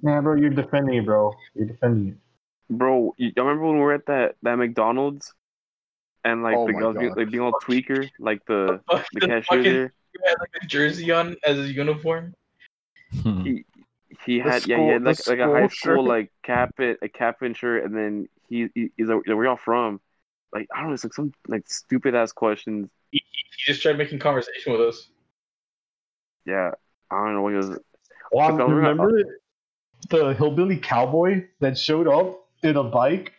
Nah, 0.02 0.22
bro, 0.22 0.36
you're 0.36 0.50
defending 0.50 0.96
it, 0.98 1.06
bro. 1.06 1.34
You're 1.54 1.68
defending 1.68 2.10
it. 2.14 2.18
Bro, 2.70 3.14
you 3.18 3.32
y'all 3.36 3.46
remember 3.46 3.68
when 3.68 3.76
we 3.76 3.82
were 3.82 3.94
at 3.94 4.06
that, 4.08 4.36
that 4.42 4.56
McDonald's? 4.56 5.34
And 6.24 6.42
like 6.42 6.56
Oh 6.58 6.66
the 6.66 6.74
my 6.74 6.80
girls 6.80 6.98
being, 6.98 7.10
God. 7.10 7.18
like 7.20 7.30
being 7.30 7.44
all 7.44 7.54
tweaker, 7.62 8.10
like 8.20 8.42
the 8.48 8.82
Fuck, 8.92 9.06
the 9.14 9.20
the 9.22 9.28
cashier 9.28 9.44
fucking- 9.44 9.64
there. 9.64 9.94
He 10.14 10.20
had 10.30 10.36
like 10.40 10.50
a 10.62 10.66
jersey 10.66 11.12
on 11.12 11.36
as 11.46 11.58
his 11.58 11.72
uniform. 11.74 12.34
Hmm. 13.22 13.42
He 13.44 13.66
he 14.26 14.42
The 14.42 14.50
had 14.50 14.66
yeah 14.68 14.78
he 14.80 14.88
had 14.88 15.04
like 15.04 15.28
like 15.28 15.40
a 15.40 15.46
high 15.46 15.68
school 15.68 15.70
school 15.70 15.96
shirt. 15.98 16.04
like 16.04 16.32
cap 16.42 16.72
it 16.80 16.98
a 17.02 17.10
cap 17.10 17.42
and 17.42 17.56
shirt 17.56 17.84
and 17.84 17.96
then 17.96 18.28
he, 18.50 18.68
he 18.74 18.90
he's 18.98 19.08
like 19.08 19.28
where 19.28 19.46
y'all 19.46 19.58
from? 19.58 20.00
Like 20.56 20.68
I 20.74 20.80
don't 20.80 20.88
know, 20.88 20.94
it's 20.94 21.04
like 21.04 21.14
some 21.14 21.34
like 21.50 21.64
stupid 21.68 22.16
ass 22.16 22.32
questions. 22.32 22.90
He, 23.12 23.22
he, 23.30 23.44
he 23.58 23.72
just 23.74 23.82
tried 23.84 23.98
making 23.98 24.20
conversation 24.20 24.72
with 24.72 24.82
us. 24.82 25.10
Yeah, 26.46 26.72
I 27.12 27.16
don't 27.26 27.34
know 27.34 27.42
what 27.42 27.52
he 27.52 27.58
was. 27.58 27.70
Wow, 28.32 28.52
Look, 28.52 28.62
I'll- 28.62 28.68
remember 28.70 29.22
the 30.10 30.34
hillbilly 30.34 30.78
cowboy 30.78 31.46
that 31.60 31.78
showed 31.78 32.08
up 32.08 32.48
in 32.64 32.78
a 32.78 32.84
bike 32.84 33.34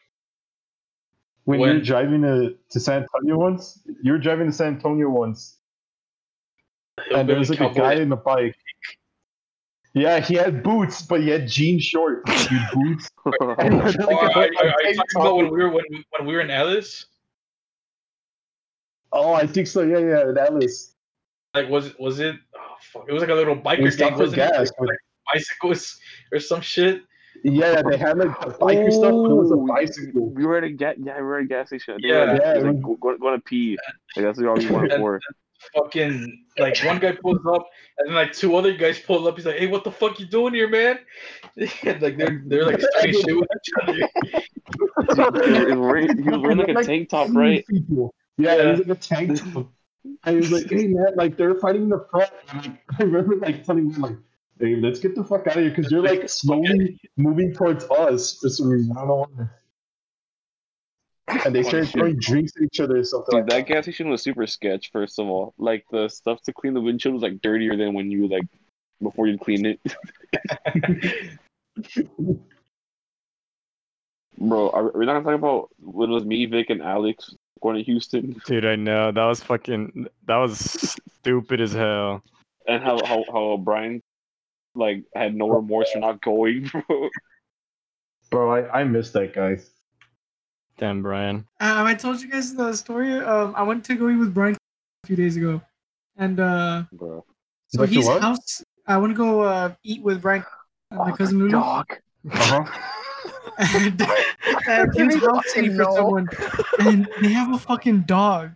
when, 1.44 1.58
you 1.60 1.66
When? 1.66 1.74
were 1.76 1.82
driving 1.82 2.22
to, 2.22 2.54
to 2.70 2.80
San 2.80 3.02
Antonio 3.02 3.38
once? 3.38 3.80
You 4.02 4.12
were 4.12 4.18
driving 4.18 4.46
to 4.48 4.52
San 4.52 4.74
Antonio 4.74 5.08
once, 5.08 5.56
and 7.14 7.26
there 7.28 7.38
was 7.38 7.48
like 7.48 7.60
a 7.60 7.72
guy 7.72 7.94
in 7.94 8.12
a 8.12 8.16
bike. 8.16 8.56
Yeah, 9.96 10.20
he 10.20 10.34
had 10.34 10.62
boots, 10.62 11.00
but 11.00 11.22
he 11.22 11.30
had 11.30 11.48
jean 11.48 11.80
shorts, 11.80 12.30
boots. 12.74 13.08
He 13.24 13.30
had, 13.30 13.40
Oh, 13.48 13.54
like, 13.56 13.96
a- 13.96 14.06
oh, 14.06 14.14
are, 14.14 14.28
are, 14.28 14.44
are 14.44 14.82
you 14.84 14.94
talking 14.94 15.20
about 15.22 15.36
when 15.36 15.50
we 15.50 15.62
were 15.62 15.70
when, 15.70 15.84
we- 15.88 16.04
when 16.18 16.28
we 16.28 16.34
were 16.34 16.42
in 16.42 16.50
Alice? 16.50 17.06
Oh, 19.10 19.32
I 19.32 19.46
think 19.46 19.66
so. 19.66 19.80
Yeah, 19.80 19.98
yeah, 19.98 20.32
that 20.34 20.52
was. 20.52 20.94
Like 21.54 21.70
was 21.70 21.86
it 21.86 21.98
was 21.98 22.20
it? 22.20 22.36
Oh 22.54 22.60
fuck! 22.92 23.06
It 23.08 23.12
was 23.12 23.22
like 23.22 23.30
a 23.30 23.34
little 23.34 23.54
We 23.54 23.60
biker 23.62 23.96
gang, 23.96 24.18
wasn't 24.18 24.34
it? 24.34 24.52
gas. 24.52 24.70
Like, 24.78 24.98
bicycles 25.32 25.98
or 26.30 26.40
some 26.40 26.60
shit. 26.60 27.00
Yeah, 27.42 27.80
they 27.80 27.96
had 27.96 28.18
like 28.18 28.38
the 28.40 28.48
biker 28.48 28.92
stuff, 28.92 29.12
but 29.12 29.30
it 29.30 29.34
was 29.34 29.50
a 29.50 29.54
Oh, 29.54 29.66
bicycle. 29.66 30.28
We 30.34 30.44
were 30.44 30.58
at 30.58 30.64
a 30.64 30.70
gas 30.70 30.96
yeah 31.02 31.16
we 31.16 31.22
were 31.22 31.38
at 31.38 31.44
a 31.44 31.48
gas 31.48 31.68
station. 31.68 31.94
I 31.94 31.96
think 31.96 32.06
Yeah. 32.12 32.24
Yeah, 32.24 32.32
like, 32.32 32.42
it 32.42 32.64
like, 32.64 32.82
go, 32.82 32.96
go, 32.96 33.16
going 33.16 33.38
to 33.38 33.42
pee. 33.42 33.78
Like 34.14 34.26
that's 34.26 34.38
what 34.38 34.48
all 34.48 34.56
we 34.56 34.70
went 34.70 34.92
for. 34.98 35.20
Fucking 35.74 36.44
like 36.58 36.78
one 36.84 36.98
guy 36.98 37.12
pulls 37.12 37.44
up 37.46 37.66
and 37.98 38.08
then 38.08 38.14
like 38.14 38.32
two 38.32 38.56
other 38.56 38.72
guys 38.72 38.98
pull 38.98 39.26
up. 39.26 39.36
He's 39.36 39.46
like, 39.46 39.56
"Hey, 39.56 39.66
what 39.66 39.84
the 39.84 39.90
fuck 39.90 40.20
you 40.20 40.26
doing 40.26 40.54
here, 40.54 40.68
man?" 40.68 40.98
And 41.82 42.02
like 42.02 42.16
they're 42.16 42.42
they're 42.46 42.66
like 42.66 42.80
starting 42.80 43.12
shit 43.12 43.36
with 43.36 43.48
each 43.56 43.72
other. 43.82 43.94
he, 45.14 45.64
was 45.64 45.78
wearing, 45.78 46.22
he 46.22 46.28
was 46.28 46.40
wearing 46.40 46.58
like 46.58 46.68
a 46.68 46.84
tank 46.84 47.08
top, 47.08 47.30
right? 47.32 47.66
People. 47.66 48.14
Yeah, 48.38 48.54
it 48.54 48.70
was 48.70 48.86
like 48.86 48.98
a 48.98 49.00
tank 49.00 49.52
top. 49.52 49.70
And 50.24 50.34
he 50.34 50.40
was 50.40 50.52
like, 50.52 50.70
hey 50.70 50.86
man, 50.88 51.14
like 51.16 51.36
they're 51.36 51.54
fighting 51.54 51.84
in 51.84 51.88
the 51.88 52.06
front. 52.10 52.30
And 52.50 52.66
like, 52.66 52.78
I 53.00 53.02
remember 53.02 53.36
like 53.36 53.64
telling 53.64 53.90
him 53.90 54.00
like, 54.00 54.16
hey, 54.60 54.76
let's 54.76 55.00
get 55.00 55.14
the 55.14 55.24
fuck 55.24 55.46
out 55.46 55.56
of 55.56 55.62
here 55.62 55.70
because 55.70 55.90
you're 55.90 56.02
like 56.02 56.28
slowly 56.28 57.00
moving 57.16 57.52
towards 57.52 57.84
us 57.84 58.38
for 58.38 58.48
some 58.48 58.68
reason. 58.68 58.92
I 58.92 59.00
don't 59.00 59.08
know 59.08 59.26
why. 59.36 59.46
And 61.28 61.54
they 61.54 61.62
started 61.64 61.88
throwing 61.88 62.18
drinks 62.18 62.52
at 62.56 62.62
each 62.62 62.80
other 62.80 62.98
or 62.98 63.04
something 63.04 63.32
Dude, 63.32 63.40
like 63.40 63.50
that 63.50 63.66
that. 63.68 63.74
gas 63.74 63.84
station 63.84 64.08
was 64.08 64.22
super 64.22 64.46
sketch. 64.46 64.90
First 64.92 65.18
of 65.18 65.26
all, 65.26 65.54
like 65.58 65.84
the 65.90 66.08
stuff 66.08 66.40
to 66.42 66.52
clean 66.52 66.74
the 66.74 66.80
windshield 66.80 67.14
was 67.14 67.22
like 67.22 67.40
dirtier 67.40 67.76
than 67.76 67.94
when 67.94 68.10
you 68.10 68.28
like 68.28 68.46
before 69.02 69.26
you 69.26 69.38
clean 69.38 69.66
it. 69.66 69.80
Bro, 74.38 74.70
are 74.70 74.84
are 74.88 74.98
we 74.98 75.06
not 75.06 75.14
gonna 75.14 75.24
talk 75.24 75.34
about 75.34 75.70
when 75.78 76.10
it 76.10 76.14
was 76.14 76.24
me, 76.24 76.46
Vic, 76.46 76.70
and 76.70 76.82
Alex 76.82 77.34
going 77.62 77.76
to 77.76 77.82
Houston, 77.82 78.40
Dude, 78.46 78.64
I 78.66 78.76
know 78.76 79.10
that 79.12 79.24
was 79.24 79.42
fucking 79.42 80.06
that 80.26 80.36
was 80.36 80.58
stupid 81.20 81.60
as 81.60 81.72
hell. 81.72 82.22
and 82.68 82.82
how 82.82 83.04
how 83.04 83.24
how 83.32 83.56
Brian 83.56 84.02
like 84.74 85.04
had 85.14 85.34
no 85.34 85.48
remorse 85.48 85.90
for 85.92 86.00
not 86.00 86.20
going, 86.20 86.70
bro. 86.88 87.08
Bro, 88.30 88.50
I, 88.52 88.80
I 88.80 88.84
miss 88.84 89.10
that 89.12 89.32
guy. 89.34 89.58
Damn, 90.78 91.02
Brian. 91.02 91.46
Um, 91.60 91.86
I 91.86 91.94
told 91.94 92.20
you 92.20 92.28
guys 92.28 92.54
the 92.54 92.72
story. 92.74 93.12
Um, 93.14 93.54
I 93.56 93.62
went 93.62 93.84
to 93.86 93.94
go 93.94 94.08
eat 94.10 94.16
with 94.16 94.34
Brian 94.34 94.56
a 95.04 95.06
few 95.06 95.16
days 95.16 95.36
ago, 95.36 95.62
and 96.16 96.38
uh, 96.38 96.84
bro. 96.92 97.24
so 97.68 97.80
Went 97.80 97.92
to 97.92 97.98
his 97.98 98.08
house. 98.08 98.62
I 98.86 98.98
want 98.98 99.12
to 99.12 99.16
go 99.16 99.40
uh, 99.40 99.74
eat 99.82 100.02
with 100.02 100.20
Brian, 100.20 100.44
and 100.90 101.00
my 101.00 101.12
cousin 101.12 101.38
Lulu. 101.38 101.52
Dog. 101.52 101.86
Uh 102.28 102.64
huh. 102.64 102.64
and, 103.58 104.02
and 104.66 104.94
he 104.94 105.04
was 105.04 105.22
house 105.22 105.44
sitting 105.46 105.76
for 105.76 105.84
someone, 105.94 106.28
and 106.80 107.08
they 107.20 107.28
have 107.28 107.52
a 107.54 107.58
fucking 107.58 108.00
dog. 108.02 108.50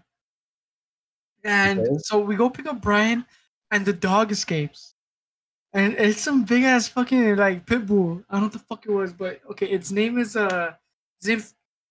And 1.44 1.78
Okay. 1.80 1.96
so 1.98 2.18
we 2.18 2.34
go 2.36 2.50
pick 2.50 2.66
up 2.66 2.82
Brian, 2.82 3.24
and 3.70 3.86
the 3.86 3.92
dog 3.92 4.32
escapes. 4.32 4.94
And 5.72 5.94
it's 5.94 6.20
some 6.20 6.44
big 6.44 6.64
ass 6.64 6.88
fucking 6.88 7.36
like 7.36 7.64
pit 7.64 7.86
bull. 7.86 8.22
I 8.28 8.34
don't 8.34 8.40
know 8.40 8.46
what 8.46 8.52
the 8.52 8.58
fuck 8.58 8.84
it 8.86 8.90
was, 8.90 9.12
but 9.12 9.40
okay, 9.52 9.66
its 9.66 9.92
name 9.92 10.18
is 10.18 10.34
uh, 10.36 10.72
its 11.20 11.28
name, 11.28 11.42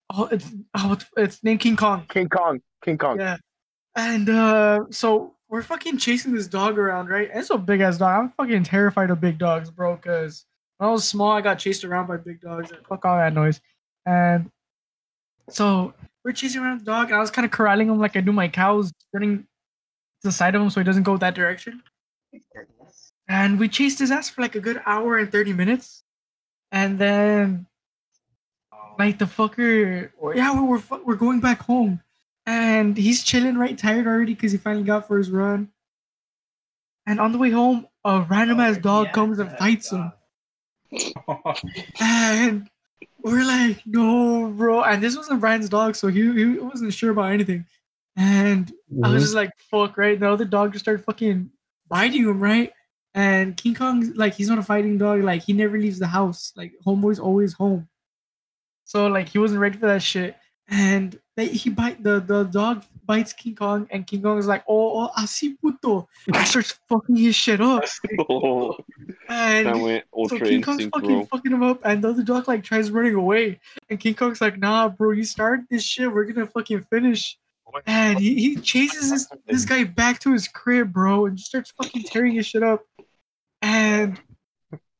oh, 0.09 0.27
it's 0.31 0.51
oh, 0.75 0.93
it's, 0.93 1.05
it's 1.17 1.43
named 1.43 1.59
King 1.59 1.75
Kong. 1.75 2.05
King 2.09 2.29
Kong. 2.29 2.61
King 2.83 2.97
Kong. 2.97 3.19
Yeah. 3.19 3.37
And 3.95 4.29
uh 4.29 4.85
so 4.91 5.35
we're 5.49 5.63
fucking 5.63 5.97
chasing 5.97 6.33
this 6.33 6.47
dog 6.47 6.77
around, 6.77 7.09
right? 7.09 7.29
And 7.29 7.39
it's 7.39 7.49
a 7.49 7.57
big 7.57 7.81
ass 7.81 7.97
dog. 7.97 8.23
I'm 8.23 8.29
fucking 8.31 8.63
terrified 8.63 9.09
of 9.09 9.19
big 9.19 9.37
dogs, 9.37 9.71
bro, 9.71 9.95
because 9.95 10.45
when 10.77 10.89
I 10.89 10.91
was 10.91 11.07
small, 11.07 11.31
I 11.31 11.41
got 11.41 11.57
chased 11.57 11.83
around 11.83 12.07
by 12.07 12.17
big 12.17 12.39
dogs. 12.39 12.71
And 12.71 12.85
fuck 12.85 13.03
all 13.03 13.17
that 13.17 13.33
noise. 13.33 13.59
And 14.05 14.49
so 15.49 15.93
we're 16.23 16.33
chasing 16.33 16.61
around 16.61 16.81
the 16.81 16.85
dog, 16.85 17.07
and 17.07 17.15
I 17.15 17.19
was 17.19 17.31
kind 17.31 17.45
of 17.45 17.51
corralling 17.51 17.89
him 17.89 17.99
like 17.99 18.15
I 18.15 18.21
do 18.21 18.31
my 18.31 18.47
cows, 18.47 18.91
running 19.11 19.39
to 19.39 20.27
the 20.27 20.31
side 20.31 20.55
of 20.55 20.61
him 20.61 20.69
so 20.69 20.79
he 20.79 20.83
doesn't 20.83 21.03
go 21.03 21.17
that 21.17 21.35
direction. 21.35 21.81
And 23.27 23.59
we 23.59 23.67
chased 23.69 23.99
his 23.99 24.11
ass 24.11 24.29
for 24.29 24.41
like 24.41 24.55
a 24.55 24.59
good 24.59 24.81
hour 24.85 25.17
and 25.17 25.31
30 25.31 25.53
minutes. 25.53 26.03
And 26.71 26.99
then, 26.99 27.65
like, 28.99 29.17
the 29.17 29.25
fucker, 29.25 30.11
yeah, 30.35 30.53
we're, 30.53 30.77
we're, 30.77 31.03
we're 31.03 31.15
going 31.15 31.39
back 31.39 31.61
home. 31.61 32.01
And 32.45 32.97
he's 32.97 33.23
chilling, 33.23 33.57
right? 33.57 33.77
Tired 33.77 34.07
already 34.07 34.33
because 34.33 34.51
he 34.51 34.57
finally 34.57 34.83
got 34.83 35.07
for 35.07 35.17
his 35.17 35.31
run. 35.31 35.69
And 37.07 37.19
on 37.19 37.31
the 37.31 37.37
way 37.37 37.49
home, 37.49 37.87
a 38.03 38.21
random 38.29 38.59
oh, 38.59 38.63
ass 38.63 38.77
dog 38.77 39.11
comes 39.13 39.39
and 39.39 39.51
fights 39.57 39.91
him. 39.91 40.11
And 42.01 42.69
we're 43.21 43.45
like, 43.45 43.81
no, 43.85 44.47
bro. 44.47 44.83
And 44.83 45.01
this 45.01 45.15
wasn't 45.15 45.39
Brian's 45.39 45.69
dog, 45.69 45.95
so 45.95 46.07
he, 46.07 46.31
he 46.33 46.45
wasn't 46.59 46.93
sure 46.93 47.11
about 47.11 47.31
anything. 47.31 47.65
And 48.15 48.71
I 49.03 49.07
was 49.07 49.09
mm-hmm. 49.09 49.19
just 49.19 49.33
like, 49.33 49.51
fuck, 49.71 49.97
right? 49.97 50.19
The 50.19 50.29
other 50.29 50.45
dog 50.45 50.73
just 50.73 50.85
started 50.85 51.05
fucking 51.05 51.49
biting 51.87 52.23
him, 52.23 52.39
right? 52.39 52.71
And 53.13 53.55
King 53.57 53.75
Kong, 53.75 54.13
like, 54.15 54.35
he's 54.35 54.49
not 54.49 54.59
a 54.59 54.63
fighting 54.63 54.97
dog. 54.97 55.23
Like, 55.23 55.43
he 55.43 55.53
never 55.53 55.77
leaves 55.77 55.99
the 55.99 56.07
house. 56.07 56.53
Like, 56.55 56.73
homeboy's 56.85 57.19
always 57.19 57.53
home. 57.53 57.87
So, 58.89 59.05
like, 59.05 59.29
he 59.29 59.37
wasn't 59.37 59.59
ready 59.59 59.77
for 59.77 59.85
that 59.85 60.01
shit. 60.01 60.35
And 60.67 61.19
they, 61.37 61.45
he 61.45 61.69
bite 61.69 62.01
the, 62.01 62.19
the 62.19 62.45
dog 62.45 62.83
bites 63.05 63.33
King 63.33 63.53
Kong, 63.53 63.87
and 63.91 64.07
King 64.07 64.23
Kong 64.23 64.39
is 64.39 64.47
like, 64.47 64.63
oh, 64.67 65.03
oh 65.03 65.11
así 65.15 65.55
puto. 65.61 66.09
And 66.25 66.47
starts 66.47 66.71
fucking 66.89 67.15
his 67.15 67.35
shit 67.35 67.61
up. 67.61 67.83
Oh, 68.27 68.75
And 69.27 69.67
that 69.67 69.77
went 69.77 70.05
so 70.11 70.21
ultra 70.21 70.39
King 70.39 70.63
Kong's 70.63 70.85
fucking 70.85 71.07
bro. 71.07 71.25
fucking 71.25 71.51
him 71.51 71.61
up, 71.61 71.81
and 71.85 72.03
the 72.03 72.09
other 72.09 72.23
dog 72.23 72.47
like 72.47 72.63
tries 72.63 72.89
running 72.89 73.13
away, 73.13 73.59
and 73.91 73.99
King 73.99 74.15
Kong's 74.15 74.41
like, 74.41 74.57
"Nah, 74.57 74.89
bro, 74.89 75.11
you 75.11 75.23
started 75.23 75.67
this 75.69 75.83
shit. 75.83 76.11
We're 76.11 76.25
gonna 76.25 76.47
fucking 76.47 76.87
finish." 76.89 77.37
And 77.85 78.17
he, 78.17 78.33
he 78.33 78.55
chases 78.55 79.11
this 79.11 79.27
this 79.45 79.65
guy 79.65 79.83
back 79.83 80.19
to 80.21 80.33
his 80.33 80.47
crib, 80.47 80.91
bro, 80.91 81.27
and 81.27 81.37
just 81.37 81.49
starts 81.49 81.71
fucking 81.71 82.05
tearing 82.05 82.33
his 82.33 82.47
shit 82.47 82.63
up. 82.63 82.81
And 83.61 84.19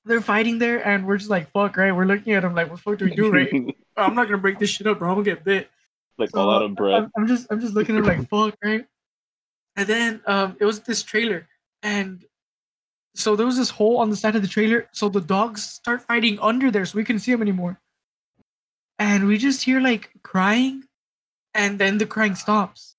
they're 0.10 0.22
fighting 0.22 0.58
there, 0.58 0.86
and 0.86 1.06
we're 1.06 1.18
just 1.18 1.30
like, 1.30 1.52
"Fuck!" 1.52 1.78
Right? 1.78 1.92
We're 1.92 2.06
looking 2.06 2.34
at 2.34 2.44
him 2.44 2.56
like, 2.56 2.68
"What 2.68 2.78
the 2.78 2.82
fuck 2.82 2.98
do 2.98 3.06
we 3.06 3.16
do?" 3.16 3.32
Right? 3.32 3.54
I'm 3.96 4.16
not 4.16 4.26
gonna 4.26 4.40
break 4.40 4.58
this 4.58 4.72
shit 4.72 4.88
up, 4.88 5.00
bro. 5.00 5.10
I'm 5.10 5.16
gonna 5.16 5.26
get 5.26 5.44
bit. 5.44 5.70
like 6.18 6.32
So, 6.32 6.40
all 6.40 6.52
out 6.52 6.64
of 6.64 6.76
breath. 6.76 7.04
I'm, 7.04 7.12
I'm 7.16 7.28
just 7.28 7.48
I'm 7.52 7.62
just 7.62 7.76
looking 7.76 7.96
at 7.96 8.00
him 8.00 8.08
like 8.08 8.30
fuck, 8.30 8.58
right? 8.64 8.86
And 9.76 9.88
then 9.88 10.22
um 10.26 10.58
it 10.60 10.66
was 10.66 10.82
this 10.82 11.04
trailer 11.04 11.48
and 11.84 12.26
so 13.16 13.36
there 13.36 13.46
was 13.46 13.58
this 13.58 13.70
hole 13.70 13.98
on 13.98 14.10
the 14.10 14.16
side 14.16 14.36
of 14.36 14.42
the 14.42 14.48
trailer, 14.48 14.88
so 14.92 15.10
the 15.10 15.22
dogs 15.22 15.64
start 15.64 16.02
fighting 16.02 16.40
under 16.42 16.72
there 16.72 16.86
so 16.86 16.98
we 16.98 17.04
couldn't 17.04 17.20
see 17.20 17.32
them 17.32 17.42
anymore. 17.42 17.80
And 18.98 19.28
we 19.28 19.38
just 19.38 19.64
hear 19.64 19.80
like 19.80 20.10
crying 20.24 20.84
and 21.54 21.78
then 21.78 22.00
the 22.00 22.06
crying 22.06 22.36
stops. 22.36 22.96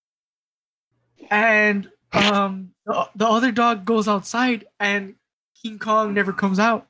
And 1.28 1.90
um 2.12 2.70
the, 2.86 3.08
the 3.16 3.26
other 3.26 3.50
dog 3.50 3.84
goes 3.84 4.06
outside 4.06 4.66
and 4.78 5.16
King 5.61 5.80
Kong 5.80 6.14
never 6.14 6.32
comes 6.32 6.58
out. 6.58 6.86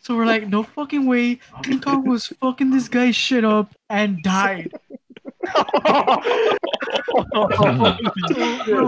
So 0.00 0.16
we're 0.16 0.26
like, 0.26 0.48
no 0.48 0.62
fucking 0.62 1.06
way. 1.06 1.40
King 1.62 1.80
Kong 1.80 2.06
was 2.08 2.26
fucking 2.26 2.70
this 2.70 2.88
guy's 2.88 3.16
shit 3.16 3.44
up 3.44 3.74
and 3.88 4.22
died. 4.22 4.70
bro, 5.42 6.14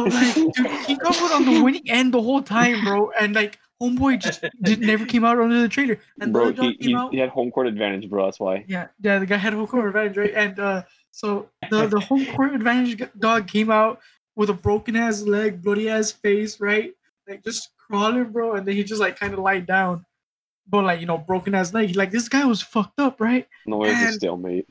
like, 0.05 0.35
dude, 0.35 0.71
King 0.85 0.99
Kong 0.99 1.17
was 1.23 1.33
on 1.33 1.45
the 1.47 1.61
winning 1.63 1.89
end 1.89 2.13
the 2.13 2.21
whole 2.21 2.43
time, 2.43 2.85
bro, 2.85 3.11
and 3.19 3.35
like 3.35 3.59
homeboy 3.83 4.21
just 4.21 4.45
did, 4.63 4.81
never 4.81 5.05
came 5.07 5.25
out 5.25 5.39
under 5.39 5.61
the 5.61 5.69
trailer, 5.69 5.99
and 6.21 6.35
the 6.35 6.39
Bro, 6.39 6.53
he, 6.53 6.77
came 6.77 6.89
he, 6.89 6.95
out. 6.95 7.13
he 7.13 7.19
had 7.19 7.31
home 7.31 7.51
court 7.51 7.67
advantage, 7.67 8.09
bro. 8.09 8.27
That's 8.27 8.39
why. 8.39 8.65
Yeah, 8.69 8.89
yeah, 9.01 9.19
the 9.19 9.27
guy 9.27 9.37
had 9.37 9.55
home 9.55 9.67
court 9.67 9.87
advantage, 9.89 10.17
right? 10.17 10.35
And 10.35 10.59
uh, 10.59 10.83
so 11.11 11.49
the 11.71 11.87
the 11.87 12.01
home 12.01 12.27
court 12.27 12.55
advantage 12.55 13.03
dog 13.19 13.49
came 13.49 13.71
out 13.71 14.01
with 14.37 14.51
a 14.51 14.55
broken 14.55 14.97
ass 14.97 15.23
leg, 15.23 15.63
bloody 15.63 15.89
ass 15.89 16.13
face, 16.13 16.61
right? 16.61 16.93
Like 17.29 17.43
just 17.45 17.71
crawling, 17.77 18.31
bro, 18.31 18.55
and 18.55 18.67
then 18.67 18.77
he 18.77 18.85
just 18.85 19.01
like 19.01 19.19
kind 19.19 19.33
of 19.33 19.41
lied 19.41 19.67
down, 19.67 20.05
but 20.69 20.85
like 20.85 21.01
you 21.01 21.07
know, 21.07 21.19
broken 21.19 21.55
ass 21.55 21.73
leg. 21.75 21.97
Like 21.97 22.11
this 22.11 22.29
guy 22.29 22.45
was 22.45 22.63
fucked 22.63 22.99
up, 22.99 23.21
right? 23.21 23.47
No 23.67 23.79
way, 23.79 23.91
it's 23.91 24.11
a 24.11 24.13
stalemate. 24.15 24.67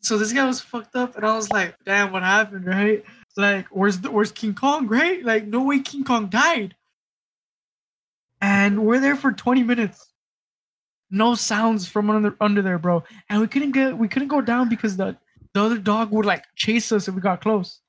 So 0.00 0.16
this 0.16 0.32
guy 0.32 0.46
was 0.46 0.60
fucked 0.60 0.96
up, 0.96 1.16
and 1.16 1.26
I 1.26 1.34
was 1.34 1.50
like, 1.50 1.76
"Damn, 1.84 2.12
what 2.12 2.22
happened?" 2.22 2.66
Right? 2.66 3.04
Like, 3.36 3.66
where's 3.68 4.00
the 4.00 4.10
where's 4.10 4.32
King 4.32 4.54
Kong? 4.54 4.86
Right? 4.86 5.24
Like, 5.24 5.46
no 5.46 5.62
way, 5.62 5.80
King 5.80 6.04
Kong 6.04 6.28
died. 6.28 6.74
And 8.40 8.86
we're 8.86 9.00
there 9.00 9.16
for 9.16 9.32
20 9.32 9.64
minutes. 9.64 10.12
No 11.10 11.34
sounds 11.34 11.88
from 11.88 12.10
under 12.10 12.36
under 12.40 12.62
there, 12.62 12.78
bro. 12.78 13.02
And 13.28 13.40
we 13.40 13.48
couldn't 13.48 13.72
get 13.72 13.98
we 13.98 14.08
couldn't 14.08 14.28
go 14.28 14.40
down 14.40 14.68
because 14.68 14.96
the 14.96 15.16
the 15.54 15.62
other 15.62 15.78
dog 15.78 16.12
would 16.12 16.26
like 16.26 16.44
chase 16.54 16.92
us 16.92 17.08
if 17.08 17.14
we 17.14 17.20
got 17.20 17.40
close. 17.40 17.80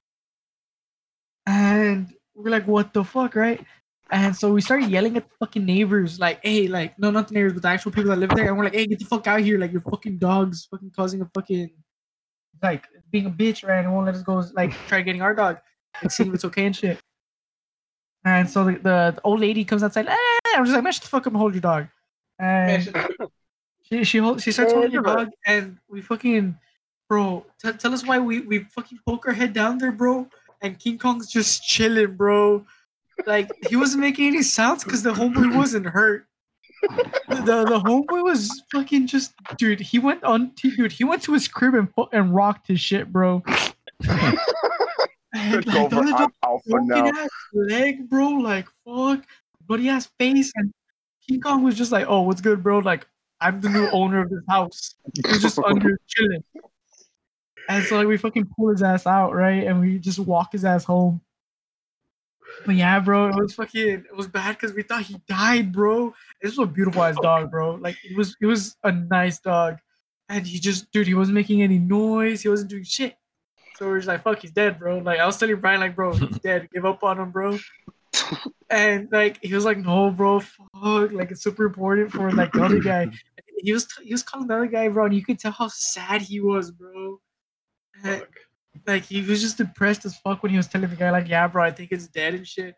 And 1.46 2.14
we're 2.34 2.52
like, 2.52 2.68
"What 2.68 2.94
the 2.94 3.04
fuck?" 3.04 3.36
Right? 3.36 3.64
And 4.12 4.36
so 4.36 4.52
we 4.52 4.62
started 4.62 4.90
yelling 4.90 5.18
at 5.18 5.30
the 5.30 5.36
fucking 5.40 5.66
neighbors, 5.66 6.20
like, 6.20 6.40
"Hey, 6.44 6.68
like, 6.68 6.98
no, 6.98 7.12
not 7.12 7.28
the 7.28 7.36
neighbors, 7.36 7.54
but 7.54 7.62
the 7.62 7.68
actual 7.68 7.92
people 7.92 8.10
that 8.10 8.18
live 8.18 8.32
there." 8.32 8.48
And 8.48 8.58
we're 8.58 8.64
like, 8.64 8.74
"Hey, 8.74 8.88
get 8.88 9.00
the 9.00 9.06
fuck 9.06 9.28
out 9.28 9.42
here! 9.42 9.60
Like, 9.60 9.72
your 9.72 9.82
fucking 9.82 10.18
dogs 10.18 10.68
fucking 10.72 10.92
causing 10.96 11.22
a 11.22 11.30
fucking." 11.34 11.70
like 12.62 12.86
being 13.12 13.26
a 13.26 13.30
bitch, 13.30 13.68
right? 13.68 13.84
And 13.84 13.94
won't 13.94 14.06
let 14.06 14.16
us 14.16 14.24
go 14.24 14.44
like 14.54 14.74
try 14.88 15.02
getting 15.02 15.22
our 15.22 15.34
dog 15.34 15.58
and 16.02 16.12
see 16.12 16.24
if 16.24 16.34
it's 16.34 16.46
okay 16.46 16.66
and 16.66 16.76
shit. 16.76 17.00
And 18.26 18.50
so 18.50 18.66
the, 18.66 18.74
the, 18.74 19.12
the 19.16 19.22
old 19.24 19.40
lady 19.40 19.64
comes 19.64 19.82
outside. 19.82 20.08
Eh! 20.08 20.16
I'm 20.56 20.66
just 20.66 20.76
like, 20.76 20.84
man, 20.84 20.94
shut 20.94 21.04
the 21.04 21.10
fuck 21.10 21.26
up 21.26 21.34
and 21.34 21.38
hold 21.38 21.54
your 21.54 21.62
dog. 21.62 21.88
And 22.38 22.84
she 23.84 24.04
she 24.04 24.18
hold, 24.18 24.42
she 24.42 24.52
starts 24.52 24.74
holding 24.74 24.92
your 24.92 25.04
dog, 25.04 25.30
and 25.46 25.78
we 25.90 26.02
fucking 26.02 26.58
bro. 27.08 27.46
T- 27.64 27.74
tell 27.74 27.94
us 27.94 28.06
why 28.06 28.20
we 28.20 28.42
we 28.42 28.60
fucking 28.60 29.00
poke 29.06 29.28
our 29.28 29.34
head 29.34 29.54
down 29.54 29.78
there, 29.78 29.92
bro. 29.92 30.28
And 30.62 30.78
King 30.78 30.98
Kong's 30.98 31.32
just 31.32 31.64
chilling, 31.64 32.16
bro. 32.16 32.66
Like 33.26 33.52
he 33.70 33.76
wasn't 33.76 34.02
making 34.02 34.28
any 34.28 34.42
sounds 34.42 34.84
because 34.84 35.04
the 35.04 35.12
homeboy 35.12 35.56
wasn't 35.56 35.86
hurt. 35.86 36.26
The, 37.28 37.66
the 37.68 37.80
homeboy 37.80 38.24
was 38.24 38.64
fucking 38.72 39.08
just 39.08 39.34
dude. 39.58 39.80
He 39.80 40.00
went 40.00 40.24
on, 40.24 40.52
dude. 40.56 40.92
He 40.92 41.04
went 41.04 41.22
to 41.24 41.34
his 41.34 41.48
crib 41.48 41.74
and 41.76 41.90
and 42.12 42.34
rocked 42.34 42.68
his 42.68 42.80
shit, 42.80 43.12
bro. 43.12 43.44
And, 45.34 45.66
like, 45.68 45.78
over. 45.78 45.90
the 45.90 46.02
other 46.02 46.12
dog 46.12 46.22
I'm 46.22 46.32
alpha 46.44 46.70
broken 46.70 46.88
now. 46.88 47.06
ass 47.06 47.30
leg, 47.54 48.10
bro. 48.10 48.30
Like 48.30 48.68
fuck, 48.84 49.26
bloody 49.68 49.88
ass 49.90 50.10
face, 50.18 50.52
and 50.56 50.74
King 51.28 51.40
Kong 51.42 51.64
was 51.64 51.76
just 51.76 51.92
like, 51.92 52.06
"Oh, 52.08 52.22
what's 52.22 52.42
good, 52.42 52.64
bro? 52.64 52.80
Like, 52.80 53.08
I'm 53.40 53.62
the 53.62 53.70
new 53.70 53.88
owner 53.92 54.22
of 54.22 54.30
this 54.32 54.42
house." 54.50 54.96
He 55.14 55.30
was 55.32 55.42
just 55.42 55.60
under 55.66 56.00
chilling, 56.08 56.44
and 57.70 57.86
so 57.86 57.98
like 57.98 58.08
we 58.08 58.18
fucking 58.18 58.50
pull 58.58 58.70
his 58.70 58.82
ass 58.82 59.06
out, 59.06 59.36
right, 59.36 59.68
and 59.68 59.80
we 59.80 60.00
just 60.00 60.18
walk 60.18 60.54
his 60.54 60.66
ass 60.66 60.84
home. 60.84 61.22
But 62.66 62.76
yeah, 62.76 63.00
bro, 63.00 63.30
it 63.30 63.36
was 63.36 63.54
fucking 63.54 63.88
it 63.88 64.16
was 64.16 64.28
bad 64.28 64.56
because 64.56 64.74
we 64.74 64.84
thought 64.84 65.04
he 65.04 65.18
died, 65.28 65.72
bro. 65.72 66.14
This 66.42 66.58
was 66.58 66.68
a 66.68 66.72
beautiful 66.72 67.04
ass 67.04 67.16
dog, 67.22 67.52
bro. 67.52 67.76
Like 67.76 67.98
it 68.04 68.16
was 68.18 68.36
it 68.42 68.46
was 68.46 68.76
a 68.84 68.92
nice 68.92 69.40
dog, 69.40 69.78
and 70.28 70.46
he 70.46 70.60
just 70.60 70.92
dude, 70.92 71.08
he 71.08 71.14
wasn't 71.14 71.36
making 71.36 71.62
any 71.62 71.80
noise. 71.80 72.42
He 72.42 72.50
wasn't 72.50 72.70
doing 72.70 72.84
shit. 72.84 73.16
So 73.78 73.88
we're 73.88 74.00
just 74.00 74.10
like, 74.10 74.24
fuck, 74.24 74.40
he's 74.40 74.52
dead, 74.52 74.78
bro. 74.78 74.98
Like 74.98 75.20
I 75.20 75.26
was 75.26 75.38
telling 75.38 75.56
Brian, 75.56 75.80
like, 75.80 75.96
bro, 75.96 76.14
he's 76.14 76.40
dead. 76.44 76.68
Give 76.74 76.86
up 76.86 77.04
on 77.04 77.20
him, 77.20 77.32
bro. 77.32 77.58
And 78.70 79.08
like 79.12 79.40
he 79.42 79.54
was 79.54 79.66
like, 79.66 79.78
no, 79.78 80.12
bro, 80.12 80.42
fuck. 80.42 81.12
Like 81.12 81.32
it's 81.32 81.42
super 81.42 81.66
important 81.66 82.12
for 82.12 82.32
like 82.32 82.52
the 82.52 82.64
other 82.64 82.80
guy. 82.80 83.10
He 83.62 83.74
was 83.74 83.86
he 84.02 84.14
was 84.14 84.24
calling 84.24 84.48
the 84.48 84.56
other 84.56 84.68
guy, 84.68 84.88
bro, 84.88 85.04
and 85.04 85.14
you 85.14 85.22
could 85.22 85.38
tell 85.38 85.52
how 85.52 85.68
sad 85.68 86.22
he 86.22 86.40
was, 86.40 86.72
bro. 86.72 87.20
And, 88.06 88.24
like 88.88 89.04
he 89.04 89.22
was 89.22 89.42
just 89.42 89.58
depressed 89.58 90.06
as 90.06 90.18
fuck 90.18 90.44
when 90.44 90.52
he 90.52 90.58
was 90.58 90.68
telling 90.68 90.90
the 90.90 90.96
guy, 90.96 91.12
like, 91.12 91.28
yeah, 91.28 91.48
bro, 91.48 91.64
I 91.64 91.72
think 91.72 91.92
it's 91.92 92.08
dead 92.08 92.34
and 92.34 92.48
shit. 92.48 92.76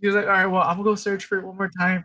He 0.00 0.06
was 0.06 0.16
like, 0.16 0.26
all 0.26 0.32
right, 0.32 0.46
well, 0.46 0.62
I'm 0.62 0.76
gonna 0.76 0.84
go 0.84 0.94
search 0.94 1.24
for 1.24 1.38
it 1.38 1.44
one 1.44 1.56
more 1.56 1.70
time. 1.78 2.04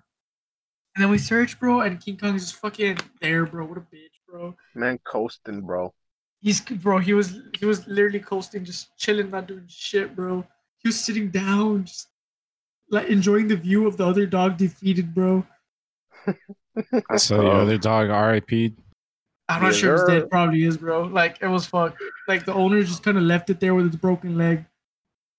And 0.96 1.04
then 1.04 1.12
we 1.12 1.18
searched, 1.18 1.60
bro, 1.60 1.82
and 1.82 2.00
King 2.00 2.18
Kong 2.18 2.36
is 2.36 2.44
just 2.44 2.56
fucking 2.56 3.00
there, 3.22 3.46
bro. 3.46 3.66
What 3.66 3.78
a 3.78 3.82
bitch, 3.82 4.16
bro. 4.28 4.56
Man, 4.74 4.98
coasting, 5.04 5.62
bro. 5.62 5.94
He's 6.42 6.62
bro. 6.62 7.00
He 7.00 7.14
was 7.14 7.40
he 7.58 7.66
was 7.66 7.88
literally 7.88 8.20
coasting, 8.20 8.64
just 8.64 8.96
chilling, 8.98 9.30
not 9.30 9.48
doing 9.48 9.66
shit, 9.68 10.16
bro. 10.16 10.46
He 10.80 10.90
was 10.90 11.00
sitting 11.00 11.30
down, 11.30 11.86
just 11.86 12.08
like 12.90 13.08
enjoying 13.08 13.48
the 13.48 13.56
view 13.56 13.88
of 13.88 13.98
the 13.98 14.06
other 14.06 14.26
dog 14.26 14.58
defeated, 14.58 15.14
bro. 15.14 15.46
So 17.16 17.38
the 17.38 17.50
other 17.50 17.78
dog 17.78 18.10
RIP. 18.10 18.74
I'm 19.48 19.62
not 19.62 19.70
Yes, 19.74 19.76
sure 19.78 19.94
it's 19.94 20.04
sir. 20.08 20.20
dead. 20.22 20.30
Probably 20.30 20.64
is, 20.64 20.78
bro. 20.78 21.04
Like 21.04 21.38
it 21.42 21.48
was 21.48 21.66
fucked. 21.66 22.02
Like 22.28 22.46
the 22.46 22.54
owner 22.54 22.82
just 22.84 23.04
kind 23.04 23.18
of 23.18 23.24
left 23.24 23.50
it 23.50 23.60
there 23.60 23.76
with 23.76 23.86
its 23.88 23.96
broken 23.96 24.38
leg. 24.38 24.66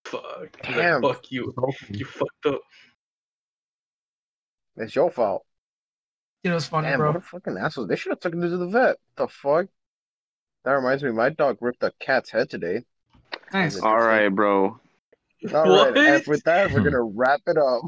Fuck. 0.04 0.56
Damn. 0.62 1.00
Like, 1.00 1.14
fuck 1.16 1.32
you. 1.32 1.52
You 1.90 2.04
fucked 2.04 2.46
up. 2.46 2.60
It's 4.76 4.94
your 4.94 5.10
fault. 5.10 5.44
It 6.44 6.50
was 6.50 6.66
funny, 6.66 6.88
Damn, 6.88 6.98
bro. 6.98 7.08
what 7.08 7.16
a 7.16 7.20
fucking 7.20 7.56
asshole. 7.56 7.86
They 7.86 7.96
should 7.96 8.12
have 8.12 8.20
taken 8.20 8.42
it 8.42 8.50
to 8.50 8.56
the 8.56 8.68
vet. 8.68 8.96
The 9.16 9.26
fuck? 9.26 9.66
That 10.64 10.72
reminds 10.72 11.02
me, 11.02 11.10
my 11.10 11.30
dog 11.30 11.58
ripped 11.60 11.82
a 11.82 11.92
cat's 11.98 12.30
head 12.30 12.50
today. 12.50 12.84
Nice. 13.52 13.80
All 13.80 13.98
right, 13.98 14.28
bro. 14.28 14.64
All 14.66 14.80
right, 15.52 15.66
What? 15.68 15.98
and 15.98 16.26
with 16.26 16.44
that, 16.44 16.72
we're 16.72 16.82
gonna 16.82 17.02
wrap 17.14 17.40
it 17.46 17.56
up. 17.58 17.82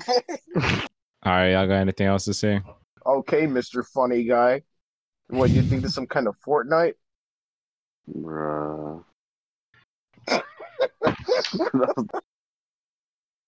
All 1.23 1.32
right, 1.32 1.51
y'all 1.53 1.66
got 1.66 1.74
anything 1.74 2.07
else 2.07 2.24
to 2.24 2.35
say? 2.35 2.61
okay, 3.07 3.47
Mr. 3.47 3.85
Funny 3.86 4.24
Guy. 4.24 4.62
What, 5.28 5.50
you 5.50 5.62
think 5.62 5.82
this 5.82 5.90
is 5.90 5.94
some 5.94 6.06
kind 6.06 6.26
of 6.26 6.36
Fortnite? 6.40 6.94
Bruh. 8.10 9.05